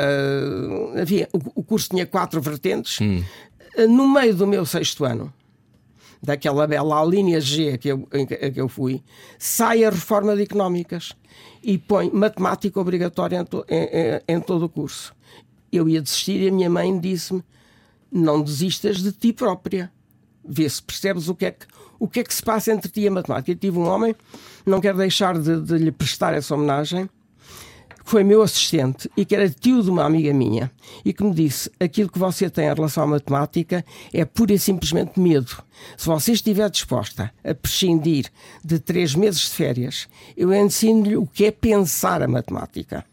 havia 1.01 1.27
o 1.33 1.39
o 1.59 1.63
curso 1.63 1.89
tinha 1.89 2.05
quatro 2.05 2.41
vertentes. 2.41 2.99
No 3.89 4.07
meio 4.09 4.33
do 4.35 4.47
meu 4.47 4.65
sexto 4.65 5.05
ano, 5.05 5.31
daquela 6.21 6.67
bela 6.67 7.03
linha 7.05 7.39
G 7.39 7.77
que 7.77 7.89
eu, 7.89 8.07
em 8.13 8.25
que 8.25 8.59
eu 8.59 8.67
fui, 8.67 9.01
sai 9.37 9.83
a 9.83 9.89
reforma 9.89 10.35
de 10.35 10.43
económicas 10.43 11.13
e 11.63 11.77
põe 11.77 12.09
matemática 12.11 12.79
obrigatória 12.79 13.37
em, 13.37 13.45
to- 13.45 13.65
em- 13.69 14.21
em- 14.35 14.41
todo 14.41 14.65
o 14.65 14.69
curso. 14.69 15.15
Eu 15.71 15.87
ia 15.87 16.01
desistir 16.01 16.41
e 16.41 16.47
a 16.49 16.51
minha 16.51 16.69
mãe 16.69 16.99
disse-me: 16.99 17.43
não 18.11 18.41
desistas 18.41 19.01
de 19.01 19.11
ti 19.11 19.31
própria. 19.31 19.91
Vê 20.43 20.67
se 20.67 20.81
percebes 20.81 21.27
o 21.29 21.35
que 21.35 21.45
é 21.45 21.51
que, 21.51 21.65
o 21.99 22.07
que, 22.07 22.21
é 22.21 22.23
que 22.23 22.33
se 22.33 22.41
passa 22.41 22.71
entre 22.71 22.89
ti 22.89 23.01
e 23.01 23.07
a 23.07 23.11
matemática. 23.11 23.51
Eu 23.51 23.55
tive 23.55 23.77
um 23.77 23.87
homem, 23.87 24.15
não 24.65 24.81
quero 24.81 24.97
deixar 24.97 25.37
de, 25.37 25.61
de 25.61 25.77
lhe 25.77 25.91
prestar 25.91 26.33
essa 26.33 26.55
homenagem, 26.55 27.07
foi 28.09 28.23
meu 28.23 28.41
assistente 28.41 29.07
e 29.15 29.23
que 29.23 29.35
era 29.35 29.47
tio 29.47 29.83
de 29.83 29.89
uma 29.89 30.03
amiga 30.03 30.33
minha 30.33 30.71
e 31.05 31.13
que 31.13 31.23
me 31.23 31.31
disse: 31.31 31.69
aquilo 31.79 32.09
que 32.09 32.17
você 32.17 32.49
tem 32.49 32.65
em 32.65 32.73
relação 32.73 33.03
à 33.03 33.07
matemática 33.07 33.85
é 34.11 34.25
pura 34.25 34.53
e 34.53 34.57
simplesmente 34.57 35.19
medo. 35.19 35.63
Se 35.95 36.07
você 36.07 36.31
estiver 36.31 36.67
disposta 36.71 37.31
a 37.43 37.53
prescindir 37.53 38.25
de 38.65 38.79
três 38.79 39.13
meses 39.13 39.41
de 39.41 39.49
férias, 39.49 40.07
eu 40.35 40.51
ensino-lhe 40.51 41.15
o 41.15 41.27
que 41.27 41.45
é 41.45 41.51
pensar 41.51 42.23
a 42.23 42.27
matemática. 42.27 43.05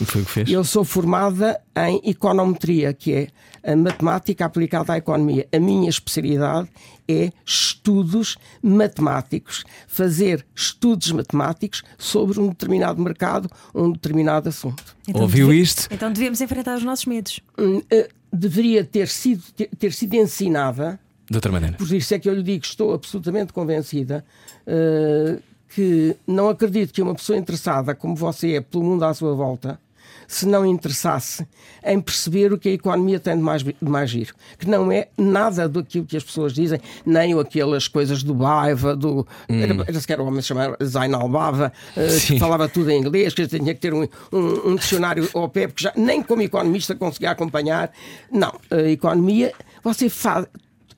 E 0.00 0.04
foi 0.04 0.22
o 0.22 0.24
que 0.24 0.30
fez? 0.30 0.50
Eu 0.50 0.62
sou 0.64 0.84
formada 0.84 1.60
em 1.76 2.00
econometria, 2.10 2.92
que 2.92 3.12
é 3.12 3.28
a 3.72 3.74
matemática 3.74 4.44
aplicada 4.44 4.92
à 4.92 4.98
economia. 4.98 5.48
A 5.52 5.58
minha 5.58 5.88
especialidade 5.88 6.68
é 7.08 7.30
estudos 7.44 8.36
matemáticos, 8.62 9.64
fazer 9.88 10.44
estudos 10.54 11.10
matemáticos 11.12 11.82
sobre 11.98 12.38
um 12.40 12.48
determinado 12.48 13.00
mercado, 13.02 13.50
um 13.74 13.90
determinado 13.92 14.48
assunto. 14.48 14.82
Ouviu 15.14 15.48
deve- 15.48 15.60
isto? 15.60 15.88
Então 15.90 16.12
devemos 16.12 16.40
enfrentar 16.40 16.76
os 16.76 16.82
nossos 16.84 17.06
medos. 17.06 17.40
Hum, 17.58 17.80
eh, 17.90 18.08
Deveria 18.32 18.84
ter 18.84 19.08
sido, 19.08 19.42
ter, 19.78 19.92
sido 19.92 20.12
ensinada, 20.14 20.98
De 21.30 21.36
outra 21.36 21.50
maneira. 21.50 21.76
por 21.78 21.90
isso 21.90 22.12
é 22.12 22.18
que 22.18 22.28
eu 22.28 22.34
lhe 22.34 22.42
digo, 22.42 22.64
estou 22.64 22.92
absolutamente 22.92 23.50
convencida 23.52 24.24
eh, 24.66 25.38
que 25.74 26.14
não 26.26 26.48
acredito 26.50 26.92
que 26.92 27.00
uma 27.00 27.14
pessoa 27.14 27.38
interessada 27.38 27.94
como 27.94 28.14
você 28.14 28.54
é 28.56 28.60
pelo 28.60 28.84
mundo 28.84 29.04
à 29.04 29.14
sua 29.14 29.32
volta 29.34 29.80
se 30.26 30.46
não 30.46 30.66
interessasse 30.66 31.46
em 31.84 32.00
perceber 32.00 32.52
o 32.52 32.58
que 32.58 32.68
a 32.68 32.72
economia 32.72 33.20
tem 33.20 33.36
de 33.36 33.42
mais, 33.42 33.62
de 33.62 33.74
mais 33.80 34.10
giro. 34.10 34.34
Que 34.58 34.68
não 34.68 34.90
é 34.90 35.08
nada 35.16 35.68
daquilo 35.68 36.04
que 36.04 36.16
as 36.16 36.24
pessoas 36.24 36.52
dizem, 36.52 36.80
nem 37.04 37.38
aquelas 37.38 37.88
coisas 37.88 38.22
do 38.22 38.34
Baiva, 38.34 38.96
do. 38.96 39.26
Hum. 39.48 39.62
Era, 39.62 39.74
era 39.88 40.00
sequer 40.00 40.20
o 40.20 40.24
homem 40.24 40.40
se 40.40 40.48
chamava 40.48 40.76
Zainal 40.82 41.28
Bava, 41.28 41.72
uh, 41.96 42.26
que 42.26 42.38
falava 42.38 42.68
tudo 42.68 42.90
em 42.90 43.00
inglês, 43.00 43.34
que 43.34 43.46
tinha 43.46 43.74
que 43.74 43.80
ter 43.80 43.94
um, 43.94 44.06
um, 44.32 44.70
um 44.70 44.76
dicionário 44.76 45.28
ao 45.34 45.48
pé, 45.48 45.68
porque 45.68 45.84
já 45.84 45.92
nem 45.96 46.22
como 46.22 46.42
economista 46.42 46.94
conseguia 46.94 47.30
acompanhar. 47.30 47.92
Não, 48.30 48.52
a 48.70 48.82
economia, 48.82 49.52
você 49.82 50.08
faz 50.08 50.46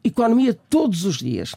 economia 0.05 0.55
todos 0.71 1.05
os 1.05 1.19
dias 1.19 1.55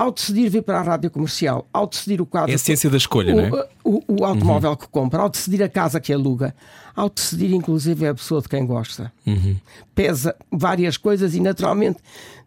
ao 0.00 0.10
decidir 0.10 0.48
vir 0.48 0.62
para 0.62 0.78
a 0.78 0.82
rádio 0.82 1.10
comercial, 1.10 1.68
ao 1.70 1.86
decidir 1.86 2.22
o 2.22 2.26
quadro. 2.26 2.50
É 2.50 2.54
a 2.54 2.58
ciência 2.58 2.88
da 2.88 2.96
escolha, 2.96 3.34
o, 3.34 3.36
não 3.36 3.58
é? 3.58 3.68
O, 3.84 4.02
o 4.08 4.24
automóvel 4.24 4.70
uhum. 4.70 4.76
que 4.76 4.88
compra, 4.88 5.20
ao 5.20 5.28
decidir 5.28 5.62
a 5.62 5.68
casa 5.68 6.00
que 6.00 6.10
aluga, 6.10 6.54
ao 6.96 7.10
decidir, 7.10 7.52
inclusive, 7.52 8.06
a 8.06 8.14
pessoa 8.14 8.40
de 8.40 8.48
quem 8.48 8.64
gosta. 8.64 9.12
Uhum. 9.26 9.56
Pesa 9.94 10.34
várias 10.50 10.96
coisas 10.96 11.34
e, 11.34 11.40
naturalmente, 11.40 11.98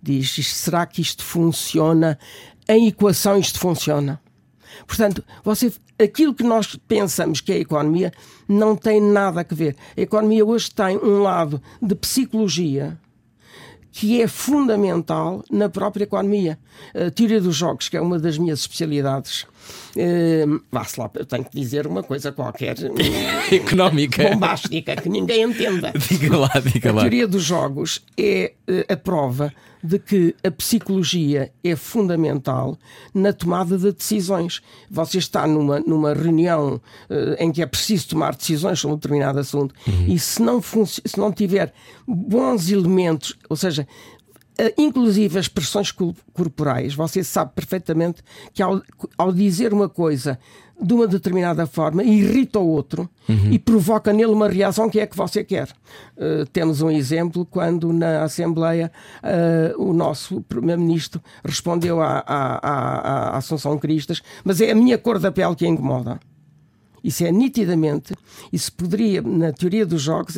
diz: 0.01 0.33
será 0.47 0.83
que 0.87 0.99
isto 0.99 1.23
funciona? 1.23 2.17
Em 2.67 2.87
equação, 2.87 3.37
isto 3.37 3.59
funciona. 3.59 4.19
Portanto, 4.87 5.23
você, 5.43 5.71
aquilo 6.01 6.33
que 6.33 6.43
nós 6.43 6.75
pensamos 6.87 7.39
que 7.39 7.51
é 7.51 7.57
a 7.57 7.59
economia 7.59 8.11
não 8.47 8.75
tem 8.75 8.99
nada 8.99 9.45
a 9.47 9.53
ver. 9.53 9.75
A 9.95 10.01
economia 10.01 10.43
hoje 10.43 10.71
tem 10.71 10.97
um 10.97 11.21
lado 11.21 11.61
de 11.79 11.93
psicologia 11.93 12.97
que 13.93 14.23
é 14.23 14.27
fundamental 14.27 15.45
na 15.51 15.69
própria 15.69 16.03
economia. 16.03 16.57
A 16.95 17.11
teoria 17.11 17.39
dos 17.39 17.55
jogos, 17.55 17.87
que 17.87 17.95
é 17.95 18.01
uma 18.01 18.17
das 18.17 18.39
minhas 18.39 18.61
especialidades, 18.61 19.45
uh, 19.95 20.61
lá, 20.97 21.11
eu 21.15 21.25
tenho 21.25 21.45
que 21.45 21.59
dizer 21.59 21.87
uma 21.87 22.03
coisa 22.03 22.31
qualquer 22.31 22.75
económica, 23.51 24.29
bombástica, 24.29 24.95
que 24.95 25.09
ninguém 25.09 25.43
entenda. 25.43 25.91
Diga 26.09 26.37
lá, 26.37 26.51
diga 26.63 26.91
lá. 26.91 27.01
A 27.01 27.03
teoria 27.03 27.27
dos 27.27 27.43
jogos 27.43 28.01
é 28.17 28.53
uh, 28.69 28.93
a 28.93 28.97
prova 28.97 29.53
de 29.83 29.99
que 29.99 30.33
a 30.43 30.49
psicologia 30.49 31.51
é 31.61 31.75
fundamental 31.75 32.77
na 33.13 33.33
tomada 33.33 33.77
de 33.77 33.91
decisões. 33.91 34.61
Você 34.89 35.17
está 35.17 35.45
numa, 35.45 35.81
numa 35.81 36.13
reunião 36.13 36.75
uh, 37.09 37.35
em 37.37 37.51
que 37.51 37.61
é 37.61 37.65
preciso 37.65 38.09
tomar 38.09 38.33
decisões 38.35 38.79
sobre 38.79 38.95
um 38.95 38.97
determinado 38.97 39.39
assunto 39.39 39.75
uhum. 39.85 40.05
e 40.07 40.17
se 40.17 40.41
não, 40.41 40.61
se 40.61 41.17
não 41.17 41.33
tiver 41.33 41.73
bons 42.07 42.71
elementos, 42.71 43.37
ou 43.49 43.57
seja, 43.57 43.85
inclusive 44.77 45.39
as 45.39 45.45
expressões 45.45 45.91
corporais, 45.91 46.93
você 46.93 47.23
sabe 47.23 47.51
perfeitamente 47.55 48.21
que 48.53 48.61
ao, 48.61 48.81
ao 49.17 49.31
dizer 49.31 49.73
uma 49.73 49.89
coisa 49.89 50.37
de 50.79 50.93
uma 50.93 51.07
determinada 51.07 51.65
forma, 51.65 52.03
irrita 52.03 52.59
o 52.59 52.67
outro 52.67 53.09
uhum. 53.29 53.51
e 53.51 53.59
provoca 53.59 54.11
nele 54.11 54.31
uma 54.31 54.49
reação 54.49 54.89
que 54.89 54.99
é 54.99 55.07
que 55.07 55.15
você 55.15 55.43
quer. 55.43 55.69
Uh, 56.17 56.45
temos 56.51 56.81
um 56.81 56.89
exemplo 56.89 57.45
quando 57.45 57.93
na 57.93 58.23
Assembleia 58.23 58.91
uh, 59.23 59.81
o 59.81 59.93
nosso 59.93 60.41
Primeiro-Ministro 60.41 61.21
respondeu 61.43 62.01
à, 62.01 62.23
à, 62.25 62.67
à, 62.67 63.29
à 63.29 63.37
Assunção 63.37 63.77
Cristas, 63.77 64.21
mas 64.43 64.59
é 64.61 64.71
a 64.71 64.75
minha 64.75 64.97
cor 64.97 65.19
da 65.19 65.31
pele 65.31 65.55
que 65.55 65.65
a 65.65 65.69
incomoda. 65.69 66.19
Isso 67.03 67.25
é 67.25 67.31
nitidamente, 67.31 68.13
isso 68.51 68.71
poderia, 68.71 69.21
na 69.21 69.51
teoria 69.51 69.85
dos 69.85 70.01
jogos, 70.01 70.37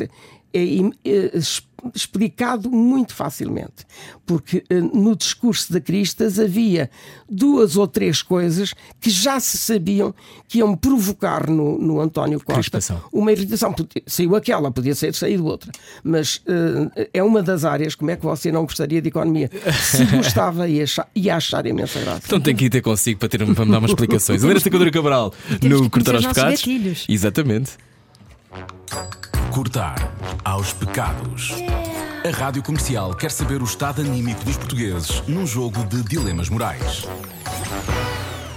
explicado 1.94 2.70
muito 2.70 3.14
facilmente, 3.14 3.86
porque 4.24 4.64
eh, 4.68 4.80
no 4.80 5.14
discurso 5.14 5.72
da 5.72 5.80
Cristas 5.80 6.38
havia 6.38 6.90
duas 7.28 7.76
ou 7.76 7.86
três 7.86 8.22
coisas 8.22 8.74
que 9.00 9.10
já 9.10 9.38
se 9.38 9.58
sabiam 9.58 10.14
que 10.48 10.58
iam 10.58 10.76
provocar 10.76 11.48
no, 11.48 11.78
no 11.78 12.00
António 12.00 12.38
Costa 12.40 12.60
Crispação. 12.60 13.02
uma 13.12 13.32
irritação. 13.32 13.74
Saiu 14.06 14.34
aquela, 14.34 14.70
podia 14.70 14.94
ser 14.94 15.14
saído 15.14 15.44
outra, 15.46 15.70
mas 16.02 16.36
uh, 16.36 16.90
é 17.12 17.22
uma 17.22 17.42
das 17.42 17.64
áreas. 17.64 17.94
Como 17.94 18.10
é 18.10 18.16
que 18.16 18.24
você 18.24 18.50
não 18.50 18.64
gostaria 18.64 19.00
de 19.02 19.08
economia? 19.08 19.50
Se 19.72 20.04
gostava, 20.06 20.68
ia 20.68 20.84
achar, 20.84 21.08
achar 21.32 21.66
imensa 21.66 22.00
graça. 22.00 22.22
Então 22.24 22.40
tem 22.40 22.54
que 22.54 22.66
ir 22.66 22.70
ter 22.70 22.80
consigo 22.80 23.18
para, 23.20 23.28
ter, 23.28 23.38
para 23.38 23.64
me 23.64 23.70
dar 23.70 23.78
umas 23.78 23.90
explicações. 23.90 24.42
Helena 24.42 24.60
Secadora 24.60 24.90
Cabral 24.90 25.32
no 25.62 25.90
Cortar 25.90 26.14
aos 26.14 26.26
Pecados. 26.26 26.64
Exatamente. 27.08 27.72
Cortar 29.56 30.12
aos 30.44 30.74
pecados. 30.74 31.52
A 32.22 32.28
Rádio 32.28 32.62
Comercial 32.62 33.14
quer 33.14 33.30
saber 33.30 33.62
o 33.62 33.64
estado 33.64 34.02
anímico 34.02 34.44
dos 34.44 34.58
portugueses 34.58 35.22
num 35.26 35.46
jogo 35.46 35.82
de 35.86 36.02
dilemas 36.02 36.50
morais. 36.50 37.06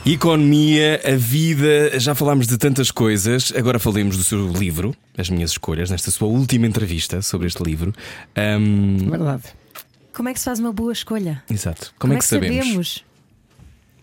Economia, 0.06 1.00
a 1.06 1.16
vida, 1.16 1.98
já 2.02 2.14
falámos 2.14 2.48
de 2.48 2.58
tantas 2.58 2.92
coisas, 2.92 3.54
agora 3.56 3.80
falemos 3.80 4.18
do 4.18 4.26
seu 4.26 4.52
livro, 4.52 4.94
As 5.18 5.30
Minhas 5.30 5.52
Escolhas, 5.52 5.90
nesta 5.90 6.12
sua 6.12 6.28
última 6.28 6.68
entrevista 6.68 7.22
sobre 7.22 7.48
este 7.48 7.64
livro. 7.64 7.94
Um... 8.38 9.10
Verdade. 9.10 9.44
Como 10.12 10.28
é 10.28 10.34
que 10.34 10.40
se 10.40 10.46
faz 10.46 10.60
uma 10.60 10.74
boa 10.74 10.92
escolha? 10.92 11.42
Exato. 11.50 11.94
Como, 11.98 12.12
Como 12.12 12.14
é, 12.16 12.18
que, 12.18 12.26
é 12.26 12.28
que 12.28 12.28
sabemos? 12.28 12.66
sabemos? 12.66 13.06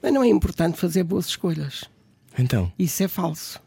Mas 0.02 0.14
não 0.14 0.24
é 0.24 0.28
importante 0.28 0.78
fazer 0.78 1.02
boas 1.02 1.27
escolhas. 1.27 1.85
Então. 2.39 2.73
Isso 2.78 3.02
é 3.02 3.09
falso. 3.09 3.66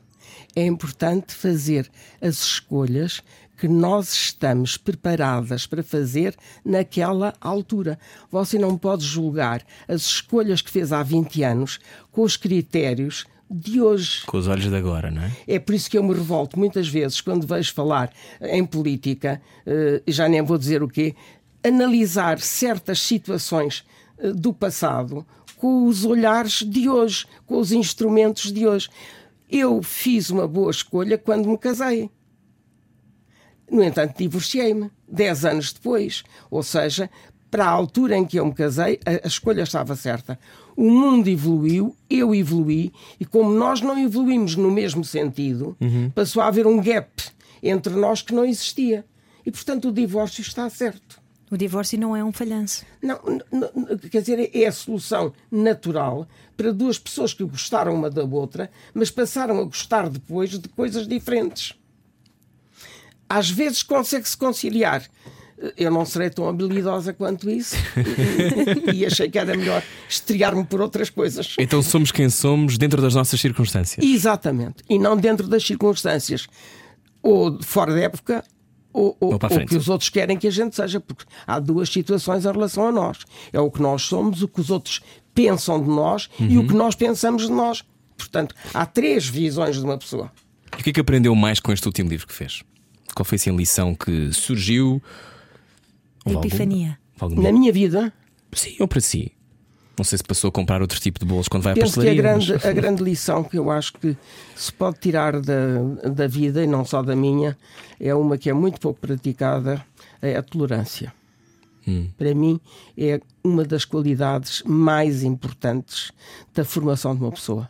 É 0.55 0.65
importante 0.65 1.33
fazer 1.33 1.89
as 2.21 2.35
escolhas 2.41 3.21
que 3.57 3.67
nós 3.67 4.13
estamos 4.13 4.77
preparadas 4.77 5.65
para 5.65 5.83
fazer 5.83 6.35
naquela 6.63 7.33
altura. 7.41 7.99
Você 8.31 8.57
não 8.57 8.77
pode 8.77 9.05
julgar 9.05 9.61
as 9.87 10.03
escolhas 10.03 10.61
que 10.61 10.71
fez 10.71 10.93
há 10.93 11.03
20 11.03 11.43
anos 11.43 11.79
com 12.11 12.21
os 12.21 12.37
critérios 12.37 13.25
de 13.51 13.81
hoje. 13.81 14.25
Com 14.25 14.37
os 14.37 14.47
olhos 14.47 14.69
de 14.69 14.75
agora, 14.75 15.11
não 15.11 15.23
é? 15.23 15.31
É 15.47 15.59
por 15.59 15.73
isso 15.73 15.89
que 15.89 15.97
eu 15.97 16.03
me 16.03 16.13
revolto 16.13 16.57
muitas 16.57 16.87
vezes 16.87 17.19
quando 17.19 17.47
vejo 17.47 17.73
falar 17.73 18.11
em 18.39 18.65
política, 18.65 19.41
eh, 19.65 20.01
já 20.07 20.29
nem 20.29 20.41
vou 20.41 20.57
dizer 20.57 20.83
o 20.83 20.87
quê, 20.87 21.15
analisar 21.63 22.39
certas 22.39 23.01
situações 23.01 23.83
eh, 24.19 24.31
do 24.31 24.53
passado 24.53 25.25
com 25.57 25.87
os 25.87 26.05
olhares 26.05 26.63
de 26.65 26.87
hoje, 26.87 27.25
com 27.45 27.59
os 27.59 27.71
instrumentos 27.71 28.51
de 28.53 28.65
hoje. 28.65 28.87
Eu 29.49 29.81
fiz 29.81 30.29
uma 30.29 30.47
boa 30.47 30.69
escolha 30.69 31.17
quando 31.17 31.49
me 31.49 31.57
casei. 31.57 32.09
No 33.69 33.83
entanto, 33.83 34.17
divorciei-me 34.17 34.91
dez 35.07 35.45
anos 35.45 35.73
depois. 35.73 36.23
Ou 36.49 36.63
seja, 36.63 37.09
para 37.49 37.65
a 37.65 37.69
altura 37.69 38.15
em 38.15 38.25
que 38.25 38.37
eu 38.37 38.45
me 38.45 38.53
casei, 38.53 38.99
a, 39.05 39.25
a, 39.25 39.27
escolha 39.27 39.63
estava 39.63 39.95
certa. 39.95 40.39
O 40.75 40.89
mundo 40.89 41.27
evoluiu, 41.27 41.95
eu 42.09 42.33
evoluí, 42.33 42.91
e 43.19 43.25
como 43.25 43.51
nós 43.51 43.81
não 43.81 43.97
evoluímos 43.97 44.55
no 44.55 44.71
mesmo 44.71 45.03
sentido, 45.03 45.75
uhum. 45.81 46.09
passou 46.11 46.41
a 46.41 46.47
haver 46.47 46.67
um 46.67 46.81
gap 46.81 47.09
entre 47.61 47.93
nós 47.95 48.21
que 48.21 48.33
não 48.33 48.45
existia. 48.45 49.05
E, 49.45 49.51
portanto, 49.51 49.89
o 49.89 49.91
divórcio 49.91 50.41
está 50.41 50.69
certo. 50.69 51.19
O 51.51 51.57
divórcio 51.57 51.99
não 51.99 52.15
é 52.15 52.23
um 52.23 52.31
falhanço. 52.31 52.85
Não, 53.01 53.19
não, 53.51 53.97
quer 54.11 54.21
dizer, 54.21 54.51
é 54.53 54.67
a 54.67 54.71
solução 54.71 55.33
natural 55.51 56.27
para 56.55 56.71
duas 56.71 56.99
pessoas 56.99 57.33
que 57.33 57.43
gostaram 57.43 57.93
uma 57.95 58.09
da 58.09 58.23
outra, 58.23 58.69
mas 58.93 59.09
passaram 59.09 59.59
a 59.59 59.63
gostar 59.63 60.09
depois 60.09 60.51
de 60.51 60.69
coisas 60.69 61.07
diferentes 61.07 61.79
às 63.29 63.49
vezes 63.49 63.83
consegue-se 63.83 64.35
conciliar. 64.35 65.03
Eu 65.77 65.91
não 65.91 66.05
serei 66.05 66.29
tão 66.29 66.47
habilidosa 66.47 67.13
quanto 67.13 67.49
isso 67.49 67.75
e, 68.93 69.05
achei 69.05 69.29
que 69.29 69.37
era 69.37 69.55
melhor 69.57 69.83
estrear-me 70.07 70.63
por 70.63 70.79
outras 70.79 71.09
coisas. 71.09 71.55
Então 71.59 71.83
somos 71.83 72.13
quem 72.13 72.29
somos 72.29 72.77
dentro 72.77 73.01
das 73.01 73.13
nossas 73.13 73.39
circunstâncias. 73.39 74.03
Exatamente. 74.03 74.83
E 74.89 74.97
não 74.97 75.17
dentro 75.17 75.47
das 75.47 75.63
circunstâncias 75.65 76.47
ou 77.21 77.61
fora 77.61 77.93
da 77.93 77.99
época 77.99 78.43
ou, 78.91 79.15
ou, 79.19 79.33
ou, 79.33 79.39
que 79.67 79.75
os 79.75 79.87
outros 79.87 80.09
querem 80.09 80.37
que 80.37 80.47
a 80.47 80.51
gente 80.51 80.75
seja, 80.75 80.99
porque 80.99 81.23
há 81.45 81.59
duas 81.59 81.89
situações 81.89 82.45
em 82.45 82.51
relação 82.51 82.87
a 82.87 82.91
nós: 82.91 83.19
é 83.53 83.59
o 83.59 83.69
que 83.69 83.81
nós 83.81 84.03
somos, 84.03 84.41
o 84.41 84.47
que 84.47 84.59
os 84.59 84.69
outros 84.69 85.01
pensam 85.33 85.81
de 85.81 85.89
nós 85.89 86.29
uhum. 86.39 86.47
e 86.47 86.57
o 86.57 86.61
uhum. 86.61 86.67
que 86.67 86.73
nós 86.73 86.95
pensamos 86.95 87.43
de 87.43 87.51
nós. 87.51 87.83
Portanto, 88.17 88.53
há 88.73 88.85
três 88.85 89.27
visões 89.27 89.77
de 89.77 89.83
uma 89.83 89.97
pessoa. 89.97 90.31
E 90.77 90.81
o 90.81 90.83
que 90.83 90.89
é 90.89 90.93
que 90.93 90.99
aprendeu 90.99 91.33
mais 91.35 91.59
com 91.59 91.71
este 91.71 91.87
último 91.87 92.09
livro 92.09 92.27
que 92.27 92.33
fez? 92.33 92.63
Qual 93.15 93.25
foi 93.25 93.37
assim, 93.37 93.49
a 93.49 93.53
lição 93.53 93.95
que 93.95 94.31
surgiu? 94.33 95.01
Epifania. 96.25 96.99
Algum, 97.19 97.35
algum... 97.35 97.41
Na 97.41 97.51
minha 97.51 97.71
vida? 97.71 98.13
Sim, 98.53 98.75
ou 98.79 98.87
para 98.87 99.01
si. 99.01 99.31
Não 99.99 100.05
sei 100.05 100.17
se 100.17 100.23
passou 100.23 100.47
a 100.47 100.51
comprar 100.51 100.81
outro 100.81 100.97
tipo 100.97 101.19
de 101.19 101.25
bolos 101.25 101.49
quando 101.49 101.63
vai 101.63 101.73
Penso 101.73 101.99
à 101.99 102.03
pastelaria. 102.03 102.21
Que 102.21 102.27
a, 102.27 102.31
grande, 102.31 102.53
mas... 102.53 102.65
a 102.65 102.71
grande 102.71 103.03
lição 103.03 103.43
que 103.43 103.59
eu 103.59 103.69
acho 103.69 103.91
que 103.93 104.15
se 104.55 104.71
pode 104.71 104.97
tirar 104.97 105.41
da, 105.41 106.09
da 106.09 106.25
vida, 106.25 106.63
e 106.63 106.67
não 106.67 106.85
só 106.85 107.03
da 107.03 107.17
minha, 107.17 107.57
é 107.99 108.15
uma 108.15 108.37
que 108.37 108.49
é 108.49 108.53
muito 108.53 108.79
pouco 108.79 108.97
praticada, 109.01 109.85
é 110.21 110.37
a 110.37 110.41
tolerância. 110.41 111.13
Hum. 111.85 112.07
Para 112.17 112.33
mim, 112.33 112.61
é 112.97 113.19
uma 113.43 113.65
das 113.65 113.83
qualidades 113.83 114.63
mais 114.65 115.21
importantes 115.21 116.13
da 116.55 116.63
formação 116.63 117.13
de 117.13 117.21
uma 117.21 117.31
pessoa. 117.33 117.69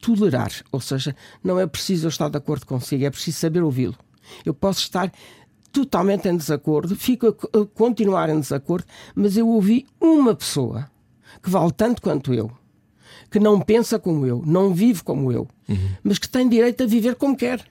Tolerar, 0.00 0.50
ou 0.72 0.80
seja, 0.80 1.14
não 1.44 1.60
é 1.60 1.66
preciso 1.68 2.06
eu 2.06 2.08
estar 2.08 2.28
de 2.28 2.38
acordo 2.38 2.66
consigo, 2.66 3.04
é 3.04 3.10
preciso 3.10 3.38
saber 3.38 3.62
ouvi-lo. 3.62 3.94
Eu 4.44 4.52
posso 4.52 4.80
estar 4.80 5.12
totalmente 5.70 6.28
em 6.28 6.36
desacordo, 6.36 6.96
fico 6.96 7.28
a 7.28 7.66
continuar 7.72 8.28
em 8.30 8.40
desacordo, 8.40 8.84
mas 9.14 9.36
eu 9.36 9.46
ouvi 9.48 9.86
uma 10.00 10.34
pessoa 10.34 10.90
que 11.42 11.50
vale 11.50 11.72
tanto 11.72 12.02
quanto 12.02 12.32
eu, 12.32 12.50
que 13.30 13.38
não 13.38 13.60
pensa 13.60 13.98
como 13.98 14.26
eu, 14.26 14.42
não 14.46 14.72
vive 14.72 15.02
como 15.02 15.32
eu, 15.32 15.48
uhum. 15.68 15.90
mas 16.02 16.18
que 16.18 16.28
tem 16.28 16.48
direito 16.48 16.82
a 16.82 16.86
viver 16.86 17.14
como 17.14 17.36
quer. 17.36 17.64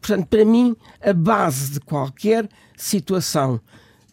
Portanto, 0.00 0.26
para 0.26 0.44
mim, 0.44 0.76
a 1.00 1.12
base 1.12 1.72
de 1.72 1.80
qualquer 1.80 2.48
situação 2.76 3.60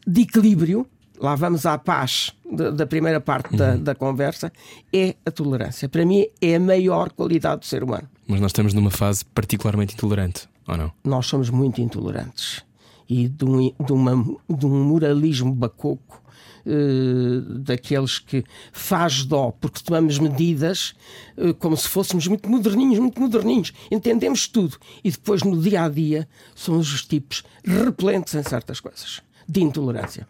de 0.05 0.21
equilíbrio, 0.21 0.85
lá 1.19 1.35
vamos 1.35 1.65
à 1.65 1.77
paz 1.77 2.33
da, 2.51 2.71
da 2.71 2.87
primeira 2.87 3.21
parte 3.21 3.55
da, 3.55 3.75
da 3.75 3.93
conversa, 3.93 4.51
é 4.91 5.15
a 5.25 5.31
tolerância. 5.31 5.87
Para 5.87 6.05
mim, 6.05 6.25
é 6.41 6.55
a 6.55 6.59
maior 6.59 7.11
qualidade 7.11 7.61
do 7.61 7.65
ser 7.65 7.83
humano. 7.83 8.09
Mas 8.27 8.39
nós 8.39 8.49
estamos 8.49 8.73
numa 8.73 8.91
fase 8.91 9.23
particularmente 9.25 9.93
intolerante, 9.93 10.49
ou 10.67 10.77
não? 10.77 10.91
Nós 11.03 11.27
somos 11.27 11.49
muito 11.49 11.81
intolerantes 11.81 12.63
e 13.09 13.27
de 13.27 13.43
um, 13.43 13.71
de 13.83 13.91
uma, 13.91 14.23
de 14.47 14.65
um 14.65 14.83
moralismo 14.83 15.53
bacoco. 15.53 16.18
Eh, 16.65 17.41
daqueles 17.59 18.19
que 18.19 18.43
faz 18.71 19.23
dó 19.23 19.51
porque 19.59 19.81
tomamos 19.83 20.19
medidas 20.19 20.93
eh, 21.37 21.53
como 21.53 21.75
se 21.77 21.87
fôssemos 21.87 22.27
muito 22.27 22.49
moderninhos, 22.49 22.99
muito 22.99 23.19
moderninhos, 23.19 23.73
entendemos 23.91 24.47
tudo 24.47 24.77
e 25.03 25.11
depois 25.11 25.43
no 25.43 25.61
dia 25.61 25.83
a 25.83 25.89
dia 25.89 26.27
somos 26.55 26.93
os 26.93 27.05
tipos 27.05 27.43
repelentes 27.63 28.33
em 28.35 28.43
certas 28.43 28.79
coisas 28.79 29.21
de 29.47 29.61
intolerância. 29.61 30.27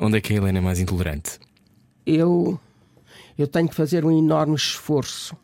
Onde 0.00 0.18
é 0.18 0.20
que 0.20 0.32
a 0.32 0.36
Helena 0.36 0.58
é 0.58 0.62
mais 0.62 0.80
intolerante? 0.80 1.38
eu, 2.06 2.58
eu 3.38 3.46
tenho 3.46 3.68
que 3.68 3.74
fazer 3.74 4.04
um 4.04 4.16
enorme 4.16 4.54
esforço 4.54 5.36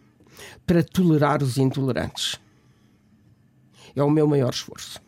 para 0.66 0.82
tolerar 0.82 1.42
os 1.42 1.56
intolerantes. 1.56 2.38
É 3.94 4.02
o 4.02 4.10
meu 4.10 4.26
maior 4.26 4.50
esforço. 4.50 5.00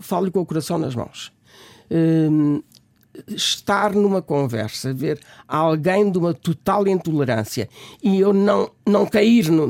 Falo-lhe 0.00 0.30
com 0.30 0.40
o 0.40 0.46
coração 0.46 0.78
nas 0.78 0.94
mãos. 0.94 1.32
Hum, 1.90 2.62
estar 3.28 3.92
numa 3.94 4.20
conversa, 4.20 4.92
ver 4.92 5.20
alguém 5.46 6.10
de 6.10 6.18
uma 6.18 6.34
total 6.34 6.86
intolerância 6.88 7.68
e 8.02 8.18
eu 8.20 8.32
não, 8.32 8.70
não 8.86 9.06
cair 9.06 9.48
no, 9.50 9.68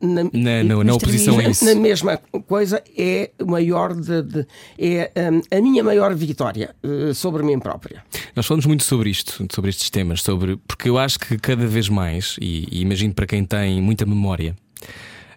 na, 0.00 0.24
Na, 0.32 0.64
na, 0.64 0.84
na 0.84 0.94
oposição 0.94 1.38
a 1.38 1.44
isso. 1.44 1.64
na 1.64 1.74
mesma 1.74 2.16
coisa 2.46 2.82
é 2.96 3.30
o 3.40 3.46
maior 3.50 3.94
de, 3.94 4.22
de- 4.22 4.46
é 4.78 5.10
hum, 5.30 5.40
a 5.50 5.60
minha 5.60 5.84
maior 5.84 6.14
vitória 6.14 6.74
eh, 6.82 7.14
sobre 7.14 7.42
mim 7.42 7.58
própria. 7.58 8.02
Nós 8.34 8.46
falamos 8.46 8.66
muito 8.66 8.82
sobre 8.84 9.10
isto, 9.10 9.46
sobre 9.52 9.70
estes 9.70 9.88
temas, 9.90 10.22
sobre 10.22 10.56
porque 10.66 10.88
eu 10.88 10.98
acho 10.98 11.18
que 11.18 11.38
cada 11.38 11.66
vez 11.66 11.88
mais, 11.88 12.36
e, 12.40 12.66
e 12.70 12.80
imagino 12.80 13.14
para 13.14 13.26
quem 13.26 13.44
tem 13.44 13.80
muita 13.80 14.04
memória, 14.04 14.56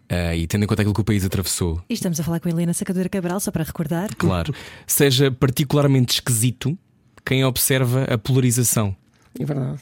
ah, 0.10 0.36
e 0.36 0.46
tendo 0.48 0.64
em 0.64 0.68
conta 0.68 0.82
aquilo 0.82 0.94
que 0.94 1.02
o 1.02 1.04
país 1.04 1.26
atravessou, 1.26 1.82
E 1.90 1.94
estamos 1.94 2.20
a 2.20 2.24
falar 2.24 2.40
com 2.40 2.48
a 2.48 2.52
Helena 2.52 2.74
Sacadura 2.74 3.10
Cabral, 3.10 3.40
só 3.40 3.52
para 3.52 3.64
recordar. 3.64 4.10
claro, 4.18 4.54
seja 4.88 5.32
particularmente 5.32 6.16
esquisito 6.16 6.78
quem 7.26 7.44
observa 7.44 8.04
a 8.04 8.18
polarização. 8.18 8.96
É 9.40 9.44
verdade. 9.44 9.82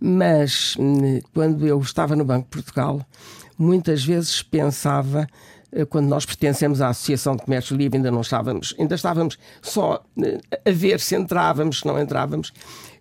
Mas 0.00 0.76
hum, 0.78 1.20
quando 1.32 1.66
eu 1.66 1.80
estava 1.80 2.14
no 2.14 2.24
Banco 2.24 2.44
de 2.44 2.50
Portugal, 2.50 3.06
muitas 3.58 4.04
vezes 4.04 4.42
pensava, 4.42 5.26
eh, 5.72 5.84
quando 5.84 6.06
nós 6.08 6.26
pertencemos 6.26 6.80
à 6.80 6.88
Associação 6.88 7.36
de 7.36 7.44
Comércio 7.44 7.76
Livre, 7.76 7.96
ainda 7.96 8.10
não 8.10 8.20
estávamos, 8.20 8.74
ainda 8.78 8.94
estávamos 8.94 9.38
só 9.62 10.04
eh, 10.22 10.40
a 10.66 10.70
ver 10.70 11.00
se 11.00 11.14
entrávamos, 11.14 11.80
se 11.80 11.86
não 11.86 11.98
entrávamos. 11.98 12.52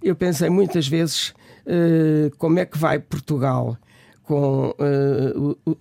Eu 0.01 0.15
pensei 0.15 0.49
muitas 0.49 0.87
vezes 0.87 1.33
eh, 1.65 2.31
como 2.37 2.59
é 2.59 2.65
que 2.65 2.77
vai 2.77 2.99
Portugal 2.99 3.77
com 4.23 4.73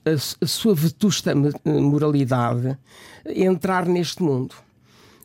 a, 0.04 0.46
sua 0.46 0.74
vetusta 0.74 1.32
moralidade 1.64 2.76
entrar 3.24 3.86
neste 3.86 4.22
mundo 4.22 4.54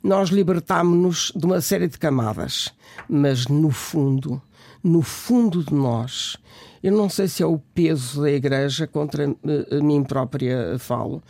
nós 0.01 0.29
libertámos-nos 0.29 1.31
de 1.35 1.45
uma 1.45 1.61
série 1.61 1.87
de 1.87 1.97
camadas, 1.97 2.73
mas 3.07 3.47
no 3.47 3.69
fundo, 3.69 4.41
no 4.83 5.01
fundo 5.01 5.63
de 5.63 5.73
nós, 5.73 6.37
eu 6.81 6.93
não 6.93 7.09
sei 7.09 7.27
se 7.27 7.43
é 7.43 7.45
o 7.45 7.59
peso 7.73 8.21
da 8.21 8.31
Igreja 8.31 8.87
contra 8.87 9.25
eh, 9.25 9.81
mim 9.81 10.03
própria 10.03 10.77
falo. 10.79 11.21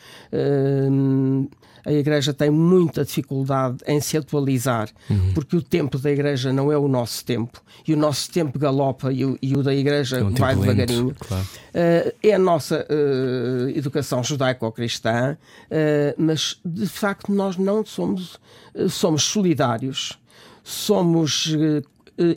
A 1.89 1.91
Igreja 1.91 2.35
tem 2.35 2.51
muita 2.51 3.03
dificuldade 3.03 3.77
em 3.87 3.99
se 3.99 4.15
atualizar, 4.15 4.89
porque 5.33 5.55
o 5.55 5.61
tempo 5.61 5.97
da 5.97 6.11
Igreja 6.11 6.53
não 6.53 6.71
é 6.71 6.77
o 6.77 6.87
nosso 6.87 7.25
tempo, 7.25 7.63
e 7.87 7.95
o 7.95 7.97
nosso 7.97 8.29
tempo 8.29 8.59
galopa 8.59 9.11
e 9.11 9.25
o, 9.25 9.35
e 9.41 9.55
o 9.55 9.63
da 9.63 9.73
Igreja 9.73 10.19
É 10.19 10.23
um 10.23 10.29
vai 10.29 10.53
tempo 10.53 10.67
lento, 10.67 10.75
devagarinho. 10.75 11.15
claro. 11.17 11.47
Eh, 11.73 12.13
é 12.21 12.33
a 12.35 12.37
nossa 12.37 12.85
eh, 12.87 13.73
educação 13.75 14.23
judaico-cristã, 14.23 15.35
eh, 15.71 16.13
mas 16.15 16.59
de 16.63 16.85
facto 16.85 17.33
nós 17.33 17.57
não 17.57 17.83
somos, 17.83 18.39
somos 18.87 19.23
solidários, 19.23 20.19
somos 20.63 21.57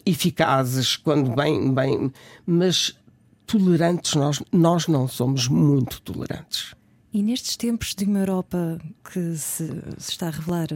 eficazes 0.06 0.96
quando 0.96 1.34
bem, 1.36 1.74
bem, 1.74 2.10
mas 2.46 2.96
tolerantes 3.46 4.14
nós, 4.14 4.42
nós 4.50 4.88
não 4.88 5.06
somos 5.06 5.46
muito 5.46 6.00
tolerantes. 6.00 6.74
E 7.14 7.22
nestes 7.22 7.56
tempos 7.58 7.94
de 7.94 8.04
uma 8.06 8.20
Europa 8.20 8.78
que 9.04 9.36
se, 9.36 9.66
se 9.98 10.10
está 10.12 10.28
a 10.28 10.30
revelar, 10.30 10.68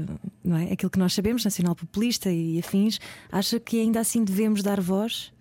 não 0.45 0.57
é? 0.57 0.73
Aquilo 0.73 0.91
que 0.91 0.99
nós 0.99 1.15
sabemos, 1.15 1.45
nacional 1.45 1.75
populista 1.75 2.31
e 2.31 2.59
afins, 2.59 2.99
acha 3.33 3.59
que 3.59 3.81
ainda 3.81 4.01
assim 4.01 4.23
devemos 4.23 4.63
dar 4.63 4.79
voz 4.81 5.33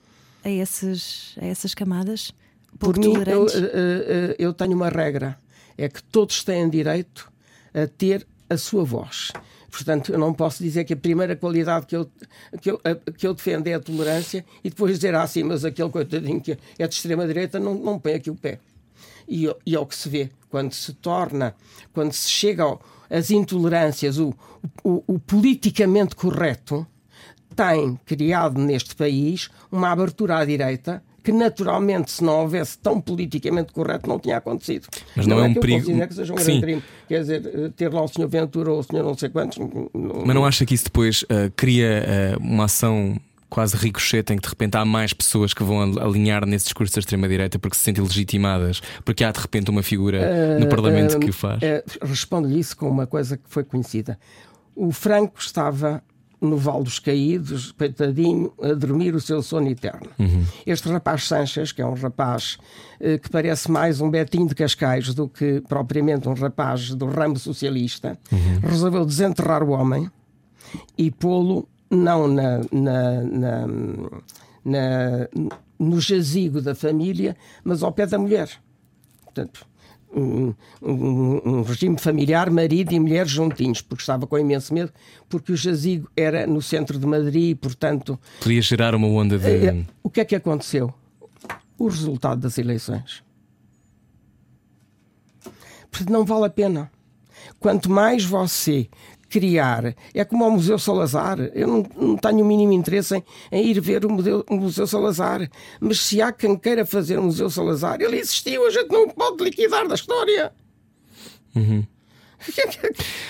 a, 0.44 0.50
esses, 0.50 1.36
a 1.42 1.46
essas 1.46 1.74
camadas? 1.74 2.32
Pouco 2.80 3.00
Por 3.00 3.06
mim, 3.06 3.14
eu, 3.28 3.46
eh, 3.48 3.52
eh, 3.74 4.36
eu 4.40 4.54
tenho 4.54 4.74
uma 4.74 4.88
regra: 4.90 5.38
é 5.78 5.90
que 5.90 6.02
todos 6.02 6.44
têm 6.46 6.70
direito 6.70 7.30
a 7.74 7.88
ter 7.88 8.26
a 8.50 8.56
sua 8.58 8.86
voz. 8.86 9.32
Portanto, 9.70 10.14
eu 10.14 10.18
não 10.18 10.34
posso 10.34 10.64
dizer 10.64 10.86
que 10.86 10.94
a 10.94 10.98
primeira 10.98 11.36
qualidade 11.36 11.86
que 11.86 11.96
eu, 11.98 12.10
que 12.62 12.72
eu, 12.72 12.80
a- 12.86 13.12
que 13.12 13.28
eu 13.28 13.34
defendo 13.34 13.68
é 13.68 13.74
a 13.74 13.80
tolerância 13.82 14.46
e 14.64 14.70
depois 14.70 14.96
dizer 14.96 15.14
assim, 15.16 15.44
mas 15.44 15.66
aquele 15.66 15.90
coitadinho 15.90 16.40
que 16.40 16.58
é 16.80 16.88
de 16.88 16.96
extrema-direita 16.96 17.60
não, 17.60 17.76
não 17.76 18.00
põe 18.00 18.14
aqui 18.14 18.30
o 18.30 18.36
pé. 18.36 18.60
E, 19.28 19.50
e 19.66 19.76
é 19.76 19.80
o 19.80 19.86
que 19.86 19.96
se 19.96 20.08
vê 20.10 20.30
quando 20.50 20.74
se 20.74 20.94
torna, 20.94 21.56
quando 21.94 22.14
se 22.14 22.30
chega 22.30 22.64
ao- 22.64 22.82
às 23.10 23.30
intolerâncias, 23.32 24.18
o, 24.18 24.34
o, 24.84 25.04
o 25.08 25.20
politicamente 25.20 26.16
correto 26.16 26.86
tem 27.56 27.98
criado 28.06 28.60
neste 28.60 28.96
país 28.96 29.50
uma 29.72 29.90
abertura 29.92 30.38
à 30.40 30.46
direita 30.46 31.02
que 31.24 31.32
naturalmente, 31.32 32.12
se 32.12 32.24
não 32.24 32.42
houvesse 32.42 32.78
tão 32.78 33.02
politicamente 33.02 33.74
correto, 33.74 34.08
não 34.08 34.20
tinha 34.20 34.38
acontecido. 34.38 34.88
Mas 35.16 35.26
não 35.26 35.40
é 35.40 35.44
um 35.48 35.54
que 35.54 35.58
eu 35.58 35.62
perigo- 35.62 35.80
considero 35.86 36.08
que 36.08 36.14
seja 36.14 36.34
um 36.34 36.38
Sim. 36.38 36.44
grande 36.46 36.62
crime. 36.62 36.84
Quer 37.08 37.20
dizer, 37.22 37.52
eh, 37.52 37.70
ter 37.76 37.92
lá 37.92 38.04
o 38.04 38.08
Sr. 38.08 38.28
Ventura 38.28 38.72
ou 38.72 38.80
o 38.80 38.84
Sr. 38.84 39.02
não 39.04 39.18
sei 39.18 39.30
quantos. 39.30 39.58
não- 39.58 39.90
Mas 40.24 40.36
não 40.36 40.46
acha 40.46 40.64
que 40.68 40.76
isso 40.76 40.84
depois 40.84 41.26
ah, 41.30 41.52
cria 41.56 42.36
ah, 42.36 42.38
uma 42.40 42.66
ação 42.66 43.20
quase 43.56 43.78
ricochete 43.78 44.34
em 44.34 44.36
que 44.36 44.42
de 44.44 44.50
repente 44.50 44.76
há 44.76 44.84
mais 44.84 45.14
pessoas 45.14 45.54
que 45.54 45.64
vão 45.64 45.80
al- 45.80 46.00
alinhar 46.10 46.46
nesse 46.46 46.66
discurso 46.66 46.94
da 46.96 47.00
extrema-direita 47.00 47.58
porque 47.58 47.78
se 47.78 47.84
sentem 47.84 48.04
legitimadas, 48.04 48.82
porque 49.06 49.24
há 49.24 49.32
de 49.32 49.40
repente 49.40 49.72
uma 49.72 49.82
figura 49.82 50.58
no 50.60 50.68
Parlamento 50.68 51.18
que 51.18 51.30
o 51.30 51.34
faz? 51.34 51.64
Eh, 51.64 51.82
Respondo-lhe 52.02 52.60
isso 52.60 52.76
com 52.76 52.90
uma 52.90 53.08
coisa 53.08 53.38
que 53.38 53.44
foi 53.48 53.64
conhecida. 53.64 54.20
O 54.76 54.92
Franco 54.92 55.40
estava 55.40 56.04
no 56.42 56.58
Val 56.58 56.84
dos 56.84 57.00
Caídos, 57.00 57.72
coitadinho, 57.72 58.52
a 58.62 58.74
dormir 58.74 59.16
o 59.16 59.22
seu 59.22 59.42
sono 59.42 59.70
eterno. 59.70 60.10
Este 60.68 60.90
rapaz 60.90 61.24
Sanches, 61.24 61.72
que 61.72 61.82
é 61.82 61.86
um 61.86 61.94
rapaz 61.94 62.58
eh, 63.00 63.18
que 63.18 63.30
parece 63.30 63.72
mais 63.72 64.02
um 64.02 64.10
Betinho 64.10 64.50
de 64.50 64.54
Cascais 64.54 65.14
do 65.14 65.30
que 65.30 65.62
propriamente 65.62 66.28
um 66.28 66.34
rapaz 66.34 66.90
do 66.94 67.06
ramo 67.06 67.40
socialista, 67.40 68.20
resolveu 68.62 69.06
desenterrar 69.06 69.64
o 69.64 69.70
homem 69.70 70.12
e 70.98 71.10
pô-lo 71.10 71.70
não 71.90 72.28
na, 72.28 72.60
na- 72.72 73.24
na- 73.24 73.68
na- 74.66 75.28
no 75.80 76.00
jazigo 76.02 76.62
da 76.62 76.74
família, 76.76 77.36
mas 77.64 77.84
ao 77.84 77.92
pé 77.92 78.06
da 78.08 78.18
mulher. 78.18 78.50
Portanto, 79.24 79.66
um, 80.16 80.54
um- 80.82 81.42
um 81.46 81.62
regime 81.62 81.98
familiar, 82.00 82.50
marido 82.50 82.94
e 82.94 83.00
mulher 83.00 83.28
juntinhos, 83.28 83.82
porque 83.82 84.02
estava 84.02 84.26
com 84.26 84.40
imenso 84.40 84.74
medo, 84.74 84.92
porque 85.28 85.52
o 85.52 85.58
jazigo 85.58 86.10
era 86.16 86.48
no 86.48 86.62
centro 86.62 86.98
de 86.98 87.06
Madrid 87.06 87.52
e, 87.52 87.56
portanto, 87.56 88.18
Podia 88.42 88.62
gerar 88.62 88.96
uma 88.96 89.08
onda 89.08 89.38
de. 89.38 89.46
eh, 89.68 89.84
o 90.02 90.10
que 90.10 90.22
é 90.22 90.26
que 90.26 90.36
aconteceu? 90.36 90.94
O 91.78 91.88
resultado 91.90 92.40
das 92.42 92.58
eleições. 92.58 93.22
Portanto, 95.92 96.10
não 96.12 96.26
vale 96.26 96.46
a 96.46 96.50
pena. 96.50 96.92
Quanto 97.60 97.90
mais 97.92 98.24
você 98.24 98.90
criar, 99.40 99.94
é 100.14 100.24
como 100.24 100.46
ao 100.46 100.52
Museu 100.52 100.80
Salazar. 100.80 101.38
Eu 101.54 101.68
não, 101.68 101.86
não 101.98 102.16
tenho 102.18 102.40
o 102.40 102.46
mínimo 102.46 102.72
interesse 102.72 103.16
em, 103.18 103.24
em 103.52 103.68
ir 103.68 103.82
ver 103.82 104.06
o 104.06 104.10
Museu, 104.10 104.46
o 104.50 104.56
Museu 104.56 104.88
Salazar. 104.88 105.50
Mas 105.80 106.00
se 106.00 106.22
há 106.22 106.32
quem 106.32 106.56
queira 106.58 106.86
fazer 106.86 107.20
o 107.20 107.24
Museu 107.24 107.50
Salazar, 107.50 108.00
ele 108.02 108.18
existiu, 108.18 108.66
a 108.66 108.70
gente 108.70 108.90
não 108.90 109.10
pode 109.10 109.44
liquidar 109.44 109.86
da 109.88 109.96
história. 109.96 110.54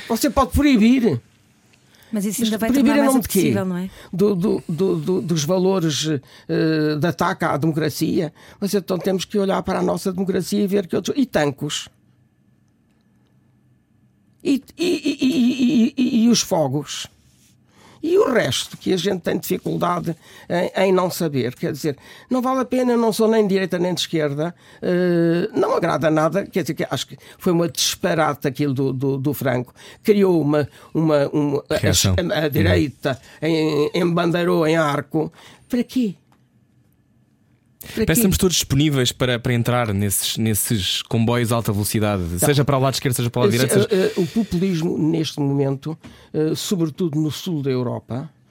Você 0.08 0.30
pode 0.30 0.52
proibir. 0.52 1.20
Mas 2.12 2.24
isso 2.26 2.42
Mas 2.42 2.48
ainda 2.50 2.58
vai 2.60 2.70
proibir 2.70 2.90
tornar 2.92 2.98
em 2.98 3.04
mais 3.06 3.14
nome 3.14 3.22
de 3.24 3.28
quê? 3.30 3.40
apetecível, 3.40 3.66
não 3.66 3.78
é? 3.78 3.90
Do- 4.14 4.36
do- 4.36 4.64
do- 4.70 4.96
do- 4.98 5.22
dos 5.22 5.44
valores 5.44 6.08
eh, 6.48 6.96
de 7.00 7.08
ataque 7.08 7.46
à 7.46 7.58
democracia. 7.58 8.32
Mas 8.60 8.74
então 8.74 8.98
temos 9.00 9.26
que 9.26 9.38
olhar 9.40 9.62
para 9.64 9.80
a 9.80 9.82
nossa 9.82 10.12
democracia 10.14 10.62
e 10.62 10.68
ver 10.68 10.86
que 10.88 10.96
outros. 10.96 11.18
E 11.18 11.26
tancos. 11.26 11.90
E, 14.44 14.62
e- 14.78 15.05
os 16.36 16.42
fogos. 16.42 17.08
E 18.04 18.20
o 18.20 18.32
resto, 18.32 18.78
que 18.78 18.94
a 18.94 18.98
gente 18.98 19.22
tem 19.22 19.36
dificuldade 19.36 20.16
em, 20.48 20.84
em 20.84 20.92
não 20.92 21.10
saber, 21.10 21.56
quer 21.56 21.72
dizer, 21.72 21.98
não 22.30 22.40
vale 22.40 22.60
a 22.60 22.66
pena, 22.66 22.96
não 22.96 23.12
sou 23.12 23.28
nem 23.28 23.42
de 23.42 23.56
direita 23.56 23.80
nem 23.80 23.96
de 23.96 24.02
esquerda, 24.02 24.54
uh, 24.84 25.60
não 25.60 25.76
agrada 25.76 26.12
nada, 26.12 26.46
quer 26.46 26.62
dizer, 26.62 26.76
que 26.76 26.86
acho 26.88 27.08
que 27.08 27.18
foi 27.40 27.52
uma 27.52 27.68
disparate 27.68 28.48
aquilo 28.48 28.76
do, 28.76 28.94
do, 28.94 29.18
do 29.18 29.34
Franco, 29.34 29.74
criou 30.04 30.40
uma, 30.40 30.70
uma, 30.94 31.28
uma 31.30 31.64
a, 31.68 32.46
a, 32.46 32.48
direita 32.48 33.20
em, 33.42 33.90
em 33.92 34.14
bandeirou 34.14 34.68
em 34.68 34.76
arco, 34.76 35.34
para 35.68 35.84
quê? 35.84 36.14
Parece 37.94 38.06
que 38.06 38.12
estamos 38.14 38.38
todos 38.38 38.56
disponíveis 38.56 39.12
para, 39.12 39.40
para 39.40 39.54
entrar 39.54 39.94
nesses, 39.94 40.38
nesses 40.38 41.02
comboios 41.04 41.50
de 41.50 41.54
alta 41.54 41.72
velocidade, 41.72 42.24
tá. 42.40 42.46
seja 42.46 42.66
para 42.66 42.78
o 42.78 42.82
lado 42.82 42.94
esquerdo, 42.94 43.16
seja 43.16 43.30
para 43.30 43.40
o 43.40 43.44
lado 43.44 43.52
direito. 43.52 43.74
Seja... 43.74 43.88
Eh, 43.92 44.14
o 44.18 44.26
populismo, 44.26 44.98
neste 44.98 45.40
momento, 45.40 45.98
eh, 46.34 46.54
sobretudo 46.56 47.20
no 47.20 47.32
sul 47.32 47.62
da 47.62 47.70
Europa, 47.70 48.30
eh, 48.30 48.45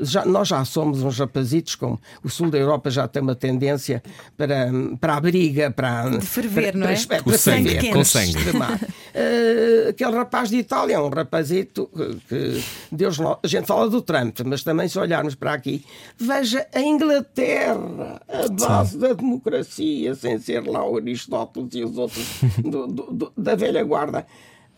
já, 0.00 0.24
nós 0.24 0.48
já 0.48 0.64
somos 0.64 1.02
uns 1.02 1.18
rapazitos, 1.18 1.74
como 1.74 2.00
o 2.22 2.28
sul 2.28 2.50
da 2.50 2.58
Europa 2.58 2.90
já 2.90 3.08
tem 3.08 3.22
uma 3.22 3.34
tendência 3.34 4.02
para, 4.36 4.70
para 5.00 5.16
a 5.16 5.20
briga, 5.20 5.70
para. 5.70 6.08
De 6.10 6.26
ferver, 6.26 6.72
para, 6.72 6.78
não 6.78 6.88
é? 6.88 7.06
Para, 7.06 7.22
para, 7.22 7.38
sangue, 7.38 7.90
com 7.90 8.04
sangue. 8.04 8.36
Uh, 8.38 9.88
aquele 9.90 10.12
rapaz 10.12 10.48
de 10.48 10.56
Itália 10.56 10.94
é 10.94 10.98
um 10.98 11.08
rapazito 11.08 11.90
que 12.28 12.62
Deus 12.90 13.18
a 13.20 13.46
gente 13.46 13.66
fala 13.66 13.88
do 13.88 14.00
Trump, 14.02 14.40
mas 14.44 14.62
também 14.62 14.88
se 14.88 14.98
olharmos 14.98 15.34
para 15.34 15.52
aqui, 15.52 15.84
veja 16.16 16.66
a 16.74 16.80
Inglaterra, 16.80 18.20
a 18.28 18.48
base 18.48 18.92
Sim. 18.92 18.98
da 18.98 19.12
democracia, 19.12 20.14
sem 20.14 20.38
ser 20.38 20.66
lá 20.66 20.86
o 20.86 20.96
Aristóteles 20.96 21.74
e 21.74 21.84
os 21.84 21.98
outros 21.98 22.26
do, 22.58 22.86
do, 22.86 23.12
do, 23.12 23.32
da 23.36 23.54
velha 23.54 23.82
guarda. 23.84 24.26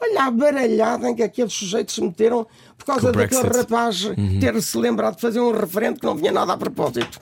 Olha 0.04 0.24
a 0.24 0.30
baralhada 0.30 1.08
em 1.08 1.14
que 1.14 1.22
aqueles 1.22 1.52
sujeitos 1.52 1.94
se 1.94 2.02
meteram 2.02 2.46
por 2.76 2.84
causa 2.84 3.10
daquele 3.10 3.48
rapaz 3.48 4.04
uhum. 4.04 4.38
ter 4.38 4.60
se 4.62 4.76
lembrado 4.76 5.16
de 5.16 5.22
fazer 5.22 5.40
um 5.40 5.52
referente 5.52 6.00
que 6.00 6.06
não 6.06 6.14
vinha 6.14 6.32
nada 6.32 6.52
a 6.52 6.56
propósito. 6.56 7.20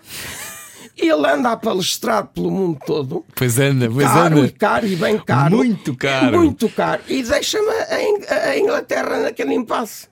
Ele 0.96 1.26
anda 1.26 1.52
a 1.52 1.56
palestrar 1.56 2.26
pelo 2.26 2.50
mundo 2.50 2.78
todo. 2.84 3.24
Pois 3.34 3.58
anda, 3.58 3.88
pois 3.90 4.06
caro 4.06 4.36
anda. 4.36 4.46
E 4.46 4.50
caro 4.50 4.86
e 4.86 4.96
bem 4.96 5.18
caro. 5.18 5.56
Muito 5.56 5.96
caro. 5.96 6.38
Muito 6.38 6.68
caro. 6.68 7.02
E 7.08 7.22
deixa-me 7.22 7.70
a 8.28 8.58
Inglaterra 8.58 9.20
naquele 9.20 9.54
impasse. 9.54 10.11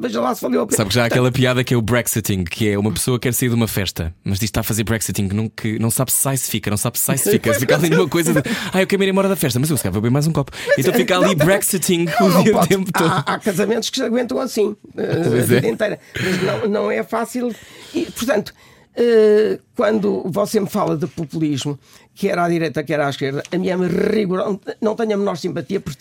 Veja 0.00 0.18
lá 0.18 0.34
se 0.34 0.40
valeu 0.40 0.62
a 0.62 0.66
pena. 0.66 0.78
Sabe 0.78 0.88
que 0.88 0.94
já 0.94 1.02
há 1.02 1.06
aquela 1.06 1.30
piada 1.30 1.62
que 1.62 1.74
é 1.74 1.76
o 1.76 1.82
Brexiting, 1.82 2.44
que 2.44 2.70
é 2.70 2.78
uma 2.78 2.90
pessoa 2.90 3.18
que 3.18 3.28
quer 3.28 3.34
sair 3.34 3.50
de 3.50 3.54
uma 3.54 3.68
festa, 3.68 4.14
mas 4.24 4.38
diz 4.38 4.40
que 4.40 4.44
está 4.46 4.60
a 4.60 4.64
fazer 4.64 4.82
Brexiting, 4.82 5.28
não, 5.28 5.46
que 5.48 5.78
não 5.78 5.90
sabe 5.90 6.10
se 6.10 6.18
sai 6.18 6.38
se 6.38 6.50
fica, 6.50 6.70
não 6.70 6.78
sabe 6.78 6.98
se 6.98 7.04
sai 7.04 7.18
se 7.18 7.30
fica. 7.30 7.52
Fica 7.52 7.74
ali 7.74 7.90
numa 7.90 8.08
coisa 8.08 8.32
de 8.32 8.40
ah, 8.72 8.80
eu 8.80 8.86
quero 8.86 9.02
ir 9.04 9.10
embora 9.10 9.28
da 9.28 9.36
festa, 9.36 9.60
mas 9.60 9.68
eu 9.68 9.76
se 9.76 9.82
calhar 9.82 9.92
vou 9.92 10.00
beber 10.00 10.12
mais 10.12 10.26
um 10.26 10.32
copo. 10.32 10.52
Mas, 10.68 10.78
então 10.78 10.94
fica 10.94 11.18
ali 11.18 11.34
Brexiting 11.34 12.06
o 12.20 12.42
dia 12.42 12.60
tempo 12.66 12.90
todo. 12.90 13.10
Há, 13.10 13.18
há, 13.26 13.38
casamentos 13.38 13.90
que 13.90 13.96
se 13.96 14.02
aguentam 14.02 14.40
assim 14.40 14.74
eh, 14.96 15.02
a 15.02 15.42
vida 15.42 15.66
é. 15.66 15.70
inteira. 15.70 15.98
Mas 16.18 16.42
não, 16.42 16.68
não 16.68 16.90
é 16.90 17.02
fácil. 17.02 17.54
E, 17.94 18.06
portanto, 18.06 18.54
Uh, 18.90 19.56
quando 19.76 20.24
você 20.26 20.58
me 20.58 20.68
fala 20.68 20.96
de 20.96 21.06
populismo, 21.06 21.78
quer 22.14 22.38
à 22.38 22.48
direita, 22.48 22.82
quer 22.82 23.00
à 23.00 23.08
esquerda, 23.08 23.42
a 23.50 23.58
minha 23.58 23.76
rigor, 23.76 24.60
não 24.80 24.94
tenho 24.94 25.14
a 25.14 25.16
menor 25.16 25.36
simpatia 25.36 25.80
por, 25.80 25.94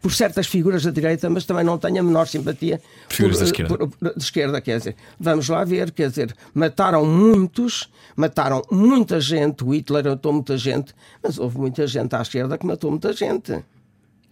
por 0.00 0.12
certas 0.12 0.46
figuras 0.46 0.82
da 0.82 0.90
direita, 0.90 1.28
mas 1.30 1.44
também 1.44 1.64
não 1.64 1.78
tenho 1.78 2.00
a 2.00 2.02
menor 2.02 2.26
simpatia 2.26 2.80
figuras 3.08 3.36
por, 3.36 3.40
da 3.40 3.44
esquerda. 3.46 3.76
Por, 3.76 3.88
por, 3.88 4.14
de 4.14 4.22
esquerda. 4.22 4.60
Quer 4.60 4.78
dizer, 4.78 4.96
vamos 5.18 5.48
lá 5.48 5.64
ver, 5.64 5.92
quer 5.92 6.08
dizer, 6.08 6.34
mataram 6.54 7.04
muitos, 7.04 7.90
mataram 8.16 8.62
muita 8.70 9.20
gente, 9.20 9.62
o 9.64 9.74
Hitler 9.74 10.04
matou 10.06 10.32
muita 10.32 10.56
gente, 10.58 10.94
mas 11.22 11.38
houve 11.38 11.58
muita 11.58 11.86
gente 11.86 12.14
à 12.14 12.22
esquerda 12.22 12.58
que 12.58 12.66
matou 12.66 12.90
muita 12.90 13.12
gente. 13.12 13.62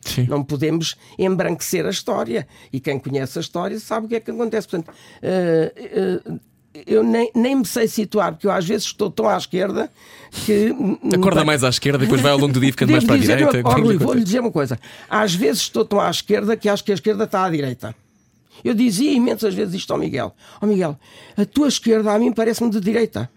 Sim. 0.00 0.26
Não 0.28 0.42
podemos 0.42 0.96
embranquecer 1.18 1.84
a 1.84 1.90
história. 1.90 2.46
E 2.72 2.80
quem 2.80 2.98
conhece 2.98 3.38
a 3.38 3.40
história 3.40 3.78
sabe 3.78 4.06
o 4.06 4.08
que 4.08 4.16
é 4.16 4.20
que 4.20 4.30
acontece. 4.30 4.68
Portanto, 4.68 4.94
uh, 4.94 6.32
uh, 6.32 6.40
eu 6.86 7.02
nem, 7.02 7.30
nem 7.34 7.56
me 7.56 7.66
sei 7.66 7.88
situar, 7.88 8.32
porque 8.32 8.46
eu 8.46 8.50
às 8.50 8.66
vezes 8.66 8.86
estou 8.86 9.10
tão 9.10 9.28
à 9.28 9.36
esquerda 9.36 9.90
que. 10.30 10.74
Acorda 11.14 11.44
mais 11.44 11.64
à 11.64 11.68
esquerda, 11.68 11.98
depois 11.98 12.20
vai 12.20 12.32
ao 12.32 12.38
longo 12.38 12.52
do 12.52 12.60
dia 12.60 12.70
ficando 12.70 12.92
mais 12.92 13.04
para 13.04 13.14
a 13.14 13.18
direita. 13.18 13.60
Uma, 13.60 13.78
oh, 13.78 13.98
vou-lhe 13.98 14.22
dizer 14.22 14.40
uma 14.40 14.52
coisa. 14.52 14.78
Às 15.08 15.34
vezes 15.34 15.62
estou 15.62 15.84
tão 15.84 16.00
à 16.00 16.10
esquerda 16.10 16.56
que 16.56 16.68
acho 16.68 16.84
que 16.84 16.92
a 16.92 16.94
esquerda 16.94 17.24
está 17.24 17.44
à 17.44 17.50
direita. 17.50 17.94
Eu 18.64 18.74
dizia 18.74 19.12
imensas 19.12 19.54
vezes 19.54 19.74
isto 19.74 19.92
ao 19.92 19.98
Miguel: 19.98 20.34
Ó 20.54 20.58
oh, 20.62 20.66
Miguel, 20.66 20.98
a 21.36 21.44
tua 21.44 21.68
esquerda 21.68 22.12
a 22.12 22.18
mim 22.18 22.32
parece-me 22.32 22.70
de 22.70 22.80
direita. 22.80 23.30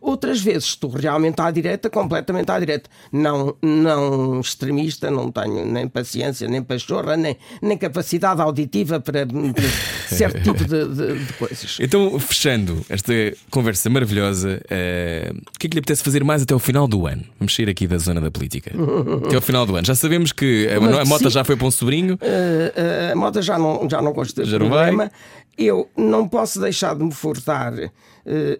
Outras 0.00 0.40
vezes 0.40 0.64
estou 0.64 0.90
realmente 0.90 1.40
à 1.40 1.50
direita, 1.50 1.88
completamente 1.90 2.50
à 2.50 2.58
direita. 2.58 2.88
Não, 3.12 3.56
não 3.62 4.40
extremista, 4.40 5.10
não 5.10 5.30
tenho 5.30 5.64
nem 5.64 5.88
paciência, 5.88 6.48
nem 6.48 6.62
pachorra, 6.62 7.16
nem, 7.16 7.36
nem 7.62 7.76
capacidade 7.76 8.40
auditiva 8.40 9.00
para, 9.00 9.26
para 9.26 9.68
certo 10.08 10.42
tipo 10.42 10.64
de, 10.64 10.88
de, 10.88 11.24
de, 11.24 11.32
coisas. 11.34 11.78
Então, 11.80 12.18
fechando 12.18 12.84
esta 12.88 13.12
conversa 13.50 13.88
maravilhosa, 13.90 14.60
uh, 14.64 15.36
o 15.54 15.58
que 15.58 15.66
é 15.66 15.70
que 15.70 15.74
lhe 15.74 15.80
apetece 15.80 16.02
fazer 16.02 16.24
mais 16.24 16.42
até 16.42 16.54
o 16.54 16.58
final 16.58 16.86
do 16.86 17.06
ano? 17.06 17.24
Vamos 17.38 17.54
sair 17.54 17.68
aqui 17.68 17.86
da 17.86 17.98
zona 17.98 18.20
da 18.20 18.30
política. 18.30 18.72
até 19.26 19.36
o 19.36 19.42
final 19.42 19.66
do 19.66 19.76
ano. 19.76 19.86
Já 19.86 19.94
sabemos 19.94 20.32
que 20.32 20.68
a, 20.68 21.02
a 21.02 21.04
Mota 21.04 21.30
já 21.30 21.44
foi 21.44 21.56
para 21.56 21.66
um 21.66 21.70
sobrinho. 21.70 22.14
Uh, 22.14 22.18
uh, 22.18 23.12
a 23.12 23.16
Mota 23.16 23.42
já 23.42 23.58
não, 23.58 23.88
já 23.90 24.02
não 24.02 24.12
gosta 24.12 24.44
de 24.44 24.50
problema. 24.50 25.04
Vai. 25.04 25.10
Eu 25.56 25.88
não 25.96 26.28
posso 26.28 26.60
deixar 26.60 26.94
de 26.94 27.02
me 27.02 27.12
furtar 27.12 27.72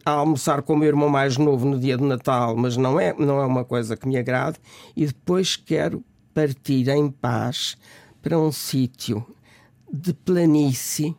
a 0.04 0.10
almoçar 0.10 0.62
com 0.62 0.72
o 0.72 0.76
meu 0.76 0.88
irmão 0.88 0.97
mais 1.06 1.36
novo 1.36 1.66
no 1.66 1.78
dia 1.78 1.98
do 1.98 2.06
Natal, 2.06 2.56
mas 2.56 2.78
não 2.78 2.98
é, 2.98 3.12
não 3.12 3.38
é 3.38 3.44
uma 3.44 3.62
coisa 3.62 3.94
que 3.94 4.08
me 4.08 4.16
agrade, 4.16 4.58
e 4.96 5.04
depois 5.04 5.54
quero 5.54 6.02
partir 6.32 6.88
em 6.88 7.10
paz 7.10 7.76
para 8.22 8.38
um 8.38 8.50
sítio 8.50 9.22
de 9.92 10.14
planície 10.14 11.14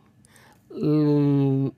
uh, 0.70 1.72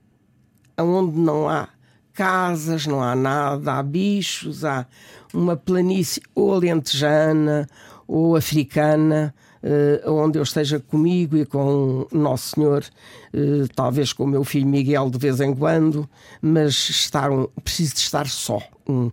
onde 0.79 1.19
não 1.19 1.47
há 1.47 1.69
casas, 2.13 2.87
não 2.87 3.01
há 3.01 3.15
nada, 3.15 3.73
há 3.73 3.83
bichos, 3.83 4.65
há 4.65 4.87
uma 5.33 5.55
planície 5.55 6.21
ou 6.33 6.53
alentejana 6.53 7.67
ou 8.07 8.35
africana 8.35 9.33
uh, 9.63 10.11
onde 10.11 10.37
eu 10.37 10.43
esteja 10.43 10.79
comigo 10.79 11.37
e 11.37 11.45
com 11.45 12.07
Nosso 12.11 12.55
Senhor, 12.55 12.83
uh, 13.33 13.67
talvez 13.75 14.13
com 14.13 14.25
o 14.25 14.27
meu 14.27 14.43
filho 14.43 14.67
Miguel 14.67 15.09
de 15.09 15.17
vez 15.17 15.39
em 15.39 15.55
quando, 15.55 16.07
mas 16.41 16.89
estar 16.89 17.31
um, 17.31 17.47
preciso 17.63 17.93
de 17.95 17.99
estar 18.01 18.27
só. 18.27 18.59
Um, 18.87 19.09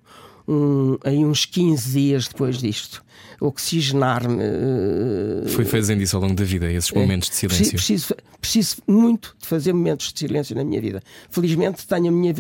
um, 0.49 0.99
em 1.05 1.25
uns 1.25 1.47
15 1.47 1.93
dias 1.93 2.27
depois 2.27 2.59
disto. 2.59 3.05
Oxigenar-me. 3.41 4.43
Uh, 4.43 5.49
Foi 5.49 5.65
fazendo 5.65 6.03
isso 6.03 6.17
ao 6.17 6.23
longo 6.23 6.35
da 6.35 6.45
vida, 6.45 6.71
esses 6.71 6.91
momentos 6.91 7.31
de 7.31 7.37
silêncio. 7.37 7.73
Preciso, 7.73 8.15
preciso, 8.41 8.77
muito 8.87 9.37
de 9.39 9.47
fazer 9.47 9.73
momentos 9.73 10.13
de 10.13 10.19
silêncio 10.19 10.57
na 10.57 10.65
minha 10.65 10.81
vida. 10.81 11.01
Felizmente 11.31 11.87
tenho 11.87 12.09
a 12.09 12.11
minha 12.11 12.35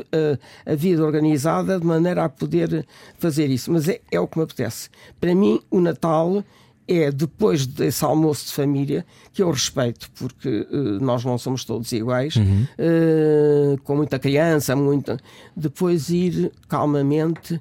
a 0.67 0.75
vida 0.75 1.05
organizada 1.05 1.79
de 1.79 1.87
maneira 1.87 2.25
a 2.25 2.29
poder 2.29 2.85
fazer 3.19 3.49
isso, 3.49 3.71
mas 3.71 3.89
é, 3.89 4.01
é 4.11 4.19
o 4.19 4.27
que 4.27 4.39
me 4.39 4.45
apetece. 4.45 4.91
Para 5.21 5.35
mim, 5.35 5.61
o 5.71 5.81
Natal 5.81 6.45
é 6.91 7.13
depois 7.13 7.67
desse 7.67 8.05
almoço 8.05 8.47
de 8.47 8.53
família 8.53 9.07
que 9.33 9.43
eu 9.43 9.51
respeito, 9.51 10.11
porque 10.13 10.67
uh, 10.71 10.99
nós 11.01 11.25
não 11.25 11.39
somos 11.39 11.65
todos 11.65 11.93
iguais, 11.93 12.35
uhum. 12.35 12.67
uh, 12.79 13.81
com 13.83 13.95
muita 13.95 14.19
criança, 14.19 14.75
muita. 14.75 15.17
Depois 15.57 16.11
ir 16.11 16.51
calmamente, 16.69 17.61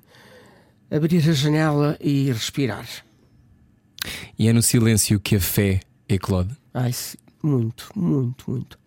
abrir 0.90 1.30
a 1.30 1.34
janela 1.34 1.96
e 2.02 2.32
respirar. 2.32 2.88
E 4.38 4.48
é 4.48 4.54
no 4.54 4.64
silêncio 4.64 5.20
que 5.20 5.36
a 5.36 5.40
fé 5.40 5.82
eclode? 6.08 6.56
Ai, 6.74 6.92
muito, 7.44 7.92
muito, 7.96 8.50
muito. 8.50 8.80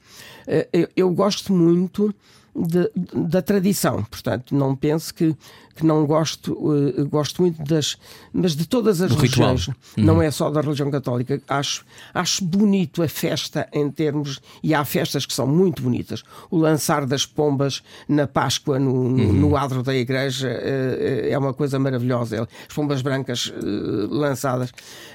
Uh, 0.48 0.66
eu, 0.72 0.88
eu 0.96 1.10
gosto 1.10 1.52
muito 1.52 2.12
de, 2.54 2.90
da 3.28 3.40
tradição. 3.40 4.02
Portanto, 4.04 4.54
não 4.54 4.74
pense 4.74 5.12
que, 5.12 5.36
que 5.74 5.84
não 5.84 6.06
gosto, 6.06 6.52
uh, 6.52 7.06
gosto 7.08 7.42
muito 7.42 7.62
das, 7.62 7.96
mas 8.32 8.54
de 8.54 8.66
todas 8.66 9.00
as 9.00 9.10
religiões, 9.10 9.68
uhum. 9.68 9.74
não 9.96 10.22
é 10.22 10.30
só 10.30 10.50
da 10.50 10.60
religião 10.60 10.90
católica. 10.90 11.40
Acho, 11.48 11.84
acho 12.12 12.44
bonito 12.44 13.02
a 13.02 13.08
festa 13.08 13.68
em 13.72 13.90
termos, 13.90 14.40
e 14.62 14.74
há 14.74 14.84
festas 14.84 15.26
que 15.26 15.32
são 15.32 15.46
muito 15.46 15.82
bonitas. 15.82 16.22
O 16.50 16.58
lançar 16.58 17.06
das 17.06 17.24
pombas 17.26 17.82
na 18.08 18.26
Páscoa 18.26 18.78
no, 18.78 18.92
uhum. 18.92 19.32
no 19.32 19.56
adro 19.56 19.82
da 19.82 19.94
igreja 19.94 20.48
uh, 20.48 21.28
é 21.30 21.38
uma 21.38 21.54
coisa 21.54 21.78
maravilhosa. 21.78 22.48
As 22.68 22.74
pombas 22.74 23.02
brancas 23.02 23.46
uh, 23.46 24.08
lançadas. 24.10 24.72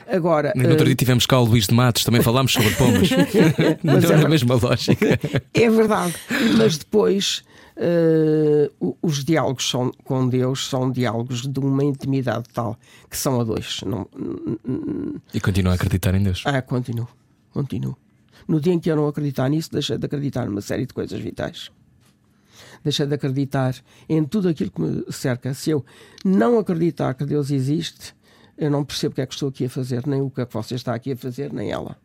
Agora, 0.08 0.54
no 0.56 0.70
outro 0.70 0.86
dia 0.86 0.96
tivemos 0.96 1.26
cá 1.26 1.40
o 1.40 1.46
Luís 1.46 1.68
de 1.68 1.74
Matos, 1.74 2.04
também 2.04 2.22
falámos 2.22 2.54
sobre 2.54 2.72
pombas. 2.72 3.10
mas 3.84 4.04
não 4.04 4.12
é 4.12 4.26
a 4.26 4.30
mesma 4.30 4.56
lógica. 4.56 5.20
É 5.54 5.70
verdade, 5.70 6.14
mas 6.58 6.78
depois 6.78 7.44
uh, 7.78 8.98
os 9.02 9.24
diálogos 9.24 9.70
são, 9.70 9.92
com 10.04 10.28
Deus 10.28 10.68
são 10.68 10.92
diálogos 10.92 11.48
de 11.48 11.60
uma 11.60 11.84
intimidade 11.84 12.46
tal 12.54 12.78
que 13.10 13.18
são 13.18 13.40
a 13.40 13.44
dois. 13.44 13.82
Não, 13.86 14.08
e 15.34 15.40
continua 15.40 15.74
a 15.74 15.76
acreditar 15.76 16.16
em 16.16 16.24
Deus? 16.24 16.44
Ah, 16.46 16.62
continuo, 16.62 17.08
continuo. 17.52 17.98
No 18.48 18.60
dia 18.60 18.74
em 18.74 18.80
que 18.80 18.90
eu 18.90 18.96
não 18.96 19.08
acreditar 19.08 19.50
nisso, 19.50 19.72
deixei 19.72 19.98
de 19.98 20.06
acreditar 20.06 20.46
numa 20.46 20.62
série 20.62 20.86
de 20.86 20.94
coisas 20.94 21.20
vitais. 21.20 21.72
Deixei 22.84 23.06
de 23.06 23.14
acreditar 23.14 23.76
em 24.08 24.24
tudo 24.24 24.50
aquilo 24.50 24.72
que 24.72 24.82
me 24.82 25.12
cerca. 25.12 25.54
Se 25.54 25.72
eu 25.72 25.86
não 26.24 26.58
acreditar 26.58 27.14
que 27.14 27.26
Deus 27.26 27.52
existe, 27.52 28.16
eu 28.58 28.72
não 28.72 28.84
percebo 28.86 29.14
o 29.14 29.16
que 29.16 29.22
é 29.22 29.26
que 29.26 29.34
estou 29.34 29.50
aqui 29.50 29.66
a 29.66 29.70
fazer, 29.70 30.08
nem 30.08 30.22
o 30.22 30.30
que 30.30 30.42
é 30.42 30.46
que 30.46 30.54
você 30.54 30.76
está 30.76 30.94
aqui 30.94 31.12
a 31.12 31.18
fazer, 31.18 31.52
nem 31.52 31.72
ela. 31.72 31.98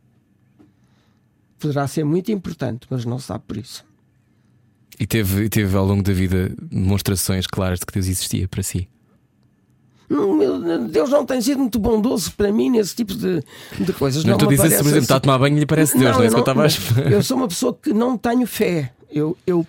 Poderá 1.58 1.86
ser 1.86 2.04
muito 2.04 2.32
importante, 2.32 2.86
mas 2.90 3.04
não 3.04 3.18
sabe 3.18 3.44
por 3.46 3.56
isso. 3.56 3.84
E 5.02 5.06
teve, 5.06 5.48
teve 5.48 5.76
ao 5.76 5.84
longo 5.84 6.00
da 6.00 6.12
vida 6.12 6.52
demonstrações 6.70 7.44
claras 7.44 7.80
de 7.80 7.86
que 7.86 7.92
Deus 7.92 8.06
existia 8.06 8.46
para 8.46 8.62
si. 8.62 8.86
Não, 10.08 10.86
Deus 10.86 11.10
não 11.10 11.26
tem 11.26 11.40
sido 11.40 11.58
muito 11.58 11.76
bondoso 11.80 12.30
para 12.36 12.52
mim 12.52 12.70
nesse 12.70 12.94
tipo 12.94 13.12
de, 13.12 13.42
de 13.80 13.92
coisas. 13.94 14.22
Não, 14.22 14.30
Não, 14.30 14.36
estou 14.36 14.48
a 14.48 14.52
dizer 14.52 14.70
se, 14.70 14.76
por 14.76 14.86
exemplo, 14.86 15.02
está 15.02 15.14
a 15.14 15.16
assim. 15.16 15.22
tomar 15.24 15.38
banho 15.38 15.56
e 15.56 15.58
lhe 15.58 15.66
parece 15.66 15.98
Deus, 15.98 16.16
não, 16.16 16.22
é 16.22 16.26
isso 16.26 16.36
que 16.36 16.40
eu 16.40 16.52
estava 16.52 16.62
a 16.62 17.10
eu 17.10 17.20
sou 17.20 17.36
uma 17.36 17.48
pessoa 17.48 17.76
que 17.82 17.92
não 17.92 18.16
tenho 18.16 18.46
fé. 18.46 18.92
Eu, 19.10 19.36
eu 19.44 19.66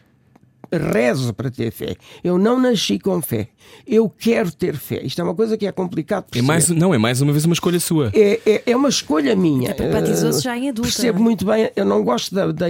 rezo 0.78 1.34
para 1.34 1.50
ter 1.52 1.72
fé. 1.72 1.96
Eu 2.24 2.38
não 2.38 2.60
nasci 2.60 2.98
com 3.00 3.22
fé. 3.22 3.50
Eu 3.88 4.10
quero 4.10 4.52
ter 4.52 4.76
fé. 4.76 5.02
Isto 5.04 5.22
é 5.22 5.24
uma 5.24 5.36
coisa 5.36 5.58
que 5.58 5.66
é 5.66 5.72
complicado 5.72 6.26
É 6.36 6.42
mais, 6.42 6.66
perceber. 6.66 6.80
não, 6.80 6.94
é 6.94 6.98
mais 6.98 7.22
uma 7.22 7.32
vez 7.32 7.46
uma 7.46 7.54
escolha 7.54 7.80
sua. 7.80 8.12
É, 8.14 8.40
é, 8.46 8.64
é 8.68 8.76
uma 8.76 8.90
escolha 8.90 9.36
minha. 9.36 9.72
Interpretizou-se 9.72 10.40
Eh, 10.40 10.42
já 10.42 10.58
em 10.58 10.70
adulta, 10.70 10.90
Percebo 10.90 11.20
é? 11.20 11.22
muito 11.22 11.46
bem. 11.46 11.70
Eu 11.76 11.86
não 11.86 12.04
gosto 12.04 12.34
da, 12.36 12.52
da, 12.52 12.66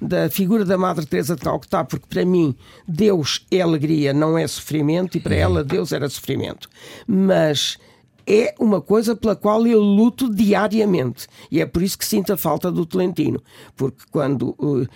da 0.00 0.28
figura 0.30 0.64
da 0.64 0.76
Madre 0.78 1.06
Teresa 1.06 1.34
de 1.36 1.42
Calcutá, 1.42 1.84
porque 1.84 2.06
para 2.08 2.24
mim 2.24 2.54
Deus 2.86 3.44
é 3.50 3.60
alegria, 3.60 4.12
não 4.12 4.36
é 4.36 4.46
sofrimento, 4.46 5.16
e 5.16 5.20
para 5.20 5.34
ela 5.34 5.62
Deus 5.64 5.92
era 5.92 6.08
sofrimento. 6.08 6.68
Mas 7.06 7.78
é 8.26 8.54
uma 8.58 8.80
coisa 8.80 9.14
pela 9.14 9.36
qual 9.36 9.66
eu 9.66 9.80
luto 9.80 10.34
diariamente. 10.34 11.26
E 11.50 11.60
é 11.60 11.66
por 11.66 11.82
isso 11.82 11.98
que 11.98 12.06
sinto 12.06 12.32
a 12.32 12.36
falta 12.36 12.72
do 12.72 12.84
Tolentino. 12.86 13.42
Porque 13.76 14.02
quando. 14.10 14.56
eh, 14.82 14.88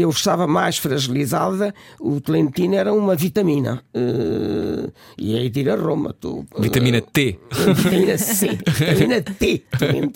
eu 0.00 0.10
estava 0.10 0.46
mais 0.46 0.76
fragilizada, 0.76 1.74
o 1.98 2.20
Tolentino 2.20 2.74
era 2.74 2.92
uma 2.92 3.16
vitamina. 3.16 3.82
Eh, 3.94 4.90
e 5.16 5.36
aí 5.36 5.50
ir 5.54 5.70
a 5.70 5.74
Roma. 5.74 6.12
Tu, 6.12 6.44
eh, 6.54 6.60
Vitamina 6.60 7.00
T. 7.00 7.38
Vitamina 7.50 8.18
C, 8.18 8.48
vitamina 8.48 9.22
T. 9.22 9.64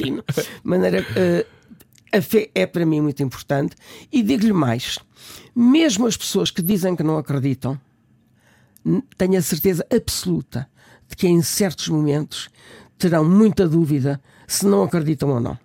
De 0.05 0.23
maneira 0.63 1.07
eh, 1.17 1.47
a 2.13 2.21
fé 2.21 2.51
é 2.55 2.67
para 2.67 2.85
mim 2.85 3.01
muito 3.01 3.23
importante 3.23 3.75
e 4.13 4.23
digo-lhe 4.23 4.53
mais: 4.53 4.99
mesmo 5.57 6.07
as 6.07 6.17
pessoas 6.17 6.51
que 6.51 6.61
dizem 6.61 6.95
que 6.95 7.03
não 7.03 7.17
acreditam, 7.17 7.81
tenho 9.17 9.39
a 9.39 9.43
certeza 9.43 9.87
absoluta 9.91 10.69
de 11.09 11.17
que 11.17 11.27
em 11.27 11.41
certos 11.41 11.89
momentos 11.89 12.51
terão 12.99 13.25
muita 13.25 13.67
dúvida 13.67 14.21
se 14.47 14.67
não 14.67 14.83
acreditam 14.83 15.31
ou 15.31 15.41
não. 15.41 15.59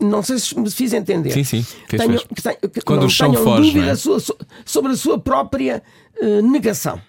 Não 0.00 0.22
sei 0.22 0.38
se 0.38 0.58
me 0.58 0.70
fiz 0.70 0.92
entender. 0.92 1.30
Sim, 1.32 1.44
sim, 1.44 1.62
fez, 1.62 2.02
Tenho- 2.02 2.18
fez. 2.18 2.22
que 2.24 2.42
tenho- 2.42 2.56
que 2.72 2.80
Quando 2.82 3.00
não 3.00 3.06
o 3.06 3.10
chão 3.10 3.30
tenham 3.30 3.44
foge, 3.44 3.72
dúvida 3.72 3.90
é? 3.92 3.94
sua- 3.96 4.20
so- 4.20 4.36
sobre 4.64 4.92
a 4.92 4.96
sua 4.96 5.18
própria 5.18 5.82
eh, 6.20 6.42
negação. 6.42 7.00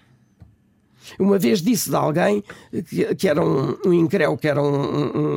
Uma 1.18 1.38
vez 1.38 1.62
disse 1.62 1.88
de 1.88 1.96
alguém 1.96 2.44
que, 2.88 3.14
que 3.14 3.28
era 3.28 3.42
um, 3.42 3.76
um 3.86 3.92
incréu, 3.94 4.36
que 4.36 4.46
era 4.46 4.62
um, 4.62 4.66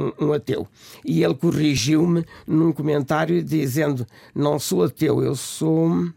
um- 0.10 0.14
um 0.20 0.34
ateu. 0.34 0.68
E 1.06 1.24
ele 1.24 1.34
corrigiu-me 1.34 2.26
num 2.46 2.74
comentário 2.74 3.42
dizendo: 3.42 4.06
Não 4.36 4.60
sou 4.60 4.84
ateu, 4.84 5.24
eu 5.24 5.34
sou. 5.36 6.10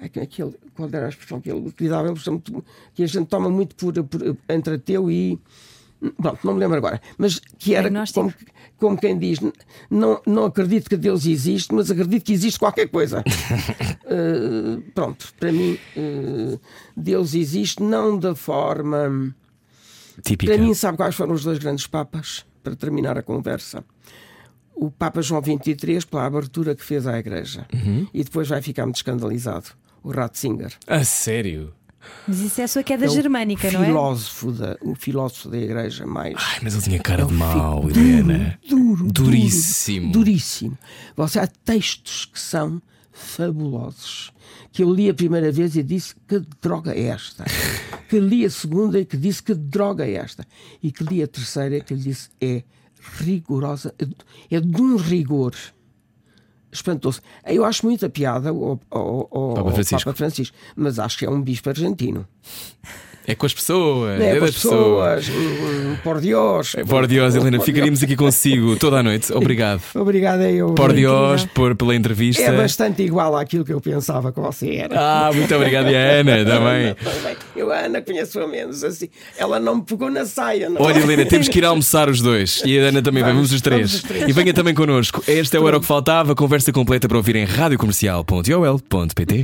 Ai, 0.00 0.08
que- 0.08 0.18
aquele, 0.18 0.54
qual 0.74 0.88
era 0.92 1.06
a 1.06 1.08
expressão 1.08 1.40
que 1.40 1.50
ele 1.50 1.60
utilizava? 1.68 2.08
Ele 2.08 2.18
que 2.94 3.04
a 3.04 3.06
gente 3.06 3.26
toma 3.28 3.48
muito 3.48 3.76
por, 3.76 3.92
por- 4.04 4.36
entre 4.48 4.74
ateu 4.74 5.08
e. 5.10 5.38
Pronto, 6.12 6.38
não 6.44 6.54
me 6.54 6.60
lembro 6.60 6.76
agora. 6.76 7.00
Mas 7.16 7.40
que 7.58 7.74
era 7.74 7.90
como, 8.12 8.32
como 8.76 8.96
quem 8.96 9.18
diz: 9.18 9.38
não, 9.90 10.20
não 10.26 10.44
acredito 10.44 10.88
que 10.88 10.96
Deus 10.96 11.26
existe, 11.26 11.74
mas 11.74 11.90
acredito 11.90 12.24
que 12.24 12.32
existe 12.32 12.58
qualquer 12.58 12.88
coisa. 12.88 13.22
Uh, 14.04 14.80
pronto, 14.94 15.32
para 15.38 15.52
mim, 15.52 15.78
uh, 15.96 16.60
Deus 16.96 17.34
existe 17.34 17.82
não 17.82 18.18
da 18.18 18.34
forma. 18.34 19.34
Típica. 20.22 20.52
Para 20.52 20.62
mim, 20.62 20.74
sabe 20.74 20.96
quais 20.96 21.14
foram 21.14 21.34
os 21.34 21.42
dois 21.42 21.58
grandes 21.58 21.86
papas? 21.86 22.44
Para 22.62 22.76
terminar 22.76 23.18
a 23.18 23.22
conversa. 23.22 23.84
O 24.74 24.90
Papa 24.90 25.22
João 25.22 25.40
XXIII, 25.42 26.06
pela 26.10 26.26
abertura 26.26 26.74
que 26.74 26.84
fez 26.84 27.06
à 27.06 27.18
Igreja. 27.18 27.66
Uhum. 27.72 28.08
E 28.12 28.24
depois 28.24 28.48
vai 28.48 28.60
ficar 28.60 28.84
muito 28.84 28.96
escandalizado. 28.96 29.70
O 30.02 30.10
Ratzinger. 30.10 30.72
A 30.86 31.04
sério? 31.04 31.72
Mas 32.26 32.40
isso 32.40 32.60
é 32.60 32.64
a 32.64 32.68
sua 32.68 32.82
queda 32.82 33.04
É 33.04 33.08
germânica, 33.08 33.70
não 33.70 33.82
é? 33.82 33.86
filósofo 33.86 34.52
da, 34.52 34.76
o 34.80 34.94
filósofo 34.94 35.48
da 35.48 35.58
Igreja 35.58 36.06
mais. 36.06 36.34
Ai, 36.38 36.60
mas 36.62 36.74
ele 36.74 36.82
tinha 36.82 36.98
cara 37.00 37.22
É 37.22 37.26
de 37.26 37.32
mau, 37.32 37.88
Helena. 37.90 38.58
Duro, 38.68 39.12
Duríssimo. 39.12 40.12
Duro, 40.12 40.24
duríssimo. 40.24 40.78
Você 41.16 41.38
há 41.38 41.46
textos 41.46 42.24
que 42.24 42.40
são 42.40 42.80
fabulosos. 43.12 44.32
Que 44.72 44.82
eu 44.82 44.92
li 44.92 45.08
a 45.08 45.14
primeira 45.14 45.52
vez 45.52 45.76
e 45.76 45.82
disse 45.82 46.14
que 46.26 46.42
droga 46.60 46.92
é 46.92 47.02
esta. 47.04 47.44
que 48.08 48.18
li 48.18 48.44
a 48.44 48.50
segunda 48.50 48.98
e 48.98 49.04
que 49.04 49.16
disse 49.16 49.42
que 49.42 49.54
droga 49.54 50.04
é 50.04 50.14
esta. 50.14 50.46
E 50.82 50.90
que 50.90 51.04
li 51.04 51.22
a 51.22 51.26
terceira 51.28 51.76
e 51.76 51.80
que 51.80 51.94
lhe 51.94 52.00
disse 52.00 52.30
é 52.40 52.62
rigorosa, 53.18 53.94
é 54.50 54.60
de 54.60 54.82
um 54.82 54.96
rigor 54.96 55.54
espantoso. 56.74 57.20
Eu 57.46 57.64
acho 57.64 57.86
muita 57.86 58.10
piada 58.10 58.50
ao, 58.50 58.78
ao, 58.90 59.28
ao- 59.30 59.54
Papa 59.54 59.72
Francisco. 59.72 60.04
Papa 60.04 60.16
Francisco, 60.16 60.56
mas 60.76 60.98
acho 60.98 61.16
que 61.18 61.24
é 61.24 61.30
um 61.30 61.40
bispo 61.40 61.68
argentino. 61.70 62.26
É 63.26 63.34
com 63.34 63.46
as 63.46 63.54
pessoas. 63.54 64.20
É, 64.20 64.30
É, 64.30 64.34
com 64.34 64.40
das 64.40 64.50
as 64.50 64.54
pessoas, 64.56 65.28
hum, 65.28 65.96
por 66.02 66.20
Dios. 66.20 66.76
Por 66.88 67.06
Dios, 67.06 67.34
Helena, 67.34 67.60
ficaríamos 67.60 68.02
aqui 68.02 68.16
consigo 68.16 68.76
toda 68.76 68.98
a 68.98 69.02
noite. 69.02 69.32
Obrigado. 69.34 69.82
Obrigado 69.94 70.40
a 70.40 70.50
eu. 70.50 70.74
Por 70.74 70.92
Dios, 70.92 71.46
por, 71.46 71.74
pela 71.74 71.94
entrevista. 71.94 72.42
É 72.42 72.52
bastante 72.52 73.02
igual 73.02 73.36
àquilo 73.36 73.64
que 73.64 73.72
eu 73.72 73.80
pensava 73.80 74.32
que 74.32 74.40
você 74.40 74.76
era. 74.76 74.94
Ah, 74.98 75.30
muito 75.32 75.54
obrigado, 75.54 75.90
e 75.90 75.96
a 75.96 76.00
Ana 76.20 76.44
também. 76.44 76.96
Eu, 77.54 77.70
a 77.72 77.78
Ana, 77.80 78.02
conheço-a 78.02 78.46
menos 78.46 78.82
assim. 78.84 79.08
Ela 79.38 79.58
não 79.60 79.76
me 79.76 79.82
pegou 79.82 80.10
na 80.10 80.24
saia. 80.26 80.68
Não 80.68 80.82
Olha, 80.82 80.98
é? 80.98 81.02
Helena, 81.02 81.24
temos 81.24 81.48
que 81.48 81.58
ir 81.58 81.64
almoçar 81.66 82.08
os 82.08 82.20
dois. 82.20 82.62
E 82.64 82.78
a 82.78 82.82
Ana 82.88 83.02
também 83.02 83.22
vamos 83.22 83.34
Vamos, 83.34 83.52
os 83.52 83.60
três. 83.60 83.80
vamos 83.90 83.94
os 83.94 84.02
três. 84.02 84.28
E 84.28 84.32
venha 84.32 84.54
também 84.54 84.74
connosco. 84.74 85.22
Este 85.26 85.56
é 85.56 85.60
o 85.60 85.68
Era 85.68 85.76
o 85.76 85.80
que 85.80 85.86
Faltava. 85.86 86.34
Conversa 86.34 86.72
completa 86.72 87.08
para 87.08 87.16
ouvir 87.16 87.36
em 87.36 87.44
radiocomercial.ol.pt. 87.44 89.34